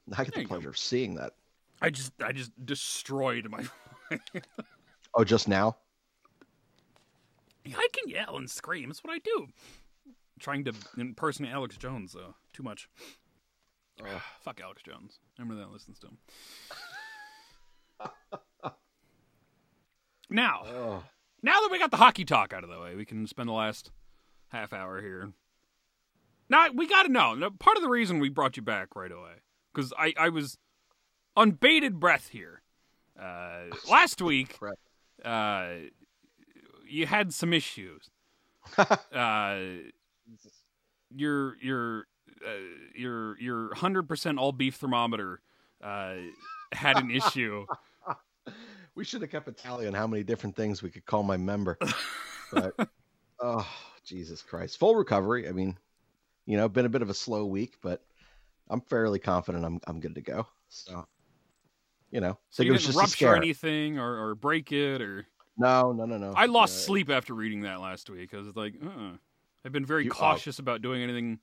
get 0.10 0.16
There 0.18 0.26
the 0.26 0.42
you 0.42 0.48
go. 0.48 0.56
pleasure 0.56 0.70
of 0.70 0.78
seeing 0.78 1.16
that. 1.16 1.34
I 1.82 1.90
just, 1.92 2.14
I 2.24 2.32
just 2.32 2.52
destroyed 2.66 3.48
my. 3.50 3.66
Oh, 5.18 5.24
just 5.24 5.48
now? 5.48 5.78
I 7.66 7.88
can 7.94 8.10
yell 8.10 8.36
and 8.36 8.50
scream. 8.50 8.90
That's 8.90 9.02
what 9.04 9.14
I 9.14 9.20
do. 9.20 9.48
Trying 10.46 10.64
to 10.64 10.74
impersonate 10.96 11.52
Alex 11.52 11.76
Jones, 11.76 12.14
though. 12.14 12.36
Too 12.54 12.62
much. 12.62 12.88
Fuck 14.42 14.62
Alex 14.64 14.84
Jones. 14.84 15.18
Remember 15.40 15.60
that 15.60 15.72
listens 15.74 15.98
to 15.98 16.08
him. 16.08 16.18
now, 20.30 20.62
Oh. 20.68 21.04
now 21.42 21.60
that 21.62 21.70
we 21.72 21.80
got 21.80 21.90
the 21.90 21.98
hockey 21.98 22.26
talk 22.26 22.54
out 22.54 22.64
of 22.64 22.70
the 22.70 22.80
way, 22.80 22.96
we 22.96 23.06
can 23.06 23.26
spend 23.26 23.50
the 23.50 23.54
last 23.54 23.90
half 24.50 24.72
hour 24.72 25.02
here. 25.02 25.32
Now 26.48 26.70
we 26.72 26.88
got 26.88 27.04
to 27.04 27.12
know. 27.12 27.34
Now, 27.34 27.50
part 27.50 27.78
of 27.78 27.82
the 27.82 27.90
reason 27.90 28.20
we 28.20 28.30
brought 28.30 28.56
you 28.56 28.62
back 28.62 28.96
right 28.96 29.12
away 29.12 29.42
because 29.74 29.92
I, 29.98 30.14
I 30.16 30.30
was 30.30 30.60
on 31.36 31.52
bated 31.52 32.00
breath 32.00 32.28
here. 32.28 32.62
Uh, 33.20 33.76
last 33.90 34.22
week, 34.22 34.60
uh, 35.24 35.70
you 36.88 37.08
had 37.08 37.34
some 37.34 37.52
issues. 37.52 38.12
uh, 38.78 39.58
your 41.14 41.58
your 41.62 42.08
uh, 42.46 42.52
your 42.96 43.40
your 43.40 43.74
hundred 43.76 44.08
percent 44.08 44.38
all 44.38 44.52
beef 44.52 44.76
thermometer 44.76 45.42
uh, 45.84 46.16
had 46.72 46.98
an 46.98 47.12
issue. 47.12 47.66
We 48.96 49.04
should 49.04 49.22
have 49.24 49.30
kept 49.30 49.50
a 49.50 49.52
tally 49.52 49.88
on 49.88 49.94
how 49.94 50.08
many 50.08 50.24
different 50.24 50.56
things 50.56 50.82
we 50.82 50.90
could 50.90 51.06
call 51.06 51.22
my 51.22 51.36
member. 51.36 51.78
But 52.50 52.74
oh, 53.42 53.68
Jesus 54.06 54.42
Christ. 54.42 54.78
Full 54.78 54.96
recovery. 54.96 55.50
I 55.50 55.52
mean, 55.52 55.78
you 56.46 56.56
know, 56.56 56.70
been 56.70 56.86
a 56.86 56.90
bit 56.90 57.02
of 57.02 57.10
a 57.10 57.14
slow 57.14 57.46
week, 57.46 57.74
but 57.82 58.02
I'm 58.70 58.80
fairly 58.80 59.20
confident 59.20 59.66
I'm 59.66 59.82
I'm 59.86 60.00
good 60.00 60.16
to 60.16 60.22
go. 60.22 60.48
So 60.70 61.06
you 62.12 62.22
know, 62.22 62.38
So 62.50 62.64
you 62.64 62.78
didn't 62.78 62.96
rupture 62.96 63.36
anything 63.36 64.00
or, 64.00 64.30
or 64.30 64.36
break 64.36 64.72
it 64.72 65.02
or 65.02 65.28
No, 65.58 65.92
no, 65.92 66.06
no, 66.06 66.18
no. 66.18 66.34
I 66.34 66.46
lost 66.46 66.76
Uh, 66.78 66.82
sleep 66.88 67.10
after 67.10 67.34
reading 67.34 67.62
that 67.62 67.82
last 67.82 68.10
week 68.10 68.32
because 68.32 68.48
it's 68.48 68.56
like 68.56 68.76
uh 68.82 69.18
I've 69.66 69.72
been 69.72 69.86
very 69.86 70.06
You- 70.06 70.12
oh. 70.12 70.16
cautious 70.16 70.60
about 70.60 70.82
doing 70.82 71.02
anything 71.02 71.40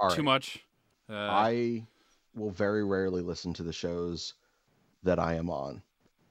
all 0.00 0.10
too 0.10 0.16
right. 0.16 0.24
much. 0.24 0.64
Uh, 1.08 1.14
I 1.14 1.86
will 2.34 2.50
very 2.50 2.84
rarely 2.84 3.22
listen 3.22 3.54
to 3.54 3.62
the 3.62 3.72
shows 3.72 4.34
that 5.04 5.18
I 5.20 5.34
am 5.34 5.48
on. 5.48 5.82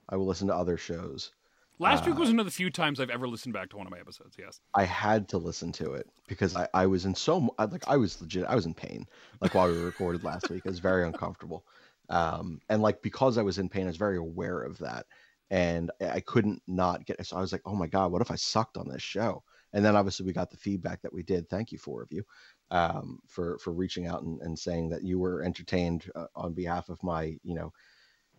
I 0.09 0.17
will 0.17 0.25
listen 0.25 0.47
to 0.49 0.55
other 0.55 0.77
shows. 0.77 1.31
Last 1.79 2.05
week 2.05 2.15
Uh, 2.15 2.19
was 2.19 2.29
one 2.29 2.39
of 2.39 2.45
the 2.45 2.51
few 2.51 2.69
times 2.69 2.99
I've 2.99 3.09
ever 3.09 3.27
listened 3.27 3.53
back 3.53 3.69
to 3.69 3.77
one 3.77 3.87
of 3.87 3.91
my 3.91 3.99
episodes. 3.99 4.35
Yes. 4.37 4.59
I 4.75 4.83
had 4.83 5.27
to 5.29 5.37
listen 5.37 5.71
to 5.73 5.93
it 5.93 6.09
because 6.27 6.55
I, 6.55 6.67
I 6.73 6.85
was 6.85 7.05
in 7.05 7.15
so 7.15 7.53
like 7.57 7.87
I 7.87 7.97
was 7.97 8.21
legit 8.21 8.45
I 8.45 8.55
was 8.55 8.65
in 8.65 8.73
pain 8.73 9.07
like 9.41 9.55
while 9.55 9.69
we 9.69 9.77
recorded 9.77 10.23
last 10.23 10.49
week. 10.49 10.61
It 10.65 10.69
was 10.69 10.79
very 10.79 11.05
uncomfortable, 11.05 11.65
um, 12.09 12.61
and 12.69 12.81
like 12.81 13.01
because 13.01 13.37
I 13.37 13.41
was 13.41 13.57
in 13.57 13.67
pain, 13.67 13.83
I 13.83 13.87
was 13.87 13.97
very 13.97 14.17
aware 14.17 14.61
of 14.61 14.77
that, 14.77 15.05
and 15.49 15.91
I 15.99 16.21
couldn't 16.21 16.61
not 16.65 17.05
get. 17.05 17.25
So 17.25 17.35
I 17.35 17.41
was 17.41 17.51
like, 17.51 17.63
oh 17.65 17.75
my 17.75 17.87
god, 17.87 18.11
what 18.11 18.21
if 18.21 18.31
I 18.31 18.35
sucked 18.35 18.77
on 18.77 18.87
this 18.87 19.01
show? 19.01 19.43
And 19.75 19.85
then 19.85 19.95
obviously 19.95 20.25
we 20.25 20.33
got 20.33 20.49
the 20.49 20.57
feedback 20.57 21.03
that 21.03 21.13
we 21.13 21.21
did. 21.21 21.47
Thank 21.47 21.71
you 21.71 21.77
four 21.77 22.01
of 22.01 22.11
you 22.11 22.23
um, 22.71 23.19
for 23.27 23.59
for 23.59 23.71
reaching 23.71 24.07
out 24.07 24.23
and, 24.23 24.41
and 24.41 24.57
saying 24.57 24.89
that 24.89 25.03
you 25.03 25.19
were 25.19 25.43
entertained 25.43 26.09
uh, 26.15 26.25
on 26.35 26.53
behalf 26.53 26.89
of 26.89 27.03
my 27.03 27.37
you 27.43 27.53
know 27.53 27.71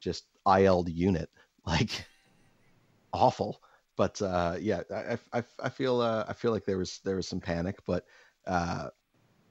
just 0.01 0.26
IL'd 0.47 0.89
unit 0.89 1.30
like 1.66 2.05
awful 3.12 3.61
but 3.97 4.20
uh, 4.20 4.57
yeah, 4.61 4.82
I, 4.95 5.18
I, 5.32 5.43
I 5.62 5.68
feel 5.70 6.01
uh, 6.01 6.24
I 6.28 6.34
feel 6.34 6.53
like 6.53 6.64
there 6.64 6.78
was 6.78 7.01
there 7.05 7.16
was 7.16 7.26
some 7.26 7.41
panic, 7.41 7.78
but 7.87 8.05
uh, 8.47 8.89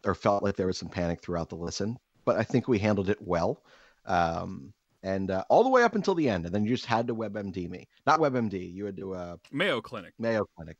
or 0.06 0.14
felt 0.14 0.44
like 0.44 0.56
there 0.56 0.68
was 0.68 0.78
some 0.78 0.90
panic 0.90 1.22
throughout 1.22 1.50
the 1.50 1.56
listen. 1.56 1.98
But 2.26 2.38
I 2.38 2.44
think 2.44 2.68
we 2.68 2.80
handled 2.80 3.10
it 3.10 3.22
well, 3.22 3.64
um, 4.06 4.72
and 5.04 5.32
uh, 5.32 5.44
all 5.50 5.64
the 5.64 5.70
way 5.70 5.84
up 5.84 5.96
until 5.96 6.14
the 6.14 6.30
end, 6.30 6.46
and 6.46 6.54
then 6.54 6.64
you 6.64 6.76
just 6.76 6.86
had 6.86 7.08
to 7.08 7.16
WebMD 7.16 7.70
me, 7.70 7.88
not 8.06 8.20
WebMD. 8.20 8.72
You 8.72 8.86
had 8.86 8.98
to 8.98 9.14
uh, 9.16 9.38
Mayo 9.52 9.82
Clinic. 9.82 10.14
Mayo 10.20 10.46
Clinic, 10.56 10.78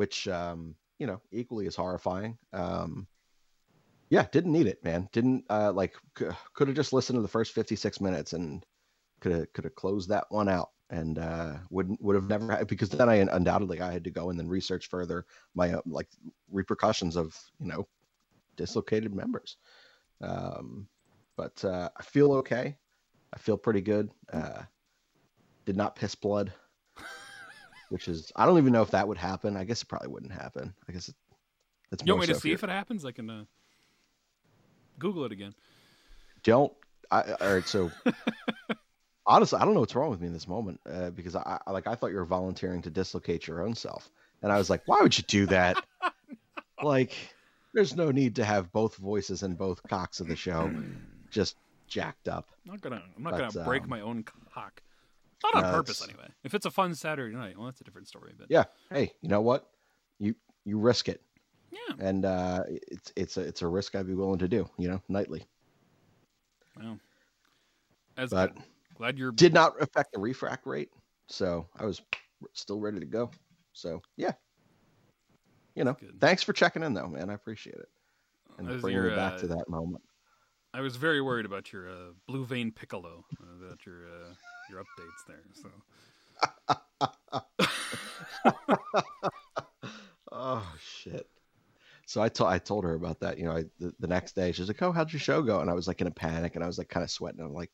which 0.00 0.26
um, 0.28 0.74
you 0.98 1.06
know 1.06 1.20
equally 1.30 1.66
is 1.66 1.76
horrifying. 1.76 2.38
Um, 2.54 3.06
yeah, 4.08 4.26
didn't 4.32 4.52
need 4.52 4.66
it, 4.66 4.82
man. 4.82 5.10
Didn't 5.12 5.44
uh, 5.50 5.72
like 5.72 5.94
c- 6.18 6.24
could 6.54 6.68
have 6.68 6.76
just 6.76 6.94
listened 6.94 7.18
to 7.18 7.22
the 7.22 7.28
first 7.28 7.52
fifty 7.52 7.76
six 7.76 8.00
minutes 8.00 8.32
and 8.32 8.64
could 9.20 9.32
have 9.32 9.52
could 9.52 9.64
have 9.64 9.74
closed 9.74 10.08
that 10.08 10.24
one 10.30 10.48
out 10.48 10.70
and 10.88 11.18
uh, 11.18 11.56
wouldn't 11.68 12.00
would 12.00 12.16
have 12.16 12.30
never 12.30 12.50
had, 12.50 12.66
because 12.66 12.88
then 12.88 13.10
I 13.10 13.16
undoubtedly 13.16 13.82
I 13.82 13.92
had 13.92 14.04
to 14.04 14.10
go 14.10 14.30
and 14.30 14.38
then 14.38 14.48
research 14.48 14.88
further 14.88 15.26
my 15.54 15.74
uh, 15.74 15.82
like 15.84 16.08
repercussions 16.50 17.14
of 17.14 17.36
you 17.58 17.66
know 17.66 17.86
dislocated 18.56 19.14
members. 19.14 19.58
Um, 20.22 20.88
but 21.36 21.62
uh, 21.62 21.90
I 21.94 22.02
feel 22.02 22.32
okay. 22.40 22.78
I 23.34 23.38
feel 23.38 23.58
pretty 23.58 23.82
good. 23.82 24.10
Uh, 24.32 24.62
did 25.66 25.76
not 25.76 25.94
piss 25.94 26.14
blood, 26.14 26.54
which 27.90 28.08
is 28.08 28.32
I 28.34 28.46
don't 28.46 28.58
even 28.58 28.72
know 28.72 28.82
if 28.82 28.90
that 28.92 29.06
would 29.06 29.18
happen. 29.18 29.56
I 29.56 29.64
guess 29.64 29.82
it 29.82 29.86
probably 29.88 30.08
wouldn't 30.08 30.32
happen. 30.32 30.72
I 30.88 30.92
guess 30.92 31.08
it, 31.08 31.14
it's 31.92 32.02
You 32.04 32.14
want 32.14 32.26
me 32.28 32.34
to 32.34 32.40
see 32.40 32.52
if 32.52 32.64
it 32.64 32.70
happens? 32.70 33.04
I 33.04 33.12
can 33.12 33.28
uh, 33.28 33.44
Google 34.98 35.24
it 35.24 35.32
again. 35.32 35.54
don't 36.42 36.72
I, 37.10 37.32
all 37.40 37.54
right 37.54 37.66
so 37.66 37.90
honestly 39.26 39.58
i 39.58 39.64
don't 39.64 39.74
know 39.74 39.80
what's 39.80 39.94
wrong 39.96 40.10
with 40.10 40.20
me 40.20 40.28
in 40.28 40.32
this 40.32 40.46
moment 40.46 40.80
uh, 40.88 41.10
because 41.10 41.34
I, 41.34 41.58
I 41.66 41.72
like 41.72 41.86
i 41.88 41.94
thought 41.94 42.08
you 42.12 42.16
were 42.16 42.24
volunteering 42.24 42.82
to 42.82 42.90
dislocate 42.90 43.46
your 43.48 43.62
own 43.62 43.74
self 43.74 44.10
and 44.42 44.52
i 44.52 44.56
was 44.58 44.70
like 44.70 44.82
why 44.86 44.98
would 45.00 45.16
you 45.18 45.24
do 45.26 45.46
that 45.46 45.76
like 46.82 47.16
there's 47.74 47.96
no 47.96 48.10
need 48.10 48.36
to 48.36 48.44
have 48.44 48.70
both 48.72 48.96
voices 48.96 49.42
and 49.42 49.58
both 49.58 49.82
cocks 49.88 50.20
of 50.20 50.28
the 50.28 50.36
show 50.36 50.72
just 51.30 51.56
jacked 51.88 52.28
up 52.28 52.48
I'm 52.64 52.72
not 52.72 52.80
gonna. 52.82 53.02
I'm 53.16 53.22
not 53.24 53.32
But, 53.32 53.52
gonna 53.52 53.64
break 53.66 53.82
um, 53.82 53.88
my 53.88 54.00
own 54.00 54.22
cock. 54.54 54.80
Not 55.42 55.54
on 55.54 55.62
no, 55.62 55.70
purpose, 55.72 56.00
it's- 56.02 56.08
anyway. 56.08 56.28
If 56.44 56.54
it's 56.54 56.66
a 56.66 56.70
fun 56.70 56.94
Saturday 56.94 57.34
night, 57.34 57.56
well, 57.56 57.66
that's 57.66 57.80
a 57.80 57.84
different 57.84 58.08
story. 58.08 58.32
But 58.38 58.46
yeah 58.50 58.64
hey 58.90 59.12
you 59.22 59.28
know 59.28 59.40
what 59.40 59.68
you 60.18 60.34
you 60.64 60.78
risk 60.78 61.08
it 61.08 61.22
yeah. 61.70 61.94
and 61.98 62.24
uh 62.24 62.62
it's 62.68 63.12
it's 63.16 63.36
a 63.36 63.40
it's 63.40 63.62
a 63.62 63.66
risk 63.66 63.94
i'd 63.94 64.06
be 64.06 64.14
willing 64.14 64.38
to 64.38 64.48
do 64.48 64.68
you 64.78 64.88
know 64.88 65.00
nightly 65.08 65.46
Well, 66.76 66.98
as 68.16 68.30
But- 68.30 68.54
good. 68.54 68.64
glad 68.96 69.18
you're. 69.18 69.32
did 69.32 69.54
not 69.54 69.80
affect 69.80 70.12
the 70.12 70.18
refract 70.20 70.66
rate 70.66 70.90
so 71.28 71.66
i 71.78 71.84
was 71.86 72.02
still 72.52 72.80
ready 72.80 73.00
to 73.00 73.06
go 73.06 73.30
so 73.72 74.02
yeah 74.16 74.32
you 75.74 75.84
know 75.84 75.96
thanks 76.20 76.42
for 76.42 76.52
checking 76.52 76.82
in 76.82 76.92
though 76.94 77.08
man 77.08 77.30
i 77.30 77.34
appreciate 77.34 77.76
it 77.76 77.88
and 78.58 78.66
bringing 78.80 79.00
your, 79.00 79.10
me 79.10 79.16
back 79.16 79.34
uh, 79.34 79.38
to 79.38 79.46
that 79.48 79.68
moment 79.68 80.02
I 80.72 80.82
was 80.82 80.94
very 80.94 81.20
worried 81.20 81.46
about 81.46 81.72
your 81.72 81.88
uh, 81.90 82.12
blue 82.28 82.44
vein 82.44 82.70
piccolo, 82.70 83.24
uh, 83.42 83.66
about 83.66 83.84
your 83.84 84.06
uh, 84.06 84.34
your 84.70 84.82
updates 84.82 85.24
there. 85.26 85.44
So 85.54 85.68
oh 90.32 90.74
shit 90.80 91.26
so 92.10 92.20
I 92.20 92.28
told 92.28 92.50
I 92.50 92.58
told 92.58 92.82
her 92.82 92.94
about 92.94 93.20
that. 93.20 93.38
You 93.38 93.44
know, 93.44 93.52
I, 93.52 93.64
the, 93.78 93.94
the 94.00 94.08
next 94.08 94.34
day 94.34 94.50
she's 94.50 94.66
like, 94.66 94.82
"Oh, 94.82 94.90
how'd 94.90 95.12
your 95.12 95.20
show 95.20 95.42
go?" 95.42 95.60
And 95.60 95.70
I 95.70 95.74
was 95.74 95.86
like 95.86 96.00
in 96.00 96.08
a 96.08 96.10
panic, 96.10 96.56
and 96.56 96.64
I 96.64 96.66
was 96.66 96.76
like 96.76 96.88
kind 96.88 97.04
of 97.04 97.10
sweating. 97.10 97.40
I'm 97.40 97.54
like, 97.54 97.70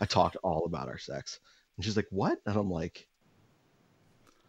I 0.00 0.06
talked 0.06 0.36
all 0.42 0.64
about 0.66 0.88
our 0.88 0.98
sex, 0.98 1.38
and 1.76 1.84
she's 1.84 1.94
like, 1.94 2.08
"What?" 2.10 2.38
And 2.46 2.56
I'm 2.56 2.68
like, 2.68 3.06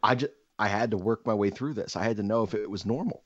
I 0.01 0.15
just 0.15 0.34
I 0.57 0.69
had 0.69 0.89
to 0.89 0.97
work 0.97 1.23
my 1.27 1.36
way 1.36 1.51
through 1.51 1.75
this. 1.75 1.95
I 1.95 2.03
had 2.03 2.17
to 2.17 2.23
know 2.23 2.41
if 2.41 2.55
it 2.55 2.67
was 2.67 2.84
normal. 2.84 3.23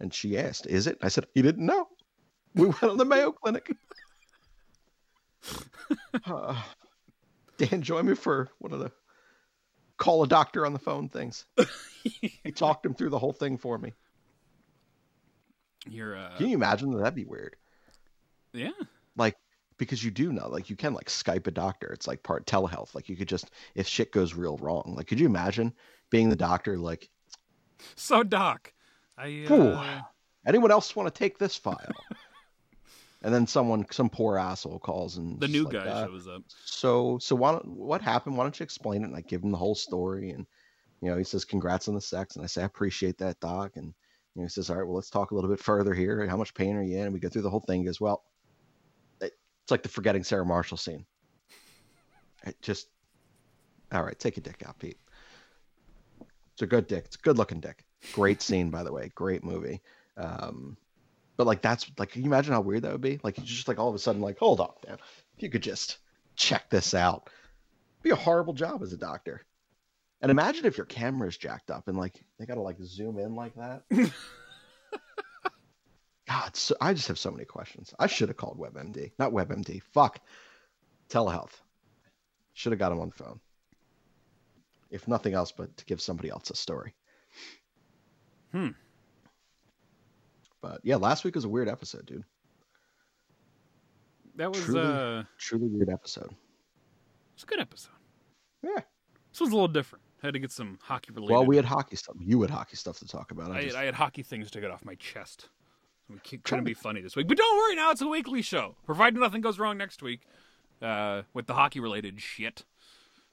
And 0.00 0.12
she 0.12 0.36
asked, 0.36 0.66
"Is 0.66 0.86
it?" 0.86 0.98
I 1.00 1.08
said, 1.08 1.28
"You 1.34 1.42
didn't 1.42 1.64
know." 1.64 1.88
We 2.54 2.66
went 2.66 2.82
on 2.82 2.98
the 2.98 3.06
Mayo 3.06 3.32
Clinic. 3.32 3.74
Uh, 6.26 6.62
Dan 7.58 7.82
join 7.82 8.06
me 8.06 8.14
for 8.14 8.48
one 8.58 8.72
of 8.72 8.80
the 8.80 8.90
call 9.96 10.22
a 10.22 10.28
doctor 10.28 10.66
on 10.66 10.72
the 10.72 10.78
phone 10.78 11.08
things. 11.08 11.46
he 12.02 12.52
talked 12.52 12.84
him 12.84 12.94
through 12.94 13.10
the 13.10 13.18
whole 13.18 13.32
thing 13.32 13.56
for 13.56 13.78
me. 13.78 13.92
you're. 15.88 16.16
Uh, 16.16 16.36
Can 16.36 16.48
you 16.48 16.54
imagine 16.54 16.90
that? 16.90 16.98
That'd 16.98 17.14
be 17.14 17.24
weird. 17.24 17.56
yeah. 18.52 18.70
Like 19.16 19.36
because 19.76 20.04
you 20.04 20.10
do 20.10 20.32
know, 20.32 20.48
like 20.48 20.70
you 20.70 20.76
can 20.76 20.94
like 20.94 21.06
Skype 21.06 21.46
a 21.46 21.50
doctor. 21.50 21.92
It's 21.92 22.06
like 22.06 22.22
part 22.22 22.46
telehealth. 22.46 22.94
Like 22.94 23.08
you 23.08 23.16
could 23.16 23.28
just 23.28 23.50
if 23.74 23.86
shit 23.86 24.12
goes 24.12 24.34
real 24.34 24.56
wrong. 24.58 24.94
Like 24.96 25.06
could 25.06 25.20
you 25.20 25.26
imagine 25.26 25.72
being 26.10 26.28
the 26.28 26.36
doctor? 26.36 26.76
Like 26.76 27.08
So 27.96 28.22
Doc, 28.22 28.72
I. 29.16 29.46
Uh, 29.48 30.02
anyone 30.46 30.70
else 30.70 30.94
want 30.96 31.12
to 31.12 31.18
take 31.18 31.38
this 31.38 31.56
file? 31.56 31.92
and 33.24 33.34
then 33.34 33.46
someone, 33.46 33.86
some 33.90 34.10
poor 34.10 34.38
asshole 34.38 34.78
calls 34.78 35.16
and 35.16 35.40
the 35.40 35.48
new 35.48 35.64
like, 35.64 35.72
guy 35.72 35.80
uh, 35.80 36.06
shows 36.06 36.28
up. 36.28 36.42
so 36.64 37.18
so 37.18 37.34
why 37.34 37.52
don't, 37.52 37.66
what 37.66 38.02
happened? 38.02 38.36
Why 38.36 38.44
don't 38.44 38.60
you 38.60 38.64
explain 38.64 39.02
it? 39.02 39.06
And 39.06 39.16
I 39.16 39.22
give 39.22 39.42
him 39.42 39.50
the 39.50 39.58
whole 39.58 39.74
story, 39.74 40.30
and 40.30 40.46
you 41.00 41.10
know 41.10 41.16
he 41.16 41.24
says 41.24 41.44
congrats 41.44 41.88
on 41.88 41.94
the 41.94 42.00
sex, 42.00 42.36
and 42.36 42.44
I 42.44 42.46
say 42.46 42.62
I 42.62 42.66
appreciate 42.66 43.18
that, 43.18 43.40
doc, 43.40 43.72
and 43.76 43.86
you 44.34 44.42
know, 44.42 44.44
he 44.44 44.50
says 44.50 44.68
all 44.68 44.76
right, 44.76 44.86
well 44.86 44.96
let's 44.96 45.10
talk 45.10 45.30
a 45.30 45.34
little 45.34 45.50
bit 45.50 45.58
further 45.58 45.94
here. 45.94 46.26
How 46.28 46.36
much 46.36 46.54
pain 46.54 46.76
are 46.76 46.82
you 46.82 46.98
in? 46.98 47.04
And 47.04 47.12
we 47.14 47.18
go 47.18 47.30
through 47.30 47.42
the 47.42 47.50
whole 47.50 47.64
thing. 47.66 47.80
He 47.80 47.86
goes 47.86 48.00
well, 48.00 48.22
it's 49.20 49.70
like 49.70 49.82
the 49.82 49.88
forgetting 49.88 50.22
Sarah 50.22 50.44
Marshall 50.44 50.76
scene. 50.76 51.06
It 52.44 52.60
just 52.60 52.88
all 53.90 54.02
right, 54.02 54.18
take 54.18 54.36
a 54.36 54.42
dick 54.42 54.62
out, 54.66 54.78
Pete. 54.78 54.98
It's 56.52 56.62
a 56.62 56.66
good 56.66 56.86
dick. 56.86 57.04
It's 57.06 57.16
a 57.16 57.20
good 57.20 57.38
looking 57.38 57.60
dick. 57.60 57.84
Great 58.12 58.42
scene, 58.42 58.70
by 58.70 58.82
the 58.82 58.92
way. 58.92 59.10
Great 59.14 59.42
movie. 59.42 59.80
Um, 60.18 60.76
but 61.36 61.46
like 61.46 61.62
that's 61.62 61.90
like, 61.98 62.12
can 62.12 62.22
you 62.22 62.28
imagine 62.28 62.52
how 62.52 62.60
weird 62.60 62.82
that 62.82 62.92
would 62.92 63.00
be? 63.00 63.18
Like 63.22 63.38
you 63.38 63.44
just 63.44 63.68
like 63.68 63.78
all 63.78 63.88
of 63.88 63.94
a 63.94 63.98
sudden 63.98 64.20
like, 64.22 64.38
hold 64.38 64.60
on, 64.60 64.72
man. 64.86 64.98
If 65.36 65.42
you 65.42 65.50
could 65.50 65.62
just 65.62 65.98
check 66.36 66.70
this 66.70 66.94
out, 66.94 67.30
be 68.02 68.10
a 68.10 68.16
horrible 68.16 68.54
job 68.54 68.82
as 68.82 68.92
a 68.92 68.96
doctor. 68.96 69.44
And 70.20 70.30
imagine 70.30 70.64
if 70.64 70.78
your 70.78 70.86
camera's 70.86 71.36
jacked 71.36 71.70
up 71.70 71.88
and 71.88 71.98
like 71.98 72.22
they 72.38 72.46
gotta 72.46 72.62
like 72.62 72.76
zoom 72.82 73.18
in 73.18 73.34
like 73.34 73.54
that. 73.56 73.82
God, 76.26 76.56
so, 76.56 76.74
I 76.80 76.94
just 76.94 77.08
have 77.08 77.18
so 77.18 77.30
many 77.30 77.44
questions. 77.44 77.92
I 77.98 78.06
should 78.06 78.28
have 78.28 78.38
called 78.38 78.58
WebMD, 78.58 79.12
not 79.18 79.32
WebMD. 79.32 79.82
Fuck, 79.92 80.20
telehealth. 81.10 81.52
Should 82.54 82.72
have 82.72 82.78
got 82.78 82.92
him 82.92 83.00
on 83.00 83.08
the 83.08 83.24
phone. 83.24 83.40
If 84.90 85.06
nothing 85.06 85.34
else, 85.34 85.52
but 85.52 85.76
to 85.76 85.84
give 85.84 86.00
somebody 86.00 86.30
else 86.30 86.50
a 86.50 86.54
story. 86.54 86.94
Hmm. 88.52 88.68
But 90.64 90.80
yeah, 90.82 90.96
last 90.96 91.24
week 91.24 91.34
was 91.34 91.44
a 91.44 91.48
weird 91.50 91.68
episode, 91.68 92.06
dude. 92.06 92.24
That 94.36 94.50
was 94.50 94.64
Truly. 94.64 94.80
uh, 94.80 95.22
Truly 95.36 95.66
weird 95.68 95.90
episode. 95.90 96.34
it's 97.34 97.42
a 97.42 97.46
good 97.46 97.60
episode. 97.60 97.90
Yeah. 98.62 98.80
This 99.30 99.40
was 99.40 99.50
a 99.50 99.52
little 99.52 99.68
different. 99.68 100.02
I 100.22 100.28
Had 100.28 100.32
to 100.34 100.40
get 100.40 100.50
some 100.52 100.78
hockey 100.82 101.12
related. 101.12 101.34
Well, 101.34 101.44
we 101.44 101.56
had 101.56 101.66
hockey 101.66 101.96
stuff. 101.96 102.16
You 102.18 102.40
had 102.40 102.50
hockey 102.50 102.76
stuff 102.76 102.98
to 103.00 103.06
talk 103.06 103.30
about. 103.30 103.50
I 103.50 103.58
I, 103.58 103.62
just- 103.64 103.76
I 103.76 103.84
had 103.84 103.94
hockey 103.94 104.22
things 104.22 104.50
to 104.52 104.60
get 104.62 104.70
off 104.70 104.86
my 104.86 104.94
chest. 104.94 105.50
We 106.08 106.16
couldn't 106.18 106.44
to- 106.44 106.62
be 106.62 106.72
funny 106.72 107.02
this 107.02 107.14
week, 107.14 107.28
but 107.28 107.36
don't 107.36 107.58
worry. 107.58 107.76
Now 107.76 107.90
it's 107.90 108.00
a 108.00 108.08
weekly 108.08 108.40
show, 108.40 108.74
provided 108.86 109.20
nothing 109.20 109.42
goes 109.42 109.58
wrong 109.58 109.76
next 109.76 110.02
week 110.02 110.22
uh, 110.80 111.22
with 111.34 111.46
the 111.46 111.52
hockey 111.54 111.80
related 111.80 112.22
shit. 112.22 112.64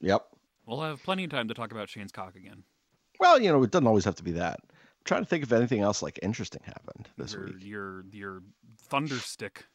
Yep. 0.01 0.25
We'll 0.65 0.81
have 0.81 1.01
plenty 1.01 1.23
of 1.23 1.29
time 1.31 1.47
to 1.47 1.53
talk 1.53 1.71
about 1.71 1.87
Shane's 1.87 2.11
cock 2.11 2.35
again. 2.35 2.63
Well, 3.21 3.39
you 3.41 3.53
know, 3.53 3.63
it 3.63 3.71
doesn't 3.71 3.87
always 3.87 4.03
have 4.03 4.15
to 4.15 4.23
be 4.23 4.31
that 4.33 4.59
trying 5.03 5.23
to 5.23 5.29
think 5.29 5.43
if 5.43 5.51
anything 5.51 5.81
else 5.81 6.01
like 6.01 6.19
interesting 6.21 6.61
happened 6.65 7.09
this 7.17 7.33
your, 7.33 7.45
week. 7.45 7.55
Your 7.59 8.05
your 8.11 8.43
thunderstick. 8.89 9.65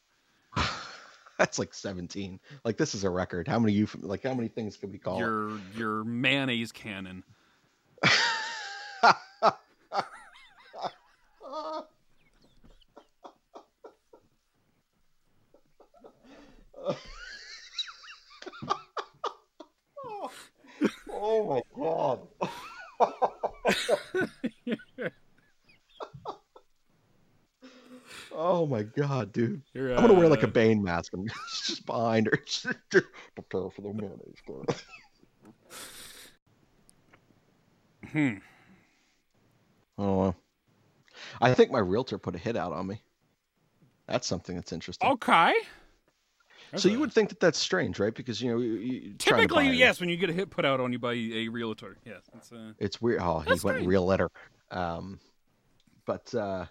That's 1.37 1.59
like 1.59 1.73
seventeen. 1.73 2.39
Like 2.63 2.77
this 2.77 2.95
is 2.95 3.03
a 3.03 3.09
record. 3.09 3.47
How 3.47 3.59
many 3.59 3.73
you 3.73 3.87
like? 4.01 4.23
How 4.23 4.33
many 4.33 4.47
things 4.47 4.77
can 4.77 4.91
we 4.91 4.97
call 4.97 5.19
your 5.19 5.59
your 5.75 6.03
mayonnaise 6.03 6.71
cannon? 6.71 7.23
oh 21.11 21.45
my 21.47 21.61
god. 21.75 22.19
dude! 29.31 29.61
You're, 29.73 29.95
I'm 29.95 30.01
gonna 30.01 30.13
wear 30.13 30.29
like 30.29 30.43
a 30.43 30.47
uh, 30.47 30.51
Bane 30.51 30.83
mask. 30.83 31.13
I'm 31.13 31.27
just 31.65 31.85
behind 31.85 32.27
her. 32.27 32.37
Prepare 33.35 33.69
for 33.71 33.81
the 33.81 33.93
mayonnaise. 33.93 34.37
girl. 34.45 34.65
Hmm. 38.11 38.37
Oh. 39.97 40.35
I 41.41 41.53
think 41.53 41.71
my 41.71 41.79
realtor 41.79 42.17
put 42.17 42.35
a 42.35 42.37
hit 42.37 42.55
out 42.55 42.73
on 42.73 42.87
me. 42.87 43.01
That's 44.07 44.27
something 44.27 44.55
that's 44.55 44.71
interesting. 44.71 45.09
Okay. 45.09 45.53
so 46.75 46.89
you 46.89 46.99
would 46.99 47.11
think 47.11 47.29
that 47.29 47.39
that's 47.39 47.57
strange, 47.57 47.99
right? 47.99 48.13
Because 48.13 48.41
you 48.41 48.51
know, 48.51 48.59
you, 48.59 48.73
you, 48.73 49.13
to 49.13 49.17
typically 49.17 49.65
buy 49.65 49.71
it. 49.71 49.75
yes 49.75 49.99
when 49.99 50.09
you 50.09 50.17
get 50.17 50.29
a 50.29 50.33
hit 50.33 50.49
put 50.49 50.63
out 50.63 50.79
on 50.79 50.93
you 50.93 50.99
by 50.99 51.13
a 51.13 51.47
realtor. 51.49 51.97
Yes. 52.05 52.21
It's, 52.35 52.51
uh, 52.51 52.73
It's 52.79 53.01
weird. 53.01 53.19
Oh, 53.21 53.39
he 53.39 53.49
That's 53.49 53.63
went 53.63 53.85
real 53.85 54.05
letter. 54.05 54.29
Um, 54.71 55.19
but 56.05 56.33
uh, 56.33 56.65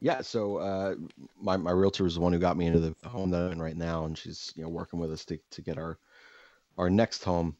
yeah, 0.00 0.22
so 0.22 0.56
uh, 0.56 0.94
my 1.40 1.56
my 1.56 1.70
realtor 1.70 2.04
was 2.04 2.14
the 2.14 2.20
one 2.20 2.32
who 2.32 2.38
got 2.38 2.56
me 2.56 2.66
into 2.66 2.80
the 2.80 2.94
home 3.08 3.30
that 3.30 3.42
I'm 3.42 3.52
in 3.52 3.62
right 3.62 3.76
now, 3.76 4.06
and 4.06 4.16
she's 4.16 4.52
you 4.56 4.62
know 4.62 4.68
working 4.68 4.98
with 4.98 5.12
us 5.12 5.24
to 5.26 5.38
to 5.50 5.62
get 5.62 5.78
our 5.78 5.98
our 6.78 6.88
next 6.88 7.22
home. 7.22 7.56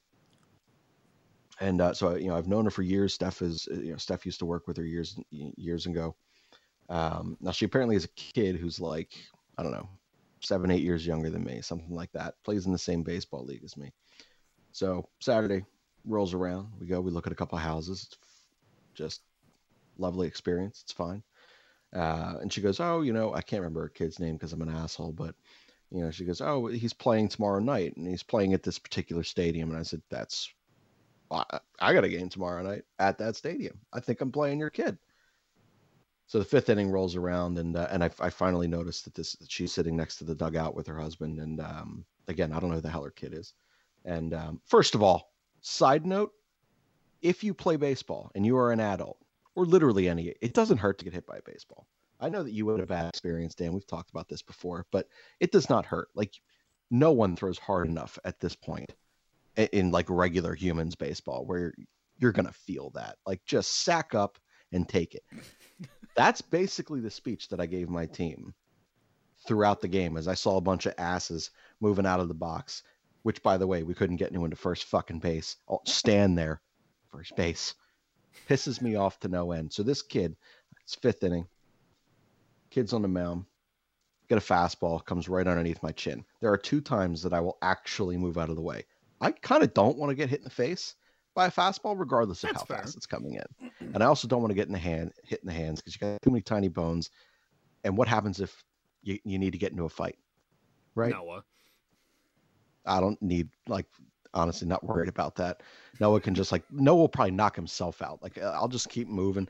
And 1.60 1.82
uh, 1.82 1.92
so 1.92 2.14
you 2.14 2.28
know 2.28 2.36
I've 2.36 2.48
known 2.48 2.64
her 2.64 2.70
for 2.70 2.82
years. 2.82 3.12
Steph 3.12 3.42
is 3.42 3.68
you 3.70 3.92
know 3.92 3.98
Steph 3.98 4.24
used 4.24 4.38
to 4.38 4.46
work 4.46 4.66
with 4.66 4.78
her 4.78 4.86
years 4.86 5.18
years 5.30 5.86
ago. 5.86 6.16
Um, 6.88 7.36
now 7.40 7.52
she 7.52 7.66
apparently 7.66 7.96
is 7.96 8.06
a 8.06 8.08
kid 8.08 8.56
who's 8.56 8.80
like 8.80 9.12
I 9.58 9.62
don't 9.62 9.72
know 9.72 9.88
seven 10.42 10.70
eight 10.70 10.82
years 10.82 11.06
younger 11.06 11.28
than 11.28 11.44
me, 11.44 11.60
something 11.60 11.94
like 11.94 12.10
that. 12.12 12.34
Plays 12.42 12.64
in 12.64 12.72
the 12.72 12.78
same 12.78 13.02
baseball 13.02 13.44
league 13.44 13.64
as 13.64 13.76
me. 13.76 13.92
So 14.72 15.06
Saturday 15.20 15.64
rolls 16.06 16.32
around. 16.32 16.68
We 16.80 16.86
go. 16.86 17.02
We 17.02 17.10
look 17.10 17.26
at 17.26 17.32
a 17.32 17.36
couple 17.36 17.58
of 17.58 17.64
houses. 17.64 18.08
It's 18.10 18.18
just 18.94 19.20
lovely 19.98 20.26
experience. 20.26 20.80
It's 20.82 20.92
fine. 20.92 21.22
Uh, 21.94 22.34
and 22.40 22.52
she 22.52 22.60
goes, 22.60 22.80
"Oh, 22.80 23.02
you 23.02 23.12
know, 23.12 23.34
I 23.34 23.42
can't 23.42 23.60
remember 23.60 23.82
her 23.82 23.88
kid's 23.88 24.20
name 24.20 24.34
because 24.34 24.52
I'm 24.52 24.62
an 24.62 24.68
asshole, 24.68 25.12
but 25.12 25.34
you 25.90 26.02
know, 26.02 26.10
she 26.10 26.24
goes, 26.24 26.40
"Oh, 26.40 26.66
he's 26.66 26.92
playing 26.92 27.28
tomorrow 27.28 27.58
night, 27.58 27.96
and 27.96 28.06
he's 28.06 28.22
playing 28.22 28.54
at 28.54 28.62
this 28.62 28.78
particular 28.78 29.22
stadium." 29.22 29.70
And 29.70 29.78
I 29.78 29.82
said, 29.82 30.02
"That's, 30.08 30.52
I, 31.30 31.60
I 31.80 31.92
got 31.92 32.04
a 32.04 32.08
game 32.08 32.28
tomorrow 32.28 32.62
night 32.62 32.84
at 32.98 33.18
that 33.18 33.36
stadium. 33.36 33.78
I 33.92 34.00
think 34.00 34.20
I'm 34.20 34.32
playing 34.32 34.60
your 34.60 34.70
kid." 34.70 34.98
So 36.26 36.38
the 36.38 36.44
fifth 36.44 36.68
inning 36.68 36.90
rolls 36.90 37.16
around, 37.16 37.58
and 37.58 37.76
uh, 37.76 37.88
and 37.90 38.04
I, 38.04 38.10
I 38.20 38.30
finally 38.30 38.68
noticed 38.68 39.04
that 39.04 39.14
this 39.14 39.32
that 39.34 39.50
she's 39.50 39.72
sitting 39.72 39.96
next 39.96 40.16
to 40.18 40.24
the 40.24 40.34
dugout 40.36 40.76
with 40.76 40.86
her 40.86 40.98
husband, 41.00 41.40
and 41.40 41.60
um, 41.60 42.04
again, 42.28 42.52
I 42.52 42.60
don't 42.60 42.70
know 42.70 42.76
who 42.76 42.82
the 42.82 42.88
hell 42.88 43.02
her 43.02 43.10
kid 43.10 43.34
is. 43.34 43.52
And 44.04 44.32
um, 44.32 44.60
first 44.64 44.94
of 44.94 45.02
all, 45.02 45.32
side 45.60 46.06
note, 46.06 46.30
if 47.20 47.42
you 47.42 47.52
play 47.52 47.74
baseball 47.76 48.30
and 48.34 48.46
you 48.46 48.56
are 48.56 48.70
an 48.70 48.78
adult, 48.78 49.18
or 49.60 49.66
literally 49.66 50.08
any, 50.08 50.32
it 50.40 50.54
doesn't 50.54 50.78
hurt 50.78 50.98
to 50.98 51.04
get 51.04 51.12
hit 51.12 51.26
by 51.26 51.36
a 51.36 51.42
baseball. 51.42 51.86
I 52.18 52.30
know 52.30 52.42
that 52.42 52.52
you 52.52 52.66
had 52.70 52.80
a 52.80 52.86
bad 52.86 53.08
experience, 53.08 53.54
Dan. 53.54 53.74
We've 53.74 53.86
talked 53.86 54.08
about 54.08 54.26
this 54.26 54.40
before, 54.40 54.86
but 54.90 55.06
it 55.38 55.52
does 55.52 55.68
not 55.68 55.84
hurt. 55.84 56.08
Like 56.14 56.32
no 56.90 57.12
one 57.12 57.36
throws 57.36 57.58
hard 57.58 57.86
enough 57.86 58.18
at 58.24 58.40
this 58.40 58.56
point 58.56 58.90
in, 59.56 59.68
in 59.72 59.90
like 59.90 60.06
regular 60.08 60.54
humans 60.54 60.94
baseball 60.94 61.44
where 61.44 61.58
you're, 61.58 61.74
you're 62.18 62.32
gonna 62.32 62.52
feel 62.52 62.88
that. 62.94 63.18
Like 63.26 63.44
just 63.44 63.84
sack 63.84 64.14
up 64.14 64.38
and 64.72 64.88
take 64.88 65.14
it. 65.14 65.24
That's 66.16 66.40
basically 66.40 67.00
the 67.00 67.10
speech 67.10 67.50
that 67.50 67.60
I 67.60 67.66
gave 67.66 67.90
my 67.90 68.06
team 68.06 68.54
throughout 69.46 69.82
the 69.82 69.88
game 69.88 70.16
as 70.16 70.26
I 70.26 70.34
saw 70.34 70.56
a 70.56 70.62
bunch 70.62 70.86
of 70.86 70.94
asses 70.96 71.50
moving 71.82 72.06
out 72.06 72.20
of 72.20 72.28
the 72.28 72.34
box, 72.34 72.82
which 73.24 73.42
by 73.42 73.58
the 73.58 73.66
way, 73.66 73.82
we 73.82 73.94
couldn't 73.94 74.16
get 74.16 74.30
anyone 74.30 74.50
to 74.50 74.56
first 74.56 74.84
fucking 74.84 75.18
base. 75.18 75.56
I'll 75.68 75.82
stand 75.84 76.38
there, 76.38 76.62
first 77.10 77.36
base. 77.36 77.74
Pisses 78.48 78.80
me 78.80 78.96
off 78.96 79.20
to 79.20 79.28
no 79.28 79.52
end. 79.52 79.72
So 79.72 79.82
this 79.82 80.02
kid, 80.02 80.36
it's 80.82 80.94
fifth 80.94 81.22
inning. 81.22 81.46
Kid's 82.70 82.92
on 82.92 83.02
the 83.02 83.08
mound. 83.08 83.44
Get 84.28 84.38
a 84.38 84.40
fastball, 84.40 85.04
comes 85.04 85.28
right 85.28 85.46
underneath 85.46 85.82
my 85.82 85.92
chin. 85.92 86.24
There 86.40 86.52
are 86.52 86.56
two 86.56 86.80
times 86.80 87.22
that 87.22 87.32
I 87.32 87.40
will 87.40 87.58
actually 87.62 88.16
move 88.16 88.38
out 88.38 88.48
of 88.48 88.56
the 88.56 88.62
way. 88.62 88.84
I 89.20 89.32
kind 89.32 89.62
of 89.62 89.74
don't 89.74 89.98
want 89.98 90.10
to 90.10 90.14
get 90.14 90.30
hit 90.30 90.38
in 90.38 90.44
the 90.44 90.50
face 90.50 90.94
by 91.34 91.46
a 91.46 91.50
fastball, 91.50 91.98
regardless 91.98 92.42
of 92.44 92.50
That's 92.50 92.62
how 92.62 92.66
fair. 92.66 92.78
fast 92.78 92.96
it's 92.96 93.06
coming 93.06 93.34
in. 93.34 93.70
And 93.94 94.02
I 94.02 94.06
also 94.06 94.28
don't 94.28 94.40
want 94.40 94.50
to 94.50 94.54
get 94.54 94.66
in 94.66 94.72
the 94.72 94.78
hand, 94.78 95.12
hit 95.24 95.40
in 95.40 95.46
the 95.46 95.52
hands, 95.52 95.80
because 95.80 95.94
you 95.94 96.00
got 96.00 96.22
too 96.22 96.30
many 96.30 96.42
tiny 96.42 96.68
bones. 96.68 97.10
And 97.84 97.96
what 97.96 98.08
happens 98.08 98.40
if 98.40 98.64
you, 99.02 99.18
you 99.24 99.38
need 99.38 99.52
to 99.52 99.58
get 99.58 99.72
into 99.72 99.84
a 99.84 99.88
fight? 99.88 100.16
Right? 100.94 101.10
Noah. 101.10 101.44
I 102.86 103.00
don't 103.00 103.20
need 103.20 103.48
like 103.68 103.86
honestly 104.34 104.68
not 104.68 104.84
worried 104.84 105.08
about 105.08 105.36
that. 105.36 105.62
Noah 105.98 106.20
can 106.20 106.34
just 106.34 106.52
like 106.52 106.64
Noah 106.70 106.96
will 106.96 107.08
probably 107.08 107.32
knock 107.32 107.56
himself 107.56 108.02
out. 108.02 108.22
Like 108.22 108.38
uh, 108.38 108.52
I'll 108.54 108.68
just 108.68 108.88
keep 108.88 109.08
moving. 109.08 109.48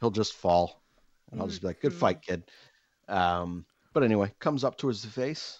He'll 0.00 0.10
just 0.10 0.34
fall, 0.34 0.82
and 1.30 1.40
I'll 1.40 1.46
just 1.46 1.62
be 1.62 1.68
like, 1.68 1.80
"Good 1.80 1.94
fight, 1.94 2.22
kid." 2.22 2.44
Um, 3.08 3.64
but 3.92 4.02
anyway, 4.02 4.32
comes 4.40 4.64
up 4.64 4.76
towards 4.76 5.02
the 5.02 5.08
face. 5.08 5.58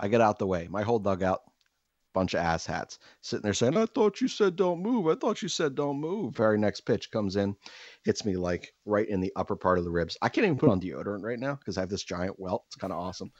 I 0.00 0.08
get 0.08 0.20
out 0.20 0.38
the 0.38 0.46
way. 0.46 0.66
My 0.68 0.82
whole 0.82 0.98
dugout, 0.98 1.42
bunch 2.12 2.34
of 2.34 2.40
ass 2.40 2.66
hats 2.66 2.98
sitting 3.20 3.42
there 3.42 3.54
saying, 3.54 3.76
"I 3.76 3.86
thought 3.86 4.20
you 4.20 4.28
said 4.28 4.56
don't 4.56 4.82
move. 4.82 5.06
I 5.06 5.14
thought 5.14 5.42
you 5.42 5.48
said 5.48 5.74
don't 5.74 6.00
move." 6.00 6.36
Very 6.36 6.58
next 6.58 6.80
pitch 6.80 7.10
comes 7.10 7.36
in, 7.36 7.54
hits 8.04 8.24
me 8.24 8.36
like 8.36 8.72
right 8.84 9.08
in 9.08 9.20
the 9.20 9.32
upper 9.36 9.56
part 9.56 9.78
of 9.78 9.84
the 9.84 9.90
ribs. 9.90 10.16
I 10.22 10.28
can't 10.28 10.46
even 10.46 10.58
put 10.58 10.70
on 10.70 10.80
deodorant 10.80 11.22
right 11.22 11.38
now 11.38 11.54
because 11.54 11.76
I 11.76 11.80
have 11.80 11.90
this 11.90 12.04
giant 12.04 12.38
welt. 12.40 12.64
It's 12.66 12.76
kind 12.76 12.92
of 12.92 12.98
awesome. 12.98 13.30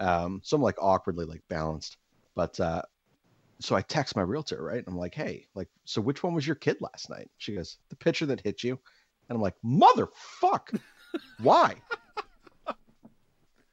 Um, 0.00 0.40
so 0.44 0.56
I'm 0.56 0.62
like 0.62 0.82
awkwardly 0.82 1.24
like 1.24 1.42
balanced. 1.48 1.96
But 2.34 2.58
uh, 2.60 2.82
so 3.60 3.76
I 3.76 3.82
text 3.82 4.16
my 4.16 4.22
realtor, 4.22 4.62
right? 4.62 4.78
And 4.78 4.88
I'm 4.88 4.96
like, 4.96 5.14
hey, 5.14 5.46
like, 5.54 5.68
so 5.84 6.00
which 6.00 6.22
one 6.22 6.34
was 6.34 6.46
your 6.46 6.56
kid 6.56 6.78
last 6.80 7.10
night? 7.10 7.30
She 7.38 7.54
goes, 7.54 7.78
the 7.88 7.96
pitcher 7.96 8.26
that 8.26 8.40
hit 8.40 8.62
you. 8.62 8.78
And 9.28 9.36
I'm 9.36 9.42
like, 9.42 9.54
motherfuck, 9.64 10.78
why? 11.40 11.76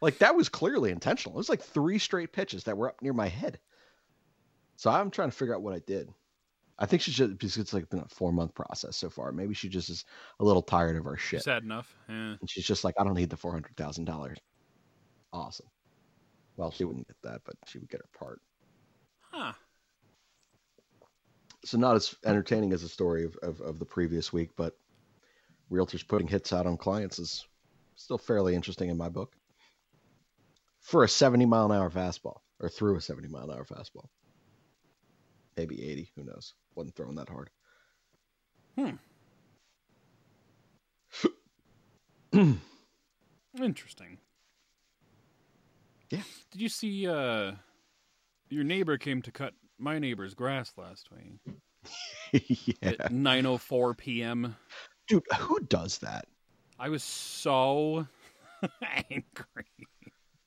like 0.01 0.18
that 0.20 0.36
was 0.36 0.49
clearly 0.49 0.91
intentional. 0.91 1.36
It 1.36 1.38
was 1.38 1.49
like 1.49 1.62
three 1.62 1.99
straight 1.99 2.32
pitches 2.32 2.64
that 2.64 2.78
were 2.78 2.89
up 2.89 3.01
near 3.01 3.14
my 3.14 3.28
head. 3.28 3.59
So 4.78 4.89
I'm 4.89 5.12
trying 5.12 5.30
to 5.30 5.36
figure 5.36 5.55
out 5.55 5.62
what 5.62 5.76
I 5.76 5.80
did. 5.86 6.09
I 6.80 6.88
think 6.88 7.03
she 7.03 7.12
should 7.12 7.38
because 7.38 7.57
it's 7.57 7.74
like 7.74 7.88
been 7.89 7.99
a 7.99 8.07
four 8.07 8.32
month 8.32 8.55
process 8.55 8.97
so 8.97 9.09
far. 9.09 9.32
Maybe 9.32 9.53
she 9.53 9.70
just 9.70 9.89
is 9.89 10.03
a 10.39 10.43
little 10.43 10.64
tired 10.64 10.97
of 10.97 11.05
our 11.05 11.18
shit. 11.18 11.41
She's 11.41 11.45
had 11.45 11.64
enough. 11.64 11.95
Yeah. 12.09 12.36
And 12.39 12.49
she's 12.49 12.66
just 12.66 12.84
like, 12.84 12.95
I 12.97 13.03
don't 13.03 13.14
need 13.14 13.30
the 13.30 13.38
four 13.38 13.51
hundred 13.51 13.76
thousand 13.78 14.05
dollars. 14.05 14.39
Awesome. 15.32 15.68
Well, 16.57 16.72
she 16.72 16.84
wouldn't 16.84 17.07
get 17.07 17.18
that, 17.22 17.41
but 17.45 17.55
she 17.68 17.78
would 17.78 17.89
get 17.89 18.01
her 18.01 18.09
part. 18.18 18.41
Huh. 19.32 19.53
So 21.63 21.77
not 21.77 21.95
as 21.95 22.15
entertaining 22.25 22.73
as 22.73 22.82
the 22.82 22.89
story 22.89 23.23
of, 23.23 23.36
of, 23.38 23.61
of 23.61 23.79
the 23.79 23.86
previous 23.86 24.34
week, 24.34 24.49
but 24.55 24.77
realtors 25.71 26.07
putting 26.07 26.27
hits 26.27 26.51
out 26.51 26.65
on 26.65 26.77
clients 26.77 27.19
is 27.19 27.45
still 27.95 28.17
fairly 28.17 28.55
interesting 28.55 28.89
in 28.89 28.97
my 28.97 29.09
book. 29.09 29.34
For 30.82 31.03
a 31.03 31.07
70 31.07 31.45
mile 31.45 31.71
an 31.71 31.77
hour 31.77 31.89
fastball, 31.89 32.39
or 32.59 32.67
through 32.67 32.95
a 32.97 33.01
70 33.01 33.27
mile 33.27 33.49
an 33.49 33.57
hour 33.57 33.65
fastball. 33.65 34.07
Maybe 35.55 35.89
80, 35.91 36.11
who 36.15 36.23
knows? 36.23 36.53
Wasn't 36.75 36.95
throwing 36.95 37.15
that 37.15 37.29
hard. 37.29 37.49
Hmm. 38.75 38.91
interesting. 43.61 44.17
Yeah. 46.09 46.23
Did 46.51 46.61
you 46.61 46.69
see 46.69 47.07
uh 47.07 47.53
your 48.52 48.64
neighbor 48.64 48.97
came 48.97 49.22
to 49.24 49.32
cut 49.32 49.54
my 49.80 49.97
neighbor's 49.97 50.34
grass 50.34 50.74
last 50.78 51.10
week 51.12 51.56
yeah. 52.32 52.74
at 52.84 53.12
9:04 53.12 53.97
p.m. 53.97 54.56
Dude, 55.08 55.24
who 55.39 55.60
does 55.62 55.97
that? 55.99 56.26
I 56.80 56.89
was 56.89 57.04
so 57.04 58.06
angry. 59.10 59.66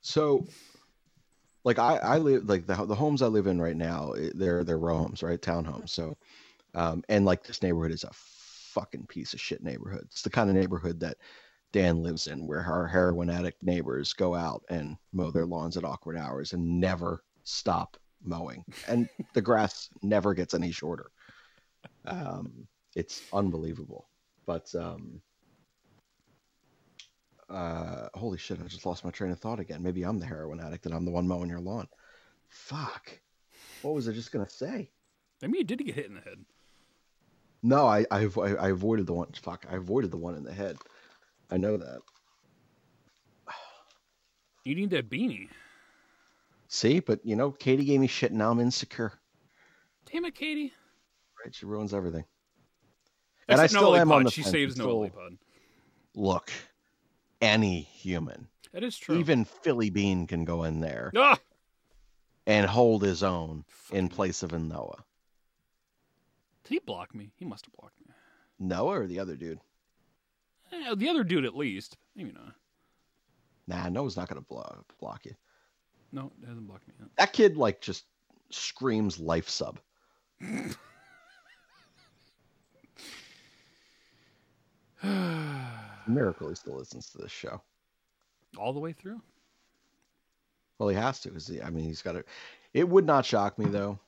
So, 0.00 0.46
like 1.64 1.78
I, 1.78 1.96
I 1.96 2.18
live 2.18 2.48
like 2.48 2.66
the 2.66 2.74
the 2.86 2.94
homes 2.94 3.22
I 3.22 3.26
live 3.26 3.46
in 3.46 3.60
right 3.60 3.76
now. 3.76 4.12
eh, 4.12 4.30
They're 4.34 4.64
they're 4.64 4.78
row 4.78 4.98
homes, 4.98 5.22
right? 5.22 5.40
Townhomes. 5.40 5.90
So, 5.90 6.16
um, 6.74 7.02
and 7.08 7.24
like 7.24 7.44
this 7.44 7.62
neighborhood 7.62 7.92
is 7.92 8.04
a 8.04 8.10
fucking 8.12 9.06
piece 9.06 9.34
of 9.34 9.40
shit 9.40 9.62
neighborhood. 9.62 10.02
It's 10.04 10.22
the 10.22 10.30
kind 10.30 10.50
of 10.50 10.56
neighborhood 10.56 11.00
that 11.00 11.16
Dan 11.72 12.02
lives 12.02 12.26
in, 12.28 12.46
where 12.46 12.60
our 12.62 12.86
heroin 12.86 13.30
addict 13.30 13.62
neighbors 13.62 14.12
go 14.12 14.34
out 14.34 14.62
and 14.68 14.96
mow 15.12 15.30
their 15.30 15.46
lawns 15.46 15.76
at 15.76 15.84
awkward 15.84 16.16
hours 16.16 16.52
and 16.52 16.80
never 16.80 17.22
stop 17.44 17.96
mowing, 18.22 18.64
and 18.88 19.08
the 19.34 19.42
grass 19.42 19.88
never 20.02 20.34
gets 20.34 20.54
any 20.54 20.72
shorter. 20.72 21.10
Um, 22.06 22.66
it's 22.96 23.22
unbelievable, 23.32 24.08
but 24.46 24.74
um, 24.74 25.20
uh 27.50 28.08
holy 28.14 28.38
shit 28.38 28.58
i 28.58 28.66
just 28.66 28.86
lost 28.86 29.04
my 29.04 29.10
train 29.10 29.30
of 29.30 29.38
thought 29.38 29.60
again. 29.60 29.82
Maybe 29.82 30.02
i'm 30.02 30.18
the 30.18 30.26
heroin 30.26 30.60
addict 30.60 30.86
and 30.86 30.94
i'm 30.94 31.04
the 31.04 31.10
one 31.10 31.28
mowing 31.28 31.50
your 31.50 31.60
lawn. 31.60 31.86
Fuck. 32.48 33.20
What 33.82 33.94
was 33.94 34.08
i 34.08 34.12
just 34.12 34.32
gonna 34.32 34.48
say? 34.48 34.90
Maybe 35.42 35.58
you 35.58 35.64
did 35.64 35.84
get 35.84 35.94
hit 35.94 36.06
in 36.06 36.14
the 36.14 36.20
head. 36.20 36.38
no 37.62 37.86
i 37.86 38.06
i, 38.10 38.22
I 38.24 38.68
avoided 38.70 39.06
the 39.06 39.12
one 39.12 39.28
fuck 39.42 39.66
i 39.70 39.76
avoided 39.76 40.10
the 40.10 40.16
one 40.16 40.34
in 40.36 40.42
the 40.44 40.54
head. 40.54 40.76
I 41.50 41.58
know 41.58 41.76
that. 41.76 42.00
You 44.64 44.74
need 44.74 44.88
that 44.90 45.10
beanie. 45.10 45.48
See 46.74 46.98
but 47.00 47.20
you 47.24 47.36
know 47.36 47.50
katie 47.52 47.84
gave 47.84 48.00
me 48.00 48.06
shit 48.06 48.30
and 48.30 48.38
now 48.38 48.50
i'm 48.50 48.60
insecure 48.60 49.12
Damn 50.10 50.24
it, 50.26 50.34
Katie. 50.34 50.72
right 51.44 51.54
she 51.54 51.66
ruins 51.66 51.94
everything 51.94 52.24
and 53.48 53.60
i 53.60 53.66
still 53.66 53.94
am 53.96 54.10
on 54.12 54.24
the 54.24 54.30
She 54.30 54.42
saves 54.42 54.72
It's 54.74 54.78
no 54.78 55.06
still- 55.08 55.30
look, 56.16 56.50
any 57.40 57.80
human, 57.80 58.48
That 58.72 58.84
is 58.84 58.96
true. 58.96 59.18
even 59.18 59.44
Philly 59.44 59.90
Bean 59.90 60.26
can 60.26 60.44
go 60.44 60.62
in 60.64 60.80
there 60.80 61.12
ah! 61.16 61.38
and 62.46 62.66
hold 62.66 63.02
his 63.02 63.22
own 63.22 63.64
in 63.90 64.08
place 64.08 64.42
of 64.42 64.52
a 64.52 64.58
Noah. 64.58 65.04
Did 66.64 66.74
he 66.74 66.78
block 66.78 67.14
me? 67.14 67.32
He 67.36 67.44
must 67.44 67.66
have 67.66 67.74
blocked 67.74 68.00
me. 68.00 68.14
Noah 68.58 69.00
or 69.00 69.06
the 69.06 69.18
other 69.18 69.34
dude? 69.36 69.58
Eh, 70.72 70.94
the 70.94 71.08
other 71.08 71.24
dude, 71.24 71.44
at 71.44 71.56
least. 71.56 71.96
Maybe 72.14 72.32
not. 72.32 72.54
Nah, 73.66 73.88
Noah's 73.88 74.16
not 74.16 74.28
gonna 74.28 74.40
block 74.40 74.84
block 75.00 75.26
you. 75.26 75.34
No, 76.14 76.30
it 76.40 76.46
hasn't 76.46 76.68
blocked 76.68 76.86
me 76.86 76.94
yet. 77.00 77.08
That 77.18 77.32
kid 77.32 77.56
like 77.56 77.80
just 77.80 78.04
screams 78.50 79.18
life 79.18 79.48
sub. 79.48 79.80
Miracle 86.06 86.48
he 86.50 86.54
still 86.54 86.76
listens 86.76 87.10
to 87.10 87.18
this 87.18 87.32
show. 87.32 87.60
All 88.56 88.72
the 88.72 88.78
way 88.78 88.92
through? 88.92 89.20
Well, 90.78 90.88
he 90.88 90.94
has 90.94 91.18
to, 91.20 91.30
because 91.30 91.50
I 91.60 91.70
mean, 91.70 91.86
he's 91.86 92.00
got 92.00 92.12
to. 92.12 92.22
It 92.72 92.88
would 92.88 93.04
not 93.04 93.26
shock 93.26 93.58
me 93.58 93.64
though, 93.64 93.98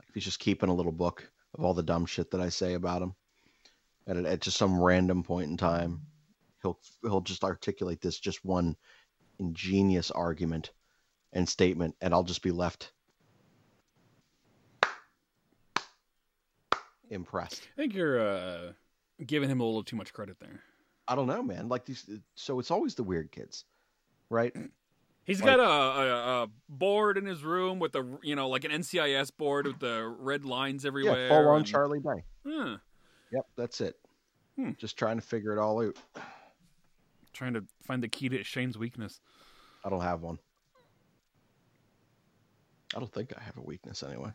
like 0.00 0.08
if 0.08 0.14
he's 0.14 0.24
just 0.24 0.40
keeping 0.40 0.68
a 0.68 0.74
little 0.74 0.90
book 0.90 1.30
of 1.54 1.64
all 1.64 1.74
the 1.74 1.82
dumb 1.84 2.06
shit 2.06 2.32
that 2.32 2.40
I 2.40 2.48
say 2.48 2.74
about 2.74 3.02
him, 3.02 3.14
at, 4.08 4.16
at 4.16 4.40
just 4.40 4.56
some 4.56 4.82
random 4.82 5.22
point 5.22 5.48
in 5.48 5.56
time, 5.56 6.00
he'll 6.60 6.80
he'll 7.02 7.20
just 7.20 7.44
articulate 7.44 8.00
this 8.00 8.18
just 8.18 8.44
one 8.44 8.74
ingenious 9.38 10.10
argument 10.10 10.72
and 11.32 11.48
statement, 11.48 11.94
and 12.00 12.12
I'll 12.14 12.22
just 12.24 12.42
be 12.42 12.50
left 12.50 12.92
impressed. 17.10 17.68
I 17.76 17.80
think 17.80 17.94
you're 17.94 18.20
uh, 18.20 18.72
giving 19.24 19.48
him 19.48 19.60
a 19.60 19.64
little 19.64 19.82
too 19.82 19.96
much 19.96 20.12
credit 20.12 20.38
there. 20.40 20.60
I 21.06 21.14
don't 21.14 21.26
know, 21.26 21.42
man. 21.42 21.68
Like 21.68 21.84
these, 21.86 22.08
so 22.34 22.58
it's 22.58 22.70
always 22.70 22.94
the 22.94 23.02
weird 23.02 23.32
kids, 23.32 23.64
right? 24.30 24.54
He's 25.24 25.42
Like- 25.42 25.56
got 25.56 25.60
a, 25.60 26.02
a, 26.12 26.42
a 26.44 26.46
board 26.68 27.18
in 27.18 27.26
his 27.26 27.42
room 27.44 27.78
with 27.78 27.92
the 27.92 28.18
you 28.22 28.34
know 28.34 28.48
like 28.48 28.64
an 28.64 28.70
NCIS 28.70 29.30
board 29.36 29.66
with 29.66 29.78
the 29.78 30.06
red 30.18 30.44
lines 30.46 30.84
everywhere. 30.86 31.22
Yeah, 31.24 31.28
full 31.28 31.48
on 31.48 31.58
and- 31.58 31.66
Charlie 31.66 32.00
Day. 32.00 32.24
Huh. 32.46 32.76
Yep, 33.32 33.46
that's 33.56 33.80
it. 33.82 33.96
Hmm. 34.56 34.70
Just 34.78 34.96
trying 34.98 35.16
to 35.16 35.22
figure 35.22 35.52
it 35.52 35.58
all 35.58 35.82
out. 35.86 35.96
trying 37.34 37.52
to 37.54 37.64
find 37.82 38.02
the 38.02 38.08
key 38.08 38.28
to 38.30 38.42
Shane's 38.42 38.78
weakness. 38.78 39.20
I 39.84 39.90
don't 39.90 40.00
have 40.00 40.22
one. 40.22 40.38
I 42.94 42.98
don't 42.98 43.12
think 43.12 43.32
I 43.36 43.42
have 43.42 43.56
a 43.56 43.62
weakness 43.62 44.02
anyway. 44.02 44.30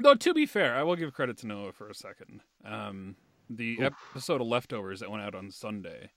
Though 0.00 0.14
to 0.14 0.34
be 0.34 0.46
fair, 0.46 0.74
I 0.74 0.82
will 0.82 0.96
give 0.96 1.12
credit 1.12 1.38
to 1.38 1.46
Noah 1.46 1.72
for 1.72 1.88
a 1.88 1.94
second. 1.94 2.40
Um, 2.64 3.16
the 3.50 3.78
Oof. 3.80 3.92
episode 4.12 4.40
of 4.40 4.46
Leftovers 4.46 5.00
that 5.00 5.10
went 5.10 5.22
out 5.22 5.34
on 5.34 5.50
Sunday 5.50 6.10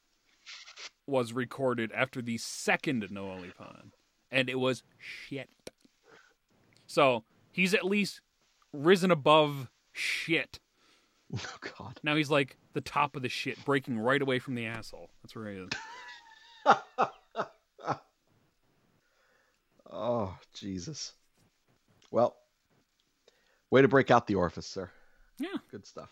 was 1.08 1.34
recorded 1.34 1.92
after 1.94 2.22
the 2.22 2.38
second 2.38 3.06
Noah 3.12 3.38
Lipon, 3.40 3.92
and 4.32 4.50
it 4.50 4.60
was 4.60 4.84
shit. 4.98 5.50
So 6.88 7.24
he's 7.52 7.74
at 7.74 7.86
least 7.86 8.22
risen 8.72 9.12
above 9.12 9.70
shit. 9.92 10.60
Oh 11.34 11.58
God. 11.80 12.00
Now 12.04 12.16
he's 12.16 12.30
like 12.30 12.56
the 12.74 12.82
top 12.82 13.16
of 13.16 13.24
the 13.24 13.30
shit, 13.30 13.66
breaking 13.66 13.98
right 13.98 14.22
away 14.22 14.38
from 14.38 14.54
the 14.54 14.68
asshole. 14.68 15.10
That's 15.24 15.36
where 15.36 15.52
he 15.52 15.58
is. 15.58 15.70
Oh 19.98 20.38
Jesus. 20.54 21.14
Well, 22.12 22.36
way 23.72 23.82
to 23.82 23.88
break 23.88 24.12
out 24.12 24.28
the 24.28 24.36
orifice, 24.36 24.68
sir. 24.68 24.90
Yeah. 25.40 25.56
Good 25.72 25.86
stuff. 25.86 26.10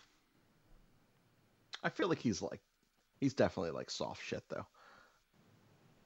I 1.84 1.90
feel 1.90 2.08
like 2.08 2.20
he's 2.20 2.42
like, 2.42 2.62
he's 3.20 3.34
definitely 3.34 3.72
like 3.72 3.92
soft 3.92 4.24
shit 4.24 4.44
though. 4.50 4.66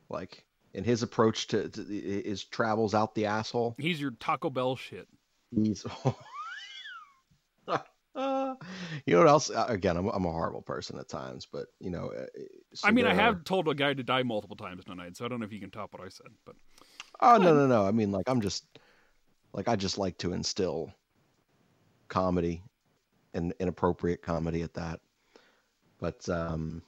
Like 0.10 0.44
in 0.74 0.84
his 0.84 1.04
approach 1.04 1.48
to, 1.48 1.70
to 1.70 1.84
his 1.84 2.44
travels 2.44 2.96
out 2.96 3.14
the 3.14 3.28
asshole. 3.28 3.76
He's 3.78 4.02
your 4.02 4.12
Taco 4.12 4.50
Bell 4.50 4.76
shit. 4.76 5.08
He's. 5.56 5.86
Uh, 7.68 8.56
you 9.06 9.14
know 9.14 9.20
what 9.20 9.28
else? 9.28 9.52
Uh, 9.52 9.66
Again, 9.70 9.98
I'm 9.98 10.08
I'm 10.08 10.26
a 10.26 10.32
horrible 10.32 10.64
person 10.64 10.98
at 10.98 11.10
times, 11.10 11.48
but 11.52 11.68
you 11.80 11.92
know. 11.92 12.08
uh, 12.08 12.26
so 12.74 12.88
I 12.88 12.92
mean, 12.92 13.06
I 13.06 13.14
have 13.14 13.44
told 13.44 13.68
a 13.68 13.76
guy 13.76 13.94
to 13.94 14.04
die 14.04 14.24
multiple 14.24 14.58
times 14.58 14.84
tonight, 14.86 15.16
so 15.16 15.26
I 15.26 15.28
don't 15.28 15.40
know 15.40 15.46
if 15.46 15.54
you 15.54 15.60
can 15.60 15.70
top 15.70 15.94
what 15.94 16.02
I 16.02 16.10
said, 16.10 16.32
but 16.46 16.56
Oh 17.20 17.38
no 17.38 17.54
no 17.54 17.68
no! 17.68 17.86
I 17.86 17.92
mean, 17.92 18.12
like 18.12 18.30
I'm 18.30 18.42
just 18.42 18.66
like 19.54 19.68
I 19.68 19.76
just 19.76 19.98
like 19.98 20.18
to 20.20 20.34
instill 20.34 20.94
comedy 22.08 22.64
and 23.34 23.54
inappropriate 23.60 24.22
comedy 24.22 24.62
at 24.62 24.74
that. 24.76 25.00
But 26.00 26.28
um 26.30 26.84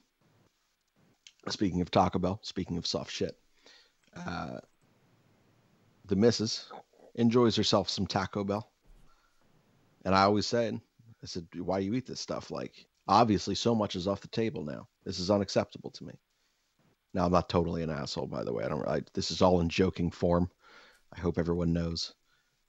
speaking 1.47 1.81
of 1.81 1.91
Taco 1.91 2.19
Bell, 2.19 2.39
speaking 2.43 2.77
of 2.77 2.85
soft 2.85 3.11
shit, 3.11 3.37
uh 4.15 4.59
the 6.05 6.15
missus 6.15 6.71
enjoys 7.15 7.55
herself 7.55 7.89
some 7.89 8.07
Taco 8.07 8.43
Bell. 8.43 8.71
And 10.05 10.15
I 10.15 10.23
always 10.23 10.47
said, 10.47 10.79
I 11.21 11.25
said, 11.25 11.45
why 11.55 11.79
do 11.79 11.85
you 11.85 11.93
eat 11.93 12.07
this 12.07 12.21
stuff? 12.21 12.49
Like, 12.51 12.85
obviously 13.07 13.55
so 13.55 13.75
much 13.75 13.95
is 13.95 14.07
off 14.07 14.21
the 14.21 14.27
table 14.29 14.63
now. 14.63 14.87
This 15.03 15.19
is 15.19 15.29
unacceptable 15.29 15.91
to 15.91 16.05
me. 16.05 16.13
Now 17.13 17.25
I'm 17.25 17.31
not 17.31 17.49
totally 17.49 17.81
an 17.83 17.89
asshole, 17.89 18.27
by 18.27 18.43
the 18.43 18.53
way. 18.53 18.63
I 18.63 18.69
don't. 18.69 18.87
I, 18.87 19.01
this 19.13 19.31
is 19.31 19.41
all 19.41 19.61
in 19.61 19.69
joking 19.69 20.11
form. 20.11 20.49
I 21.13 21.19
hope 21.19 21.37
everyone 21.37 21.73
knows. 21.73 22.13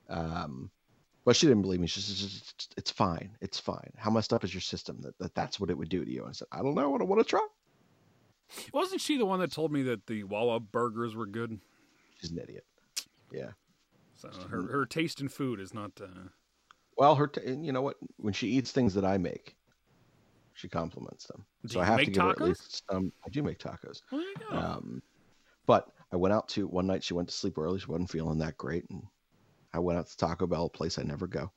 Um, 0.09 0.71
but 1.25 1.37
she 1.37 1.47
didn't 1.47 1.63
believe 1.63 1.81
me. 1.81 1.87
She 1.87 2.01
said, 2.01 2.25
"It's- 2.27 2.69
"It's 2.77 2.91
fine. 2.91 3.37
It's 3.41 3.61
fine. 3.61 3.93
How 3.97 4.11
messed 4.11 4.33
up 4.33 4.43
is 4.45 4.55
your 4.55 4.63
system 4.63 4.99
that, 5.03 5.19
that 5.19 5.35
that's 5.35 5.61
what 5.61 5.71
it 5.71 5.77
would 5.77 5.91
do 5.91 6.05
to 6.05 6.11
you?" 6.11 6.23
And 6.23 6.31
I 6.31 6.33
said, 6.33 6.49
"I 6.51 6.63
don't 6.63 6.75
know. 6.75 6.95
I 6.95 6.99
don't 6.99 7.09
want 7.09 7.21
to 7.21 7.29
try." 7.29 7.47
wasn't 8.73 9.01
she 9.01 9.17
the 9.17 9.27
one 9.27 9.39
that 9.39 9.53
told 9.53 9.71
me 9.73 9.83
that 9.83 10.07
the 10.09 10.25
Wawa 10.25 10.59
burgers 10.59 11.15
were 11.15 11.27
good? 11.27 11.61
She's 12.19 12.33
an 12.33 12.39
idiot. 12.39 12.65
Yeah. 13.33 13.51
So 14.17 14.29
her 14.49 14.63
her 14.73 14.87
taste 14.87 15.21
in 15.21 15.29
food 15.29 15.61
is 15.61 15.73
not. 15.73 15.93
Uh, 16.01 16.31
Well, 16.97 17.15
her. 17.15 17.29
T- 17.29 17.43
you 17.47 17.73
know 17.73 17.83
what? 17.83 17.97
When 18.17 18.33
she 18.33 18.49
eats 18.49 18.73
things 18.73 18.95
that 18.95 19.05
I 19.05 19.19
make, 19.19 19.57
she 20.61 20.69
compliments 20.69 21.27
them. 21.27 21.45
Do 21.67 21.75
so 21.75 21.81
I 21.81 21.85
have 21.85 22.01
to 22.01 22.11
give 22.11 22.23
her 22.23 22.31
at 22.31 22.41
least 22.41 22.83
some. 22.91 23.13
I 23.25 23.31
do 23.31 23.43
make 23.43 23.59
tacos. 23.59 24.03
well, 24.13 24.21
there 24.21 24.29
you 24.29 24.35
go. 24.51 24.57
Um, 24.57 25.03
but 25.67 25.89
I 26.13 26.17
went 26.17 26.35
out 26.35 26.49
to 26.51 26.67
one 26.67 26.87
night. 26.87 27.03
She 27.03 27.15
went 27.15 27.29
to 27.29 27.35
sleep 27.35 27.57
early. 27.57 27.81
She 27.81 27.87
wasn't 27.87 28.11
feeling 28.11 28.39
that 28.39 28.59
great, 28.59 28.85
and 28.91 29.03
I 29.73 29.79
went 29.79 29.99
out 29.99 30.07
to 30.09 30.17
Taco 30.17 30.47
Bell, 30.47 30.67
a 30.67 30.69
place 30.69 30.99
I 30.99 31.03
never 31.03 31.27
go. 31.27 31.51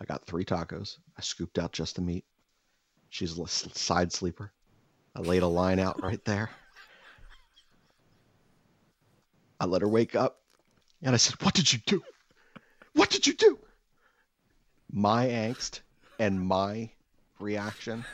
I 0.00 0.04
got 0.04 0.24
three 0.24 0.44
tacos. 0.44 0.98
I 1.18 1.22
scooped 1.22 1.58
out 1.58 1.72
just 1.72 1.96
the 1.96 2.02
meat. 2.02 2.24
She's 3.10 3.36
a 3.36 3.48
side 3.48 4.12
sleeper. 4.12 4.52
I 5.16 5.20
laid 5.20 5.42
a 5.42 5.48
line 5.48 5.80
out 5.80 6.00
right 6.02 6.24
there. 6.24 6.50
I 9.58 9.66
let 9.66 9.82
her 9.82 9.88
wake 9.88 10.14
up, 10.14 10.38
and 11.02 11.12
I 11.12 11.18
said, 11.18 11.42
"What 11.42 11.54
did 11.54 11.72
you 11.72 11.80
do? 11.86 12.02
What 12.94 13.10
did 13.10 13.26
you 13.26 13.34
do?" 13.34 13.58
My 14.92 15.26
angst 15.26 15.80
and 16.18 16.40
my 16.40 16.90
reaction 17.42 18.04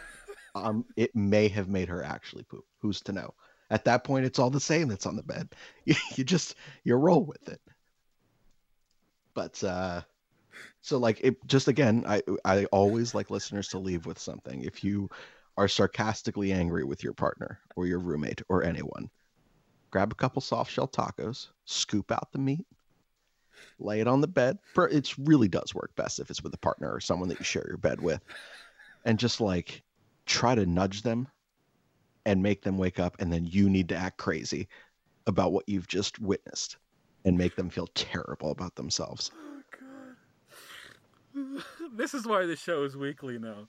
um, 0.57 0.87
it 0.97 1.15
may 1.15 1.49
have 1.49 1.69
made 1.69 1.89
her 1.89 2.03
actually 2.03 2.45
poop. 2.45 2.65
Who's 2.81 3.03
to 3.03 3.13
know? 3.13 3.35
At 3.71 3.85
that 3.85 4.05
point, 4.05 4.25
it's 4.25 4.39
all 4.39 4.51
the 4.51 4.61
same 4.61 4.89
that's 4.89 5.07
on 5.07 5.17
the 5.17 5.23
bed. 5.23 5.55
You, 5.85 5.95
you 6.17 6.25
just 6.25 6.57
you 6.83 6.97
roll 6.97 7.25
with 7.25 7.49
it. 7.49 7.61
But 9.35 9.63
uh, 9.63 10.01
so 10.81 10.99
like 10.99 11.21
it 11.23 11.37
just 11.47 11.69
again, 11.69 12.05
I 12.09 12.23
I 12.45 12.65
always 12.67 13.15
like 13.15 13.31
listeners 13.31 13.69
to 13.69 13.79
leave 13.79 14.07
with 14.07 14.19
something. 14.19 14.63
If 14.63 14.83
you 14.83 15.11
are 15.59 15.69
sarcastically 15.69 16.53
angry 16.53 16.85
with 16.85 17.05
your 17.05 17.13
partner 17.13 17.61
or 17.77 17.87
your 17.87 17.99
roommate 17.99 18.43
or 18.49 18.65
anyone, 18.65 19.11
grab 19.91 20.11
a 20.11 20.17
couple 20.17 20.41
soft 20.43 20.73
shell 20.73 20.89
tacos, 20.89 21.49
scoop 21.67 22.11
out 22.11 22.33
the 22.33 22.39
meat, 22.39 22.67
lay 23.79 24.01
it 24.01 24.09
on 24.09 24.21
the 24.21 24.29
bed. 24.29 24.59
It 24.77 25.15
really 25.19 25.49
does 25.49 25.75
work 25.75 25.95
best 25.97 26.19
if 26.19 26.31
it's 26.31 26.43
with 26.43 26.55
a 26.55 26.59
partner 26.59 26.93
or 26.93 27.01
someone 27.01 27.29
that 27.29 27.39
you 27.39 27.45
share 27.45 27.67
your 27.69 27.79
bed 27.79 28.01
with, 28.01 28.23
and 29.07 29.19
just 29.19 29.41
like 29.41 29.83
try 30.27 30.55
to 30.55 30.67
nudge 30.67 31.01
them 31.01 31.29
and 32.27 32.43
make 32.43 32.63
them 32.63 32.77
wake 32.77 32.99
up 32.99 33.17
and 33.21 33.33
then 33.33 33.47
you 33.47 33.71
need 33.71 33.89
to 33.89 33.97
act 33.97 34.19
crazy 34.19 34.69
about 35.27 35.53
what 35.53 35.67
you've 35.69 35.89
just 35.89 36.19
witnessed 36.19 36.77
and 37.25 37.39
make 37.39 37.57
them 37.57 37.71
feel 37.71 37.87
terrible 37.95 38.51
about 38.51 38.75
themselves. 38.75 39.31
Oh, 41.37 41.63
this 41.97 42.13
is 42.15 42.27
why 42.27 42.47
the 42.47 42.57
show 42.57 42.83
is 42.83 42.97
weekly 42.97 43.39
now. 43.39 43.69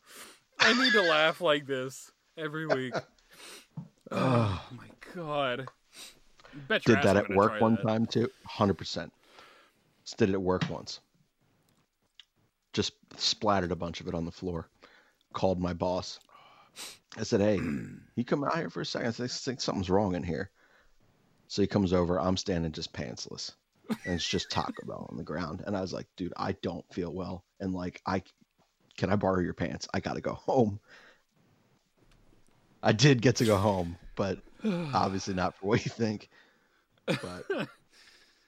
I 0.60 0.74
need 0.82 0.92
to 0.94 1.02
laugh 1.02 1.40
like 1.40 1.66
this 1.66 2.12
every 2.38 2.68
week. 2.68 2.94
Oh 4.10 4.64
my 4.72 4.88
god! 5.14 5.68
Bet 6.70 6.82
Did 6.86 7.02
that 7.02 7.18
at 7.18 7.30
work 7.30 7.60
one 7.60 7.76
that. 7.76 7.86
time 7.86 8.06
too? 8.06 8.30
100%. 8.50 9.12
Just 10.06 10.18
did 10.18 10.30
it 10.30 10.34
at 10.34 10.42
work 10.42 10.64
once. 10.70 11.02
Just 12.72 12.94
splattered 13.18 13.74
a 13.74 13.76
bunch 13.76 14.00
of 14.00 14.08
it 14.08 14.16
on 14.16 14.24
the 14.24 14.32
floor. 14.32 14.70
Called 15.38 15.62
my 15.62 15.74
boss. 15.74 16.20
I 17.16 17.22
said, 17.22 17.42
"Hey, 17.42 17.60
you 18.16 18.26
come 18.26 18.44
out 18.44 18.58
here 18.58 18.72
for 18.72 18.82
a 18.82 18.86
second. 18.86 19.10
I 19.10 19.28
think 19.28 19.62
something's 19.62 19.88
wrong 19.88 20.16
in 20.16 20.24
here." 20.24 20.50
So 21.48 21.62
he 21.62 21.68
comes 21.68 21.94
over. 21.94 22.20
I'm 22.20 22.38
standing 22.38 22.72
just 22.72 22.92
pantsless, 22.92 23.52
and 23.88 24.16
it's 24.16 24.28
just 24.28 24.50
Taco 24.50 24.88
Bell 24.88 25.06
on 25.12 25.16
the 25.16 25.24
ground. 25.24 25.62
And 25.64 25.78
I 25.78 25.82
was 25.82 25.94
like, 25.94 26.08
"Dude, 26.18 26.34
I 26.38 26.54
don't 26.64 26.92
feel 26.92 27.14
well, 27.14 27.46
and 27.60 27.72
like, 27.72 28.02
I 28.08 28.24
can 28.98 29.12
I 29.12 29.16
borrow 29.16 29.40
your 29.40 29.54
pants? 29.54 29.88
I 29.94 30.00
gotta 30.00 30.22
go 30.22 30.34
home." 30.34 30.80
I 32.82 32.94
did 32.94 33.22
get 33.22 33.36
to 33.36 33.46
go 33.46 33.58
home, 33.58 33.96
but 34.16 34.40
obviously 34.66 35.36
not 35.36 35.56
for 35.56 35.68
what 35.68 35.86
you 35.86 35.92
think. 35.92 36.30
But 37.06 37.68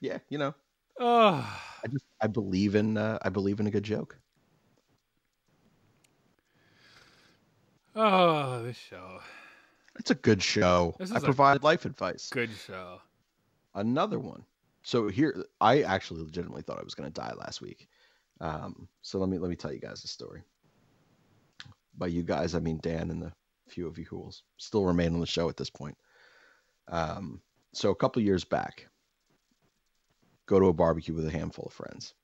yeah, 0.00 0.18
you 0.28 0.38
know, 0.38 0.54
I 1.00 1.86
just 1.88 2.04
I 2.20 2.26
believe 2.26 2.74
in 2.74 2.96
uh, 2.96 3.20
I 3.22 3.28
believe 3.28 3.60
in 3.60 3.68
a 3.68 3.70
good 3.70 3.84
joke. 3.84 4.18
Oh, 7.96 8.62
this 8.62 8.76
show. 8.76 9.20
It's 9.98 10.10
a 10.10 10.14
good 10.14 10.42
show. 10.42 10.94
I 11.12 11.18
provide 11.18 11.62
life 11.62 11.84
advice. 11.84 12.30
Good 12.30 12.50
show. 12.66 13.00
Another 13.74 14.18
one. 14.18 14.44
So 14.82 15.08
here, 15.08 15.44
I 15.60 15.82
actually 15.82 16.22
legitimately 16.22 16.62
thought 16.62 16.78
I 16.78 16.84
was 16.84 16.94
going 16.94 17.10
to 17.10 17.20
die 17.20 17.32
last 17.38 17.60
week. 17.60 17.88
Um, 18.40 18.88
so 19.02 19.18
let 19.18 19.28
me 19.28 19.38
let 19.38 19.50
me 19.50 19.56
tell 19.56 19.72
you 19.72 19.80
guys 19.80 20.00
the 20.00 20.08
story. 20.08 20.42
By 21.98 22.06
you 22.06 22.22
guys, 22.22 22.54
I 22.54 22.60
mean 22.60 22.80
Dan 22.82 23.10
and 23.10 23.20
the 23.20 23.32
few 23.68 23.86
of 23.86 23.98
you 23.98 24.04
who 24.04 24.18
will 24.18 24.34
still 24.56 24.84
remain 24.84 25.12
on 25.14 25.20
the 25.20 25.26
show 25.26 25.48
at 25.48 25.56
this 25.56 25.70
point. 25.70 25.96
Um, 26.88 27.40
so 27.72 27.90
a 27.90 27.94
couple 27.94 28.22
years 28.22 28.44
back, 28.44 28.88
go 30.46 30.58
to 30.58 30.66
a 30.66 30.72
barbecue 30.72 31.14
with 31.14 31.26
a 31.26 31.30
handful 31.30 31.66
of 31.66 31.72
friends. 31.72 32.14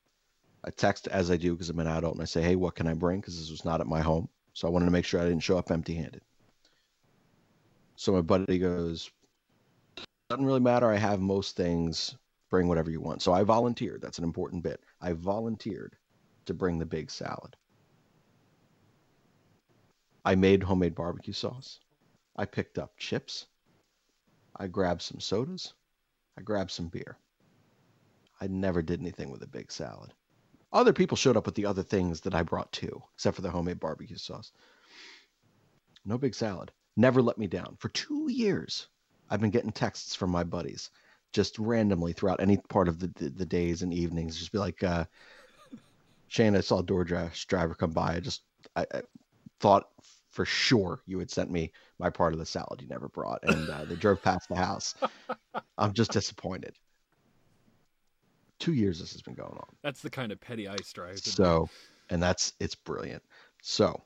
I 0.64 0.70
text 0.70 1.06
as 1.08 1.30
I 1.30 1.36
do 1.36 1.52
because 1.52 1.68
I'm 1.68 1.78
an 1.78 1.86
adult, 1.86 2.14
and 2.14 2.22
I 2.22 2.26
say, 2.26 2.42
"Hey, 2.42 2.56
what 2.56 2.74
can 2.74 2.86
I 2.86 2.94
bring?" 2.94 3.20
Because 3.20 3.38
this 3.38 3.50
was 3.50 3.64
not 3.64 3.80
at 3.80 3.86
my 3.86 4.00
home, 4.00 4.28
so 4.56 4.66
I 4.66 4.70
wanted 4.70 4.86
to 4.86 4.90
make 4.90 5.04
sure 5.04 5.20
I 5.20 5.24
didn't 5.24 5.42
show 5.42 5.58
up 5.58 5.70
empty-handed. 5.70 6.22
So 7.96 8.10
my 8.12 8.22
buddy 8.22 8.58
goes, 8.58 9.10
doesn't 10.30 10.46
really 10.46 10.60
matter. 10.60 10.90
I 10.90 10.96
have 10.96 11.20
most 11.20 11.56
things. 11.56 12.16
Bring 12.48 12.66
whatever 12.66 12.90
you 12.90 13.02
want. 13.02 13.20
So 13.20 13.34
I 13.34 13.42
volunteered. 13.42 14.00
That's 14.00 14.16
an 14.16 14.24
important 14.24 14.62
bit. 14.62 14.80
I 14.98 15.12
volunteered 15.12 15.94
to 16.46 16.54
bring 16.54 16.78
the 16.78 16.86
big 16.86 17.10
salad. 17.10 17.54
I 20.24 20.36
made 20.36 20.62
homemade 20.62 20.94
barbecue 20.94 21.34
sauce. 21.34 21.78
I 22.34 22.46
picked 22.46 22.78
up 22.78 22.96
chips. 22.96 23.48
I 24.56 24.68
grabbed 24.68 25.02
some 25.02 25.20
sodas. 25.20 25.74
I 26.38 26.40
grabbed 26.40 26.70
some 26.70 26.88
beer. 26.88 27.18
I 28.40 28.46
never 28.46 28.80
did 28.80 29.00
anything 29.02 29.30
with 29.30 29.42
a 29.42 29.48
big 29.48 29.70
salad. 29.70 30.14
Other 30.72 30.92
people 30.92 31.16
showed 31.16 31.36
up 31.36 31.46
with 31.46 31.54
the 31.54 31.66
other 31.66 31.82
things 31.82 32.20
that 32.22 32.34
I 32.34 32.42
brought 32.42 32.70
too, 32.72 33.02
except 33.14 33.36
for 33.36 33.42
the 33.42 33.50
homemade 33.50 33.80
barbecue 33.80 34.16
sauce. 34.16 34.52
No 36.04 36.18
big 36.18 36.34
salad. 36.34 36.72
Never 36.96 37.22
let 37.22 37.38
me 37.38 37.46
down. 37.46 37.76
For 37.78 37.88
two 37.90 38.28
years, 38.30 38.88
I've 39.28 39.40
been 39.40 39.50
getting 39.50 39.72
texts 39.72 40.14
from 40.14 40.30
my 40.30 40.44
buddies 40.44 40.90
just 41.32 41.58
randomly 41.58 42.12
throughout 42.12 42.40
any 42.40 42.58
part 42.68 42.88
of 42.88 42.98
the, 42.98 43.08
the, 43.16 43.28
the 43.30 43.46
days 43.46 43.82
and 43.82 43.92
evenings. 43.92 44.38
Just 44.38 44.52
be 44.52 44.58
like, 44.58 44.82
uh, 44.82 45.04
Shane, 46.28 46.56
I 46.56 46.60
saw 46.60 46.78
a 46.78 46.84
DoorDash 46.84 47.46
driver 47.46 47.74
come 47.74 47.90
by. 47.90 48.14
I 48.14 48.20
just 48.20 48.42
I, 48.74 48.86
I 48.92 49.02
thought 49.60 49.84
for 50.30 50.44
sure 50.44 51.00
you 51.06 51.18
had 51.18 51.30
sent 51.30 51.50
me 51.50 51.72
my 51.98 52.10
part 52.10 52.32
of 52.32 52.38
the 52.38 52.46
salad 52.46 52.82
you 52.82 52.88
never 52.88 53.08
brought. 53.08 53.42
And 53.42 53.68
uh, 53.70 53.84
they 53.84 53.96
drove 53.96 54.22
past 54.22 54.48
the 54.48 54.56
house. 54.56 54.94
I'm 55.78 55.92
just 55.92 56.12
disappointed. 56.12 56.74
Two 58.58 58.72
years 58.72 59.00
this 59.00 59.12
has 59.12 59.22
been 59.22 59.34
going 59.34 59.52
on. 59.52 59.76
That's 59.82 60.00
the 60.00 60.10
kind 60.10 60.32
of 60.32 60.40
petty 60.40 60.66
I 60.68 60.76
strive. 60.82 61.18
So, 61.18 61.68
and 62.08 62.22
that's 62.22 62.54
it's 62.58 62.74
brilliant. 62.74 63.22
So, 63.62 64.02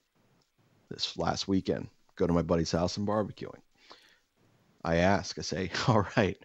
this 0.90 1.16
last 1.16 1.46
weekend, 1.46 1.88
go 2.16 2.26
to 2.26 2.32
my 2.32 2.42
buddy's 2.42 2.72
house 2.72 2.96
and 2.96 3.06
barbecuing. 3.06 3.60
I 4.82 4.96
ask, 4.96 5.38
I 5.38 5.42
say, 5.42 5.70
"All 5.88 6.06
right, 6.16 6.38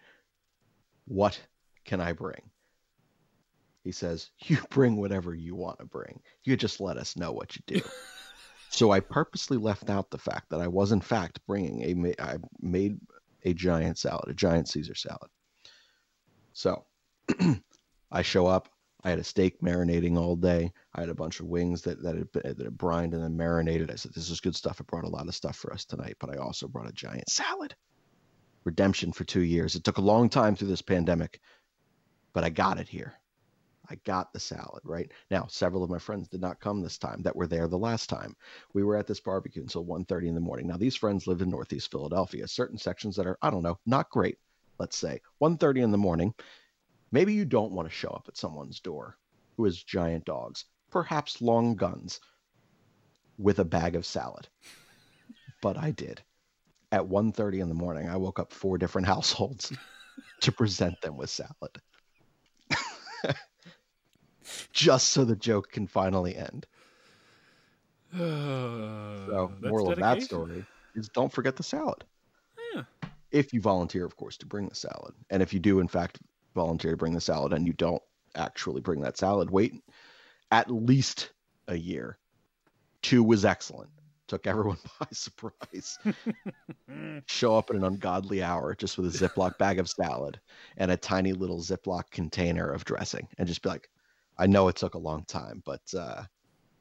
what 1.06 1.40
can 1.84 2.00
I 2.00 2.12
bring?" 2.12 2.50
He 3.82 3.92
says, 3.92 4.30
"You 4.44 4.58
bring 4.70 4.96
whatever 4.96 5.34
you 5.34 5.54
want 5.54 5.78
to 5.80 5.84
bring. 5.84 6.20
You 6.44 6.56
just 6.56 6.80
let 6.80 6.96
us 6.96 7.16
know 7.16 7.32
what 7.32 7.56
you 7.56 7.62
do." 7.66 7.80
so 8.70 8.92
I 8.92 9.00
purposely 9.00 9.56
left 9.56 9.90
out 9.90 10.10
the 10.10 10.18
fact 10.18 10.50
that 10.50 10.60
I 10.60 10.68
was 10.68 10.92
in 10.92 11.00
fact 11.00 11.40
bringing 11.46 11.82
a 11.82 12.14
I 12.22 12.36
made 12.60 12.98
a 13.44 13.54
giant 13.54 13.98
salad, 13.98 14.28
a 14.28 14.34
giant 14.34 14.68
Caesar 14.68 14.94
salad. 14.94 15.30
So, 16.52 16.84
I 18.10 18.22
show 18.22 18.46
up. 18.46 18.68
I 19.04 19.10
had 19.10 19.18
a 19.18 19.24
steak 19.24 19.60
marinating 19.60 20.16
all 20.16 20.36
day. 20.36 20.72
I 20.94 21.00
had 21.00 21.10
a 21.10 21.14
bunch 21.14 21.40
of 21.40 21.46
wings 21.46 21.82
that 21.82 22.02
that 22.02 22.16
had, 22.16 22.32
that 22.32 22.58
had 22.58 22.78
brined 22.78 23.14
and 23.14 23.22
then 23.22 23.36
marinated. 23.36 23.90
I 23.90 23.94
said, 23.94 24.12
"This 24.14 24.30
is 24.30 24.40
good 24.40 24.56
stuff." 24.56 24.80
I 24.80 24.84
brought 24.84 25.04
a 25.04 25.08
lot 25.08 25.28
of 25.28 25.34
stuff 25.34 25.56
for 25.56 25.72
us 25.72 25.84
tonight, 25.84 26.16
but 26.18 26.30
I 26.30 26.36
also 26.36 26.66
brought 26.66 26.88
a 26.88 26.92
giant 26.92 27.28
salad. 27.28 27.76
Redemption 28.64 29.12
for 29.12 29.24
two 29.24 29.42
years. 29.42 29.76
It 29.76 29.84
took 29.84 29.98
a 29.98 30.02
long 30.02 30.28
time 30.28 30.56
through 30.56 30.68
this 30.68 30.82
pandemic, 30.82 31.40
but 32.32 32.42
I 32.42 32.50
got 32.50 32.80
it 32.80 32.88
here. 32.88 33.14
I 33.88 33.94
got 33.96 34.32
the 34.32 34.40
salad 34.40 34.82
right 34.84 35.12
now. 35.30 35.46
Several 35.48 35.84
of 35.84 35.90
my 35.90 35.98
friends 35.98 36.26
did 36.28 36.40
not 36.40 36.58
come 36.58 36.80
this 36.80 36.98
time 36.98 37.22
that 37.22 37.36
were 37.36 37.46
there 37.46 37.68
the 37.68 37.78
last 37.78 38.08
time. 38.08 38.34
We 38.74 38.82
were 38.82 38.96
at 38.96 39.06
this 39.06 39.20
barbecue 39.20 39.62
until 39.62 39.84
1.30 39.84 40.26
in 40.26 40.34
the 40.34 40.40
morning. 40.40 40.66
Now 40.66 40.76
these 40.76 40.96
friends 40.96 41.28
live 41.28 41.40
in 41.40 41.50
Northeast 41.50 41.90
Philadelphia. 41.92 42.48
Certain 42.48 42.78
sections 42.78 43.14
that 43.16 43.26
are 43.26 43.38
I 43.42 43.50
don't 43.50 43.62
know, 43.62 43.78
not 43.86 44.10
great. 44.10 44.38
Let's 44.78 44.96
say 44.96 45.20
1.30 45.40 45.84
in 45.84 45.90
the 45.92 45.98
morning. 45.98 46.34
Maybe 47.16 47.32
you 47.32 47.46
don't 47.46 47.72
want 47.72 47.88
to 47.88 47.94
show 47.94 48.10
up 48.10 48.26
at 48.28 48.36
someone's 48.36 48.78
door 48.78 49.16
who 49.56 49.64
has 49.64 49.82
giant 49.82 50.26
dogs, 50.26 50.66
perhaps 50.90 51.40
long 51.40 51.74
guns, 51.74 52.20
with 53.38 53.58
a 53.58 53.64
bag 53.64 53.96
of 53.96 54.04
salad. 54.04 54.46
But 55.62 55.78
I 55.78 55.92
did. 55.92 56.22
At 56.92 57.08
1:30 57.08 57.60
in 57.60 57.70
the 57.70 57.74
morning, 57.74 58.06
I 58.06 58.18
woke 58.18 58.38
up 58.38 58.52
four 58.52 58.76
different 58.76 59.06
households 59.14 59.72
to 60.42 60.52
present 60.52 61.00
them 61.00 61.16
with 61.16 61.30
salad. 61.30 61.80
Just 64.74 65.08
so 65.08 65.24
the 65.24 65.36
joke 65.36 65.72
can 65.72 65.86
finally 65.86 66.36
end. 66.36 66.66
So, 68.12 69.52
That's 69.60 69.70
moral 69.70 69.90
of 69.90 69.98
that 70.00 70.22
story 70.22 70.66
is 70.94 71.08
don't 71.08 71.32
forget 71.32 71.56
the 71.56 71.62
salad. 71.62 72.04
Yeah. 72.74 72.82
If 73.30 73.54
you 73.54 73.62
volunteer, 73.62 74.04
of 74.04 74.16
course, 74.16 74.36
to 74.36 74.46
bring 74.46 74.68
the 74.68 74.74
salad. 74.74 75.14
And 75.30 75.42
if 75.42 75.54
you 75.54 75.60
do, 75.60 75.80
in 75.80 75.88
fact, 75.88 76.20
volunteer 76.56 76.90
to 76.90 76.96
bring 76.96 77.14
the 77.14 77.20
salad 77.20 77.52
and 77.52 77.66
you 77.66 77.72
don't 77.72 78.02
actually 78.34 78.80
bring 78.80 79.00
that 79.02 79.16
salad, 79.16 79.50
wait 79.50 79.74
at 80.50 80.70
least 80.70 81.30
a 81.68 81.76
year. 81.76 82.18
Two 83.02 83.22
was 83.22 83.44
excellent. 83.44 83.90
Took 84.26 84.46
everyone 84.46 84.78
by 85.00 85.06
surprise. 85.12 85.98
Show 87.26 87.56
up 87.56 87.70
at 87.70 87.76
an 87.76 87.84
ungodly 87.84 88.42
hour 88.42 88.74
just 88.74 88.98
with 88.98 89.14
a 89.14 89.28
Ziploc 89.28 89.56
bag 89.58 89.78
of 89.78 89.88
salad 89.88 90.40
and 90.76 90.90
a 90.90 90.96
tiny 90.96 91.32
little 91.32 91.60
Ziploc 91.60 92.10
container 92.10 92.68
of 92.70 92.84
dressing 92.84 93.28
and 93.38 93.46
just 93.46 93.62
be 93.62 93.68
like, 93.68 93.88
I 94.38 94.46
know 94.46 94.68
it 94.68 94.76
took 94.76 94.94
a 94.94 94.98
long 94.98 95.24
time, 95.24 95.62
but 95.64 95.82
uh, 95.96 96.24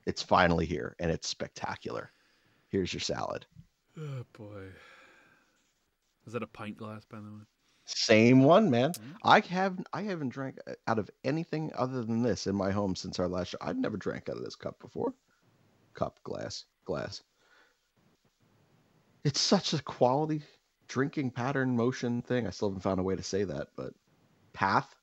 it's 0.05 0.21
finally 0.21 0.65
here 0.65 0.95
and 0.99 1.11
it's 1.11 1.27
spectacular. 1.27 2.11
Here's 2.69 2.93
your 2.93 3.01
salad. 3.01 3.45
Oh 3.97 4.25
boy. 4.33 4.71
Is 6.25 6.33
that 6.33 6.43
a 6.43 6.47
pint 6.47 6.77
glass, 6.77 7.05
by 7.05 7.17
the 7.17 7.23
way? 7.23 7.43
Same 7.85 8.43
one, 8.43 8.69
man. 8.69 8.93
Mm. 8.93 8.99
I 9.23 9.39
haven't 9.41 9.87
I 9.93 10.01
haven't 10.01 10.29
drank 10.29 10.57
uh, 10.67 10.73
out 10.87 10.99
of 10.99 11.09
anything 11.23 11.71
other 11.77 12.03
than 12.03 12.23
this 12.23 12.47
in 12.47 12.55
my 12.55 12.71
home 12.71 12.95
since 12.95 13.19
our 13.19 13.27
last 13.27 13.49
show. 13.49 13.57
I've 13.61 13.77
never 13.77 13.97
drank 13.97 14.27
out 14.27 14.37
of 14.37 14.43
this 14.43 14.55
cup 14.55 14.79
before. 14.79 15.13
Cup, 15.93 16.19
glass, 16.23 16.65
glass. 16.85 17.21
It's 19.23 19.39
such 19.39 19.73
a 19.73 19.81
quality 19.81 20.41
drinking 20.87 21.31
pattern 21.31 21.75
motion 21.75 22.21
thing. 22.21 22.47
I 22.47 22.49
still 22.49 22.69
haven't 22.69 22.81
found 22.81 22.99
a 22.99 23.03
way 23.03 23.15
to 23.15 23.23
say 23.23 23.43
that, 23.43 23.69
but 23.75 23.93
path. 24.53 24.93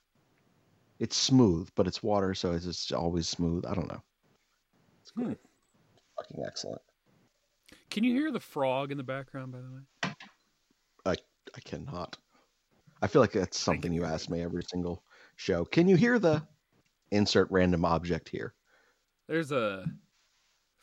It's 0.99 1.17
smooth, 1.17 1.69
but 1.75 1.87
it's 1.89 2.03
water, 2.03 2.33
so 2.35 2.53
it's 2.53 2.65
just 2.65 2.93
always 2.93 3.29
smooth. 3.29 3.65
I 3.67 3.75
don't 3.75 3.89
know. 3.89 4.03
It's 5.01 5.11
Hmm. 5.11 5.33
Fucking 6.17 6.45
excellent. 6.47 6.83
Can 7.91 8.05
you 8.05 8.13
hear 8.13 8.31
the 8.31 8.41
frog 8.41 8.93
in 8.93 8.99
the 8.99 9.03
background, 9.05 9.53
by 9.53 9.59
the 9.61 9.71
way? 9.71 10.15
I 11.05 11.17
I 11.57 11.61
cannot. 11.65 12.17
I 13.03 13.09
feel 13.09 13.21
like 13.21 13.33
that's 13.33 13.59
something 13.59 13.93
you 13.93 14.05
ask 14.05 14.31
me 14.31 14.43
every 14.43 14.63
single 14.63 15.03
show. 15.35 15.65
Can 15.65 15.89
you 15.89 15.97
hear 15.97 16.21
the 16.21 16.41
insert 17.11 17.51
random 17.51 17.85
object 17.85 18.29
here? 18.29 18.55
There's 19.27 19.51
a 19.51 19.85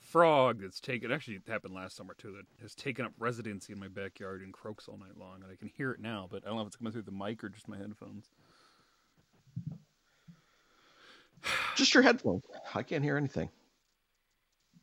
frog 0.01 0.61
that's 0.61 0.81
taken. 0.81 1.13
Actually, 1.13 1.35
it 1.35 1.43
happened 1.47 1.73
last 1.73 1.95
summer 1.95 2.13
too. 2.17 2.33
That 2.33 2.61
has 2.61 2.75
taken 2.75 3.05
up 3.05 3.13
residency 3.17 3.71
in 3.71 3.79
my 3.79 3.87
backyard 3.87 4.41
and 4.41 4.51
croaks 4.51 4.89
all 4.89 4.97
night 4.97 5.17
long, 5.17 5.41
and 5.43 5.51
I 5.51 5.55
can 5.55 5.69
hear 5.69 5.91
it 5.91 6.01
now. 6.01 6.27
But 6.29 6.43
I 6.43 6.47
don't 6.47 6.57
know 6.57 6.63
if 6.63 6.67
it's 6.67 6.75
coming 6.75 6.91
through 6.91 7.03
the 7.03 7.11
mic 7.11 7.41
or 7.41 7.49
just 7.49 7.69
my 7.69 7.77
headphones. 7.77 8.29
Just 11.77 11.93
your 11.93 12.03
headphones. 12.03 12.43
I 12.75 12.83
can't 12.83 13.01
hear 13.01 13.15
anything 13.15 13.49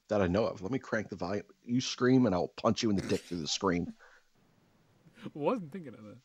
that 0.08 0.22
I 0.22 0.26
know 0.26 0.46
of. 0.46 0.62
Let 0.62 0.72
me 0.72 0.78
crank 0.78 1.10
the 1.10 1.16
volume. 1.16 1.44
You 1.66 1.82
scream 1.82 2.24
and 2.24 2.34
I'll 2.34 2.48
punch 2.48 2.82
you 2.82 2.88
in 2.88 2.96
the 2.96 3.02
dick 3.02 3.20
through 3.20 3.42
the 3.42 3.48
screen. 3.48 3.92
Wasn't 5.34 5.70
thinking 5.70 5.92
of 5.92 6.02
that. 6.04 6.16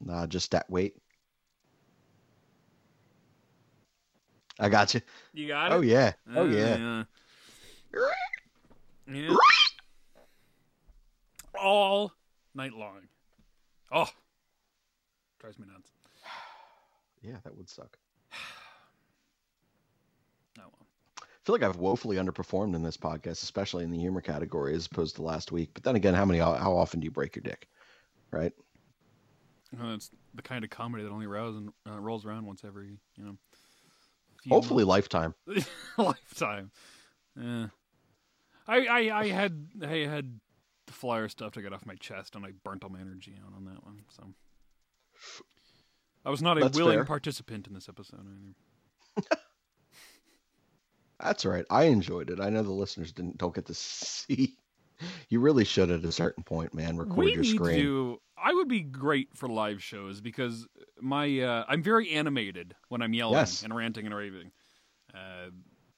Nah, 0.00 0.26
just 0.26 0.50
that. 0.52 0.68
weight. 0.70 0.94
I 4.58 4.68
got 4.68 4.94
you. 4.94 5.00
You 5.32 5.48
got 5.48 5.72
it. 5.72 5.74
Oh 5.74 5.80
yeah. 5.80 6.12
Oh 6.34 6.42
Uh, 6.42 6.48
yeah. 6.48 6.76
yeah. 6.76 7.04
Yeah. 9.12 9.36
All 11.60 12.12
night 12.54 12.72
long. 12.72 13.08
Oh, 13.92 14.08
drives 15.40 15.58
me 15.58 15.66
nuts. 15.72 15.90
Yeah, 17.22 17.36
that 17.44 17.56
would 17.56 17.68
suck. 17.70 17.96
Oh 20.58 20.62
well. 20.62 20.86
feel 21.44 21.54
like 21.54 21.62
I've 21.64 21.76
woefully 21.78 22.16
underperformed 22.16 22.74
in 22.76 22.82
this 22.82 22.96
podcast, 22.96 23.42
especially 23.42 23.82
in 23.82 23.90
the 23.90 23.98
humor 23.98 24.20
category, 24.20 24.74
as 24.74 24.86
opposed 24.86 25.16
to 25.16 25.22
last 25.22 25.50
week. 25.50 25.70
But 25.74 25.82
then 25.82 25.96
again, 25.96 26.14
how 26.14 26.24
many? 26.24 26.38
How 26.38 26.76
often 26.76 27.00
do 27.00 27.04
you 27.06 27.10
break 27.10 27.34
your 27.34 27.42
dick? 27.42 27.66
Right. 28.30 28.52
It's 29.94 30.10
the 30.34 30.42
kind 30.42 30.64
of 30.64 30.70
comedy 30.70 31.04
that 31.04 31.10
only 31.10 31.26
rolls, 31.26 31.56
and, 31.56 31.70
uh, 31.88 31.98
rolls 31.98 32.24
around 32.24 32.46
once 32.46 32.62
every, 32.64 32.98
you 33.16 33.24
know. 33.24 33.36
Hopefully, 34.48 34.84
lifetime. 34.84 35.34
months. 35.46 35.68
lifetime. 35.98 36.70
Yeah. 37.40 37.66
I, 38.66 38.86
I 38.86 39.20
I 39.20 39.28
had 39.28 39.66
I 39.82 39.96
had 40.06 40.40
the 40.86 40.92
flyer 40.92 41.28
stuff 41.28 41.52
to 41.52 41.62
get 41.62 41.72
off 41.72 41.86
my 41.86 41.94
chest, 41.96 42.34
and 42.34 42.44
I 42.44 42.50
burnt 42.62 42.84
all 42.84 42.90
my 42.90 43.00
energy 43.00 43.34
out 43.46 43.54
on 43.56 43.64
that 43.66 43.82
one. 43.84 44.00
So 44.10 44.24
I 46.24 46.30
was 46.30 46.42
not 46.42 46.58
a 46.58 46.60
That's 46.60 46.76
willing 46.76 46.98
fair. 46.98 47.04
participant 47.04 47.66
in 47.66 47.74
this 47.74 47.88
episode 47.88 48.20
either. 49.16 49.26
That's 51.20 51.44
right. 51.44 51.64
I 51.70 51.84
enjoyed 51.84 52.28
it. 52.30 52.40
I 52.40 52.50
know 52.50 52.62
the 52.62 52.70
listeners 52.72 53.12
didn't 53.12 53.38
don't 53.38 53.54
get 53.54 53.66
to 53.66 53.74
see. 53.74 54.56
You 55.28 55.40
really 55.40 55.64
should 55.64 55.90
at 55.90 56.04
a 56.04 56.12
certain 56.12 56.44
point, 56.44 56.72
man. 56.74 56.96
Record 56.96 57.16
we 57.16 57.32
your 57.32 57.42
need 57.42 57.54
screen. 57.54 57.76
to 57.76 57.82
do. 57.82 58.20
I 58.44 58.52
would 58.52 58.68
be 58.68 58.80
great 58.80 59.28
for 59.34 59.48
live 59.48 59.82
shows 59.82 60.20
because 60.20 60.66
my 61.00 61.40
uh, 61.40 61.64
I'm 61.66 61.82
very 61.82 62.10
animated 62.10 62.74
when 62.88 63.00
I'm 63.02 63.14
yelling 63.14 63.34
Yes. 63.38 63.62
and 63.62 63.74
ranting 63.74 64.04
and 64.06 64.14
raving. 64.14 64.50
Uh, 65.14 65.48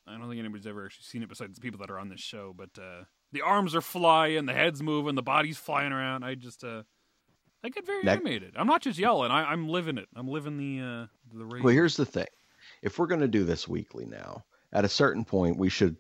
I 0.07 0.17
don't 0.17 0.29
think 0.29 0.39
anybody's 0.39 0.67
ever 0.67 0.85
actually 0.87 1.05
seen 1.05 1.23
it 1.25 1.29
besides 1.29 1.57
the 1.57 1.61
people 1.61 1.81
that 1.81 1.91
are 1.91 1.99
on 1.99 2.09
this 2.09 2.21
show. 2.21 2.55
But 2.57 2.71
uh, 2.81 3.05
the 3.33 3.43
arms 3.43 3.75
are 3.75 3.81
flying, 3.81 4.47
the 4.47 4.53
head's 4.53 4.81
moving, 4.83 5.17
the 5.17 5.23
body's 5.23 5.59
flying 5.59 5.91
around. 5.93 6.23
I 6.23 6.37
just 6.37 6.63
uh, 6.63 6.83
I 7.65 7.69
get 7.71 7.85
very 7.85 8.05
Next- 8.05 8.21
animated. 8.21 8.55
I'm 8.57 8.69
not 8.69 8.83
just 8.83 8.99
yelling. 8.99 9.33
I, 9.33 9.45
I'm 9.51 9.69
living 9.69 9.99
it. 9.99 10.07
I'm 10.15 10.29
living 10.29 10.57
the 10.57 10.85
uh, 10.85 11.07
the 11.37 11.45
rage. 11.45 11.65
Well, 11.65 11.75
here's 11.75 11.97
the 11.97 12.07
thing. 12.07 12.27
If 12.83 12.99
we're 12.99 13.09
going 13.09 13.23
to 13.23 13.29
do 13.29 13.43
this 13.45 13.67
weekly 13.67 14.07
now, 14.07 14.45
at 14.73 14.85
a 14.85 14.89
certain 14.89 15.25
point, 15.25 15.57
we 15.59 15.69
should 15.69 15.97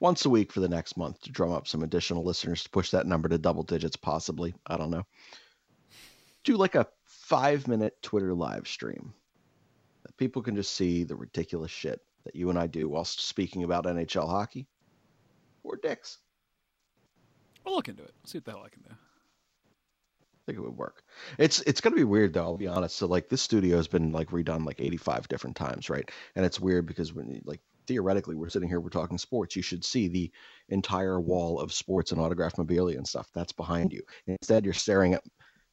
once 0.00 0.24
a 0.24 0.30
week 0.30 0.50
for 0.50 0.60
the 0.60 0.68
next 0.68 0.96
month 0.96 1.20
to 1.20 1.30
drum 1.30 1.52
up 1.52 1.68
some 1.68 1.82
additional 1.82 2.24
listeners 2.24 2.62
to 2.64 2.70
push 2.70 2.90
that 2.90 3.06
number 3.06 3.28
to 3.28 3.38
double 3.38 3.62
digits, 3.62 3.96
possibly. 3.96 4.54
I 4.66 4.76
don't 4.76 4.90
know. 4.90 5.06
Do 6.42 6.56
like 6.56 6.74
a 6.74 6.88
five 7.04 7.68
minute 7.68 8.02
Twitter 8.02 8.34
live 8.34 8.66
stream 8.66 9.12
that 10.04 10.16
people 10.16 10.42
can 10.42 10.56
just 10.56 10.74
see 10.74 11.04
the 11.04 11.14
ridiculous 11.14 11.70
shit 11.70 12.00
that 12.24 12.34
you 12.34 12.48
and 12.50 12.58
I 12.58 12.66
do 12.66 12.88
whilst 12.88 13.20
speaking 13.20 13.62
about 13.62 13.84
NHL 13.84 14.28
hockey 14.28 14.66
or 15.62 15.76
dicks. 15.76 16.18
I'll 17.66 17.74
look 17.74 17.88
into 17.88 18.02
it. 18.02 18.14
See 18.24 18.38
what 18.38 18.46
the 18.46 18.50
hell 18.52 18.62
I 18.64 18.70
can 18.70 18.82
do. 18.82 18.90
I 18.90 20.42
think 20.46 20.58
it 20.58 20.62
would 20.62 20.78
work. 20.78 21.04
It's 21.36 21.60
it's 21.60 21.82
gonna 21.82 21.96
be 21.96 22.04
weird 22.04 22.32
though. 22.32 22.42
I'll 22.42 22.56
be 22.56 22.66
honest. 22.66 22.96
So 22.96 23.06
like 23.06 23.28
this 23.28 23.42
studio 23.42 23.76
has 23.76 23.86
been 23.86 24.12
like 24.12 24.30
redone 24.30 24.64
like 24.64 24.80
85 24.80 25.28
different 25.28 25.56
times, 25.56 25.90
right? 25.90 26.10
And 26.34 26.46
it's 26.46 26.58
weird 26.58 26.86
because 26.86 27.12
when 27.12 27.28
you, 27.28 27.42
like 27.44 27.60
theoretically 27.90 28.36
we're 28.36 28.48
sitting 28.48 28.68
here 28.68 28.78
we're 28.78 28.88
talking 28.88 29.18
sports, 29.18 29.56
you 29.56 29.62
should 29.62 29.84
see 29.84 30.06
the 30.06 30.30
entire 30.68 31.18
wall 31.18 31.58
of 31.58 31.72
sports 31.72 32.12
and 32.12 32.20
autograph 32.20 32.56
memorabilia 32.56 32.96
and 32.96 33.06
stuff 33.06 33.28
that's 33.34 33.50
behind 33.50 33.92
you. 33.92 34.00
Instead, 34.28 34.64
you're 34.64 34.72
staring 34.72 35.12
at 35.14 35.24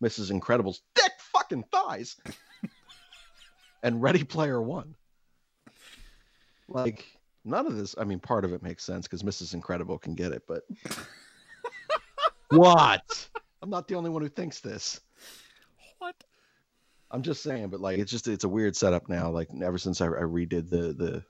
Mrs. 0.04 0.32
Incredible's 0.32 0.82
thick 0.96 1.12
fucking 1.20 1.64
thighs 1.72 2.18
and 3.84 4.02
Ready 4.02 4.24
Player 4.24 4.60
One. 4.60 4.96
Like 6.68 7.06
none 7.46 7.68
of 7.68 7.78
this. 7.78 7.94
I 8.00 8.04
mean, 8.04 8.20
part 8.20 8.46
of 8.46 8.52
it 8.52 8.64
makes 8.64 8.84
sense 8.84 9.06
because 9.06 9.22
Mrs. 9.22 9.54
Incredible 9.54 10.00
can 10.00 10.16
get 10.16 10.32
it, 10.32 10.42
but 10.48 10.64
what? 12.50 13.30
I'm 13.62 13.70
not 13.70 13.88
the 13.88 13.94
only 13.94 14.10
one 14.10 14.24
who 14.24 14.30
thinks 14.30 14.60
this. 14.60 15.00
What? 16.00 16.16
I'm 17.12 17.22
just 17.22 17.44
saying, 17.44 17.68
but 17.68 17.80
like 17.80 18.00
it's 18.00 18.12
just 18.12 18.28
it's 18.28 18.44
a 18.44 18.50
weird 18.50 18.76
setup 18.76 19.08
now. 19.08 19.30
Like 19.30 19.50
ever 19.62 19.78
since 19.78 20.02
I, 20.02 20.08
I 20.08 20.24
redid 20.24 20.72
the 20.72 20.94
the 20.94 21.24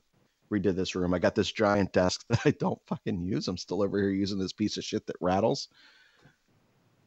redid 0.51 0.75
this 0.75 0.95
room, 0.95 1.13
I 1.13 1.19
got 1.19 1.35
this 1.35 1.51
giant 1.51 1.91
desk 1.93 2.25
that 2.29 2.41
I 2.45 2.51
don't 2.51 2.79
fucking 2.87 3.21
use. 3.21 3.47
I'm 3.47 3.57
still 3.57 3.81
over 3.83 3.99
here 3.99 4.11
using 4.11 4.39
this 4.39 4.53
piece 4.53 4.77
of 4.77 4.83
shit 4.83 5.05
that 5.07 5.15
rattles. 5.21 5.67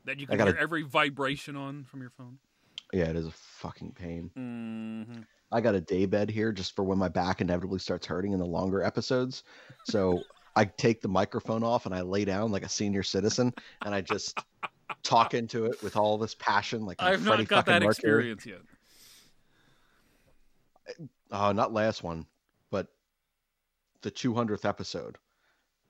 That 0.05 0.19
you 0.19 0.27
can 0.27 0.39
gotta- 0.39 0.53
hear 0.53 0.61
every 0.61 0.83
vibration 0.83 1.57
on 1.57 1.85
from 1.85 2.01
your 2.01 2.11
phone. 2.11 2.39
Yeah, 2.93 3.05
it 3.05 3.15
is 3.17 3.27
a 3.27 3.31
fucking 3.31 3.93
pain. 3.93 4.31
Mm-hmm. 4.37 5.21
I 5.53 5.61
got 5.61 5.77
a 5.77 5.81
day 5.81 6.07
bed 6.07 6.29
here 6.29 6.51
just 6.51 6.75
for 6.75 6.83
when 6.85 6.99
my 6.99 7.09
back 7.09 7.41
inevitably 7.41 7.79
starts 7.79 8.07
hurting 8.07 8.33
in 8.33 8.41
the 8.41 8.47
longer 8.47 8.83
episodes. 8.83 9.45
So 9.85 10.23
I 10.57 10.65
take 10.65 11.01
the 11.01 11.09
microphone 11.09 11.63
off 11.63 11.87
and 11.87 11.95
I 11.95 12.01
lay 12.01 12.25
down 12.25 12.51
like 12.51 12.65
a 12.65 12.69
senior 12.69 13.05
citizen 13.05 13.55
and 13.85 13.95
I 13.95 14.01
just 14.01 14.41
talk 15.05 15.35
into 15.35 15.67
it 15.67 15.81
with 15.85 15.97
all 15.97 16.19
this 16.19 16.35
passion, 16.35 16.85
like 16.85 17.01
I've 17.01 17.21
Freddie 17.23 17.43
not 17.45 17.49
got 17.49 17.67
that 17.67 17.83
Mercury. 17.83 18.33
experience 18.33 18.47
yet. 18.47 18.61
Oh, 21.31 21.53
not 21.53 21.73
last 21.73 22.03
one, 22.03 22.27
the 24.03 24.11
200th 24.11 24.65
episode. 24.65 25.17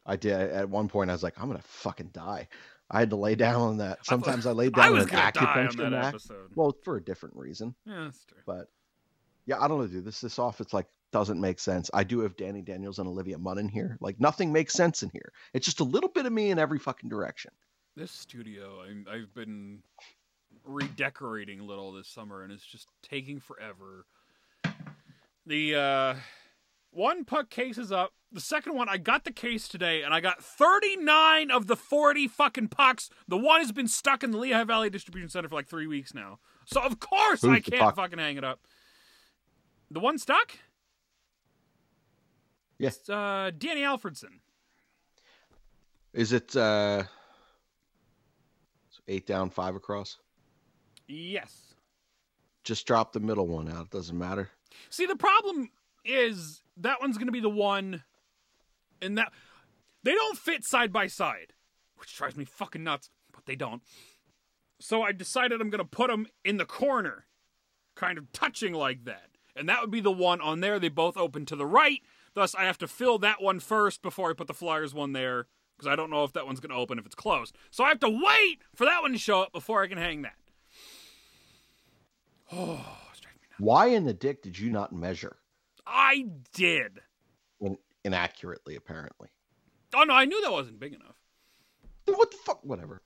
I 0.07 0.17
did 0.17 0.33
at 0.33 0.69
one 0.69 0.89
point. 0.89 1.11
I 1.11 1.13
was 1.13 1.23
like, 1.23 1.41
I'm 1.41 1.47
gonna 1.49 1.61
fucking 1.63 2.11
die. 2.13 2.49
I 2.91 2.99
had 2.99 3.11
to 3.11 3.17
lay 3.17 3.35
down 3.37 3.61
on 3.61 3.77
that. 3.79 4.05
Sometimes 4.05 4.47
I, 4.47 4.53
laid 4.53 4.73
down 4.75 4.97
I 4.97 5.03
an 5.03 5.07
acupuncture 5.09 5.77
that 5.77 5.91
mat. 5.91 6.05
episode. 6.07 6.51
Well, 6.57 6.75
for 6.83 6.97
a 6.97 7.01
different 7.05 7.37
reason, 7.37 7.75
Yeah, 7.87 8.05
that's 8.05 8.25
true. 8.25 8.39
but 8.47 8.67
yeah, 9.47 9.61
I 9.61 9.69
don't 9.69 9.79
know, 9.81 9.87
dude. 9.87 10.05
This 10.05 10.21
this 10.21 10.39
off. 10.39 10.61
It's 10.61 10.73
like 10.73 10.87
doesn't 11.13 11.41
make 11.41 11.61
sense. 11.61 11.91
I 11.95 12.03
do 12.05 12.21
have 12.21 12.37
Dani 12.37 12.65
Daniels 12.65 12.99
and 12.99 13.07
Olivia 13.09 13.37
Munn 13.39 13.59
in 13.59 13.69
here. 13.69 13.97
Like 14.01 14.19
nothing 14.21 14.53
makes 14.53 14.73
sense 14.75 15.03
in 15.03 15.11
here. 15.11 15.33
It's 15.55 15.65
just 15.67 15.81
a 15.81 15.85
little 15.85 16.09
bit 16.09 16.27
of 16.27 16.33
me 16.33 16.51
in 16.51 16.59
every 16.59 16.79
fucking 16.79 17.09
direction. 17.09 17.53
This 17.97 18.11
studio, 18.11 18.83
I, 18.83 19.15
I've 19.17 19.35
been 19.35 19.81
redecorating 20.65 21.61
a 21.61 21.65
little 21.65 21.93
this 21.93 22.09
summer, 22.09 22.43
and 22.43 22.53
it's 22.53 22.65
just 22.65 22.89
taking 23.03 23.41
forever. 23.41 24.07
The 25.47 25.75
uh, 25.75 26.15
one 26.91 27.25
puck 27.25 27.51
case 27.51 27.79
is 27.79 27.93
up. 27.93 28.13
The 28.33 28.41
second 28.41 28.75
one, 28.75 28.89
I 28.89 28.97
got 28.97 29.25
the 29.25 29.33
case 29.33 29.67
today, 29.67 30.03
and 30.03 30.15
I 30.15 30.21
got 30.21 30.43
39 30.43 31.51
of 31.51 31.67
the 31.67 31.75
40 31.77 32.29
fucking 32.29 32.69
pucks. 32.69 33.11
The 33.27 33.37
one 33.37 33.61
has 33.61 33.73
been 33.73 33.89
stuck 33.89 34.23
in 34.23 34.31
the 34.31 34.39
Lehigh 34.39 34.65
Valley 34.65 34.89
Distribution 34.89 35.29
Center 35.29 35.49
for 35.49 35.57
like 35.57 35.67
three 35.69 35.89
weeks 35.89 36.15
now. 36.15 36.39
So 36.65 36.81
of 36.81 37.01
course 37.01 37.43
Who's 37.43 37.51
I 37.51 37.61
can't 37.61 37.97
fucking 37.97 38.19
hang 38.19 38.37
it 38.37 38.45
up. 38.45 38.61
The 39.91 39.99
one 39.99 40.19
stuck? 40.19 40.53
Yeah. 42.79 42.89
It's 42.89 43.11
uh, 43.11 43.51
Danny 43.59 43.81
Alfredsson. 43.81 44.39
Is 46.13 46.33
it 46.33 46.57
uh 46.57 47.05
eight 49.09 49.27
down, 49.27 49.51
five 49.51 49.75
across? 49.75 50.19
Yes. 51.09 51.75
Just 52.63 52.87
drop 52.87 53.13
the 53.13 53.21
middle 53.21 53.47
one 53.47 53.69
out. 53.69 53.87
It 53.87 53.91
doesn't 53.91 54.17
matter. 54.17 54.51
See, 54.89 55.07
the 55.07 55.17
problem 55.17 55.71
is 56.05 56.63
that 56.77 57.01
one's 57.01 57.17
going 57.17 57.29
to 57.29 57.33
be 57.33 57.41
the 57.41 57.49
one, 57.49 58.05
and 59.01 59.19
that 59.19 59.33
they 60.03 60.13
don't 60.13 60.39
fit 60.39 60.65
side 60.65 60.93
by 60.93 61.07
side, 61.07 61.53
which 61.97 62.17
drives 62.17 62.37
me 62.37 62.45
fucking 62.45 62.85
nuts. 62.85 63.11
But 63.33 63.47
they 63.47 63.57
don't. 63.57 63.83
So 64.81 65.03
I 65.03 65.13
decided 65.13 65.61
I'm 65.61 65.71
going 65.71 65.85
to 65.85 65.85
put 65.85 66.09
them 66.09 66.27
in 66.45 66.57
the 66.57 66.65
corner, 66.65 67.27
kind 67.95 68.19
of 68.19 68.33
touching 68.33 68.73
like 68.73 69.05
that, 69.05 69.31
and 69.55 69.69
that 69.69 69.81
would 69.81 69.91
be 69.91 70.01
the 70.01 70.11
one 70.11 70.41
on 70.41 70.61
there. 70.61 70.79
They 70.79 70.89
both 70.89 71.17
open 71.17 71.47
to 71.47 71.57
the 71.57 71.67
right. 71.67 72.01
Thus, 72.35 72.55
I 72.55 72.65
have 72.65 72.79
to 72.79 72.89
fill 72.89 73.19
that 73.19 73.43
one 73.43 73.61
first 73.61 74.03
before 74.03 74.31
I 74.31 74.35
put 74.35 74.47
the 74.47 74.55
Flyers 74.55 74.95
one 74.95 75.13
there 75.13 75.47
because 75.77 75.91
I 75.91 75.97
don't 75.97 76.11
know 76.11 76.25
if 76.25 76.33
that 76.35 76.47
one's 76.47 76.61
going 76.61 76.71
to 76.71 76.77
open 76.77 76.99
if 76.99 77.07
it's 77.07 77.15
closed. 77.15 77.57
So 77.71 77.85
I 77.85 77.89
have 77.89 78.01
to 78.01 78.09
wait 78.09 78.61
for 78.75 78.85
that 78.85 79.03
one 79.03 79.13
to 79.13 79.19
show 79.19 79.41
up 79.41 79.53
before 79.53 79.83
I 79.83 79.89
can 79.89 79.99
hang 79.99 80.23
that. 80.23 80.35
Oh. 82.53 82.85
Why 83.61 83.89
in 83.89 84.07
the 84.07 84.15
dick 84.15 84.43
did 84.43 84.59
you 84.59 84.71
not 84.71 84.91
measure? 84.91 85.37
I 85.91 86.27
did. 86.55 87.01
In- 87.61 87.79
inaccurately, 88.05 88.77
apparently. 88.77 89.29
Oh 89.95 90.05
no, 90.05 90.15
I 90.15 90.25
knew 90.25 90.41
that 90.43 90.53
wasn't 90.53 90.79
big 90.79 90.95
enough. 90.95 91.17
Then 92.07 92.15
What 92.17 92.31
the 92.31 92.37
fuck? 92.39 92.65
Whatever. 92.65 93.03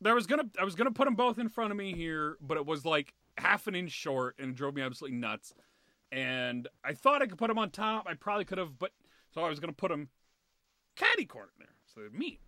There 0.00 0.14
was 0.14 0.26
gonna, 0.26 0.44
I 0.60 0.64
was 0.64 0.74
gonna 0.74 0.90
put 0.90 1.04
them 1.06 1.14
both 1.14 1.38
in 1.38 1.48
front 1.48 1.70
of 1.70 1.76
me 1.76 1.92
here, 1.94 2.36
but 2.40 2.56
it 2.56 2.66
was 2.66 2.84
like 2.84 3.14
half 3.36 3.66
an 3.66 3.74
inch 3.74 3.90
short, 3.92 4.36
and 4.38 4.50
it 4.50 4.56
drove 4.56 4.74
me 4.74 4.82
absolutely 4.82 5.18
nuts. 5.18 5.54
And 6.10 6.68
I 6.84 6.94
thought 6.94 7.22
I 7.22 7.26
could 7.26 7.38
put 7.38 7.48
them 7.48 7.58
on 7.58 7.70
top. 7.70 8.06
I 8.08 8.14
probably 8.14 8.44
could 8.44 8.58
have, 8.58 8.78
but 8.78 8.92
so 9.32 9.42
I 9.42 9.48
was 9.48 9.60
gonna 9.60 9.72
put 9.72 9.90
them 9.90 10.08
caddy 10.96 11.24
corner 11.24 11.52
there, 11.58 11.68
so 11.94 12.00
they'd 12.00 12.12
meet. 12.12 12.40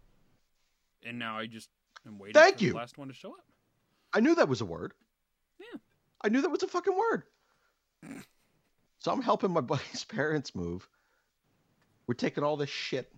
And 1.04 1.18
now 1.18 1.38
I 1.38 1.46
just 1.46 1.70
am 2.06 2.18
waiting 2.18 2.34
Thank 2.34 2.58
for 2.58 2.64
you. 2.64 2.70
the 2.70 2.76
last 2.76 2.98
one 2.98 3.08
to 3.08 3.14
show 3.14 3.30
up. 3.32 3.44
I 4.12 4.20
knew 4.20 4.34
that 4.34 4.48
was 4.48 4.60
a 4.60 4.66
word. 4.66 4.92
Yeah. 5.58 5.78
I 6.22 6.28
knew 6.28 6.42
that 6.42 6.50
was 6.50 6.62
a 6.62 6.68
fucking 6.68 6.96
word. 6.96 7.22
So 9.01 9.11
I'm 9.11 9.22
helping 9.22 9.51
my 9.51 9.61
buddy's 9.61 10.05
parents 10.05 10.55
move. 10.55 10.88
We're 12.07 12.14
taking 12.14 12.44
all 12.44 12.57
this 12.57 12.70
shit 12.70 13.12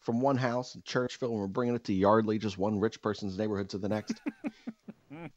from 0.00 0.20
one 0.20 0.36
house 0.36 0.74
in 0.74 0.82
Churchville 0.82 1.30
and 1.30 1.40
we're 1.40 1.46
bringing 1.46 1.74
it 1.74 1.84
to 1.84 1.92
Yardley, 1.92 2.38
just 2.38 2.58
one 2.58 2.78
rich 2.78 3.00
person's 3.02 3.38
neighborhood 3.38 3.70
to 3.70 3.78
the 3.78 3.88
next. 3.88 4.20
and 5.10 5.30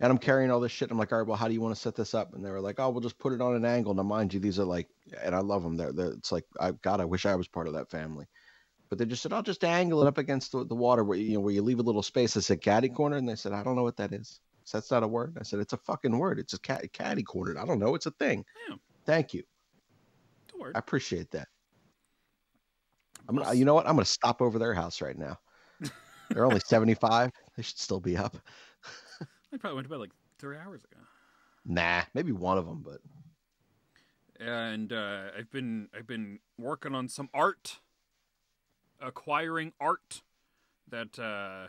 I'm 0.00 0.18
carrying 0.18 0.50
all 0.50 0.60
this 0.60 0.72
shit. 0.72 0.90
I'm 0.90 0.98
like, 0.98 1.12
all 1.12 1.18
right, 1.18 1.26
well, 1.26 1.36
how 1.36 1.48
do 1.48 1.54
you 1.54 1.60
want 1.60 1.74
to 1.74 1.80
set 1.80 1.96
this 1.96 2.14
up? 2.14 2.34
And 2.34 2.44
they 2.44 2.50
were 2.50 2.60
like, 2.60 2.78
oh, 2.78 2.90
we'll 2.90 3.00
just 3.00 3.18
put 3.18 3.32
it 3.32 3.40
on 3.40 3.56
an 3.56 3.64
angle. 3.64 3.94
Now, 3.94 4.02
mind 4.02 4.32
you, 4.32 4.40
these 4.40 4.58
are 4.58 4.64
like, 4.64 4.88
and 5.22 5.34
I 5.34 5.40
love 5.40 5.62
them. 5.62 5.76
They're, 5.76 5.92
they're 5.92 6.12
it's 6.12 6.32
like, 6.32 6.44
I 6.60 6.72
God, 6.72 7.00
I 7.00 7.04
wish 7.04 7.26
I 7.26 7.34
was 7.34 7.48
part 7.48 7.66
of 7.66 7.74
that 7.74 7.90
family. 7.90 8.26
But 8.88 8.98
they 8.98 9.06
just 9.06 9.22
said, 9.22 9.32
I'll 9.32 9.42
just 9.42 9.64
angle 9.64 10.02
it 10.02 10.08
up 10.08 10.18
against 10.18 10.52
the, 10.52 10.64
the 10.64 10.74
water 10.74 11.04
where 11.04 11.18
you 11.18 11.34
know 11.34 11.40
where 11.40 11.54
you 11.54 11.62
leave 11.62 11.78
a 11.78 11.82
little 11.82 12.02
space. 12.02 12.36
I 12.36 12.40
said, 12.40 12.60
caddy 12.60 12.88
corner, 12.88 13.16
and 13.16 13.28
they 13.28 13.36
said, 13.36 13.52
I 13.52 13.62
don't 13.62 13.76
know 13.76 13.84
what 13.84 13.96
that 13.98 14.12
is. 14.12 14.40
Said, 14.64 14.78
That's 14.78 14.90
not 14.90 15.02
a 15.02 15.08
word. 15.08 15.36
I 15.40 15.44
said, 15.44 15.60
It's 15.60 15.72
a 15.72 15.78
fucking 15.78 16.16
word. 16.16 16.38
It's 16.38 16.54
a 16.54 16.60
cat, 16.60 16.92
caddy 16.92 17.22
corner. 17.22 17.58
I 17.58 17.64
don't 17.64 17.78
know. 17.78 17.94
It's 17.94 18.06
a 18.06 18.10
thing. 18.12 18.44
Yeah. 18.68 18.76
Thank 19.10 19.34
you. 19.34 19.42
Don't. 20.46 20.76
I 20.76 20.78
appreciate 20.78 21.32
that. 21.32 21.48
I'm 23.28 23.34
gonna, 23.34 23.54
you 23.54 23.64
know 23.64 23.74
what? 23.74 23.88
I'm 23.88 23.96
gonna 23.96 24.04
stop 24.04 24.40
over 24.40 24.56
their 24.56 24.72
house 24.72 25.00
right 25.00 25.18
now. 25.18 25.36
They're 26.30 26.46
only 26.46 26.60
75. 26.60 27.32
They 27.56 27.62
should 27.64 27.78
still 27.80 27.98
be 27.98 28.16
up. 28.16 28.36
I 29.52 29.56
probably 29.56 29.74
went 29.74 29.86
to 29.86 29.90
bed 29.90 29.98
like 29.98 30.12
three 30.38 30.56
hours 30.56 30.84
ago. 30.84 31.02
Nah, 31.64 32.02
maybe 32.14 32.30
one 32.30 32.56
of 32.56 32.66
them, 32.66 32.84
but 32.84 33.00
and 34.38 34.92
uh, 34.92 35.30
I've 35.36 35.50
been 35.50 35.88
I've 35.92 36.06
been 36.06 36.38
working 36.56 36.94
on 36.94 37.08
some 37.08 37.30
art, 37.34 37.80
acquiring 39.00 39.72
art. 39.80 40.22
That 40.88 41.18
uh, 41.18 41.66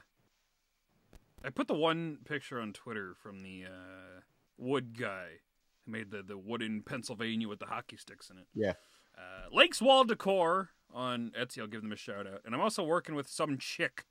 I 1.44 1.50
put 1.50 1.68
the 1.68 1.74
one 1.74 2.20
picture 2.24 2.62
on 2.62 2.72
Twitter 2.72 3.16
from 3.20 3.42
the 3.42 3.66
uh, 3.66 4.20
wood 4.60 4.96
guy 4.96 5.40
made 5.88 6.12
the 6.12 6.24
the 6.24 6.38
wooden 6.38 6.82
Pennsylvania 6.82 7.48
with 7.48 7.60
the 7.60 7.66
hockey 7.66 7.98
sticks 7.98 8.30
in 8.30 8.38
it. 8.38 8.48
Yeah. 8.54 8.74
Uh, 9.18 9.54
Lakes 9.56 9.82
Wall 9.82 10.04
Decor 10.04 10.70
on 10.94 11.32
Etsy. 11.40 11.60
I'll 11.60 11.68
give 11.68 11.82
them 11.82 11.92
a 11.92 11.98
shout 11.98 12.28
out. 12.28 12.42
And 12.46 12.56
I'm 12.56 12.62
also 12.62 12.84
working 12.84 13.16
with 13.16 13.28
some 13.28 13.58
chick, 13.58 14.06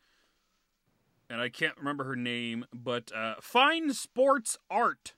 and 1.29 1.41
I 1.41 1.49
can't 1.49 1.77
remember 1.77 2.05
her 2.05 2.17
name, 2.17 2.67
but 2.73 3.11
uh, 3.15 3.35
Fine 3.41 3.95
Sports 3.95 4.59
Art. 4.71 5.15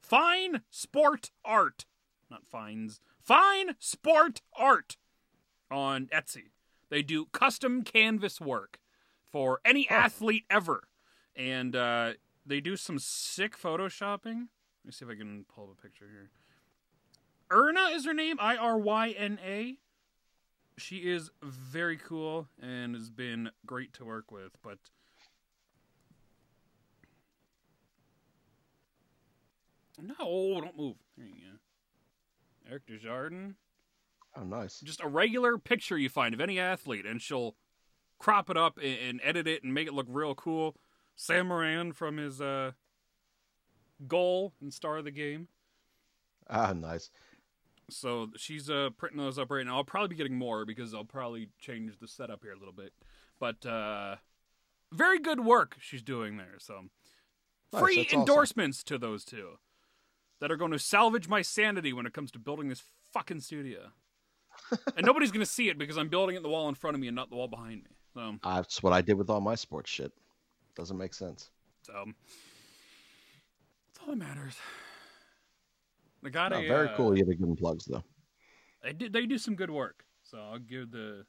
Fine 0.00 0.62
Sport 0.70 1.30
Art 1.44 1.84
not 2.30 2.46
fines, 2.46 3.00
fine 3.20 3.74
sport 3.78 4.40
art 4.56 4.96
on 5.70 6.06
Etsy. 6.06 6.50
They 6.90 7.02
do 7.02 7.26
custom 7.26 7.82
canvas 7.82 8.40
work 8.40 8.78
for 9.30 9.60
any 9.64 9.88
athlete 9.88 10.44
ever. 10.50 10.84
And 11.36 11.76
uh, 11.76 12.12
they 12.44 12.60
do 12.60 12.76
some 12.76 12.98
sick 12.98 13.58
photoshopping. 13.58 14.48
Let 14.88 14.92
me 14.92 14.96
see 14.96 15.04
if 15.04 15.10
I 15.10 15.16
can 15.16 15.44
pull 15.54 15.64
up 15.64 15.76
a 15.78 15.82
picture 15.82 16.06
here. 16.10 16.30
Iryna 17.50 17.94
is 17.94 18.06
her 18.06 18.14
name, 18.14 18.38
I 18.40 18.56
R 18.56 18.78
Y 18.78 19.10
N 19.10 19.38
A. 19.46 19.76
She 20.78 21.10
is 21.10 21.28
very 21.42 21.98
cool 21.98 22.48
and 22.58 22.94
has 22.94 23.10
been 23.10 23.50
great 23.66 23.92
to 23.92 24.06
work 24.06 24.32
with, 24.32 24.52
but 24.64 24.78
No, 30.00 30.58
don't 30.62 30.78
move. 30.78 30.96
There 31.18 31.26
you 31.26 31.32
go. 31.34 32.70
Eric 32.70 32.86
Desjardins. 32.86 33.56
oh, 34.38 34.44
nice. 34.44 34.80
Just 34.80 35.02
a 35.02 35.06
regular 35.06 35.58
picture 35.58 35.98
you 35.98 36.08
find 36.08 36.32
of 36.32 36.40
any 36.40 36.58
athlete, 36.58 37.04
and 37.04 37.20
she'll 37.20 37.56
crop 38.18 38.48
it 38.48 38.56
up 38.56 38.78
and, 38.78 38.98
and 38.98 39.20
edit 39.22 39.46
it 39.46 39.62
and 39.62 39.74
make 39.74 39.86
it 39.86 39.92
look 39.92 40.06
real 40.08 40.34
cool. 40.34 40.76
Sam 41.14 41.48
Morin 41.48 41.92
from 41.92 42.16
his 42.16 42.40
uh, 42.40 42.72
goal 44.06 44.52
and 44.60 44.72
star 44.72 44.98
of 44.98 45.04
the 45.04 45.10
game. 45.10 45.48
Ah, 46.48 46.72
nice. 46.72 47.10
So 47.90 48.28
she's 48.36 48.68
uh, 48.68 48.90
printing 48.96 49.18
those 49.18 49.38
up 49.38 49.50
right 49.50 49.64
now. 49.64 49.76
I'll 49.76 49.84
probably 49.84 50.08
be 50.08 50.14
getting 50.16 50.36
more 50.36 50.64
because 50.64 50.94
I'll 50.94 51.04
probably 51.04 51.48
change 51.58 51.98
the 52.00 52.08
setup 52.08 52.42
here 52.42 52.52
a 52.52 52.58
little 52.58 52.72
bit. 52.72 52.92
But 53.40 53.64
uh, 53.64 54.16
very 54.92 55.18
good 55.18 55.40
work 55.40 55.76
she's 55.80 56.02
doing 56.02 56.36
there. 56.36 56.56
So 56.58 56.84
Nice, 57.72 57.82
free 57.82 57.96
that's 57.96 58.08
awesome. 58.08 58.20
endorsements 58.20 58.82
to 58.84 58.98
those 58.98 59.24
two 59.24 59.58
that 60.40 60.50
are 60.52 60.56
going 60.56 60.72
to 60.72 60.78
salvage 60.78 61.28
my 61.28 61.42
sanity 61.42 61.92
when 61.92 62.06
it 62.06 62.12
comes 62.12 62.30
to 62.32 62.38
building 62.38 62.68
this 62.68 62.82
fucking 63.12 63.40
studio. 63.40 63.90
and 64.96 65.04
nobody's 65.06 65.30
going 65.30 65.44
to 65.44 65.50
see 65.50 65.68
it 65.68 65.78
because 65.78 65.96
I'm 65.98 66.08
building 66.08 66.34
it 66.34 66.38
in 66.38 66.42
the 66.42 66.48
wall 66.48 66.68
in 66.68 66.74
front 66.74 66.94
of 66.94 67.00
me 67.00 67.08
and 67.08 67.16
not 67.16 67.30
the 67.30 67.36
wall 67.36 67.48
behind 67.48 67.82
me. 67.84 67.90
So, 68.14 68.36
That's 68.42 68.82
what 68.82 68.92
I 68.92 69.00
did 69.02 69.14
with 69.14 69.30
all 69.30 69.40
my 69.40 69.54
sports 69.54 69.90
shit. 69.90 70.12
Doesn't 70.74 70.96
make 70.96 71.12
sense. 71.14 71.50
so 71.82 72.04
all 74.08 74.16
that 74.16 74.18
matters. 74.18 74.56
I 76.24 76.30
got 76.30 76.52
No, 76.52 76.58
a 76.58 76.66
very 76.66 76.88
uh, 76.88 76.96
cool. 76.96 77.12
You 77.14 77.20
have 77.20 77.28
to 77.28 77.34
give 77.34 77.46
them 77.46 77.56
plugs 77.56 77.84
though. 77.84 78.02
They 78.82 78.92
did. 78.92 79.12
They 79.12 79.26
do 79.26 79.38
some 79.38 79.54
good 79.54 79.70
work. 79.70 80.04
So 80.24 80.38
I'll 80.38 80.58
give 80.58 80.90
the 80.90 81.24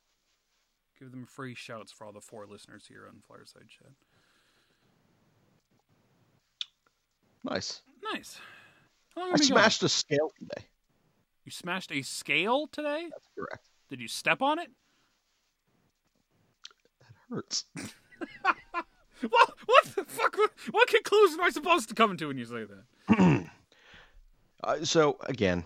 give 0.97 1.11
them 1.11 1.25
free 1.25 1.55
shouts 1.55 1.91
for 1.91 2.05
all 2.05 2.13
the 2.13 2.21
four 2.21 2.45
listeners 2.47 2.85
here 2.87 3.05
on 3.07 3.21
Fireside 3.27 3.67
Chat. 3.69 3.91
Nice. 7.43 7.81
Nice. 8.13 8.39
I 9.15 9.21
been 9.21 9.29
going? 9.31 9.43
smashed 9.43 9.83
a 9.83 9.89
scale 9.89 10.31
today. 10.37 10.67
You 11.45 11.51
smashed 11.51 11.91
a 11.91 12.01
scale 12.01 12.67
today? 12.67 13.07
That's 13.09 13.27
correct. 13.37 13.69
Did 13.89 14.01
you 14.01 14.07
step 14.07 14.41
on 14.41 14.59
it? 14.59 14.69
That 16.99 17.35
hurts. 17.35 17.65
What? 19.27 19.53
What 19.65 19.85
the 19.95 20.03
fuck? 20.05 20.37
What, 20.71 20.87
conclusion 20.87 21.39
am 21.39 21.45
I 21.45 21.49
supposed 21.49 21.89
to 21.89 21.95
come 21.95 22.15
to 22.17 22.27
when 22.27 22.37
you 22.37 22.45
say 22.45 22.65
that? 22.65 23.45
Uh, 24.61 24.83
so 24.83 25.17
again, 25.21 25.63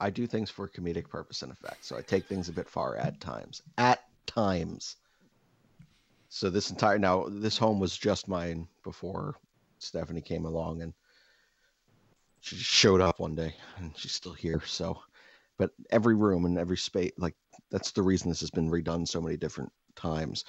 I 0.00 0.10
do 0.10 0.26
things 0.26 0.48
for 0.48 0.68
comedic 0.68 1.08
purpose 1.08 1.42
and 1.42 1.50
effect. 1.50 1.84
So 1.84 1.96
I 1.96 2.02
take 2.02 2.26
things 2.26 2.48
a 2.48 2.52
bit 2.52 2.68
far 2.68 2.96
at 2.96 3.20
times. 3.20 3.62
At 3.76 4.04
times. 4.26 4.96
So 6.28 6.50
this 6.50 6.70
entire 6.70 6.98
now 6.98 7.26
this 7.28 7.58
home 7.58 7.80
was 7.80 7.96
just 7.96 8.28
mine 8.28 8.68
before 8.84 9.34
Stephanie 9.78 10.20
came 10.20 10.44
along 10.44 10.82
and 10.82 10.92
she 12.40 12.56
showed 12.56 13.00
up 13.00 13.18
one 13.18 13.34
day 13.34 13.54
and 13.78 13.92
she's 13.96 14.12
still 14.12 14.34
here. 14.34 14.62
So 14.64 15.00
but 15.56 15.70
every 15.90 16.14
room 16.14 16.44
and 16.44 16.58
every 16.58 16.76
space 16.76 17.12
like 17.18 17.34
that's 17.70 17.90
the 17.90 18.02
reason 18.02 18.28
this 18.28 18.40
has 18.40 18.50
been 18.50 18.70
redone 18.70 19.08
so 19.08 19.20
many 19.20 19.36
different 19.36 19.72
times. 19.96 20.44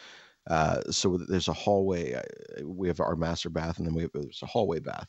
Uh, 0.49 0.81
so 0.89 1.17
there's 1.17 1.47
a 1.47 1.53
hallway. 1.53 2.13
uh, 2.13 2.67
We 2.67 2.87
have 2.87 2.99
our 2.99 3.15
master 3.15 3.49
bath, 3.49 3.77
and 3.77 3.87
then 3.87 3.93
we 3.93 4.01
have 4.01 4.11
there's 4.13 4.41
a 4.41 4.47
hallway 4.47 4.79
bath. 4.79 5.07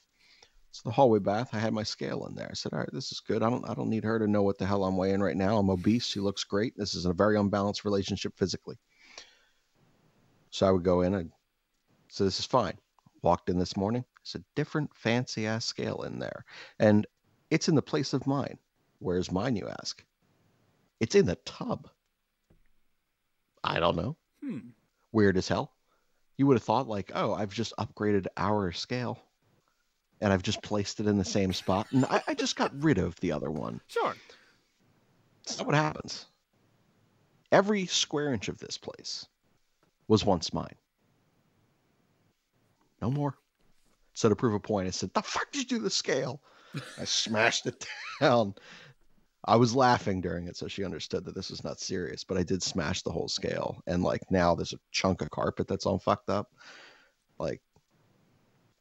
So 0.73 0.83
the 0.85 0.93
hallway 0.93 1.19
bath, 1.19 1.51
I 1.53 1.59
had 1.59 1.73
my 1.73 1.83
scale 1.83 2.27
in 2.27 2.35
there. 2.35 2.49
I 2.51 2.55
said, 2.55 2.73
"All 2.73 2.79
right, 2.79 2.93
this 2.93 3.11
is 3.11 3.21
good. 3.21 3.43
I 3.43 3.51
don't, 3.51 3.69
I 3.69 3.75
don't 3.75 3.89
need 3.89 4.05
her 4.05 4.19
to 4.19 4.29
know 4.29 4.43
what 4.43 4.59
the 4.59 4.67
hell 4.67 4.85
I'm 4.85 4.97
weighing 4.97 5.21
right 5.21 5.37
now. 5.37 5.57
I'm 5.57 5.71
obese. 5.71 6.07
She 6.07 6.21
looks 6.21 6.45
great. 6.45 6.77
This 6.77 6.95
is 6.95 7.07
a 7.07 7.13
very 7.13 7.39
unbalanced 7.39 7.85
relationship 7.85 8.35
physically." 8.37 8.77
So 10.51 10.67
I 10.67 10.71
would 10.71 10.85
go 10.85 11.01
in 11.03 11.15
and 11.15 11.33
so 12.09 12.25
this 12.25 12.39
is 12.39 12.47
fine. 12.47 12.77
Walked 13.23 13.49
in 13.49 13.59
this 13.59 13.77
morning. 13.77 14.05
It's 14.23 14.35
a 14.35 14.45
different 14.57 14.95
fancy 14.95 15.47
ass 15.47 15.65
scale 15.65 16.03
in 16.03 16.19
there, 16.19 16.45
and 16.79 17.07
it's 17.51 17.69
in 17.69 17.75
the 17.75 17.83
place 17.83 18.13
of 18.13 18.27
mine. 18.27 18.59
Where's 18.99 19.33
mine, 19.33 19.57
you 19.57 19.69
ask? 19.69 20.05
It's 21.01 21.15
in 21.15 21.25
the 21.27 21.37
tub. 21.47 21.89
I 23.65 23.81
don't 23.81 23.97
know 23.97 24.17
Hmm. 24.43 24.71
Weird 25.13 25.37
as 25.37 25.49
hell. 25.49 25.73
You 26.37 26.47
would 26.47 26.57
have 26.57 26.63
thought 26.63 26.89
like, 26.89 27.13
oh, 27.15 27.35
I've 27.35 27.53
just 27.53 27.75
upgraded 27.79 28.27
our 28.37 28.73
scale, 28.73 29.23
and 30.21 30.33
I've 30.33 30.43
just 30.43 30.63
placed 30.63 31.01
it 31.01 31.07
in 31.07 31.19
the 31.19 31.25
same 31.25 31.53
spot, 31.53 31.89
and 31.93 32.05
I, 32.07 32.23
I 32.29 32.35
just 32.35 32.57
got 32.57 32.83
rid 32.83 32.99
of 32.99 33.19
the 33.21 33.33
other 33.33 33.51
one. 33.51 33.81
Sure. 33.89 34.15
That's 35.45 35.59
not 35.59 35.67
what 35.67 35.77
happens. 35.77 36.27
Every 37.53 37.87
square 37.87 38.33
inch 38.33 38.49
of 38.49 38.59
this 38.59 38.79
place 38.79 39.27
was 40.09 40.25
once 40.25 40.53
mine. 40.53 40.77
No 43.03 43.11
more. 43.11 43.35
So 44.15 44.29
to 44.29 44.37
prove 44.37 44.55
a 44.55 44.61
point, 44.61 44.87
I 44.87 44.91
said, 44.91 45.13
"The 45.15 45.23
fuck 45.23 45.51
did 45.51 45.71
you 45.71 45.79
do 45.79 45.83
the 45.83 45.91
scale?" 45.91 46.41
I 46.99 47.05
smashed 47.05 47.67
it 47.67 47.85
down. 48.21 48.55
I 49.45 49.57
was 49.57 49.75
laughing 49.75 50.21
during 50.21 50.49
it, 50.49 50.57
so 50.57 50.69
she 50.69 50.85
understood 50.85 51.25
that 51.25 51.35
this 51.35 51.51
was 51.51 51.65
not 51.65 51.81
serious. 51.81 52.25
But 52.25 52.39
I 52.39 52.43
did 52.43 52.63
smash 52.63 53.03
the 53.03 53.13
whole 53.13 53.29
scale, 53.29 53.81
and 53.87 54.03
like 54.03 54.23
now 54.31 54.55
there's 54.55 54.73
a 54.75 54.79
chunk 54.93 55.23
of 55.23 55.31
carpet 55.31 55.67
that's 55.69 55.87
all 55.87 55.99
fucked 55.99 56.31
up. 56.31 56.49
Like, 57.39 57.61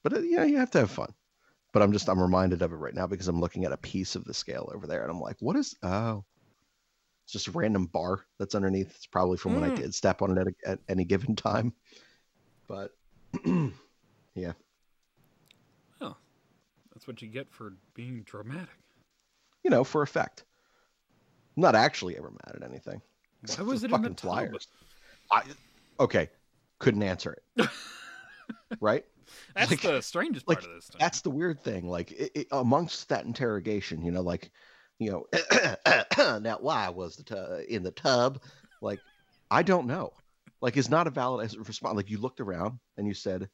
but 0.03 0.13
uh, 0.13 0.19
yeah, 0.19 0.43
you 0.43 0.57
have 0.57 0.71
to 0.71 0.79
have 0.79 0.91
fun. 0.91 1.13
But 1.71 1.83
I'm 1.83 1.93
just 1.93 2.09
I'm 2.09 2.21
reminded 2.21 2.61
of 2.61 2.73
it 2.73 2.77
right 2.77 2.93
now 2.95 3.07
because 3.07 3.27
I'm 3.27 3.39
looking 3.39 3.65
at 3.65 3.71
a 3.71 3.77
piece 3.77 4.15
of 4.15 4.25
the 4.25 4.33
scale 4.33 4.69
over 4.73 4.87
there, 4.87 5.03
and 5.03 5.11
I'm 5.11 5.21
like, 5.21 5.37
what 5.39 5.55
is? 5.55 5.75
Oh, 5.83 6.25
it's 7.25 7.33
just 7.33 7.47
a 7.47 7.51
random 7.51 7.85
bar 7.85 8.25
that's 8.39 8.55
underneath. 8.55 8.93
It's 8.95 9.05
probably 9.05 9.37
from 9.37 9.53
when 9.53 9.63
I 9.63 9.69
Mm. 9.69 9.75
did 9.75 9.93
step 9.95 10.21
on 10.21 10.37
it 10.37 10.47
at, 10.47 10.53
at 10.65 10.79
any 10.89 11.05
given 11.05 11.35
time. 11.35 11.73
But 12.67 12.91
yeah, 14.35 14.53
Well, 16.01 16.17
That's 16.93 17.07
what 17.07 17.21
you 17.21 17.27
get 17.27 17.51
for 17.51 17.73
being 17.93 18.23
dramatic. 18.23 18.69
You 19.63 19.69
know, 19.69 19.83
for 19.83 20.01
effect. 20.01 20.43
I'm 21.57 21.61
not 21.61 21.75
actually 21.75 22.17
ever 22.17 22.31
mad 22.31 22.55
at 22.55 22.63
anything. 22.63 23.01
Why 23.57 23.63
was 23.63 23.83
it 23.83 23.85
in 23.85 23.91
the 23.91 23.97
fucking 23.97 24.15
flyers. 24.15 24.67
I, 25.31 25.43
okay, 25.99 26.29
couldn't 26.79 27.03
answer 27.03 27.37
it. 27.57 27.69
right? 28.79 29.05
That's 29.55 29.71
Like- 29.71 29.81
the 29.81 30.01
strangest 30.01 30.45
part 30.45 30.65
of 30.65 30.71
this. 30.73 30.87
Thing. 30.87 30.97
That's 30.99 31.21
the 31.21 31.29
weird 31.29 31.61
thing. 31.61 31.87
Like 31.87 32.11
it, 32.11 32.31
it, 32.35 32.47
amongst 32.51 33.09
that 33.09 33.25
interrogation, 33.25 34.03
you 34.03 34.11
know, 34.11 34.21
like 34.21 34.51
you 34.97 35.11
know, 35.11 35.27
now 36.39 36.57
why 36.59 36.89
was 36.89 37.15
the 37.15 37.23
tu- 37.23 37.65
in 37.73 37.83
the 37.83 37.91
tub? 37.91 38.41
Like 38.81 38.99
I 39.51 39.61
don't 39.63 39.87
know. 39.87 40.11
Like 40.61 40.75
is 40.77 40.89
not 40.89 41.07
a 41.07 41.09
valid 41.11 41.45
as- 41.45 41.57
response. 41.57 41.95
Like 41.95 42.09
you 42.09 42.17
looked 42.17 42.41
around 42.41 42.79
and 42.97 43.07
you 43.07 43.13
said, 43.13 43.49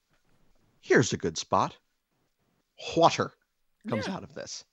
"Here's 0.82 1.14
a 1.14 1.18
good 1.18 1.38
spot." 1.38 1.76
Water 2.98 3.32
comes 3.88 4.08
Yeah. 4.08 4.16
out 4.16 4.24
of 4.24 4.34
this. 4.34 4.64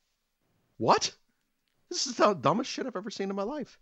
What? 0.78 1.12
This 1.92 2.06
is 2.06 2.14
the 2.14 2.32
dumbest 2.32 2.70
shit 2.70 2.86
I've 2.86 2.96
ever 2.96 3.10
seen 3.10 3.28
in 3.28 3.36
my 3.36 3.42
life. 3.42 3.78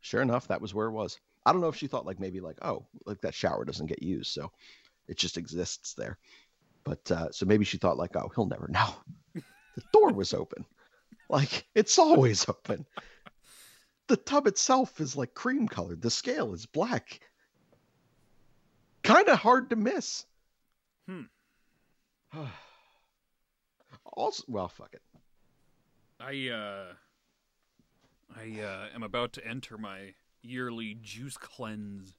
Sure 0.00 0.22
enough, 0.22 0.48
that 0.48 0.62
was 0.62 0.72
where 0.72 0.86
it 0.86 0.92
was. 0.92 1.20
I 1.44 1.52
don't 1.52 1.60
know 1.60 1.68
if 1.68 1.76
she 1.76 1.86
thought 1.86 2.06
like 2.06 2.18
maybe 2.18 2.40
like 2.40 2.56
oh 2.62 2.86
like 3.04 3.20
that 3.20 3.34
shower 3.34 3.62
doesn't 3.62 3.88
get 3.88 4.02
used, 4.02 4.32
so 4.32 4.50
it 5.06 5.18
just 5.18 5.36
exists 5.36 5.92
there. 5.92 6.16
But 6.82 7.10
uh, 7.10 7.30
so 7.32 7.44
maybe 7.44 7.66
she 7.66 7.76
thought 7.76 7.98
like 7.98 8.16
oh 8.16 8.32
he'll 8.34 8.46
never 8.46 8.68
know. 8.68 8.88
the 9.34 9.82
door 9.92 10.14
was 10.14 10.32
open, 10.32 10.64
like 11.28 11.66
it's 11.74 11.98
always 11.98 12.48
open. 12.48 12.86
the 14.06 14.16
tub 14.16 14.46
itself 14.46 14.98
is 14.98 15.14
like 15.14 15.34
cream 15.34 15.68
colored. 15.68 16.00
The 16.00 16.08
scale 16.08 16.54
is 16.54 16.64
black. 16.64 17.20
Kind 19.02 19.28
of 19.28 19.38
hard 19.38 19.68
to 19.68 19.76
miss. 19.76 20.24
Hmm. 21.06 21.24
also, 24.14 24.42
well, 24.48 24.68
fuck 24.68 24.94
it. 24.94 25.02
I 26.18 26.48
uh 26.48 26.94
I 28.36 28.60
uh 28.60 28.94
am 28.94 29.02
about 29.02 29.32
to 29.34 29.46
enter 29.46 29.78
my 29.78 30.14
yearly 30.42 30.96
juice 31.02 31.36
cleanse. 31.36 32.14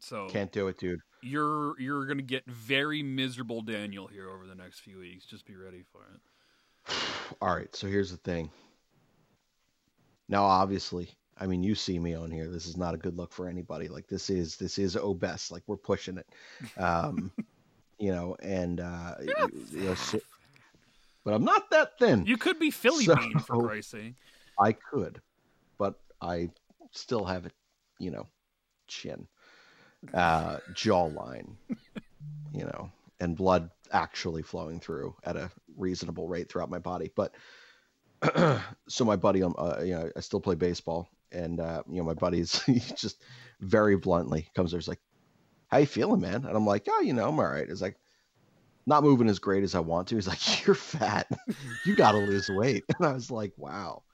So 0.00 0.28
Can't 0.28 0.52
do 0.52 0.68
it, 0.68 0.78
dude. 0.78 1.00
you're 1.22 1.78
you're 1.80 2.06
gonna 2.06 2.22
get 2.22 2.44
very 2.46 3.02
miserable 3.02 3.62
Daniel 3.62 4.06
here 4.06 4.28
over 4.30 4.46
the 4.46 4.54
next 4.54 4.80
few 4.80 4.98
weeks. 4.98 5.24
Just 5.24 5.46
be 5.46 5.56
ready 5.56 5.82
for 5.90 6.02
it. 6.14 6.94
All 7.40 7.54
right, 7.54 7.74
so 7.74 7.86
here's 7.86 8.10
the 8.10 8.18
thing. 8.18 8.50
Now, 10.28 10.44
obviously, 10.44 11.08
I 11.38 11.46
mean, 11.46 11.62
you 11.62 11.74
see 11.74 11.98
me 11.98 12.14
on 12.14 12.30
here. 12.30 12.48
This 12.48 12.66
is 12.66 12.76
not 12.76 12.94
a 12.94 12.98
good 12.98 13.16
look 13.16 13.32
for 13.32 13.48
anybody. 13.48 13.88
Like 13.88 14.06
this 14.06 14.30
is 14.30 14.56
this 14.56 14.78
is 14.78 14.96
obese. 14.96 15.50
Like 15.50 15.62
we're 15.66 15.76
pushing 15.76 16.18
it, 16.18 16.26
um, 16.78 17.32
you 17.98 18.12
know. 18.12 18.36
And 18.42 18.80
uh, 18.80 19.14
you 19.20 19.34
know, 19.84 19.94
so, 19.94 20.20
but 21.26 21.34
I'm 21.34 21.44
not 21.44 21.70
that 21.70 21.98
thin. 21.98 22.24
You 22.24 22.36
could 22.36 22.60
be 22.60 22.70
Philly 22.70 23.04
So- 23.04 23.16
Bean 23.16 23.38
for 23.40 23.60
Christ's 23.60 23.90
sake. 23.90 24.14
I 24.60 24.72
could, 24.72 25.20
but 25.76 26.00
I 26.22 26.50
still 26.92 27.24
have 27.24 27.46
a, 27.46 27.50
you 27.98 28.12
know, 28.12 28.28
chin, 28.86 29.26
uh, 30.14 30.58
jawline, 30.72 31.56
you 32.54 32.64
know, 32.64 32.90
and 33.18 33.36
blood 33.36 33.70
actually 33.90 34.42
flowing 34.42 34.78
through 34.78 35.16
at 35.24 35.36
a 35.36 35.50
reasonable 35.76 36.28
rate 36.28 36.48
throughout 36.48 36.70
my 36.70 36.78
body. 36.78 37.10
But 37.16 37.34
so 38.88 39.04
my 39.04 39.16
buddy, 39.16 39.42
um, 39.42 39.56
uh, 39.58 39.80
you 39.82 39.94
know, 39.94 40.08
I 40.16 40.20
still 40.20 40.40
play 40.40 40.54
baseball, 40.54 41.08
and 41.32 41.58
uh, 41.58 41.82
you 41.90 41.96
know, 41.96 42.04
my 42.04 42.14
buddy's 42.14 42.62
just 42.96 43.20
very 43.60 43.96
bluntly 43.96 44.48
comes 44.54 44.70
there. 44.70 44.78
He's 44.78 44.88
like, 44.88 45.00
"How 45.66 45.78
you 45.78 45.86
feeling, 45.86 46.20
man?" 46.20 46.46
And 46.46 46.56
I'm 46.56 46.66
like, 46.66 46.86
"Oh, 46.88 47.00
you 47.00 47.14
know, 47.14 47.28
I'm 47.28 47.38
all 47.40 47.46
right." 47.46 47.68
It's 47.68 47.82
like. 47.82 47.96
Not 48.86 49.02
moving 49.04 49.28
as 49.28 49.38
great 49.40 49.64
as 49.64 49.74
I 49.74 49.80
want 49.80 50.08
to. 50.08 50.14
He's 50.16 50.28
like, 50.28 50.64
"You're 50.66 50.74
fat. 50.74 51.28
you 51.84 51.94
got 51.94 52.12
to 52.12 52.18
lose 52.18 52.50
weight." 52.50 52.84
And 52.98 53.06
I 53.06 53.12
was 53.12 53.30
like, 53.30 53.52
"Wow, 53.56 54.04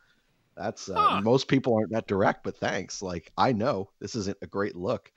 that's 0.57 0.89
uh, 0.89 1.09
Huh. 1.11 1.21
most 1.23 1.49
people 1.49 1.75
aren't 1.77 1.93
that 1.93 2.07
direct, 2.09 2.45
but 2.45 2.59
thanks. 2.59 3.03
Like 3.03 3.33
I 3.37 3.53
know 3.53 3.91
this 4.01 4.15
isn't 4.17 4.39
a 4.43 4.47
great 4.47 4.77
look. 4.77 5.11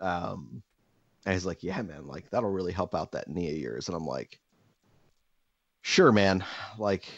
Um, 0.00 0.62
and 1.26 1.34
he's 1.34 1.46
like, 1.46 1.62
yeah, 1.62 1.82
man, 1.82 2.06
like 2.06 2.30
that'll 2.30 2.50
really 2.50 2.72
help 2.72 2.94
out 2.94 3.12
that 3.12 3.28
knee 3.28 3.50
of 3.50 3.58
yours. 3.58 3.88
And 3.88 3.96
I'm 3.96 4.06
like, 4.06 4.40
sure, 5.82 6.10
man. 6.12 6.44
Like 6.78 7.08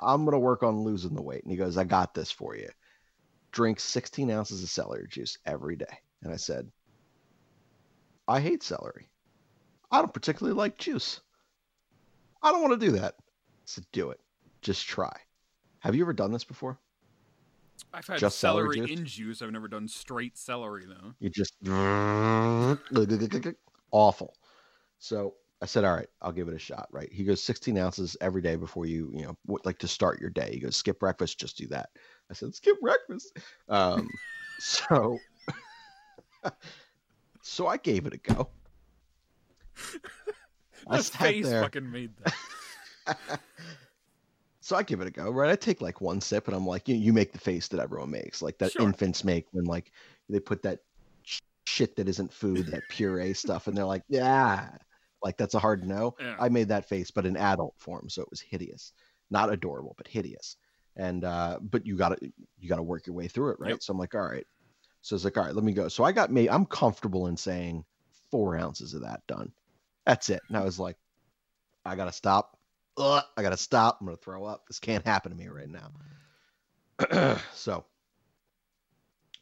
I'm 0.00 0.24
gonna 0.24 0.38
work 0.40 0.62
on 0.64 0.80
losing 0.82 1.14
the 1.14 1.22
weight. 1.22 1.42
And 1.44 1.50
he 1.52 1.56
goes, 1.56 1.76
I 1.76 1.84
got 1.84 2.12
this 2.14 2.30
for 2.32 2.56
you. 2.56 2.70
Drink 3.52 3.80
16 3.80 4.30
ounces 4.30 4.62
of 4.62 4.70
celery 4.70 5.08
juice 5.08 5.38
every 5.46 5.76
day. 5.76 5.98
And 6.22 6.32
I 6.32 6.36
said, 6.36 6.70
I 8.26 8.40
hate 8.40 8.62
celery. 8.62 9.09
I 9.90 9.98
don't 9.98 10.12
particularly 10.12 10.56
like 10.56 10.78
juice. 10.78 11.20
I 12.42 12.52
don't 12.52 12.62
want 12.62 12.78
to 12.78 12.86
do 12.86 12.92
that. 12.92 13.16
Said, 13.64 13.84
do 13.92 14.10
it. 14.10 14.20
Just 14.62 14.86
try. 14.86 15.12
Have 15.80 15.94
you 15.94 16.02
ever 16.02 16.12
done 16.12 16.32
this 16.32 16.44
before? 16.44 16.78
I've 17.92 18.06
had 18.06 18.18
Just 18.18 18.38
celery 18.38 18.76
celery, 18.76 18.88
juice? 18.88 18.98
in 18.98 19.06
juice. 19.06 19.42
I've 19.42 19.50
never 19.50 19.68
done 19.68 19.88
straight 19.88 20.36
celery 20.36 20.84
though. 20.86 21.14
You 21.18 21.30
just 21.30 21.54
awful. 23.90 24.34
So 24.98 25.34
I 25.62 25.66
said, 25.66 25.84
all 25.84 25.94
right, 25.94 26.08
I'll 26.22 26.32
give 26.32 26.48
it 26.48 26.54
a 26.54 26.58
shot. 26.58 26.88
Right. 26.90 27.10
He 27.12 27.24
goes 27.24 27.42
16 27.42 27.76
ounces 27.78 28.16
every 28.20 28.42
day 28.42 28.56
before 28.56 28.86
you, 28.86 29.10
you 29.14 29.22
know, 29.22 29.58
like 29.64 29.78
to 29.78 29.88
start 29.88 30.20
your 30.20 30.30
day. 30.30 30.50
He 30.52 30.60
goes, 30.60 30.76
skip 30.76 31.00
breakfast, 31.00 31.40
just 31.40 31.56
do 31.56 31.66
that. 31.68 31.90
I 32.30 32.34
said, 32.34 32.54
skip 32.54 32.80
breakfast. 32.80 33.36
Um, 33.68 34.08
so, 34.58 35.18
so 37.42 37.66
I 37.66 37.76
gave 37.76 38.06
it 38.06 38.14
a 38.14 38.18
go. 38.18 38.50
I 40.88 40.96
The 40.98 41.02
face 41.02 41.46
there. 41.46 41.62
fucking 41.62 41.90
made 41.90 42.12
that. 42.24 43.40
So 44.62 44.76
I 44.76 44.82
give 44.82 45.00
it 45.00 45.08
a 45.08 45.10
go, 45.10 45.30
right? 45.30 45.50
I 45.50 45.56
take 45.56 45.80
like 45.80 46.00
one 46.00 46.20
sip 46.20 46.46
and 46.46 46.54
I'm 46.54 46.66
like, 46.66 46.86
you, 46.86 46.94
you 46.94 47.12
make 47.12 47.32
the 47.32 47.38
face 47.38 47.66
that 47.68 47.80
everyone 47.80 48.10
makes, 48.10 48.42
like 48.42 48.58
that 48.58 48.72
Sure. 48.72 48.82
infants 48.82 49.24
make 49.24 49.46
when 49.52 49.64
like 49.64 49.90
they 50.28 50.38
put 50.38 50.62
that 50.62 50.80
sh- 51.24 51.40
shit 51.66 51.96
that 51.96 52.08
isn't 52.08 52.32
food, 52.32 52.66
that 52.66 52.86
puree 52.88 53.32
stuff, 53.32 53.66
and 53.66 53.76
they're 53.76 53.86
like, 53.86 54.04
yeah, 54.08 54.68
like 55.24 55.38
that's 55.38 55.54
a 55.54 55.58
hard 55.58 55.84
no. 55.88 56.14
Yeah. 56.20 56.36
I 56.38 56.50
made 56.50 56.68
that 56.68 56.88
face, 56.88 57.10
but 57.10 57.24
in 57.26 57.36
adult 57.38 57.74
form, 57.78 58.08
so 58.10 58.22
it 58.22 58.30
was 58.30 58.40
hideous, 58.40 58.92
not 59.30 59.50
adorable, 59.52 59.94
but 59.96 60.06
hideous. 60.06 60.56
And 60.94 61.24
uh, 61.24 61.58
but 61.62 61.86
you 61.86 61.96
gotta 61.96 62.18
you 62.58 62.68
gotta 62.68 62.82
work 62.82 63.06
your 63.06 63.16
way 63.16 63.28
through 63.28 63.52
it, 63.52 63.60
right? 63.60 63.70
Yep. 63.70 63.82
So 63.82 63.92
I'm 63.92 63.98
like, 63.98 64.14
all 64.14 64.20
right. 64.20 64.46
So 65.00 65.16
it's 65.16 65.24
like, 65.24 65.38
all 65.38 65.44
right, 65.44 65.54
let 65.54 65.64
me 65.64 65.72
go. 65.72 65.88
So 65.88 66.04
I 66.04 66.12
got 66.12 66.30
me, 66.30 66.48
I'm 66.50 66.66
comfortable 66.66 67.28
in 67.28 67.36
saying 67.36 67.82
four 68.30 68.58
ounces 68.58 68.92
of 68.92 69.00
that 69.02 69.26
done. 69.26 69.50
That's 70.10 70.28
it. 70.28 70.42
And 70.48 70.56
I 70.56 70.64
was 70.64 70.80
like, 70.80 70.96
I 71.84 71.94
gotta 71.94 72.10
stop. 72.10 72.58
Ugh, 72.98 73.22
I 73.36 73.42
gotta 73.42 73.56
stop. 73.56 73.98
I'm 74.00 74.08
gonna 74.08 74.16
throw 74.16 74.44
up. 74.44 74.66
This 74.66 74.80
can't 74.80 75.06
happen 75.06 75.30
to 75.30 75.38
me 75.38 75.46
right 75.46 75.68
now. 75.68 77.38
so 77.54 77.84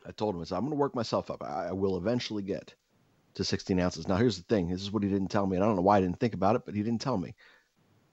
I 0.07 0.13
told 0.13 0.35
him, 0.35 0.43
I 0.43 0.45
said, 0.45 0.59
I'm 0.59 0.65
gonna 0.65 0.77
work 0.77 0.95
myself 0.95 1.31
up. 1.31 1.43
I, 1.43 1.69
I 1.69 1.73
will 1.73 1.97
eventually 1.97 2.43
get 2.43 2.75
to 3.33 3.45
16 3.45 3.81
ounces. 3.81 4.09
Now 4.09 4.17
here's 4.17 4.37
the 4.37 4.43
thing. 4.43 4.69
This 4.69 4.83
is 4.83 4.93
what 4.93 5.03
he 5.03 5.09
didn't 5.09 5.31
tell 5.31 5.47
me, 5.47 5.57
and 5.57 5.65
I 5.65 5.69
don't 5.69 5.77
know 5.77 5.81
why 5.81 5.97
I 5.97 6.01
didn't 6.03 6.21
think 6.21 6.35
about 6.35 6.55
it, 6.55 6.67
but 6.67 6.75
he 6.75 6.83
didn't 6.83 7.01
tell 7.01 7.17
me. 7.17 7.35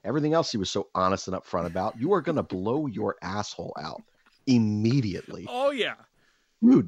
Everything 0.06 0.34
else 0.34 0.49
he 0.49 0.57
was 0.57 0.69
so 0.69 0.88
honest 0.95 1.27
and 1.27 1.36
upfront 1.36 1.65
about. 1.65 1.99
You 1.99 2.14
are 2.14 2.22
gonna 2.22 2.41
blow 2.41 2.88
your 2.88 3.18
asshole 3.22 3.76
out 3.77 4.02
immediately 4.48 5.45
Oh 5.49 5.72
yeah. 5.72 5.95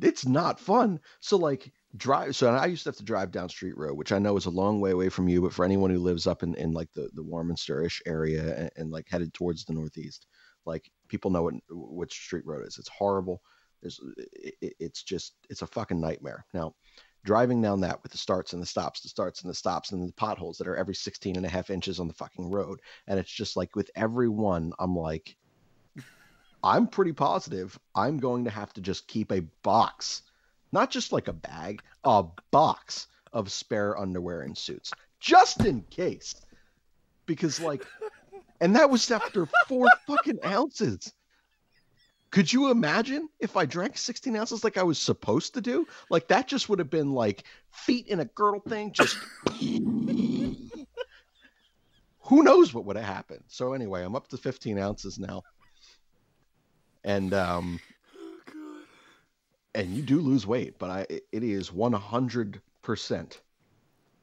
It's 0.02 0.26
not 0.26 0.60
fun. 0.60 0.99
So 1.20 1.38
like 1.38 1.72
drive. 1.95 2.36
So 2.36 2.49
I 2.49 2.66
used 2.68 2.84
to 2.84 2.90
have 2.90 2.98
to 2.98 3.04
drive 3.04 3.32
down 3.32 3.49
Street 3.49 3.78
Road, 3.78 3.95
which 3.98 4.12
I 4.12 4.20
know 4.20 4.38
is 4.38 4.45
a 4.45 4.49
long 4.52 4.80
way 4.82 4.91
away 4.91 5.10
from 5.10 5.28
you, 5.28 5.41
but 5.41 5.54
for 5.54 5.66
anyone 5.66 5.90
who 5.90 5.99
lives 5.99 6.28
up 6.28 6.44
in, 6.44 6.56
in 6.56 6.72
like 6.74 6.90
the 6.94 7.10
the 7.14 7.24
Warminster-ish 7.24 8.02
area 8.06 8.56
and, 8.56 8.72
and 8.76 8.91
like 8.91 9.08
headed 9.10 9.34
towards 9.34 9.66
the 9.66 9.74
northeast, 9.74 10.28
like 10.66 10.90
people 11.08 11.32
know 11.32 11.44
what 11.44 11.54
what 11.70 12.12
Street 12.12 12.45
Road 12.45 12.66
is. 12.68 12.78
It's 12.78 12.90
horrible. 12.90 13.41
There's 13.82 13.99
it, 14.18 14.56
it- 14.62 14.74
it's 14.80 15.04
just 15.04 15.36
it's 15.49 15.62
a 15.62 15.68
fucking 15.68 15.99
nightmare. 16.02 16.45
Now 16.54 16.74
driving 17.26 17.62
down 17.62 17.82
that 17.82 18.02
with 18.04 18.12
the 18.12 18.18
starts 18.18 18.54
and 18.54 18.62
the 18.62 18.66
stops, 18.66 19.02
the 19.02 19.10
starts 19.10 19.41
and 19.41 19.49
the 19.49 19.54
stops 19.56 19.91
and 19.91 20.08
the 20.08 20.14
potholes 20.14 20.58
that 20.58 20.68
are 20.68 20.78
every 20.78 20.95
16 20.95 21.36
and 21.36 21.45
a 21.45 21.49
half 21.49 21.70
inches 21.70 21.99
on 21.99 22.08
the 22.08 22.14
fucking 22.14 22.49
road. 22.49 22.80
And 23.08 23.20
it's 23.20 23.32
just 23.32 23.58
like 23.58 23.76
with 23.76 23.91
every 23.98 24.30
one, 24.30 24.72
I'm 24.80 24.95
like, 24.95 25.36
I'm 26.64 26.88
pretty 26.88 27.14
positive 27.14 27.78
I'm 27.96 28.18
going 28.18 28.46
to 28.46 28.52
have 28.52 28.74
to 28.74 28.82
just 28.82 29.08
keep 29.08 29.32
a 29.32 29.42
box, 29.64 30.24
not 30.72 30.90
just 30.92 31.12
like 31.12 31.28
a 31.28 31.34
bag, 31.34 31.82
a 32.04 32.26
box 32.52 33.08
of 33.34 33.52
spare 33.52 33.98
underwear 33.98 34.42
and 34.42 34.58
suits, 34.58 34.92
just 35.20 35.66
in 35.66 35.82
case. 35.84 36.36
Because, 37.26 37.60
like, 37.60 37.86
and 38.62 38.76
that 38.76 38.90
was 38.90 39.10
after 39.12 39.48
four 39.68 39.88
fucking 40.08 40.40
ounces. 40.46 41.14
Could 42.32 42.52
you 42.52 42.72
imagine 42.72 43.30
if 43.40 43.56
I 43.56 43.66
drank 43.66 43.98
16 43.98 44.36
ounces 44.36 44.64
like 44.64 44.78
I 44.78 44.84
was 44.84 45.00
supposed 45.00 45.54
to 45.54 45.62
do? 45.62 45.88
Like, 46.10 46.28
that 46.28 46.48
just 46.48 46.68
would 46.70 46.80
have 46.80 46.90
been 46.90 47.14
like 47.14 47.44
feet 47.72 48.08
in 48.08 48.20
a 48.20 48.26
girdle 48.26 48.62
thing, 48.62 48.92
just. 48.92 49.18
Who 52.22 52.44
knows 52.44 52.74
what 52.74 52.84
would 52.84 52.98
have 52.98 53.06
happened? 53.06 53.44
So, 53.48 53.72
anyway, 53.74 54.04
I'm 54.04 54.16
up 54.16 54.28
to 54.30 54.38
15 54.38 54.78
ounces 54.78 55.18
now 55.18 55.44
and 57.08 57.34
um 57.34 57.80
and 59.74 59.96
you 59.96 60.02
do 60.04 60.20
lose 60.20 60.46
weight 60.46 60.78
but 60.78 60.90
i 60.92 61.06
it- 61.10 61.24
is 61.44 61.72
100% 61.72 63.40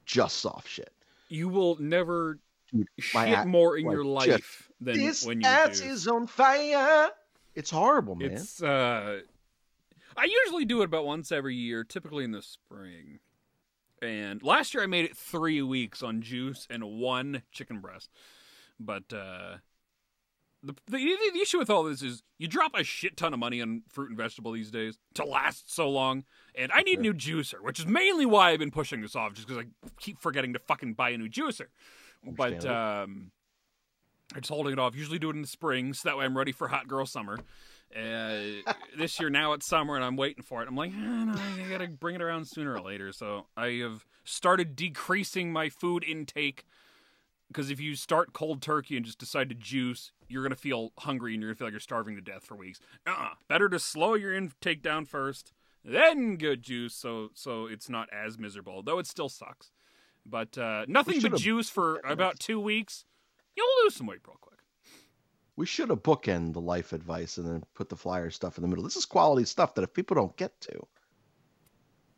just 0.05 0.37
soft 0.37 0.67
shit 0.67 0.93
You 1.27 1.49
will 1.49 1.77
never 1.79 2.39
Dude, 2.71 2.87
shit 2.97 3.45
more 3.47 3.77
in 3.77 3.85
like, 3.85 3.93
your 3.93 4.05
life 4.05 4.69
than 4.79 4.97
this 4.97 5.25
when 5.25 5.41
you 5.41 5.47
ass 5.47 5.79
do. 5.79 5.85
is 5.87 6.07
on 6.07 6.27
fire 6.27 7.09
it's 7.55 7.71
horrible 7.71 8.15
man 8.15 8.31
It's 8.31 8.61
uh 8.61 9.21
I 10.17 10.25
usually 10.45 10.63
do 10.65 10.81
it 10.81 10.85
about 10.85 11.05
once 11.05 11.29
every 11.29 11.55
year, 11.55 11.83
typically 11.83 12.23
in 12.23 12.31
the 12.31 12.41
spring. 12.41 13.19
And 14.01 14.41
last 14.41 14.73
year 14.73 14.81
I 14.81 14.85
made 14.87 15.03
it 15.03 15.17
3 15.17 15.61
weeks 15.61 16.01
on 16.01 16.21
juice 16.21 16.65
and 16.69 16.85
one 16.85 17.43
chicken 17.51 17.79
breast. 17.79 18.09
But 18.79 19.11
uh 19.11 19.57
the, 20.65 20.75
the 20.87 21.17
the 21.33 21.39
issue 21.39 21.59
with 21.59 21.69
all 21.69 21.83
this 21.83 22.01
is 22.01 22.23
you 22.37 22.47
drop 22.47 22.73
a 22.75 22.83
shit 22.83 23.17
ton 23.17 23.33
of 23.33 23.39
money 23.39 23.61
on 23.61 23.83
fruit 23.89 24.09
and 24.09 24.17
vegetable 24.17 24.51
these 24.51 24.71
days 24.71 24.97
to 25.13 25.23
last 25.23 25.73
so 25.73 25.89
long, 25.89 26.23
and 26.55 26.71
I 26.73 26.81
need 26.81 26.99
a 26.99 27.01
new 27.01 27.13
juicer, 27.13 27.61
which 27.61 27.79
is 27.79 27.85
mainly 27.85 28.25
why 28.25 28.51
I've 28.51 28.59
been 28.59 28.71
pushing 28.71 29.01
this 29.01 29.15
off, 29.15 29.33
just 29.33 29.47
because 29.47 29.63
I 29.63 29.89
keep 29.99 30.19
forgetting 30.19 30.53
to 30.53 30.59
fucking 30.59 30.93
buy 30.93 31.11
a 31.11 31.17
new 31.17 31.29
juicer. 31.29 31.67
But 32.23 32.65
um, 32.65 33.31
I'm 34.33 34.41
just 34.41 34.49
holding 34.49 34.73
it 34.73 34.79
off. 34.79 34.95
Usually 34.95 35.19
do 35.19 35.29
it 35.29 35.35
in 35.35 35.41
the 35.41 35.47
spring, 35.47 35.93
so 35.93 36.09
that 36.09 36.17
way 36.17 36.25
I'm 36.25 36.37
ready 36.37 36.51
for 36.51 36.67
hot 36.67 36.87
girl 36.87 37.05
summer. 37.05 37.37
Uh, 37.95 38.39
this 38.97 39.19
year 39.19 39.29
now 39.29 39.53
it's 39.53 39.65
summer 39.65 39.95
and 39.95 40.03
I'm 40.03 40.17
waiting 40.17 40.43
for 40.43 40.61
it. 40.61 40.67
I'm 40.67 40.75
like, 40.75 40.91
eh, 40.91 40.95
no, 40.95 41.33
I 41.33 41.69
gotta 41.69 41.87
bring 41.87 42.15
it 42.15 42.21
around 42.21 42.45
sooner 42.45 42.73
or 42.73 42.81
later. 42.81 43.13
So 43.13 43.45
I 43.55 43.67
have 43.83 44.05
started 44.23 44.75
decreasing 44.75 45.53
my 45.53 45.69
food 45.69 46.03
intake 46.03 46.65
because 47.47 47.69
if 47.69 47.79
you 47.79 47.95
start 47.95 48.33
cold 48.33 48.61
turkey 48.61 48.97
and 48.97 49.05
just 49.05 49.19
decide 49.19 49.49
to 49.49 49.55
juice, 49.55 50.11
you're 50.27 50.43
gonna 50.43 50.55
feel 50.55 50.91
hungry 50.99 51.33
and 51.33 51.41
you're 51.41 51.51
gonna 51.51 51.57
feel 51.57 51.67
like 51.67 51.73
you're 51.73 51.79
starving 51.79 52.15
to 52.15 52.21
death 52.21 52.43
for 52.43 52.55
weeks. 52.55 52.79
Uh-uh. 53.05 53.35
Better 53.47 53.69
to 53.69 53.79
slow 53.79 54.13
your 54.13 54.33
intake 54.33 54.81
down 54.81 55.05
first, 55.05 55.53
then 55.83 56.37
good 56.37 56.61
juice, 56.63 56.95
so 56.95 57.29
so 57.33 57.65
it's 57.67 57.89
not 57.89 58.09
as 58.11 58.37
miserable. 58.37 58.81
Though 58.83 58.99
it 58.99 59.07
still 59.07 59.29
sucks. 59.29 59.71
But 60.25 60.57
uh, 60.57 60.85
nothing 60.87 61.21
but 61.21 61.35
juice 61.35 61.69
for 61.69 62.01
about 62.03 62.39
two 62.39 62.59
weeks, 62.59 63.05
you'll 63.55 63.67
lose 63.83 63.95
some 63.95 64.07
weight 64.07 64.21
real 64.27 64.37
quick. 64.41 64.59
We 65.55 65.65
should 65.65 65.89
have 65.89 66.01
bookend 66.03 66.53
the 66.53 66.61
life 66.61 66.93
advice 66.93 67.37
and 67.37 67.47
then 67.47 67.63
put 67.75 67.89
the 67.89 67.95
flyer 67.95 68.29
stuff 68.31 68.57
in 68.57 68.63
the 68.63 68.67
middle. 68.67 68.83
This 68.83 68.95
is 68.97 69.05
quality 69.05 69.45
stuff 69.45 69.75
that 69.75 69.83
if 69.83 69.93
people 69.93 70.15
don't 70.15 70.35
get 70.35 70.59
to, 70.61 70.87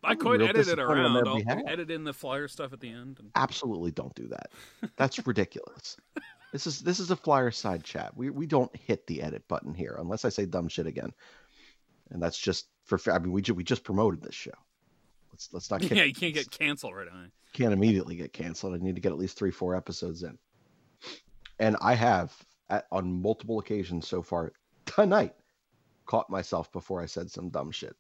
I 0.04 0.16
could 0.16 0.42
edit 0.42 0.68
it 0.68 0.80
around. 0.80 1.28
I'll 1.28 1.68
edit 1.68 1.92
in 1.92 2.04
the 2.04 2.14
flyer 2.14 2.48
stuff 2.48 2.72
at 2.72 2.80
the 2.80 2.90
end. 2.90 3.18
And... 3.20 3.32
absolutely 3.36 3.92
don't 3.92 4.16
do 4.16 4.28
that. 4.30 4.52
That's 4.96 5.26
ridiculous. 5.28 5.98
This 6.54 6.66
is 6.68 6.80
this 6.82 7.00
is 7.00 7.12
a 7.12 7.16
flyer 7.16 7.52
side 7.52 7.84
chat. 7.84 8.16
We 8.16 8.30
we 8.30 8.46
don't 8.46 8.74
hit 8.76 9.06
the 9.08 9.22
edit 9.22 9.48
button 9.48 9.74
here 9.74 9.96
unless 10.00 10.26
I 10.26 10.30
say 10.30 10.46
dumb 10.46 10.68
shit 10.68 10.88
again, 10.88 11.12
and 12.10 12.22
that's 12.22 12.38
just 12.38 12.68
for. 12.86 13.00
I 13.12 13.20
mean, 13.20 13.32
we 13.32 13.42
ju- 13.42 13.54
we 13.54 13.64
just 13.64 13.84
promoted 13.84 14.22
this 14.22 14.36
show. 14.36 14.52
Let's 15.32 15.50
let's 15.52 15.70
not 15.70 15.84
Yeah, 15.92 16.04
you 16.04 16.14
can't 16.14 16.34
get 16.34 16.50
canceled 16.50 16.96
right 16.96 17.08
on. 17.08 17.32
can't 17.54 17.74
immediately 17.74 18.16
get 18.16 18.34
canceled. 18.34 18.74
I 18.76 18.78
need 18.78 18.96
to 18.96 19.02
get 19.02 19.12
at 19.12 19.18
least 19.18 19.38
three, 19.38 19.52
four 19.52 19.76
episodes 19.76 20.24
in. 20.24 20.38
And 21.60 21.76
I 21.82 21.96
have, 21.96 22.34
at, 22.70 22.86
on 22.92 23.22
multiple 23.22 23.60
occasions 23.60 24.08
so 24.08 24.22
far 24.22 24.54
tonight, 24.86 25.34
caught 26.06 26.30
myself 26.30 26.72
before 26.72 27.02
I 27.02 27.08
said 27.08 27.30
some 27.32 27.50
dumb 27.50 27.72
shit. 27.72 27.96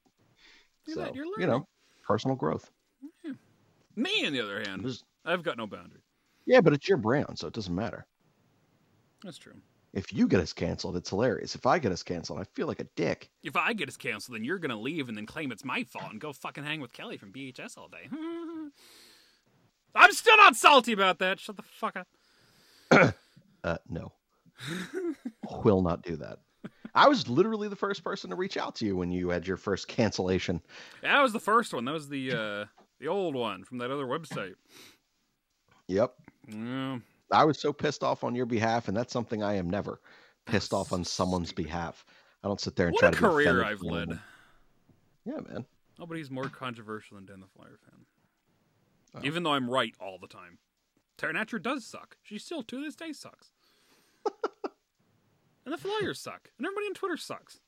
You're 0.85 0.95
so, 0.95 1.01
not- 1.05 1.15
you 1.15 1.47
know, 1.47 1.67
personal 2.07 2.35
growth. 2.37 2.71
Me, 3.95 4.25
on 4.25 4.31
the 4.31 4.41
other 4.41 4.59
hand, 4.59 4.87
I've 5.25 5.41
got 5.43 5.57
no 5.57 5.65
boundary. 5.67 6.01
yeah, 6.45 6.61
but 6.61 6.71
it's 6.73 6.87
your 6.87 6.99
brand, 6.99 7.37
so 7.37 7.47
it 7.47 7.53
doesn't 7.53 7.73
matter. 7.73 8.05
That's 9.23 9.37
true. 9.37 9.55
If 9.93 10.13
you 10.13 10.27
get 10.27 10.41
us 10.41 10.53
canceled, 10.53 10.95
it's 10.97 11.09
hilarious. 11.09 11.55
If 11.55 11.65
I 11.65 11.79
get 11.79 11.91
us 11.91 12.03
canceled, 12.03 12.39
I 12.39 12.43
feel 12.43 12.67
like 12.67 12.79
a 12.79 12.87
dick. 12.95 13.29
If 13.43 13.55
I 13.55 13.73
get 13.73 13.87
us 13.87 13.97
canceled, 13.97 14.35
then 14.35 14.43
you're 14.43 14.59
gonna 14.59 14.79
leave 14.79 15.09
and 15.09 15.17
then 15.17 15.25
claim 15.25 15.51
it's 15.51 15.65
my 15.65 15.83
fault 15.83 16.11
and 16.11 16.21
go 16.21 16.33
fucking 16.33 16.63
hang 16.63 16.81
with 16.81 16.93
Kelly 16.93 17.17
from 17.17 17.31
BHS 17.31 17.77
all 17.77 17.87
day. 17.87 18.07
I'm 19.95 20.11
still 20.11 20.37
not 20.37 20.55
salty 20.55 20.91
about 20.93 21.19
that. 21.19 21.39
Shut 21.39 21.55
the 21.55 21.63
fuck 21.63 21.95
up. 21.95 22.07
Uh, 23.63 23.77
no, 23.89 24.13
will 25.63 25.81
not 25.81 26.01
do 26.03 26.15
that. 26.15 26.39
I 26.95 27.09
was 27.09 27.27
literally 27.27 27.67
the 27.67 27.75
first 27.75 28.01
person 28.03 28.29
to 28.29 28.35
reach 28.35 28.55
out 28.55 28.75
to 28.75 28.85
you 28.85 28.95
when 28.95 29.11
you 29.11 29.29
had 29.29 29.45
your 29.45 29.57
first 29.57 29.89
cancellation. 29.89 30.61
That 31.01 31.21
was 31.21 31.33
the 31.33 31.39
first 31.39 31.73
one. 31.73 31.83
That 31.83 31.91
was 31.93 32.07
the 32.07 32.31
uh, 32.31 32.65
the 32.99 33.07
old 33.07 33.35
one 33.35 33.63
from 33.63 33.79
that 33.79 33.91
other 33.91 34.05
website. 34.05 34.53
Yep, 35.87 36.13
Yeah. 36.47 36.99
I 37.31 37.43
was 37.43 37.59
so 37.59 37.73
pissed 37.73 38.03
off 38.03 38.23
on 38.23 38.35
your 38.35 38.45
behalf, 38.45 38.87
and 38.87 38.95
that's 38.95 39.13
something 39.13 39.43
I 39.43 39.55
am 39.55 39.69
never 39.69 39.99
pissed 40.45 40.73
off 40.73 40.93
on 40.93 41.03
someone's 41.03 41.51
behalf. 41.53 42.05
I 42.43 42.47
don't 42.47 42.61
sit 42.61 42.75
there 42.75 42.87
and 42.87 42.93
What 42.93 42.99
try 42.99 43.09
a 43.09 43.11
to 43.11 43.17
be 43.17 43.27
career 43.27 43.63
I've 43.63 43.81
led. 43.81 44.19
Yeah, 45.25 45.39
man. 45.47 45.65
Oh, 45.65 45.65
Nobody's 45.99 46.29
more 46.29 46.47
controversial 46.47 47.17
than 47.17 47.25
Dan 47.25 47.39
the 47.39 47.47
Flyer 47.47 47.79
fan. 47.83 48.05
Oh. 49.15 49.19
Even 49.23 49.43
though 49.43 49.53
I'm 49.53 49.69
right 49.69 49.95
all 49.99 50.17
the 50.19 50.27
time. 50.27 50.59
Tara 51.17 51.33
does 51.59 51.83
suck. 51.83 52.17
She 52.21 52.37
still 52.37 52.61
to 52.63 52.83
this 52.83 52.95
day 52.95 53.11
sucks. 53.11 53.49
and 55.65 55.73
the 55.73 55.77
Flyers 55.77 56.19
suck. 56.19 56.51
And 56.57 56.67
everybody 56.67 56.85
on 56.85 56.93
Twitter 56.93 57.17
sucks. 57.17 57.59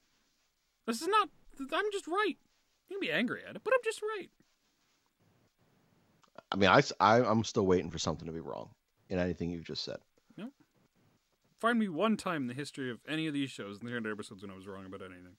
This 0.86 1.02
is 1.02 1.08
not. 1.08 1.30
I'm 1.60 1.92
just 1.92 2.08
right. 2.08 2.38
You 2.88 2.98
can 2.98 3.00
be 3.00 3.12
angry 3.12 3.42
at 3.48 3.56
it, 3.56 3.62
but 3.64 3.74
I'm 3.74 3.84
just 3.84 4.02
right. 4.02 4.30
I 6.52 6.56
mean, 6.56 6.70
I, 6.70 6.82
I 7.00 7.22
I'm 7.24 7.44
still 7.44 7.66
waiting 7.66 7.90
for 7.90 7.98
something 7.98 8.28
to 8.28 8.32
be 8.32 8.40
wrong 8.40 8.70
in 9.10 9.20
anything 9.20 9.52
you've 9.52 9.66
just 9.66 9.84
said. 9.84 9.98
No, 10.38 10.50
find 11.60 11.78
me 11.80 11.90
one 11.90 12.16
time 12.18 12.44
in 12.44 12.48
the 12.48 12.54
history 12.54 12.92
of 12.92 13.00
any 13.08 13.28
of 13.28 13.34
these 13.34 13.50
shows 13.50 13.80
in 13.80 13.86
the 13.86 13.92
100 13.92 14.12
episodes 14.12 14.42
when 14.42 14.52
I 14.52 14.56
was 14.56 14.68
wrong 14.68 14.86
about 14.86 15.02
anything. 15.02 15.36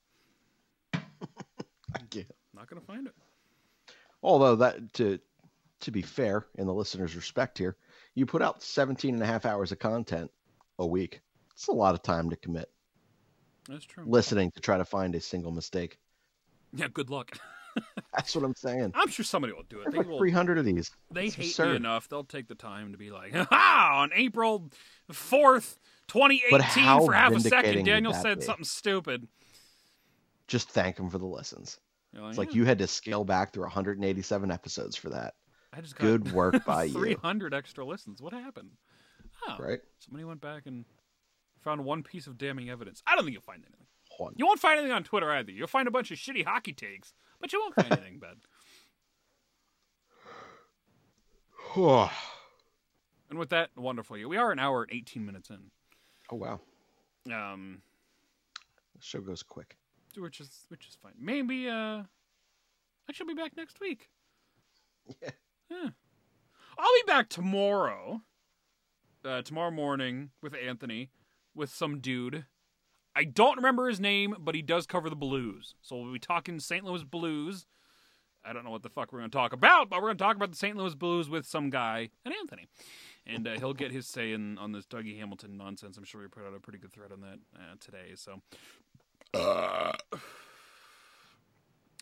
I 1.94 1.98
can't. 2.10 2.26
Not 2.54 2.68
gonna 2.68 2.80
find 2.82 3.06
it. 3.06 3.14
Although 4.22 4.56
that 4.56 4.92
to 4.94 5.18
to 5.80 5.90
be 5.90 6.02
fair, 6.02 6.46
in 6.56 6.66
the 6.66 6.74
listener's 6.74 7.16
respect 7.16 7.56
here, 7.56 7.76
you 8.14 8.26
put 8.26 8.42
out 8.42 8.62
17 8.62 9.14
and 9.14 9.22
a 9.22 9.26
half 9.26 9.46
hours 9.46 9.72
of 9.72 9.78
content 9.78 10.30
a 10.78 10.86
week. 10.86 11.20
It's 11.52 11.68
a 11.68 11.72
lot 11.72 11.94
of 11.94 12.02
time 12.02 12.28
to 12.30 12.36
commit 12.36 12.70
That's 13.68 13.84
true. 13.84 14.04
listening 14.06 14.50
to 14.52 14.60
try 14.60 14.76
to 14.78 14.84
find 14.84 15.14
a 15.14 15.20
single 15.20 15.52
mistake. 15.52 15.98
Yeah, 16.74 16.88
good 16.92 17.08
luck. 17.10 17.38
That's 18.14 18.34
what 18.34 18.44
I'm 18.44 18.54
saying. 18.54 18.92
I'm 18.94 19.08
sure 19.08 19.24
somebody 19.24 19.52
will 19.52 19.62
do 19.68 19.78
it. 19.80 19.84
There's 19.84 19.92
They 19.92 19.98
like 19.98 20.08
will. 20.08 20.18
300 20.18 20.58
of 20.58 20.64
these. 20.64 20.90
They 21.12 21.26
It's 21.26 21.34
hate 21.34 21.46
absurd. 21.50 21.70
me 21.70 21.76
enough. 21.76 22.08
They'll 22.08 22.24
take 22.24 22.48
the 22.48 22.54
time 22.54 22.92
to 22.92 22.98
be 22.98 23.10
like, 23.10 23.34
"Ha! 23.50 23.90
On 24.02 24.10
April 24.14 24.70
fourth, 25.12 25.78
2018, 26.08 27.06
for 27.06 27.12
half 27.12 27.32
a 27.32 27.40
second, 27.40 27.84
Daniel 27.84 28.12
said 28.14 28.40
be? 28.40 28.44
something 28.44 28.64
stupid." 28.64 29.28
Just 30.48 30.70
thank 30.70 30.98
him 30.98 31.08
for 31.10 31.18
the 31.18 31.26
lessons. 31.26 31.78
It's 32.12 32.38
like 32.38 32.54
you 32.54 32.64
had 32.64 32.78
to 32.78 32.88
scale 32.88 33.22
back 33.24 33.52
through 33.52 33.62
187 33.64 34.50
episodes 34.50 34.96
for 34.96 35.10
that. 35.10 35.34
I 35.72 35.80
just 35.80 35.94
got 35.94 36.04
Good 36.04 36.32
work 36.32 36.64
by 36.66 36.84
you. 36.84 36.94
300 36.94 37.54
extra 37.54 37.84
listens. 37.84 38.20
What 38.20 38.32
happened? 38.32 38.70
Oh, 39.46 39.56
Right? 39.60 39.78
somebody 40.00 40.24
went 40.24 40.40
back 40.40 40.66
and 40.66 40.84
found 41.60 41.84
one 41.84 42.02
piece 42.02 42.26
of 42.26 42.36
damning 42.36 42.68
evidence. 42.68 43.00
I 43.06 43.14
don't 43.14 43.24
think 43.24 43.34
you'll 43.34 43.42
find 43.42 43.62
anything. 43.62 43.86
One. 44.18 44.34
You 44.36 44.44
won't 44.44 44.58
find 44.58 44.78
anything 44.78 44.92
on 44.94 45.04
Twitter 45.04 45.30
either. 45.30 45.52
You'll 45.52 45.68
find 45.68 45.86
a 45.86 45.90
bunch 45.92 46.10
of 46.10 46.18
shitty 46.18 46.44
hockey 46.44 46.72
takes, 46.72 47.14
but 47.40 47.52
you 47.52 47.60
won't 47.60 47.74
find 47.74 47.92
anything 47.92 48.18
bad. 48.18 48.36
And 53.30 53.38
with 53.38 53.50
that, 53.50 53.70
wonderful. 53.76 54.16
We 54.28 54.36
are 54.36 54.50
an 54.50 54.58
hour 54.58 54.82
and 54.82 54.92
18 54.92 55.24
minutes 55.24 55.50
in. 55.50 55.70
Oh 56.32 56.36
wow. 56.36 56.60
Um, 57.32 57.82
The 58.96 59.02
show 59.02 59.20
goes 59.20 59.42
quick. 59.44 59.76
which 60.16 60.40
is 60.40 60.64
which 60.68 60.88
is 60.88 60.96
fine. 61.00 61.12
Maybe 61.18 61.68
uh 61.68 62.02
I 63.08 63.12
should 63.12 63.26
be 63.28 63.34
back 63.34 63.56
next 63.56 63.80
week. 63.80 64.08
Yeah. 65.22 65.30
Yeah. 65.70 65.88
I'll 66.78 66.94
be 66.94 67.02
back 67.06 67.28
tomorrow. 67.28 68.22
Uh 69.24 69.42
tomorrow 69.42 69.70
morning 69.70 70.30
with 70.42 70.54
Anthony 70.54 71.10
with 71.54 71.70
some 71.70 72.00
dude. 72.00 72.46
I 73.14 73.24
don't 73.24 73.56
remember 73.56 73.88
his 73.88 74.00
name, 74.00 74.34
but 74.38 74.54
he 74.54 74.62
does 74.62 74.86
cover 74.86 75.10
the 75.10 75.16
blues. 75.16 75.74
So 75.82 75.96
we'll 75.96 76.12
be 76.12 76.18
talking 76.18 76.60
St. 76.60 76.84
Louis 76.84 77.02
Blues. 77.04 77.66
I 78.44 78.52
don't 78.52 78.64
know 78.64 78.70
what 78.70 78.82
the 78.82 78.88
fuck 78.88 79.12
we're 79.12 79.18
going 79.18 79.30
to 79.30 79.36
talk 79.36 79.52
about, 79.52 79.90
but 79.90 79.96
we're 80.00 80.08
going 80.08 80.16
to 80.16 80.24
talk 80.24 80.36
about 80.36 80.50
the 80.50 80.56
St. 80.56 80.76
Louis 80.76 80.94
Blues 80.94 81.28
with 81.28 81.44
some 81.44 81.68
guy 81.70 82.10
and 82.24 82.32
Anthony. 82.40 82.68
And 83.26 83.46
uh, 83.46 83.58
he'll 83.58 83.74
get 83.74 83.92
his 83.92 84.06
say 84.06 84.32
in 84.32 84.56
on 84.58 84.72
this 84.72 84.86
Dougie 84.86 85.18
Hamilton 85.18 85.56
nonsense. 85.58 85.98
I'm 85.98 86.04
sure 86.04 86.20
we 86.22 86.28
put 86.28 86.46
out 86.46 86.54
a 86.54 86.60
pretty 86.60 86.78
good 86.78 86.92
thread 86.92 87.12
on 87.12 87.20
that 87.20 87.38
uh, 87.54 87.74
today. 87.78 88.14
So 88.14 88.40
Uh. 89.34 89.92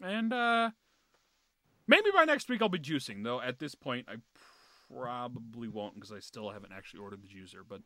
and 0.03 0.33
uh 0.33 0.71
maybe 1.87 2.11
by 2.15 2.25
next 2.25 2.49
week 2.49 2.63
I'll 2.63 2.69
be 2.69 2.79
juicing, 2.79 3.25
though 3.25 3.41
at 3.41 3.59
this 3.59 3.75
point 3.75 4.07
I 4.09 4.17
probably 4.93 5.69
won't 5.69 5.95
because 5.95 6.13
I 6.13 6.21
still 6.21 6.51
haven't 6.51 6.73
actually 6.73 7.01
ordered 7.01 7.23
the 7.23 7.29
juicer, 7.29 7.63
but 7.69 7.83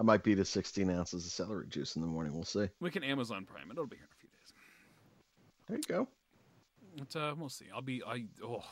I 0.00 0.02
might 0.02 0.22
be 0.22 0.34
to 0.34 0.46
16 0.46 0.88
ounces 0.88 1.26
of 1.26 1.30
celery 1.30 1.66
juice 1.68 1.94
in 1.94 2.00
the 2.00 2.08
morning. 2.08 2.32
We'll 2.32 2.44
see. 2.44 2.68
we 2.80 2.90
can 2.90 3.04
Amazon 3.04 3.44
Prime 3.44 3.70
it. 3.70 3.72
It'll 3.72 3.86
be 3.86 3.96
here 3.96 4.06
in 4.06 4.10
a 4.10 4.18
few 4.18 4.30
days. 4.30 4.52
There 5.68 5.76
you 5.76 5.82
go. 5.86 6.08
But 6.96 7.20
uh 7.20 7.34
we'll 7.38 7.50
see. 7.50 7.66
I'll 7.72 7.82
be 7.82 8.02
I 8.02 8.24
oh 8.42 8.64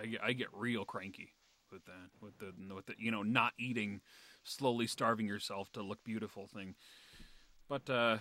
I 0.00 0.06
get 0.06 0.20
I 0.24 0.32
get 0.32 0.48
real 0.54 0.86
cranky 0.86 1.34
with 1.70 1.84
that 1.84 2.08
with 2.22 2.38
the 2.38 2.74
with 2.74 2.86
the 2.86 2.94
you 2.98 3.10
know 3.10 3.22
not 3.22 3.52
eating 3.58 4.00
slowly 4.44 4.86
starving 4.86 5.26
yourself 5.26 5.70
to 5.72 5.82
look 5.82 6.02
beautiful 6.04 6.46
thing. 6.46 6.74
But 7.68 7.90
uh 7.90 8.16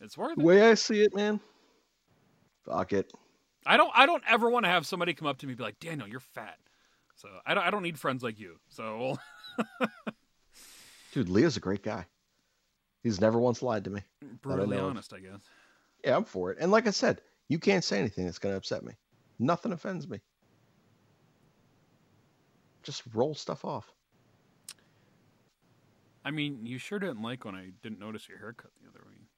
it's 0.00 0.18
worth 0.18 0.36
The 0.36 0.44
way 0.44 0.68
I 0.68 0.74
see 0.74 1.00
it, 1.02 1.16
man. 1.16 1.40
Fuck 2.66 2.92
it. 2.92 3.10
I 3.64 3.78
don't 3.78 3.90
I 3.94 4.04
don't 4.04 4.22
ever 4.28 4.50
want 4.50 4.66
to 4.66 4.70
have 4.70 4.86
somebody 4.86 5.14
come 5.14 5.26
up 5.26 5.38
to 5.38 5.46
me 5.46 5.52
and 5.52 5.58
be 5.58 5.64
like, 5.64 5.80
"Daniel, 5.80 6.06
you're 6.06 6.20
fat." 6.20 6.58
So 7.16 7.28
I 7.46 7.54
don't 7.54 7.64
I 7.64 7.70
don't 7.70 7.82
need 7.82 7.98
friends 7.98 8.22
like 8.22 8.38
you. 8.38 8.56
So 8.68 9.16
Dude, 11.14 11.28
Leo's 11.28 11.56
a 11.56 11.60
great 11.60 11.84
guy. 11.84 12.04
He's 13.04 13.20
never 13.20 13.38
once 13.38 13.62
lied 13.62 13.84
to 13.84 13.90
me. 13.90 14.00
brutally 14.42 14.78
of. 14.78 14.84
honest, 14.84 15.12
I 15.12 15.20
guess. 15.20 15.38
Yeah, 16.04 16.16
I'm 16.16 16.24
for 16.24 16.50
it. 16.50 16.58
And 16.60 16.72
like 16.72 16.88
I 16.88 16.90
said, 16.90 17.20
you 17.48 17.60
can't 17.60 17.84
say 17.84 18.00
anything 18.00 18.24
that's 18.24 18.40
going 18.40 18.52
to 18.52 18.56
upset 18.56 18.82
me. 18.82 18.94
Nothing 19.38 19.70
offends 19.70 20.08
me. 20.08 20.18
Just 22.82 23.04
roll 23.14 23.32
stuff 23.36 23.64
off. 23.64 23.92
I 26.24 26.32
mean, 26.32 26.66
you 26.66 26.78
sure 26.78 26.98
didn't 26.98 27.22
like 27.22 27.44
when 27.44 27.54
I 27.54 27.70
didn't 27.80 28.00
notice 28.00 28.28
your 28.28 28.38
haircut 28.38 28.72
the 28.82 28.88
other 28.88 29.06
week. 29.08 29.28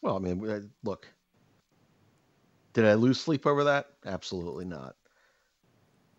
Well, 0.00 0.16
I 0.16 0.18
mean, 0.18 0.70
look. 0.82 1.12
Did 2.72 2.86
I 2.86 2.94
lose 2.94 3.20
sleep 3.20 3.46
over 3.46 3.64
that? 3.64 3.88
Absolutely 4.06 4.64
not. 4.64 4.96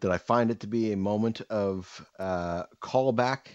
Did 0.02 0.12
I 0.12 0.20
find 0.20 0.52
it 0.52 0.60
to 0.60 0.68
be 0.68 0.92
a 0.92 0.98
moment 0.98 1.42
of 1.50 2.08
uh, 2.20 2.66
callback 2.80 3.48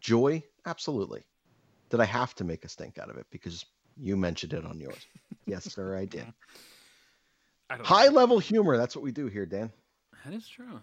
joy? 0.00 0.42
Absolutely. 0.66 1.22
Did 1.90 2.00
I 2.00 2.04
have 2.04 2.34
to 2.36 2.44
make 2.44 2.64
a 2.64 2.68
stink 2.68 2.98
out 2.98 3.10
of 3.10 3.16
it 3.16 3.26
because 3.30 3.64
you 3.96 4.16
mentioned 4.16 4.52
it 4.52 4.64
on 4.64 4.78
yours? 4.78 5.06
yes, 5.46 5.64
sir, 5.72 5.96
I 5.96 6.04
did. 6.04 6.26
I 7.70 7.76
High 7.76 8.08
level 8.08 8.38
humor. 8.38 8.76
That's 8.76 8.96
what 8.96 9.04
we 9.04 9.12
do 9.12 9.26
here, 9.26 9.46
Dan. 9.46 9.70
That 10.24 10.34
is 10.34 10.48
true. 10.48 10.80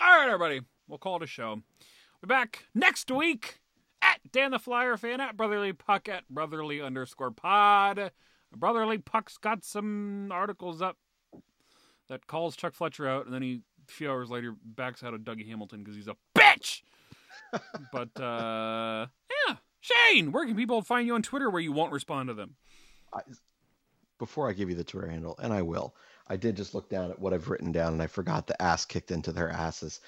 All 0.00 0.18
right, 0.18 0.26
everybody. 0.26 0.62
We'll 0.88 0.98
call 0.98 1.16
it 1.16 1.22
a 1.22 1.26
show. 1.26 1.60
We're 2.22 2.28
back 2.28 2.64
next 2.74 3.10
week 3.10 3.60
at 4.00 4.20
Dan 4.32 4.50
the 4.52 4.58
Flyer 4.58 4.96
fan 4.96 5.20
at 5.20 5.36
Brotherly 5.36 5.72
Puck 5.72 6.08
at 6.08 6.28
Brotherly 6.28 6.80
underscore 6.80 7.30
pod. 7.30 8.10
Brotherly 8.54 8.98
Puck's 8.98 9.38
got 9.38 9.64
some 9.64 10.30
articles 10.32 10.82
up 10.82 10.98
that 12.08 12.26
calls 12.26 12.56
Chuck 12.56 12.74
Fletcher 12.74 13.08
out, 13.08 13.26
and 13.26 13.34
then 13.34 13.42
he 13.42 13.62
a 13.88 13.92
few 13.92 14.10
hours 14.10 14.30
later 14.30 14.54
backs 14.64 15.02
out 15.02 15.14
of 15.14 15.20
Dougie 15.20 15.48
Hamilton 15.48 15.80
because 15.80 15.96
he's 15.96 16.08
a 16.08 16.16
bitch. 16.36 16.82
But 17.92 18.20
uh, 18.20 19.06
yeah, 19.48 19.56
Shane, 19.80 20.32
where 20.32 20.46
can 20.46 20.56
people 20.56 20.82
find 20.82 21.06
you 21.06 21.14
on 21.14 21.22
Twitter 21.22 21.50
where 21.50 21.60
you 21.60 21.72
won't 21.72 21.92
respond 21.92 22.28
to 22.28 22.34
them? 22.34 22.56
I, 23.12 23.20
before 24.18 24.48
I 24.48 24.52
give 24.52 24.70
you 24.70 24.76
the 24.76 24.84
Twitter 24.84 25.08
handle, 25.08 25.38
and 25.42 25.52
I 25.52 25.62
will, 25.62 25.94
I 26.28 26.36
did 26.36 26.56
just 26.56 26.74
look 26.74 26.88
down 26.88 27.10
at 27.10 27.18
what 27.18 27.34
I've 27.34 27.48
written 27.48 27.72
down, 27.72 27.92
and 27.92 28.02
I 28.02 28.06
forgot 28.06 28.46
the 28.46 28.60
ass 28.60 28.84
kicked 28.84 29.10
into 29.10 29.32
their 29.32 29.50
asses. 29.50 30.00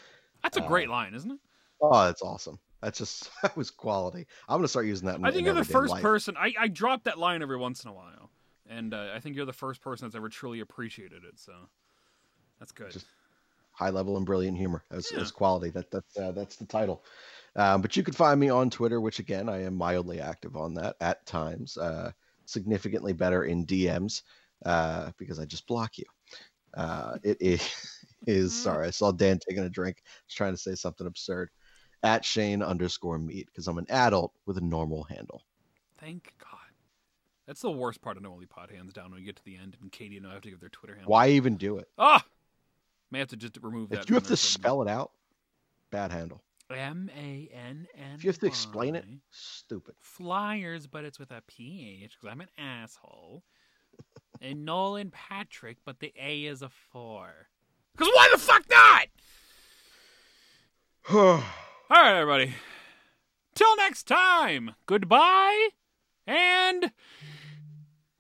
That's 0.43 0.57
a 0.57 0.61
great 0.61 0.89
line, 0.89 1.15
isn't 1.15 1.31
it? 1.31 1.39
Oh, 1.81 2.05
that's 2.05 2.23
awesome. 2.23 2.59
That's 2.81 2.99
just 2.99 3.31
that 3.43 3.57
was 3.57 3.71
quality. 3.71 4.27
I'm 4.49 4.59
gonna 4.59 4.69
start 4.69 4.87
using 4.87 5.07
that. 5.07 5.17
In, 5.17 5.25
I 5.25 5.31
think 5.31 5.41
in 5.41 5.45
you're 5.47 5.55
the 5.55 5.65
first 5.65 5.93
life. 5.93 6.03
person. 6.03 6.37
I, 6.37 6.55
I 6.59 6.69
drop 6.69 7.05
that 7.05 7.19
line 7.19 7.43
every 7.43 7.57
once 7.57 7.83
in 7.85 7.91
a 7.91 7.95
while, 7.95 8.31
and 8.69 8.95
uh, 8.95 9.11
I 9.15 9.21
think 9.21 9.37
you're 9.37 9.47
the 9.47 9.53
first 9.53 9.81
person 9.81 10.07
that's 10.07 10.15
ever 10.15 10.29
truly 10.29 10.61
appreciated 10.61 11.25
it. 11.25 11.39
So 11.39 11.53
that's 12.59 12.73
good. 12.73 12.93
Just- 12.93 13.07
high 13.75 13.91
level 13.91 14.17
and 14.17 14.25
brilliant 14.25 14.57
humor 14.57 14.85
as, 14.91 15.11
Yeah. 15.13 15.21
as 15.21 15.31
quality. 15.31 15.71
That 15.71 15.91
that's 15.91 16.17
uh, 16.17 16.33
that's 16.33 16.57
the 16.57 16.67
title. 16.67 17.05
Um, 17.57 17.83
but 17.83 17.97
you 17.97 18.03
can 18.03 18.15
find 18.15 18.41
me 18.41 18.49
on 18.49 18.71
Twitter, 18.71 19.01
which 19.01 19.19
again 19.19 19.49
I 19.49 19.63
am 19.65 19.75
mildly 19.77 20.21
active 20.21 20.57
on 20.57 20.75
that 20.75 20.97
at 21.01 21.25
times. 21.27 21.77
Uh, 21.77 22.13
significantly 22.47 23.13
better 23.13 23.45
in 23.45 23.65
DMs 23.67 24.23
uh, 24.67 25.11
because 25.19 25.39
I 25.39 25.45
just 25.45 25.67
block 25.67 25.97
you. 25.99 26.05
Uh, 26.75 27.17
it 27.23 27.39
is, 27.41 27.71
is 28.27 28.55
sorry. 28.55 28.87
I 28.87 28.91
saw 28.91 29.13
Dan 29.13 29.39
taking 29.39 29.65
a 29.65 29.71
drink. 29.71 29.99
I 30.05 30.11
was 30.27 30.35
trying 30.35 30.53
to 30.53 30.59
say 30.61 30.75
something 30.75 31.07
absurd. 31.07 31.51
At 32.03 32.23
Shane 32.25 32.63
underscore 32.63 33.19
meat 33.19 33.47
because 33.47 33.67
I'm 33.67 33.79
an 33.79 33.87
adult 33.89 34.33
with 34.45 34.59
a 34.59 34.61
normal 34.61 35.05
handle. 35.05 35.43
Thank 35.99 36.35
God. 36.39 36.59
That's 37.47 37.63
the 37.63 37.71
worst 37.71 38.03
part 38.03 38.19
of 38.19 38.23
No 38.23 38.33
Only 38.33 38.45
Pod, 38.47 38.71
hands 38.71 38.93
down. 38.93 39.11
When 39.11 39.21
we 39.21 39.25
get 39.25 39.37
to 39.37 39.45
the 39.45 39.57
end, 39.57 39.77
and 39.81 39.91
Katie 39.91 40.19
and 40.19 40.27
I 40.27 40.35
have 40.35 40.43
to 40.43 40.51
give 40.51 40.61
their 40.61 40.69
Twitter 40.69 40.95
handle. 40.95 41.11
Why 41.11 41.29
even 41.31 41.57
do 41.57 41.79
it? 41.79 41.89
Ah, 41.99 42.23
may 43.11 43.19
have 43.19 43.29
to 43.29 43.37
just 43.37 43.59
remove 43.63 43.91
that. 43.91 44.05
If 44.05 44.11
you 44.11 44.15
have 44.15 44.27
to 44.29 44.37
spell 44.37 44.83
it 44.83 44.89
out, 44.89 45.13
bad 45.91 46.11
handle. 46.13 46.43
M 46.71 47.11
A 47.17 47.49
N 47.53 47.87
N. 47.95 48.15
If 48.15 48.25
you 48.25 48.31
have 48.31 48.39
to 48.39 48.47
explain 48.47 48.97
it, 48.97 49.05
stupid. 49.31 49.95
Flyers, 50.01 50.87
but 50.87 51.05
it's 51.05 51.19
with 51.19 51.31
a 51.31 51.43
PH 51.47 52.17
because 52.19 52.33
I'm 52.33 52.41
an 52.41 52.49
asshole. 52.59 53.45
and 54.41 54.65
Nolan 54.65 55.11
Patrick, 55.11 55.79
but 55.85 56.01
the 56.01 56.13
A 56.21 56.45
is 56.45 56.63
a 56.63 56.69
four. 56.69 57.49
Because 57.93 58.09
why 58.13 58.29
the 58.33 58.39
fuck 58.39 58.65
not? 58.69 59.07
All 61.11 61.43
right, 61.91 62.19
everybody. 62.21 62.55
Till 63.55 63.77
next 63.77 64.09
time. 64.09 64.75
Goodbye 64.87 65.69
and 66.27 66.91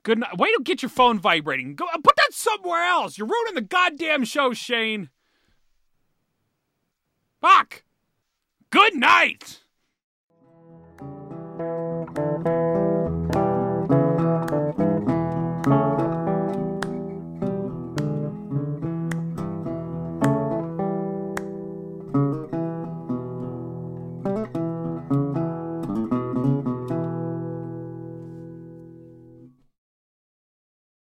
good 0.04 0.20
night. 0.20 0.38
Wait 0.38 0.54
to 0.56 0.62
get 0.62 0.82
your 0.82 0.90
phone 0.90 1.18
vibrating. 1.18 1.74
Go 1.74 1.86
uh, 1.86 1.98
put 2.02 2.14
that 2.16 2.32
somewhere 2.32 2.84
else. 2.84 3.18
You're 3.18 3.26
ruining 3.26 3.56
the 3.56 3.62
goddamn 3.62 4.24
show, 4.24 4.52
Shane. 4.52 5.10
Fuck. 7.40 7.82
Good 8.70 8.94
night. 8.94 9.63